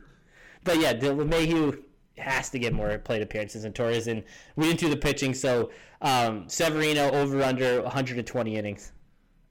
But 0.65 0.79
yeah, 0.81 0.93
the 0.93 1.09
LeMahieu 1.09 1.83
has 2.17 2.51
to 2.51 2.59
get 2.59 2.73
more 2.73 2.99
plate 2.99 3.23
appearances 3.23 3.63
than 3.63 3.73
Torres, 3.73 4.07
and 4.07 4.25
we 4.57 4.67
didn't 4.67 4.81
do 4.81 4.91
the 4.91 4.97
pitching, 4.97 5.35
so 5.35 5.71
um, 6.03 6.49
Severino 6.49 7.11
over 7.13 7.43
under 7.43 7.83
120 7.83 8.57
innings. 8.57 8.93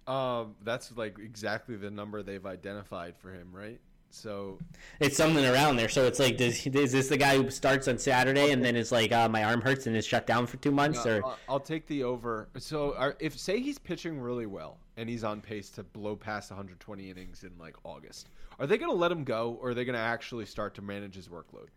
Um, 0.06 0.56
that's 0.64 0.96
like 0.96 1.18
exactly 1.20 1.76
the 1.76 1.92
number 1.92 2.24
they've 2.24 2.46
identified 2.46 3.16
for 3.18 3.32
him, 3.32 3.50
right? 3.52 3.80
So 4.10 4.58
It's 5.00 5.16
something 5.18 5.46
around 5.46 5.76
there. 5.76 5.90
So 5.90 6.06
it's 6.06 6.20
like, 6.20 6.38
does, 6.38 6.66
is 6.66 6.92
this 6.92 7.08
the 7.10 7.18
guy 7.18 7.38
who 7.38 7.50
starts 7.52 7.88
on 7.88 7.98
Saturday 7.98 8.52
and 8.52 8.64
then 8.64 8.76
is 8.76 8.92
like, 8.92 9.12
uh, 9.12 9.30
my 9.30 9.44
arm 9.44 9.62
hurts 9.62 9.86
and 9.88 9.96
is 9.96 10.06
shut 10.06 10.26
down 10.26 10.48
for 10.48 10.58
two 10.58 10.72
months? 10.72 11.06
Or 11.06 11.24
I'll, 11.24 11.38
I'll 11.50 11.60
take 11.60 11.86
the 11.88 12.04
over. 12.04 12.50
So 12.58 13.14
if 13.20 13.38
say 13.38 13.60
he's 13.60 13.78
pitching 13.78 14.20
really 14.20 14.46
well 14.46 14.78
and 14.96 15.08
he's 15.10 15.24
on 15.24 15.42
pace 15.42 15.70
to 15.72 15.84
blow 15.84 16.16
past 16.16 16.50
120 16.52 17.10
innings 17.10 17.44
in 17.44 17.52
like 17.60 17.76
August, 17.84 18.30
are 18.60 18.66
they 18.66 18.78
going 18.78 18.92
to 18.92 18.98
let 18.98 19.12
him 19.12 19.24
go 19.24 19.58
or 19.62 19.70
are 19.70 19.74
they 19.74 19.86
going 19.86 19.94
to 19.96 20.00
actually 20.00 20.46
start 20.46 20.74
to 20.76 20.82
manage 20.82 21.16
his 21.16 21.28
workload? 21.28 21.68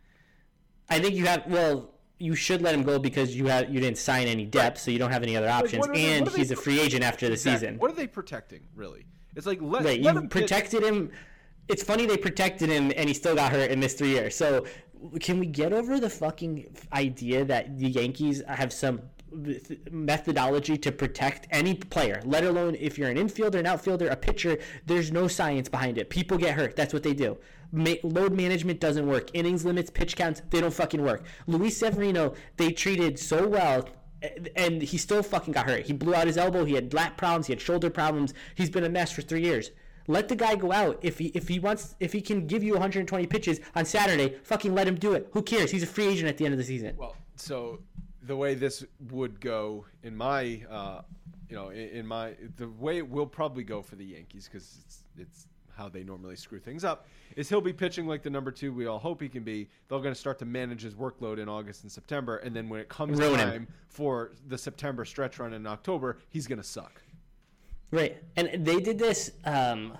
I 0.88 0.98
think 0.98 1.14
you 1.14 1.26
have. 1.26 1.46
Well, 1.46 1.90
you 2.18 2.34
should 2.34 2.62
let 2.62 2.74
him 2.74 2.82
go 2.82 2.98
because 2.98 3.36
you 3.36 3.46
have 3.46 3.72
you 3.72 3.80
didn't 3.80 3.98
sign 3.98 4.26
any 4.26 4.44
depth, 4.44 4.80
so 4.80 4.90
you 4.90 4.98
don't 4.98 5.12
have 5.12 5.22
any 5.22 5.36
other 5.36 5.48
options, 5.48 5.86
they- 5.86 6.04
and 6.16 6.24
what 6.24 6.30
are 6.30 6.36
they- 6.36 6.38
he's 6.42 6.50
a 6.50 6.56
free 6.56 6.80
agent 6.80 7.04
after 7.04 7.26
the 7.28 7.34
Exactly. 7.34 7.66
season. 7.68 7.78
What 7.78 7.90
are 7.92 7.94
they 7.94 8.06
protecting, 8.08 8.62
really? 8.74 9.06
It's 9.36 9.46
like 9.46 9.60
let, 9.62 9.84
Right, 9.84 10.02
let 10.02 10.14
you 10.14 10.20
him 10.20 10.28
pitch- 10.28 10.42
protected 10.42 10.82
him. 10.82 11.12
It's 11.70 11.84
funny 11.84 12.04
they 12.04 12.16
protected 12.16 12.68
him 12.68 12.92
and 12.96 13.08
he 13.08 13.14
still 13.14 13.36
got 13.36 13.52
hurt 13.52 13.70
and 13.70 13.80
missed 13.80 13.98
three 13.98 14.08
years. 14.08 14.34
So, 14.34 14.66
can 15.20 15.38
we 15.38 15.46
get 15.46 15.72
over 15.72 16.00
the 16.00 16.10
fucking 16.10 16.76
idea 16.92 17.44
that 17.44 17.78
the 17.78 17.88
Yankees 17.88 18.42
have 18.48 18.72
some 18.72 19.00
methodology 19.90 20.76
to 20.76 20.90
protect 20.90 21.46
any 21.52 21.74
player, 21.74 22.20
let 22.24 22.44
alone 22.44 22.74
if 22.74 22.98
you're 22.98 23.08
an 23.08 23.16
infielder, 23.16 23.54
an 23.60 23.66
outfielder, 23.66 24.08
a 24.08 24.16
pitcher? 24.16 24.58
There's 24.86 25.12
no 25.12 25.28
science 25.28 25.68
behind 25.68 25.96
it. 25.96 26.10
People 26.10 26.36
get 26.38 26.56
hurt. 26.56 26.74
That's 26.74 26.92
what 26.92 27.04
they 27.04 27.14
do. 27.14 27.38
Ma- 27.72 28.02
load 28.02 28.32
management 28.32 28.80
doesn't 28.80 29.06
work. 29.06 29.30
Innings 29.32 29.64
limits, 29.64 29.90
pitch 29.90 30.16
counts, 30.16 30.42
they 30.50 30.60
don't 30.60 30.74
fucking 30.74 31.02
work. 31.02 31.24
Luis 31.46 31.76
Severino, 31.76 32.34
they 32.56 32.72
treated 32.72 33.16
so 33.16 33.46
well 33.46 33.88
and 34.56 34.82
he 34.82 34.98
still 34.98 35.22
fucking 35.22 35.52
got 35.54 35.66
hurt. 35.66 35.86
He 35.86 35.92
blew 35.92 36.14
out 36.14 36.26
his 36.26 36.36
elbow. 36.36 36.64
He 36.64 36.74
had 36.74 36.92
lat 36.92 37.16
problems. 37.16 37.46
He 37.46 37.52
had 37.52 37.60
shoulder 37.60 37.88
problems. 37.90 38.34
He's 38.54 38.68
been 38.70 38.84
a 38.84 38.88
mess 38.88 39.12
for 39.12 39.22
three 39.22 39.42
years. 39.42 39.70
Let 40.10 40.28
the 40.28 40.34
guy 40.34 40.56
go 40.56 40.72
out. 40.72 40.98
If 41.02 41.18
he 41.18 41.26
if 41.26 41.46
he 41.46 41.60
wants 41.60 41.94
if 42.00 42.12
he 42.12 42.20
can 42.20 42.48
give 42.48 42.64
you 42.64 42.72
120 42.72 43.26
pitches 43.26 43.60
on 43.76 43.84
Saturday, 43.84 44.34
fucking 44.42 44.74
let 44.74 44.88
him 44.88 44.96
do 44.96 45.12
it. 45.12 45.28
Who 45.32 45.42
cares? 45.42 45.70
He's 45.70 45.84
a 45.84 45.86
free 45.86 46.08
agent 46.08 46.28
at 46.28 46.36
the 46.36 46.44
end 46.44 46.52
of 46.52 46.58
the 46.58 46.64
season. 46.64 46.96
Well, 46.96 47.14
so 47.36 47.78
the 48.24 48.36
way 48.36 48.54
this 48.54 48.84
would 49.10 49.40
go 49.40 49.86
in 50.02 50.16
my, 50.16 50.62
uh, 50.68 51.02
you 51.48 51.54
know, 51.54 51.68
in, 51.68 51.88
in 51.90 52.06
my 52.06 52.34
the 52.56 52.68
way 52.68 52.98
it 52.98 53.08
will 53.08 53.26
probably 53.26 53.62
go 53.62 53.82
for 53.82 53.94
the 53.94 54.04
Yankees 54.04 54.48
because 54.50 54.78
it's 54.84 55.04
it's 55.16 55.46
how 55.76 55.88
they 55.88 56.02
normally 56.02 56.36
screw 56.36 56.58
things 56.58 56.84
up 56.84 57.06
is 57.36 57.48
he'll 57.48 57.60
be 57.60 57.72
pitching 57.72 58.06
like 58.06 58.22
the 58.22 58.28
number 58.28 58.50
two 58.50 58.72
we 58.72 58.86
all 58.86 58.98
hope 58.98 59.22
he 59.22 59.28
can 59.28 59.44
be. 59.44 59.68
They're 59.88 60.00
going 60.00 60.12
to 60.12 60.20
start 60.20 60.40
to 60.40 60.44
manage 60.44 60.82
his 60.82 60.94
workload 60.94 61.38
in 61.38 61.48
August 61.48 61.84
and 61.84 61.92
September, 61.92 62.38
and 62.38 62.54
then 62.54 62.68
when 62.68 62.80
it 62.80 62.88
comes 62.88 63.16
Ruin 63.16 63.38
him. 63.38 63.48
time 63.48 63.68
for 63.88 64.32
the 64.48 64.58
September 64.58 65.04
stretch 65.04 65.38
run 65.38 65.54
in 65.54 65.68
October, 65.68 66.18
he's 66.30 66.48
going 66.48 66.60
to 66.60 66.66
suck. 66.66 67.00
Right. 67.90 68.22
And 68.36 68.64
they 68.64 68.80
did 68.80 68.98
this 68.98 69.32
um, 69.44 69.98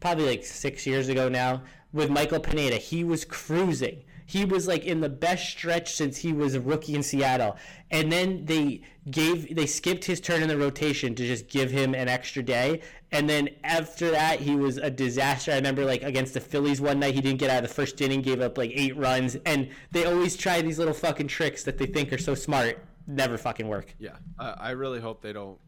probably 0.00 0.26
like 0.26 0.44
six 0.44 0.86
years 0.86 1.08
ago 1.08 1.28
now 1.28 1.62
with 1.92 2.10
Michael 2.10 2.40
Pineda. 2.40 2.76
He 2.76 3.04
was 3.04 3.24
cruising. 3.24 4.04
He 4.28 4.44
was 4.44 4.66
like 4.66 4.84
in 4.84 5.00
the 5.00 5.08
best 5.08 5.48
stretch 5.48 5.94
since 5.94 6.18
he 6.18 6.32
was 6.32 6.54
a 6.54 6.60
rookie 6.60 6.94
in 6.94 7.02
Seattle. 7.02 7.56
And 7.90 8.10
then 8.10 8.44
they 8.44 8.82
gave 9.08 9.54
they 9.54 9.66
skipped 9.66 10.04
his 10.04 10.20
turn 10.20 10.42
in 10.42 10.48
the 10.48 10.56
rotation 10.56 11.14
to 11.14 11.26
just 11.26 11.48
give 11.48 11.70
him 11.70 11.94
an 11.94 12.08
extra 12.08 12.42
day. 12.42 12.82
And 13.12 13.30
then 13.30 13.48
after 13.62 14.10
that 14.10 14.40
he 14.40 14.56
was 14.56 14.78
a 14.78 14.90
disaster. 14.90 15.52
I 15.52 15.56
remember 15.56 15.84
like 15.84 16.02
against 16.02 16.34
the 16.34 16.40
Phillies 16.40 16.80
one 16.80 16.98
night 16.98 17.14
he 17.14 17.20
didn't 17.20 17.38
get 17.38 17.50
out 17.50 17.62
of 17.62 17.68
the 17.68 17.74
first 17.74 18.00
inning, 18.00 18.20
gave 18.20 18.40
up 18.40 18.58
like 18.58 18.72
eight 18.74 18.96
runs. 18.96 19.36
And 19.46 19.70
they 19.92 20.04
always 20.04 20.36
try 20.36 20.60
these 20.60 20.78
little 20.78 20.94
fucking 20.94 21.28
tricks 21.28 21.62
that 21.62 21.78
they 21.78 21.86
think 21.86 22.12
are 22.12 22.18
so 22.18 22.34
smart. 22.34 22.84
Never 23.06 23.38
fucking 23.38 23.68
work. 23.68 23.94
Yeah, 24.00 24.16
I, 24.40 24.50
I 24.50 24.70
really 24.70 24.98
hope 24.98 25.22
they 25.22 25.32
don't 25.32 25.58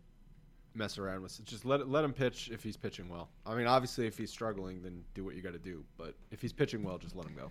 mess 0.78 0.96
around 0.96 1.22
with 1.22 1.38
it. 1.38 1.44
Just 1.44 1.64
let 1.64 1.88
let 1.88 2.04
him 2.04 2.12
pitch 2.12 2.48
if 2.52 2.62
he's 2.62 2.76
pitching 2.76 3.08
well. 3.08 3.28
I 3.44 3.54
mean, 3.54 3.66
obviously, 3.66 4.06
if 4.06 4.16
he's 4.16 4.30
struggling, 4.30 4.82
then 4.82 5.04
do 5.14 5.24
what 5.24 5.34
you 5.34 5.42
got 5.42 5.52
to 5.52 5.58
do. 5.58 5.84
But 5.98 6.14
if 6.30 6.40
he's 6.40 6.52
pitching 6.52 6.82
well, 6.82 6.96
just 6.96 7.16
let 7.16 7.26
him 7.26 7.34
go. 7.34 7.50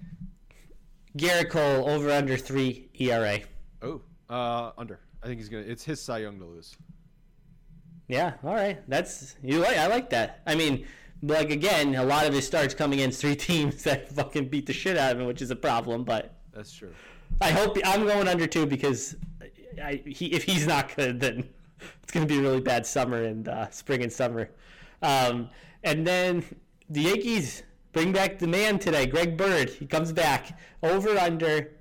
Garrett 1.16 1.50
Cole 1.50 1.90
over 1.90 2.10
under 2.10 2.38
three 2.38 2.90
ERA. 3.00 3.40
Oh, 3.82 4.02
uh, 4.30 4.72
under. 4.78 5.00
I 5.22 5.28
think 5.28 5.40
he's 5.40 5.50
gonna. 5.50 5.64
It's 5.64 5.84
his 5.84 6.02
Cy 6.02 6.20
Young 6.20 6.40
to 6.40 6.46
lose. 6.46 6.76
Yeah, 8.08 8.34
all 8.44 8.56
right. 8.56 8.80
That's 8.88 9.36
you 9.44 9.60
like. 9.60 9.78
I 9.78 9.88
like 9.88 10.10
that. 10.12 10.42
I 10.48 10.56
mean, 10.56 10.88
like 11.22 11.52
again, 11.52 11.96
a 11.96 12.04
lot 12.04 12.26
of 12.26 12.34
his 12.34 12.48
starts 12.48 12.74
coming 12.74 13.00
against 13.00 13.20
three 13.22 13.36
teams 13.48 13.84
that 13.84 14.10
fucking 14.10 14.48
beat 14.48 14.66
the 14.66 14.74
shit 14.74 14.98
out 14.98 15.12
of 15.12 15.20
him, 15.20 15.28
which 15.28 15.42
is 15.42 15.52
a 15.52 15.56
problem. 15.56 16.04
But 16.04 16.36
That's 16.54 16.72
true. 16.72 16.94
I 17.42 17.52
hope 17.52 17.78
I'm 17.84 18.06
going 18.06 18.28
under 18.28 18.48
two 18.48 18.66
because 18.66 19.16
I, 19.84 20.02
he, 20.06 20.28
if 20.28 20.44
he's 20.44 20.66
not 20.66 20.96
good, 20.96 21.20
then 21.20 21.50
it's 22.04 22.12
going 22.12 22.28
to 22.28 22.34
be 22.34 22.40
a 22.40 22.42
really 22.42 22.62
bad 22.62 22.86
summer 22.86 23.24
and 23.24 23.48
uh, 23.48 23.70
spring 23.70 24.04
and 24.04 24.12
summer. 24.12 24.50
Um, 25.02 25.50
and 25.84 26.06
then 26.06 26.44
the 26.90 27.02
Yankees 27.02 27.64
bring 27.94 28.12
back 28.12 28.40
the 28.40 28.48
man 28.48 28.80
today, 28.80 29.06
Greg 29.06 29.38
Bird. 29.38 29.70
He 29.70 29.86
comes 29.86 30.12
back 30.12 30.58
over 30.84 31.18
under 31.18 31.72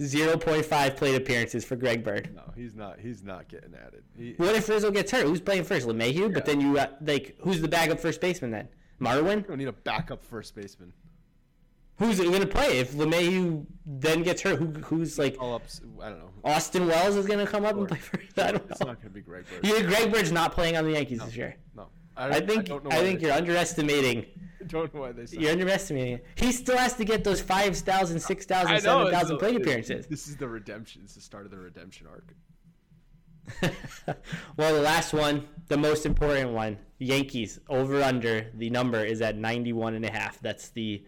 0.5 0.00 0.96
plate 0.96 1.14
appearances 1.16 1.64
for 1.64 1.76
Greg 1.76 2.04
Bird. 2.04 2.30
No, 2.34 2.42
he's 2.54 2.74
not. 2.74 3.00
He's 3.00 3.22
not 3.22 3.48
getting 3.48 3.74
added. 3.74 4.04
He, 4.16 4.34
What 4.36 4.54
if 4.54 4.68
Rizzo 4.68 4.90
gets 4.90 5.10
hurt? 5.10 5.26
Who's 5.26 5.40
playing 5.40 5.64
first? 5.64 5.86
LeMahieu? 5.86 6.32
But 6.32 6.44
then 6.46 6.60
you 6.60 6.78
uh, 6.78 6.88
like 7.00 7.36
who's 7.40 7.60
the 7.60 7.68
backup 7.68 7.98
first 7.98 8.20
baseman 8.20 8.50
then? 8.50 8.68
Marwin? 9.00 9.36
we 9.36 9.42
don't 9.42 9.58
need 9.58 9.68
a 9.68 9.72
backup 9.72 10.24
first 10.24 10.54
baseman. 10.54 10.92
Who's 11.98 12.20
going 12.20 12.40
to 12.40 12.46
play 12.46 12.78
if 12.78 12.92
LeMahieu 12.92 13.66
then 13.84 14.22
gets 14.22 14.42
hurt? 14.42 14.58
Who, 14.60 14.66
who's 14.84 15.18
like 15.18 15.36
All 15.40 15.56
up. 15.56 15.62
I 16.00 16.10
don't 16.10 16.18
know. 16.20 16.30
Austin 16.44 16.86
Wells 16.86 17.16
is 17.16 17.26
going 17.26 17.44
to 17.44 17.50
come 17.50 17.64
up 17.64 17.76
and 17.76 17.88
play 17.88 17.98
for. 17.98 18.20
I 18.40 18.52
don't 18.52 18.70
It's 18.70 18.80
know. 18.80 18.86
not 18.88 19.00
going 19.02 19.08
to 19.12 19.14
be 19.14 19.20
Greg 19.20 19.44
Bird. 19.50 19.62
Think 19.62 19.86
Greg 19.88 20.12
Bird's 20.12 20.30
not 20.30 20.52
playing 20.52 20.76
on 20.76 20.84
the 20.84 20.92
Yankees 20.92 21.18
this 21.24 21.34
year? 21.36 21.56
No, 21.74 21.88
I 22.16 22.38
think 22.40 22.60
I, 22.60 22.62
don't 22.62 22.84
know 22.84 22.90
why 22.90 23.02
think 23.02 23.20
you're 23.20 23.32
underestimating. 23.32 24.26
I 24.60 24.64
don't 24.66 24.94
know 24.94 25.00
why 25.00 25.12
they. 25.12 25.26
Said 25.26 25.40
You're 25.40 25.50
underestimating. 25.50 26.14
it. 26.14 26.26
He 26.36 26.52
still 26.52 26.76
has 26.76 26.94
to 26.94 27.04
get 27.04 27.24
those 27.24 27.40
5,000, 27.40 28.20
6,000, 28.20 28.80
7,000 28.80 29.10
it's- 29.10 29.38
plate 29.40 29.56
appearances. 29.56 30.06
This 30.06 30.28
is 30.28 30.36
the 30.36 30.46
redemption. 30.48 31.02
It's 31.04 31.14
the 31.16 31.20
start 31.20 31.46
of 31.46 31.50
the 31.50 31.58
redemption 31.58 32.06
arc. 32.06 32.32
well, 34.56 34.74
the 34.74 34.82
last 34.82 35.12
one, 35.12 35.48
the 35.68 35.76
most 35.76 36.04
important 36.06 36.50
one, 36.52 36.78
Yankees 36.98 37.58
over 37.68 38.02
under. 38.02 38.50
The 38.54 38.70
number 38.70 39.04
is 39.04 39.20
at 39.22 39.36
91 39.36 39.94
and 39.94 40.04
a 40.04 40.10
half. 40.12 40.38
That's 40.40 40.68
the 40.70 41.04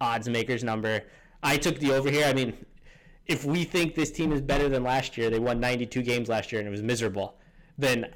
odds 0.00 0.28
makers 0.28 0.62
number. 0.64 1.02
I 1.42 1.56
took 1.56 1.78
the 1.78 1.92
over 1.92 2.10
here. 2.10 2.26
I 2.26 2.32
mean, 2.34 2.54
if 3.26 3.44
we 3.44 3.64
think 3.64 3.94
this 3.94 4.10
team 4.10 4.32
is 4.32 4.40
better 4.40 4.68
than 4.68 4.82
last 4.84 5.16
year, 5.16 5.30
they 5.30 5.38
won 5.38 5.60
92 5.60 6.02
games 6.02 6.28
last 6.28 6.52
year 6.52 6.60
and 6.60 6.68
it 6.68 6.70
was 6.70 6.82
miserable. 6.82 7.36
Then 7.78 8.12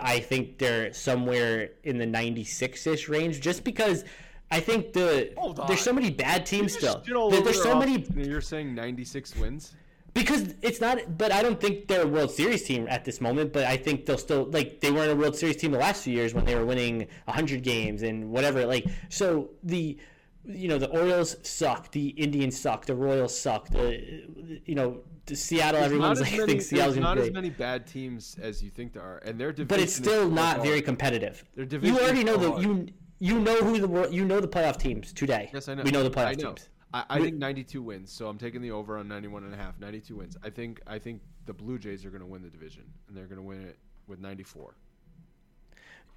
I 0.00 0.20
think 0.20 0.58
they're 0.58 0.92
somewhere 0.92 1.70
in 1.82 1.98
the 1.98 2.06
96ish 2.06 3.08
range 3.08 3.40
just 3.40 3.64
because 3.64 4.04
I 4.50 4.60
think 4.60 4.92
the 4.92 5.32
there's 5.66 5.80
so 5.80 5.92
many 5.92 6.10
bad 6.10 6.46
teams 6.46 6.74
still. 6.74 6.94
just 6.94 7.06
shit 7.06 7.16
all 7.16 7.30
There- 7.30 7.40
there's 7.42 7.62
so 7.62 7.76
many. 7.78 8.04
You're 8.16 8.40
saying 8.40 8.74
96 8.74 9.36
wins. 9.36 9.74
because 10.12 10.54
it's 10.62 10.80
not 10.80 11.18
but 11.18 11.32
i 11.32 11.42
don't 11.42 11.60
think 11.60 11.88
they're 11.88 12.04
a 12.04 12.06
world 12.06 12.30
series 12.30 12.62
team 12.62 12.86
at 12.88 13.04
this 13.04 13.20
moment 13.20 13.52
but 13.52 13.64
i 13.64 13.76
think 13.76 14.06
they'll 14.06 14.16
still 14.16 14.44
like 14.52 14.78
they 14.80 14.92
weren't 14.92 15.10
a 15.10 15.16
world 15.16 15.34
series 15.34 15.56
team 15.56 15.72
the 15.72 15.78
last 15.78 16.04
few 16.04 16.14
years 16.14 16.32
when 16.32 16.44
they 16.44 16.54
were 16.54 16.64
winning 16.64 17.04
100 17.24 17.64
games 17.64 18.02
and 18.02 18.30
whatever 18.30 18.64
like 18.64 18.86
so 19.08 19.50
the 19.64 19.98
you 20.46 20.68
know 20.68 20.78
the 20.78 20.88
orioles 20.90 21.36
suck 21.42 21.90
the 21.92 22.08
indians 22.08 22.58
suck 22.60 22.84
the 22.84 22.94
royals 22.94 23.38
suck 23.38 23.68
the 23.70 24.60
you 24.66 24.74
know 24.74 25.00
the 25.26 25.34
seattle 25.34 25.80
There's 25.80 25.86
everyone's 25.92 26.20
like 26.20 26.32
many, 26.36 26.46
thinks 26.46 26.66
seattle's 26.66 26.96
not 26.98 27.16
as 27.18 27.30
many 27.32 27.48
bad 27.50 27.86
teams 27.86 28.36
as 28.42 28.62
you 28.62 28.68
think 28.70 28.92
there 28.92 29.02
are, 29.02 29.18
and 29.24 29.40
their 29.40 29.52
division. 29.52 29.68
but 29.68 29.80
it's 29.80 29.94
still 29.94 30.28
not 30.30 30.56
hard. 30.56 30.68
very 30.68 30.82
competitive 30.82 31.44
Their 31.54 31.64
you 31.64 31.68
division 31.70 31.96
already 31.96 32.24
know 32.24 32.36
the 32.36 32.56
you 32.60 32.86
you 33.20 33.40
know 33.40 33.56
who 33.62 33.78
the 33.86 34.10
you 34.10 34.24
know 34.26 34.40
the 34.40 34.48
playoff 34.48 34.76
teams 34.76 35.12
today 35.14 35.48
Yes, 35.54 35.68
I 35.68 35.74
know. 35.74 35.82
we 35.82 35.90
know 35.90 36.02
the 36.02 36.10
playoff 36.10 36.26
I 36.26 36.32
know. 36.32 36.52
teams 36.52 36.68
I, 36.92 37.04
I 37.08 37.18
We- 37.18 37.24
think 37.26 37.38
92 37.38 37.82
wins, 37.82 38.12
so 38.12 38.28
I'm 38.28 38.38
taking 38.38 38.60
the 38.60 38.70
over 38.70 38.98
on 38.98 39.08
91 39.08 39.42
and 39.44 39.52
a 39.52 39.56
half. 39.56 39.80
92 39.80 40.14
wins. 40.16 40.36
I 40.44 40.50
think 40.50 40.80
I 40.86 40.98
think 40.98 41.22
the 41.46 41.52
Blue 41.52 41.76
Jays 41.78 42.04
are 42.04 42.10
going 42.10 42.20
to 42.20 42.26
win 42.26 42.40
the 42.42 42.48
division, 42.50 42.84
and 43.08 43.16
they're 43.16 43.26
going 43.26 43.38
to 43.38 43.42
win 43.42 43.62
it 43.62 43.78
with 44.06 44.20
94. 44.20 44.76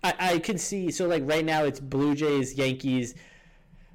I, 0.04 0.14
I 0.20 0.40
can 0.40 0.58
see 0.60 0.92
so 0.92 1.08
like 1.08 1.24
right 1.26 1.44
now 1.46 1.64
it's 1.64 1.80
Blue 1.80 2.14
Jays, 2.14 2.54
Yankees, 2.56 3.16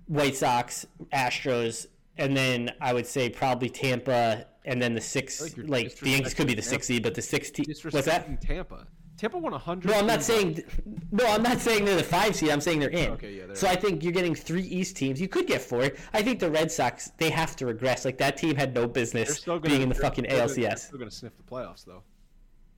White 0.06 0.36
Sox, 0.36 0.86
Astros, 1.12 1.86
and 2.18 2.36
then 2.36 2.72
I 2.80 2.92
would 2.92 3.06
say 3.06 3.28
probably 3.30 3.68
Tampa, 3.70 4.46
and 4.64 4.80
then 4.80 4.94
the 4.94 5.00
six 5.00 5.40
I 5.42 5.60
like 5.62 5.96
the 5.96 6.10
Yankees 6.10 6.34
could 6.34 6.46
be 6.46 6.54
the 6.54 6.62
six 6.62 6.86
seed, 6.86 7.02
but 7.02 7.14
the 7.14 7.22
six 7.22 7.50
te- 7.50 7.64
what's 7.90 8.06
that? 8.06 8.40
Tampa. 8.40 8.86
Tampa 9.18 9.38
won 9.38 9.52
100. 9.52 9.88
No, 9.88 9.98
I'm 9.98 10.06
not 10.06 10.22
saying. 10.22 10.64
No, 11.12 11.24
I'm 11.26 11.42
not 11.42 11.60
saying 11.60 11.84
they're 11.84 11.96
the 11.96 12.02
five 12.02 12.34
seed. 12.34 12.50
I'm 12.50 12.60
saying 12.60 12.80
they're 12.80 12.88
in. 12.90 13.12
Okay, 13.12 13.34
yeah, 13.34 13.46
they're 13.46 13.54
so 13.54 13.68
in. 13.68 13.72
I 13.76 13.76
think 13.76 14.02
you're 14.02 14.12
getting 14.12 14.34
three 14.34 14.62
East 14.62 14.96
teams. 14.96 15.20
You 15.20 15.28
could 15.28 15.46
get 15.46 15.60
four. 15.60 15.90
I 16.12 16.22
think 16.22 16.40
the 16.40 16.50
Red 16.50 16.72
Sox 16.72 17.12
they 17.18 17.30
have 17.30 17.54
to 17.56 17.66
regress. 17.66 18.04
Like 18.04 18.18
that 18.18 18.36
team 18.36 18.56
had 18.56 18.74
no 18.74 18.88
business 18.88 19.40
gonna, 19.44 19.60
being 19.60 19.82
in 19.82 19.88
the 19.90 19.94
they're 19.94 20.02
fucking 20.02 20.24
still 20.24 20.38
gonna- 20.38 20.54
They're 20.56 20.76
still 20.76 20.98
going 20.98 21.10
to 21.10 21.16
sniff 21.16 21.36
the 21.36 21.42
playoffs, 21.44 21.84
though. 21.84 22.02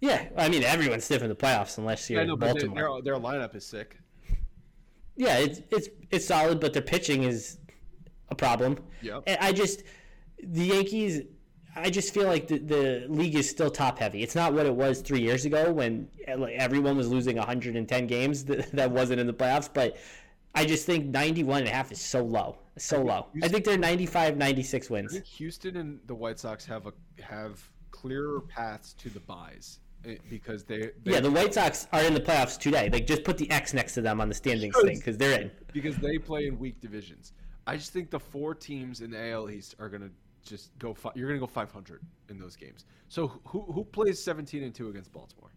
Yeah, 0.01 0.29
I 0.37 0.49
mean 0.51 0.65
everyone's 0.65 1.05
sniffing 1.05 1.29
the 1.31 1.35
playoffs 1.37 1.79
unless 1.79 2.11
you're 2.11 2.21
I 2.21 2.25
know, 2.25 2.37
but 2.37 2.47
they- 2.59 2.67
Baltimore. 2.67 3.01
their, 3.03 3.15
their 3.15 3.23
lineup 3.23 3.55
is 3.55 3.65
sick. 3.65 3.97
Yeah, 5.17 5.39
it's 5.39 5.61
it's 5.71 5.89
it's 6.11 6.27
solid, 6.27 6.61
but 6.61 6.73
their 6.73 6.83
pitching 6.83 7.25
is 7.25 7.59
a 8.29 8.35
problem. 8.35 8.79
Yeah, 9.01 9.21
And 9.27 9.39
I 9.41 9.53
just 9.53 9.83
the 10.43 10.65
Yankees. 10.65 11.23
I 11.77 11.91
just 11.91 12.15
feel 12.15 12.27
like 12.27 12.47
the, 12.47 12.59
the 12.59 13.07
league 13.09 13.35
is 13.35 13.51
still 13.51 13.69
top 13.69 13.99
heavy. 13.99 14.23
It's 14.23 14.37
not 14.37 14.53
what 14.53 14.65
it 14.65 14.75
was 14.75 15.01
three 15.01 15.21
years 15.21 15.45
ago 15.45 15.73
when 15.73 16.09
everyone 16.29 16.97
was 16.97 17.09
losing 17.09 17.37
110 17.37 18.07
games 18.07 18.45
that, 18.49 18.71
that 18.71 18.93
wasn't 18.93 19.19
in 19.19 19.27
the 19.27 19.35
playoffs. 19.35 19.69
But 19.73 19.97
I 20.55 20.65
just 20.67 20.87
think 20.87 21.07
91 21.07 21.61
and 21.61 21.69
a 21.69 21.73
half 21.73 21.91
is 21.91 22.01
so 22.01 22.23
low, 22.23 22.59
so 22.79 23.03
low. 23.03 23.27
I 23.43 23.49
think 23.49 23.65
they're 23.65 23.77
95, 23.77 24.37
96 24.37 24.89
wins. 24.89 25.11
I 25.11 25.15
think 25.15 25.27
Houston 25.27 25.77
and 25.77 25.99
the 26.07 26.15
White 26.15 26.39
Sox 26.39 26.65
have 26.67 26.87
a 26.87 26.93
have 27.21 27.61
clearer 27.91 28.41
paths 28.43 28.93
to 28.95 29.09
the 29.09 29.21
buys 29.21 29.81
because 30.29 30.65
they, 30.65 30.91
they 31.05 31.13
Yeah, 31.13 31.21
the 31.21 31.31
White 31.31 31.55
Sox 31.55 31.87
are 31.93 32.03
in 32.03 32.15
the 32.15 32.21
playoffs 32.21 32.59
today. 32.59 32.89
Like 32.93 33.07
just 33.07 33.25
put 33.25 33.39
the 33.39 33.51
X 33.51 33.73
next 33.75 33.95
to 33.95 34.01
them 34.01 34.21
on 34.21 34.29
the 34.29 34.35
standings 34.35 34.75
thing 34.83 34.97
because 34.97 35.17
they're 35.17 35.41
in. 35.41 35.51
because 35.73 35.97
they 35.97 36.19
play 36.19 36.47
in 36.47 36.59
weak 36.59 36.81
divisions. 36.81 37.33
I 37.67 37.77
just 37.77 37.93
think 37.93 38.11
the 38.11 38.21
four 38.21 38.55
teams 38.55 39.01
in 39.01 39.11
the 39.11 39.31
AL 39.31 39.51
East 39.51 39.75
are 39.79 39.89
gonna 39.89 40.11
just 40.45 40.77
go. 40.79 40.93
Fi- 40.93 41.13
you're 41.15 41.29
gonna 41.29 41.41
go 41.41 41.47
500 41.47 42.03
in 42.29 42.39
those 42.39 42.57
games. 42.57 42.85
So 43.09 43.29
who 43.47 43.61
who 43.63 43.85
plays 43.85 44.23
17 44.23 44.63
and 44.63 44.75
two 44.75 44.89
against 44.91 45.13
Baltimore? 45.13 45.51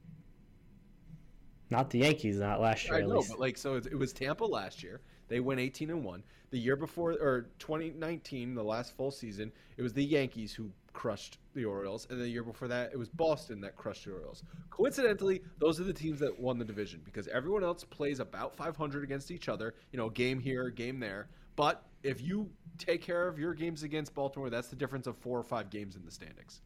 Not 1.69 1.89
the 1.89 1.99
Yankees, 1.99 2.37
not 2.37 2.61
last 2.61 2.85
year 2.85 2.95
I 2.95 2.99
at 3.01 3.07
know, 3.07 3.17
least. 3.17 3.29
but 3.31 3.39
like 3.39 3.57
so 3.57 3.75
it, 3.75 3.87
it 3.87 3.95
was 3.95 4.13
Tampa 4.13 4.45
last 4.45 4.81
year. 4.83 5.01
They 5.27 5.41
went 5.41 5.59
18 5.59 5.89
and 5.89 6.03
one. 6.03 6.23
The 6.51 6.57
year 6.57 6.77
before 6.77 7.11
or 7.11 7.49
2019, 7.59 8.55
the 8.55 8.63
last 8.63 8.95
full 8.95 9.11
season, 9.11 9.51
it 9.75 9.81
was 9.81 9.91
the 9.91 10.03
Yankees 10.05 10.53
who 10.53 10.71
crushed 10.97 11.37
the 11.53 11.63
Orioles, 11.63 12.07
and 12.09 12.19
the 12.19 12.27
year 12.27 12.41
before 12.41 12.67
that, 12.67 12.89
it 12.91 12.97
was 12.97 13.07
Boston 13.07 13.61
that 13.61 13.75
crushed 13.75 14.05
the 14.05 14.13
Orioles. 14.13 14.41
Coincidentally, 14.71 15.43
those 15.59 15.79
are 15.79 15.83
the 15.83 15.93
teams 15.93 16.19
that 16.21 16.39
won 16.39 16.57
the 16.57 16.65
division 16.65 17.01
because 17.05 17.27
everyone 17.27 17.63
else 17.63 17.83
plays 17.83 18.19
about 18.19 18.55
500 18.55 19.03
against 19.03 19.29
each 19.29 19.47
other. 19.47 19.75
You 19.91 19.97
know, 19.97 20.09
game 20.09 20.39
here, 20.39 20.71
game 20.71 20.99
there. 20.99 21.27
But 21.55 21.83
if 22.01 22.19
you 22.19 22.49
take 22.79 23.03
care 23.03 23.27
of 23.27 23.37
your 23.37 23.53
games 23.53 23.83
against 23.83 24.15
Baltimore, 24.15 24.49
that's 24.49 24.69
the 24.69 24.75
difference 24.75 25.05
of 25.05 25.15
four 25.17 25.37
or 25.37 25.43
five 25.43 25.69
games 25.69 25.95
in 25.95 26.03
the 26.03 26.09
standings. 26.09 26.61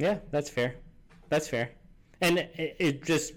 Yeah, 0.00 0.18
that's 0.32 0.50
fair. 0.50 0.74
That's 1.28 1.46
fair. 1.46 1.70
And 2.20 2.38
it, 2.38 2.76
it 2.80 3.04
just 3.04 3.34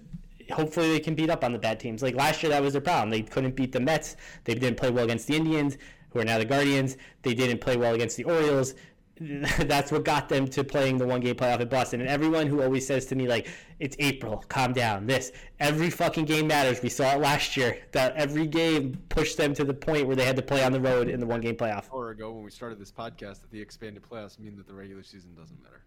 hopefully 0.52 0.94
they 0.94 1.00
can 1.00 1.14
beat 1.14 1.30
up 1.30 1.44
on 1.44 1.52
the 1.52 1.60
bad 1.60 1.80
teams. 1.80 2.02
Like 2.02 2.16
last 2.16 2.42
year, 2.42 2.50
that 2.50 2.64
was 2.64 2.74
their 2.74 2.82
problem. 2.82 3.12
They 3.12 3.22
couldn't 3.22 3.56
beat 3.56 3.72
the 3.72 3.80
Mets. 3.80 4.16
They 4.46 4.56
didn't 4.56 4.78
play 4.78 4.90
well 4.90 5.06
against 5.06 5.28
the 5.28 5.36
Indians, 5.36 5.78
who 6.10 6.20
are 6.20 6.26
now 6.26 6.40
the 6.40 6.46
Guardians. 6.46 6.98
They 7.22 7.36
didn't 7.36 7.62
play 7.62 7.78
well 7.78 7.94
against 7.94 8.18
the 8.18 8.24
Orioles. 8.24 8.74
that's 9.20 9.92
what 9.92 10.04
got 10.04 10.28
them 10.28 10.48
to 10.48 10.64
playing 10.64 10.98
the 10.98 11.06
one 11.06 11.20
game 11.22 11.36
playoff 11.36 11.60
in 11.60 11.68
Boston. 11.68 12.02
And 12.02 12.10
everyone 12.10 12.48
who 12.48 12.64
always 12.64 12.86
says 12.86 13.06
to 13.08 13.16
me, 13.16 13.28
like, 13.28 13.48
it's 13.80 13.96
April, 14.00 14.44
calm 14.50 14.74
down, 14.74 15.06
this, 15.06 15.32
every 15.60 15.92
fucking 15.92 16.26
game 16.26 16.48
matters. 16.48 16.82
We 16.82 16.90
saw 16.90 17.14
it 17.14 17.20
last 17.20 17.56
year 17.56 17.78
that 17.92 18.16
every 18.16 18.48
game 18.48 18.98
pushed 19.10 19.38
them 19.38 19.54
to 19.54 19.64
the 19.64 19.74
point 19.74 20.08
where 20.08 20.16
they 20.16 20.26
had 20.26 20.36
to 20.38 20.42
play 20.42 20.64
on 20.64 20.72
the 20.72 20.82
road 20.82 21.10
in 21.10 21.20
the 21.20 21.28
one 21.28 21.42
game 21.42 21.56
playoff. 21.56 21.86
Or 21.92 22.10
ago 22.10 22.32
when 22.32 22.44
we 22.44 22.50
started 22.50 22.80
this 22.80 22.92
podcast 22.92 23.42
that 23.42 23.52
the 23.52 23.62
expanded 23.62 24.02
playoffs 24.04 24.40
mean 24.40 24.56
that 24.58 24.68
the 24.68 24.74
regular 24.74 25.04
season 25.04 25.36
doesn't 25.36 25.62
matter. 25.62 25.82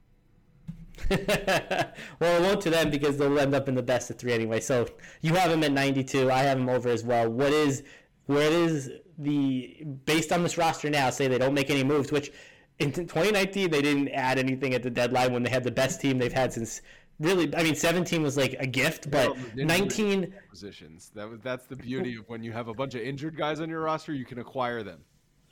well, 2.20 2.40
it 2.40 2.42
won't 2.42 2.60
to 2.62 2.70
them 2.70 2.90
because 2.90 3.18
they'll 3.18 3.38
end 3.38 3.54
up 3.54 3.68
in 3.68 3.74
the 3.74 3.82
best 3.82 4.08
of 4.10 4.18
three 4.18 4.32
anyway. 4.32 4.60
So 4.60 4.88
you 5.20 5.34
have 5.34 5.50
them 5.50 5.64
at 5.64 5.72
92. 5.72 6.30
I 6.30 6.38
have 6.44 6.58
them 6.58 6.68
over 6.68 6.88
as 6.88 7.04
well. 7.04 7.28
What 7.28 7.52
is, 7.52 7.82
where 8.26 8.50
is 8.50 8.90
the, 9.18 9.84
based 10.04 10.32
on 10.32 10.42
this 10.42 10.56
roster 10.56 10.88
now, 10.88 11.10
say 11.10 11.26
they 11.26 11.38
don't 11.38 11.54
make 11.54 11.70
any 11.70 11.84
moves, 11.84 12.12
which 12.12 12.32
in 12.78 12.92
2019 12.92 13.70
they 13.70 13.82
didn't 13.82 14.08
add 14.08 14.38
anything 14.38 14.74
at 14.74 14.82
the 14.82 14.90
deadline 14.90 15.32
when 15.32 15.42
they 15.42 15.50
had 15.50 15.64
the 15.64 15.70
best 15.70 16.00
team 16.00 16.18
they've 16.18 16.32
had 16.32 16.52
since 16.52 16.82
really 17.18 17.54
i 17.56 17.62
mean 17.62 17.74
17 17.74 18.22
was 18.22 18.36
like 18.36 18.54
a 18.58 18.66
gift 18.66 19.10
but 19.10 19.36
19 19.56 20.32
positions 20.50 21.10
that 21.14 21.28
was 21.28 21.40
that's 21.40 21.66
the 21.66 21.76
beauty 21.76 22.16
of 22.16 22.28
when 22.28 22.42
you 22.42 22.52
have 22.52 22.68
a 22.68 22.74
bunch 22.74 22.94
of 22.94 23.00
injured 23.00 23.36
guys 23.36 23.60
on 23.60 23.68
your 23.68 23.80
roster 23.80 24.12
you 24.12 24.24
can 24.24 24.38
acquire 24.38 24.82
them. 24.82 25.00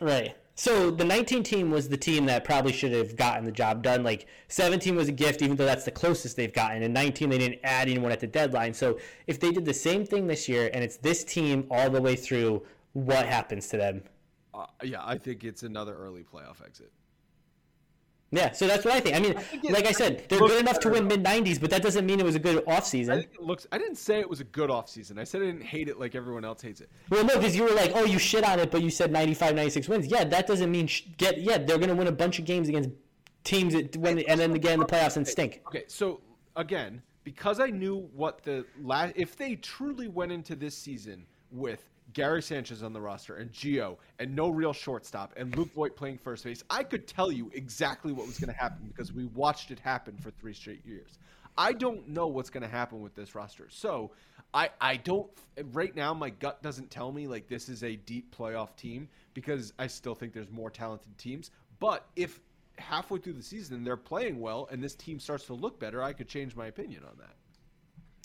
Right. 0.00 0.36
So 0.56 0.90
the 0.90 1.04
19 1.04 1.42
team 1.44 1.70
was 1.70 1.88
the 1.88 1.96
team 1.96 2.26
that 2.26 2.44
probably 2.44 2.72
should 2.72 2.92
have 2.92 3.16
gotten 3.16 3.44
the 3.44 3.52
job 3.52 3.82
done. 3.82 4.02
Like 4.02 4.26
17 4.48 4.94
was 4.96 5.08
a 5.08 5.12
gift 5.12 5.40
even 5.40 5.56
though 5.56 5.64
that's 5.64 5.84
the 5.84 5.90
closest 5.90 6.36
they've 6.36 6.52
gotten. 6.52 6.82
And 6.82 6.92
19 6.92 7.30
they 7.30 7.38
didn't 7.38 7.60
add 7.62 7.88
anyone 7.88 8.10
at 8.12 8.20
the 8.20 8.26
deadline. 8.26 8.74
So 8.74 8.98
if 9.26 9.38
they 9.38 9.52
did 9.52 9.64
the 9.64 9.74
same 9.74 10.04
thing 10.04 10.26
this 10.26 10.48
year 10.48 10.70
and 10.74 10.82
it's 10.82 10.96
this 10.96 11.22
team 11.24 11.66
all 11.70 11.90
the 11.90 12.00
way 12.00 12.16
through 12.16 12.62
what 12.92 13.26
happens 13.26 13.68
to 13.68 13.76
them? 13.76 14.02
Uh, 14.54 14.66
yeah 14.84 15.02
i 15.04 15.18
think 15.18 15.42
it's 15.42 15.64
another 15.64 15.96
early 15.96 16.22
playoff 16.22 16.64
exit 16.64 16.92
yeah, 18.36 18.52
so 18.52 18.66
that's 18.66 18.84
what 18.84 18.94
I 18.94 19.00
think. 19.00 19.16
I 19.16 19.20
mean, 19.20 19.36
I 19.36 19.70
like 19.70 19.86
I 19.86 19.92
said, 19.92 20.26
they're 20.28 20.38
good 20.38 20.60
enough 20.60 20.80
to 20.80 20.88
win 20.88 21.06
mid 21.06 21.22
90s, 21.24 21.60
but 21.60 21.70
that 21.70 21.82
doesn't 21.82 22.04
mean 22.06 22.20
it 22.20 22.24
was 22.24 22.34
a 22.34 22.40
good 22.40 22.64
offseason. 22.66 23.10
I 23.10 23.16
think 23.20 23.34
it 23.34 23.42
looks. 23.42 23.66
I 23.72 23.78
didn't 23.78 23.96
say 23.96 24.20
it 24.20 24.28
was 24.28 24.40
a 24.40 24.44
good 24.44 24.70
offseason. 24.70 25.18
I 25.18 25.24
said 25.24 25.42
I 25.42 25.46
didn't 25.46 25.64
hate 25.64 25.88
it 25.88 25.98
like 25.98 26.14
everyone 26.14 26.44
else 26.44 26.62
hates 26.62 26.80
it. 26.80 26.90
Well, 27.10 27.24
no, 27.24 27.36
because 27.36 27.56
you 27.56 27.64
were 27.64 27.74
like, 27.74 27.92
oh, 27.94 28.04
you 28.04 28.18
shit 28.18 28.44
on 28.44 28.58
it, 28.58 28.70
but 28.70 28.82
you 28.82 28.90
said 28.90 29.12
95, 29.12 29.54
96 29.54 29.88
wins. 29.88 30.06
Yeah, 30.06 30.24
that 30.24 30.46
doesn't 30.46 30.70
mean 30.70 30.86
sh- 30.86 31.02
get. 31.16 31.40
Yeah, 31.40 31.58
they're 31.58 31.78
going 31.78 31.88
to 31.90 31.94
win 31.94 32.06
a 32.06 32.12
bunch 32.12 32.38
of 32.38 32.44
games 32.44 32.68
against 32.68 32.90
teams 33.44 33.74
that 33.74 33.96
win, 33.96 34.20
and 34.20 34.40
then 34.40 34.52
again 34.54 34.78
the 34.78 34.86
playoffs 34.86 35.16
and 35.16 35.26
stink. 35.26 35.62
Okay, 35.68 35.84
so 35.86 36.20
again, 36.56 37.02
because 37.24 37.60
I 37.60 37.68
knew 37.68 38.08
what 38.14 38.42
the 38.42 38.64
last, 38.80 39.14
if 39.16 39.36
they 39.36 39.56
truly 39.56 40.08
went 40.08 40.32
into 40.32 40.54
this 40.54 40.76
season 40.76 41.26
with 41.50 41.82
Gary 42.14 42.42
Sanchez 42.42 42.82
on 42.82 42.92
the 42.92 43.00
roster 43.00 43.36
and 43.36 43.52
Gio 43.52 43.96
and 44.18 44.34
no 44.34 44.48
real 44.48 44.72
shortstop 44.72 45.34
and 45.36 45.54
Luke 45.56 45.72
Voit 45.74 45.96
playing 45.96 46.18
first 46.18 46.44
base, 46.44 46.62
I 46.70 46.84
could 46.84 47.06
tell 47.06 47.30
you 47.30 47.50
exactly 47.52 48.12
what 48.12 48.26
was 48.26 48.38
going 48.38 48.52
to 48.52 48.58
happen 48.58 48.86
because 48.86 49.12
we 49.12 49.26
watched 49.26 49.72
it 49.72 49.80
happen 49.80 50.16
for 50.16 50.30
three 50.30 50.54
straight 50.54 50.86
years. 50.86 51.18
I 51.58 51.72
don't 51.72 52.08
know 52.08 52.28
what's 52.28 52.50
going 52.50 52.62
to 52.62 52.68
happen 52.68 53.00
with 53.00 53.14
this 53.14 53.34
roster. 53.34 53.66
So 53.68 54.12
I, 54.52 54.70
I 54.80 54.96
don't 54.96 55.28
right 55.72 55.94
now 55.94 56.14
my 56.14 56.30
gut 56.30 56.62
doesn't 56.62 56.90
tell 56.90 57.12
me 57.12 57.26
like 57.26 57.48
this 57.48 57.68
is 57.68 57.82
a 57.82 57.96
deep 57.96 58.34
playoff 58.36 58.74
team 58.76 59.08
because 59.34 59.72
I 59.78 59.88
still 59.88 60.14
think 60.14 60.32
there's 60.32 60.50
more 60.50 60.70
talented 60.70 61.16
teams. 61.18 61.50
But 61.80 62.06
if 62.16 62.40
halfway 62.78 63.18
through 63.18 63.34
the 63.34 63.42
season 63.42 63.84
they're 63.84 63.96
playing 63.96 64.40
well 64.40 64.68
and 64.70 64.82
this 64.82 64.94
team 64.94 65.18
starts 65.18 65.46
to 65.46 65.54
look 65.54 65.80
better, 65.80 66.02
I 66.02 66.12
could 66.12 66.28
change 66.28 66.54
my 66.54 66.66
opinion 66.66 67.02
on 67.04 67.16
that. 67.18 67.34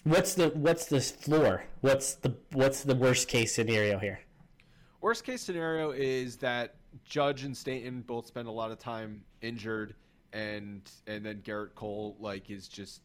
What's 0.03 0.33
the 0.35 0.49
what's 0.49 0.85
the 0.85 1.01
floor? 1.01 1.65
What's 1.81 2.15
the 2.15 2.35
what's 2.53 2.83
the 2.83 2.95
worst 2.95 3.27
case 3.27 3.53
scenario 3.53 3.99
here? 3.99 4.21
Worst 5.01 5.23
case 5.23 5.41
scenario 5.41 5.91
is 5.91 6.37
that 6.37 6.75
Judge 7.03 7.43
and 7.43 7.55
Stanton 7.55 8.01
both 8.01 8.25
spend 8.25 8.47
a 8.47 8.51
lot 8.51 8.71
of 8.71 8.79
time 8.79 9.23
injured, 9.41 9.95
and 10.31 10.89
and 11.07 11.25
then 11.25 11.41
Gerrit 11.41 11.75
Cole 11.75 12.15
like 12.19 12.49
is 12.49 12.67
just 12.67 13.01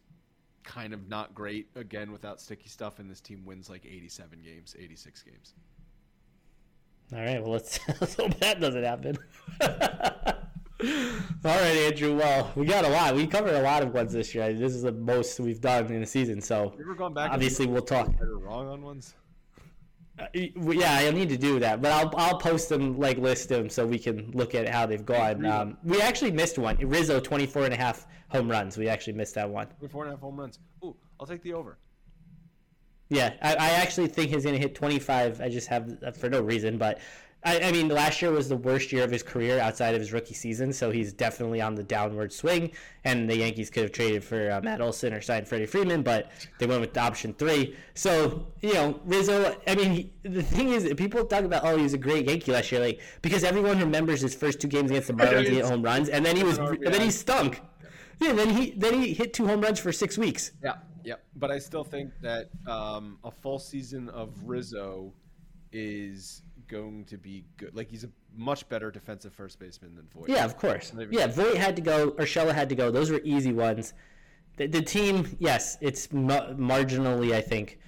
kind 0.62 0.94
of 0.94 1.08
not 1.08 1.34
great 1.34 1.68
again 1.74 2.12
without 2.12 2.40
sticky 2.40 2.68
stuff, 2.68 3.00
and 3.00 3.10
this 3.10 3.20
team 3.20 3.44
wins 3.44 3.68
like 3.68 3.84
87 3.84 4.40
games, 4.42 4.76
86 4.78 5.22
games. 5.22 5.54
All 7.12 7.20
right, 7.20 7.42
well 7.42 7.52
let's 7.52 7.80
let's 8.00 8.14
hope 8.14 8.38
that 8.38 8.60
doesn't 8.60 8.84
happen. 8.84 9.18
All 10.82 10.88
right, 11.44 11.76
Andrew. 11.86 12.16
Well, 12.16 12.50
we 12.56 12.66
got 12.66 12.84
a 12.84 12.88
lot. 12.88 13.14
We 13.14 13.26
covered 13.26 13.54
a 13.54 13.62
lot 13.62 13.82
of 13.82 13.94
ones 13.94 14.12
this 14.12 14.34
year. 14.34 14.52
This 14.52 14.74
is 14.74 14.82
the 14.82 14.92
most 14.92 15.38
we've 15.38 15.60
done 15.60 15.86
in 15.86 16.02
a 16.02 16.06
season. 16.06 16.40
So 16.40 16.74
back 17.14 17.30
obviously 17.30 17.66
we'll 17.66 17.82
talk. 17.82 18.10
Wrong 18.20 18.68
on 18.68 18.82
ones. 18.82 19.14
Uh, 20.18 20.26
yeah, 20.32 20.94
I 20.94 21.10
need 21.10 21.28
to 21.28 21.36
do 21.36 21.58
that, 21.58 21.82
but 21.82 21.90
I'll 21.90 22.12
I'll 22.16 22.38
post 22.38 22.68
them 22.68 22.98
like 22.98 23.18
list 23.18 23.48
them 23.48 23.68
so 23.68 23.84
we 23.84 23.98
can 23.98 24.30
look 24.32 24.54
at 24.54 24.68
how 24.68 24.86
they've 24.86 25.04
gone. 25.04 25.44
Um, 25.44 25.76
we 25.82 26.00
actually 26.00 26.30
missed 26.30 26.56
one. 26.56 26.76
Rizzo 26.76 27.18
24 27.18 27.64
and 27.64 27.74
a 27.74 27.76
half 27.76 28.06
home 28.28 28.48
runs. 28.48 28.76
We 28.78 28.88
actually 28.88 29.14
missed 29.14 29.34
that 29.34 29.48
one. 29.48 29.66
24 29.78 30.04
and 30.04 30.12
a 30.12 30.16
half 30.16 30.20
home 30.20 30.38
runs. 30.38 30.58
Ooh, 30.84 30.96
I'll 31.18 31.26
take 31.26 31.42
the 31.42 31.52
over. 31.52 31.78
Yeah, 33.10 33.34
I, 33.42 33.54
I 33.54 33.70
actually 33.70 34.06
think 34.08 34.30
he's 34.30 34.44
going 34.44 34.54
to 34.54 34.60
hit 34.60 34.74
25. 34.74 35.40
I 35.40 35.48
just 35.48 35.68
have 35.68 35.98
uh, 36.04 36.10
for 36.12 36.30
no 36.30 36.40
reason, 36.40 36.78
but 36.78 37.00
I, 37.44 37.60
I, 37.60 37.72
mean, 37.72 37.88
last 37.88 38.22
year 38.22 38.30
was 38.30 38.48
the 38.48 38.56
worst 38.56 38.90
year 38.90 39.04
of 39.04 39.10
his 39.10 39.22
career 39.22 39.60
outside 39.60 39.94
of 39.94 40.00
his 40.00 40.12
rookie 40.12 40.34
season, 40.34 40.72
so 40.72 40.90
he's 40.90 41.12
definitely 41.12 41.60
on 41.60 41.74
the 41.74 41.82
downward 41.82 42.32
swing. 42.32 42.72
And 43.04 43.28
the 43.28 43.36
Yankees 43.36 43.68
could 43.68 43.82
have 43.82 43.92
traded 43.92 44.24
for 44.24 44.50
uh, 44.50 44.60
Matt 44.62 44.80
Olson 44.80 45.12
or 45.12 45.20
signed 45.20 45.46
Freddie 45.46 45.66
Freeman, 45.66 46.02
but 46.02 46.30
they 46.58 46.66
went 46.66 46.80
with 46.80 46.94
the 46.94 47.00
option 47.00 47.34
three. 47.34 47.76
So 47.94 48.46
you 48.62 48.72
know, 48.72 48.98
Rizzo. 49.04 49.56
I 49.66 49.74
mean, 49.74 49.90
he, 49.90 50.12
the 50.22 50.42
thing 50.42 50.70
is, 50.70 50.90
people 50.96 51.24
talk 51.26 51.44
about 51.44 51.64
oh, 51.64 51.76
he 51.76 51.82
was 51.82 51.92
a 51.92 51.98
great 51.98 52.26
Yankee 52.26 52.52
last 52.52 52.72
year, 52.72 52.80
like 52.80 53.00
because 53.20 53.44
everyone 53.44 53.78
remembers 53.78 54.22
his 54.22 54.34
first 54.34 54.60
two 54.60 54.68
games 54.68 54.90
against 54.90 55.08
the 55.08 55.14
Marlins, 55.14 55.48
he 55.48 55.56
hit 55.56 55.66
home 55.66 55.82
runs, 55.82 56.08
and 56.08 56.24
then 56.24 56.36
he 56.36 56.44
was, 56.44 56.56
and 56.58 56.86
then 56.86 57.02
he 57.02 57.10
stunk. 57.10 57.60
Yeah, 58.20 58.32
then 58.32 58.50
he 58.50 58.70
then 58.70 58.94
he 58.94 59.12
hit 59.12 59.34
two 59.34 59.46
home 59.46 59.60
runs 59.60 59.78
for 59.78 59.92
six 59.92 60.16
weeks. 60.16 60.52
Yeah, 60.62 60.76
yeah, 61.04 61.16
but 61.36 61.50
I 61.50 61.58
still 61.58 61.84
think 61.84 62.12
that 62.22 62.48
um, 62.66 63.18
a 63.22 63.30
full 63.30 63.58
season 63.58 64.08
of 64.08 64.32
Rizzo 64.44 65.12
is 65.72 66.42
going 66.68 67.04
to 67.06 67.16
be 67.18 67.44
good. 67.56 67.74
Like 67.74 67.90
he's 67.90 68.04
a 68.04 68.10
much 68.36 68.68
better 68.68 68.90
defensive 68.90 69.32
first 69.32 69.58
baseman 69.58 69.94
than 69.94 70.06
Voit. 70.14 70.28
Yeah, 70.28 70.44
of 70.44 70.56
course. 70.56 70.92
Yeah, 71.10 71.26
Voit 71.26 71.56
had 71.56 71.76
to 71.76 71.82
go. 71.82 72.08
Or 72.10 72.24
Urshela 72.24 72.54
had 72.54 72.68
to 72.68 72.74
go. 72.74 72.90
Those 72.90 73.10
were 73.10 73.20
easy 73.24 73.52
ones. 73.52 73.92
The, 74.56 74.66
the 74.66 74.82
team, 74.82 75.36
yes, 75.38 75.78
it's 75.80 76.12
ma- 76.12 76.50
marginally, 76.50 77.32
I 77.32 77.40
think, 77.40 77.78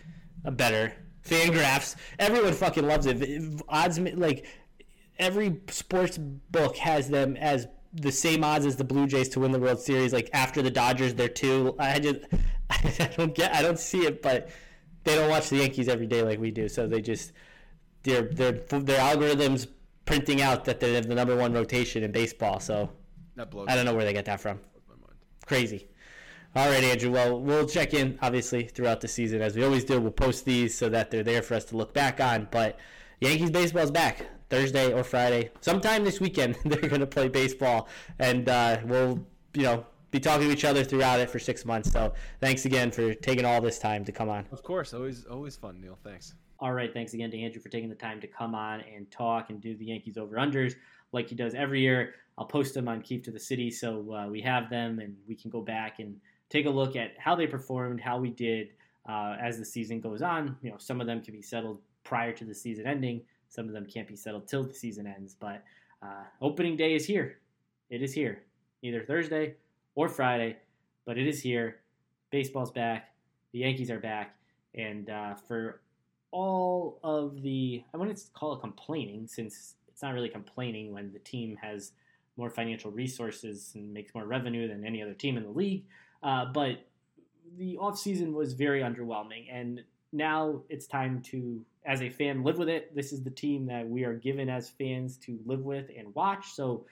a 0.45 0.51
better. 0.51 0.93
Fangraphs, 1.25 1.97
everyone 2.19 2.53
fucking 2.53 2.87
loves 2.87 3.07
it. 3.07 3.63
Odds 3.69 3.99
like 3.99 4.47
every 5.19 5.61
sports 5.69 6.19
book 6.19 6.77
has 6.77 7.09
them 7.09 7.37
as 7.37 7.67
the 7.93 8.13
same 8.13 8.45
odds 8.45 8.67
as 8.67 8.77
the 8.77 8.85
Blue 8.85 9.07
Jays 9.07 9.29
to 9.31 9.41
win 9.41 9.51
the 9.51 9.59
World 9.59 9.81
Series. 9.81 10.13
Like 10.13 10.31
after 10.33 10.63
the 10.63 10.71
Dodgers, 10.71 11.15
they're 11.15 11.29
two. 11.29 11.75
I 11.79 11.99
just 11.99 12.21
I 12.71 13.11
don't 13.17 13.35
get. 13.35 13.55
I 13.55 13.63
don't 13.63 13.79
see 13.79 14.07
it, 14.07 14.23
but 14.23 14.51
they 15.05 15.15
don't 15.15 15.31
watch 15.31 15.49
the 15.49 15.57
Yankees 15.57 15.89
every 15.89 16.07
day 16.07 16.23
like 16.23 16.39
we 16.39 16.51
do, 16.51 16.69
so 16.69 16.87
they 16.87 17.01
just 17.01 17.33
their 18.07 18.23
their 18.23 18.53
their 18.53 19.01
algorithms 19.01 19.67
printing 20.07 20.41
out 20.41 20.65
that 20.65 20.81
they 20.81 20.95
have 20.95 21.07
the 21.07 21.15
number 21.15 21.37
one 21.37 21.53
rotation 21.53 22.03
in 22.03 22.13
baseball. 22.13 22.61
So 22.61 22.91
I 23.39 23.45
don't 23.75 23.85
know 23.85 23.95
where 23.95 24.05
they 24.05 24.13
get 24.13 24.25
that 24.25 24.41
from. 24.41 24.61
Crazy. 25.45 25.89
All 26.55 26.71
right, 26.71 26.83
Andrew. 26.83 27.11
Well, 27.11 27.39
we'll 27.39 27.69
check 27.69 27.93
in 27.93 28.19
obviously 28.23 28.65
throughout 28.65 29.03
the 29.03 29.09
season 29.09 29.43
as 29.43 29.55
we 29.55 29.63
always 29.63 29.85
do. 29.85 30.01
We'll 30.01 30.11
post 30.11 30.47
these 30.47 30.77
so 30.77 30.89
that 30.89 31.11
they're 31.11 31.23
there 31.23 31.43
for 31.43 31.55
us 31.55 31.67
to 31.67 31.77
look 31.77 31.93
back 31.93 32.19
on. 32.19 32.49
But 32.51 32.79
Yankees 33.21 33.51
baseball 33.51 33.83
is 33.83 33.91
back 33.91 34.25
Thursday 34.49 34.93
or 34.93 35.05
Friday, 35.05 35.51
sometime 35.61 36.03
this 36.05 36.19
weekend. 36.19 36.57
they're 36.65 36.89
going 36.89 37.01
to 37.01 37.07
play 37.07 37.29
baseball, 37.29 37.89
and 38.19 38.49
uh, 38.49 38.79
we'll 38.85 39.27
you 39.53 39.65
know 39.65 39.85
be 40.11 40.19
talking 40.19 40.47
to 40.47 40.53
each 40.53 40.65
other 40.65 40.83
throughout 40.83 41.21
it 41.21 41.29
for 41.29 41.39
six 41.39 41.65
months. 41.65 41.93
So 41.93 42.15
thanks 42.41 42.65
again 42.65 42.91
for 42.91 43.13
taking 43.13 43.45
all 43.45 43.61
this 43.61 43.79
time 43.79 44.05
to 44.07 44.13
come 44.13 44.31
on. 44.31 44.47
Of 44.51 44.63
course, 44.63 44.95
always 44.95 45.27
always 45.27 45.57
fun, 45.57 45.81
Neil. 45.81 45.99
Thanks. 46.03 46.35
All 46.59 46.73
right, 46.73 46.93
thanks 46.93 47.13
again 47.13 47.31
to 47.33 47.39
Andrew 47.39 47.61
for 47.61 47.69
taking 47.69 47.91
the 47.91 47.95
time 47.95 48.19
to 48.21 48.27
come 48.27 48.55
on 48.55 48.81
and 48.81 49.11
talk 49.11 49.51
and 49.51 49.61
do 49.61 49.77
the 49.77 49.85
Yankees 49.85 50.17
over 50.17 50.37
unders 50.37 50.75
like 51.13 51.29
he 51.29 51.35
does 51.35 51.55
every 51.55 51.81
year. 51.81 52.15
I'll 52.39 52.47
post 52.47 52.73
them 52.73 52.89
on 52.89 53.03
Keefe 53.03 53.23
to 53.25 53.31
the 53.31 53.41
City 53.41 53.71
so 53.71 54.13
uh, 54.15 54.29
we 54.29 54.41
have 54.41 54.71
them 54.71 54.99
and 54.99 55.17
we 55.29 55.35
can 55.35 55.51
go 55.51 55.61
back 55.61 55.99
and 55.99 56.19
take 56.49 56.65
a 56.65 56.71
look 56.71 56.97
at 56.97 57.13
how 57.19 57.35
they 57.35 57.47
performed, 57.47 58.01
how 58.01 58.19
we 58.19 58.31
did 58.31 58.69
uh, 59.09 59.37
as 59.41 59.59
the 59.59 59.65
season 59.65 60.01
goes 60.01 60.23
on. 60.23 60.57
You 60.63 60.71
know, 60.71 60.79
some 60.79 61.01
of 61.01 61.07
them 61.07 61.23
can 61.23 61.35
be 61.35 61.43
settled 61.43 61.81
prior 62.05 62.33
to 62.33 62.45
the 62.45 62.55
season 62.55 62.87
ending, 62.87 63.21
some 63.49 63.67
of 63.69 63.75
them 63.75 63.85
can't 63.85 64.09
be 64.09 64.17
settled 64.17 64.49
till 64.49 64.65
the 64.65 64.73
season 64.73 65.07
ends. 65.07 65.37
But 65.39 65.63
uh, 66.03 66.25
opening 66.41 66.77
day 66.77 66.95
is 66.95 67.05
here. 67.05 67.39
It 67.91 68.03
is 68.03 68.13
here, 68.13 68.43
either 68.83 69.03
Thursday 69.03 69.55
or 69.95 70.09
Friday, 70.09 70.57
but 71.05 71.19
it 71.19 71.27
is 71.27 71.41
here. 71.41 71.81
Baseball's 72.31 72.71
back. 72.71 73.15
The 73.53 73.61
Yankees 73.61 73.91
are 73.91 74.01
back. 74.01 74.37
And 74.75 75.09
uh, 75.09 75.35
for 75.35 75.81
all 76.31 76.99
of 77.03 77.43
the 77.43 77.83
I 77.93 77.97
wouldn't 77.97 78.21
call 78.35 78.55
it 78.55 78.61
complaining 78.61 79.27
since 79.27 79.75
it's 79.89 80.03
not 80.03 80.15
really 80.15 80.29
complaining 80.29 80.93
when 80.93 81.13
the 81.13 81.19
team 81.19 81.57
has 81.63 81.93
more 82.37 82.51
financial 82.51 82.91
resources 82.91 83.73
and 83.75 83.93
makes 83.93 84.15
more 84.15 84.27
revenue 84.27 84.69
than 84.69 84.85
any 84.85 85.03
other 85.03 85.15
team 85.15 85.37
in 85.37 85.43
the 85.43 85.51
league. 85.51 85.85
Uh, 86.23 86.45
but 86.47 86.87
the 87.57 87.79
offseason 87.81 88.33
was 88.33 88.53
very 88.53 88.81
underwhelming 88.81 89.47
and 89.51 89.83
now 90.13 90.63
it's 90.69 90.87
time 90.87 91.23
to 91.23 91.65
as 91.85 92.03
a 92.03 92.11
fan 92.11 92.43
live 92.43 92.59
with 92.59 92.69
it 92.69 92.95
this 92.95 93.13
is 93.13 93.23
the 93.23 93.31
team 93.31 93.67
that 93.67 93.89
we 93.89 94.05
are 94.05 94.15
given 94.15 94.49
as 94.49 94.69
fans 94.69 95.17
to 95.17 95.39
live 95.47 95.61
with 95.61 95.89
and 95.97 96.13
watch 96.15 96.53
so 96.53 96.85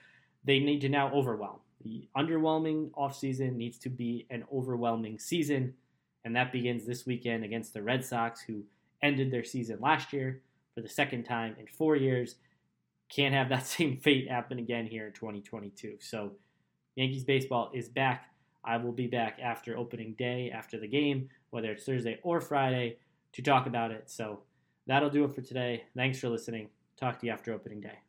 they 0.45 0.59
need 0.59 0.81
to 0.81 0.89
now 0.89 1.11
overwhelm. 1.11 1.59
The 1.83 2.07
underwhelming 2.15 2.91
offseason 2.91 3.55
needs 3.55 3.77
to 3.79 3.89
be 3.89 4.25
an 4.29 4.45
overwhelming 4.53 5.19
season, 5.19 5.73
and 6.23 6.35
that 6.35 6.51
begins 6.51 6.85
this 6.85 7.05
weekend 7.05 7.43
against 7.43 7.73
the 7.73 7.81
Red 7.81 8.05
Sox, 8.05 8.41
who 8.41 8.63
ended 9.01 9.31
their 9.31 9.43
season 9.43 9.79
last 9.81 10.13
year 10.13 10.41
for 10.73 10.81
the 10.81 10.89
second 10.89 11.23
time 11.23 11.55
in 11.59 11.67
four 11.67 11.95
years. 11.95 12.35
Can't 13.09 13.33
have 13.33 13.49
that 13.49 13.65
same 13.67 13.97
fate 13.97 14.29
happen 14.29 14.59
again 14.59 14.85
here 14.85 15.07
in 15.07 15.13
2022. 15.13 15.97
So, 15.99 16.33
Yankees 16.95 17.25
baseball 17.25 17.71
is 17.73 17.89
back. 17.89 18.29
I 18.63 18.77
will 18.77 18.93
be 18.93 19.07
back 19.07 19.39
after 19.43 19.77
opening 19.77 20.15
day, 20.17 20.49
after 20.53 20.79
the 20.79 20.87
game, 20.87 21.29
whether 21.49 21.71
it's 21.71 21.83
Thursday 21.83 22.19
or 22.23 22.39
Friday, 22.41 22.97
to 23.33 23.41
talk 23.41 23.67
about 23.67 23.91
it. 23.91 24.09
So, 24.09 24.41
that'll 24.87 25.09
do 25.09 25.23
it 25.25 25.35
for 25.35 25.41
today. 25.41 25.83
Thanks 25.95 26.19
for 26.19 26.29
listening. 26.29 26.69
Talk 26.97 27.19
to 27.19 27.25
you 27.25 27.31
after 27.33 27.53
opening 27.53 27.81
day. 27.81 28.04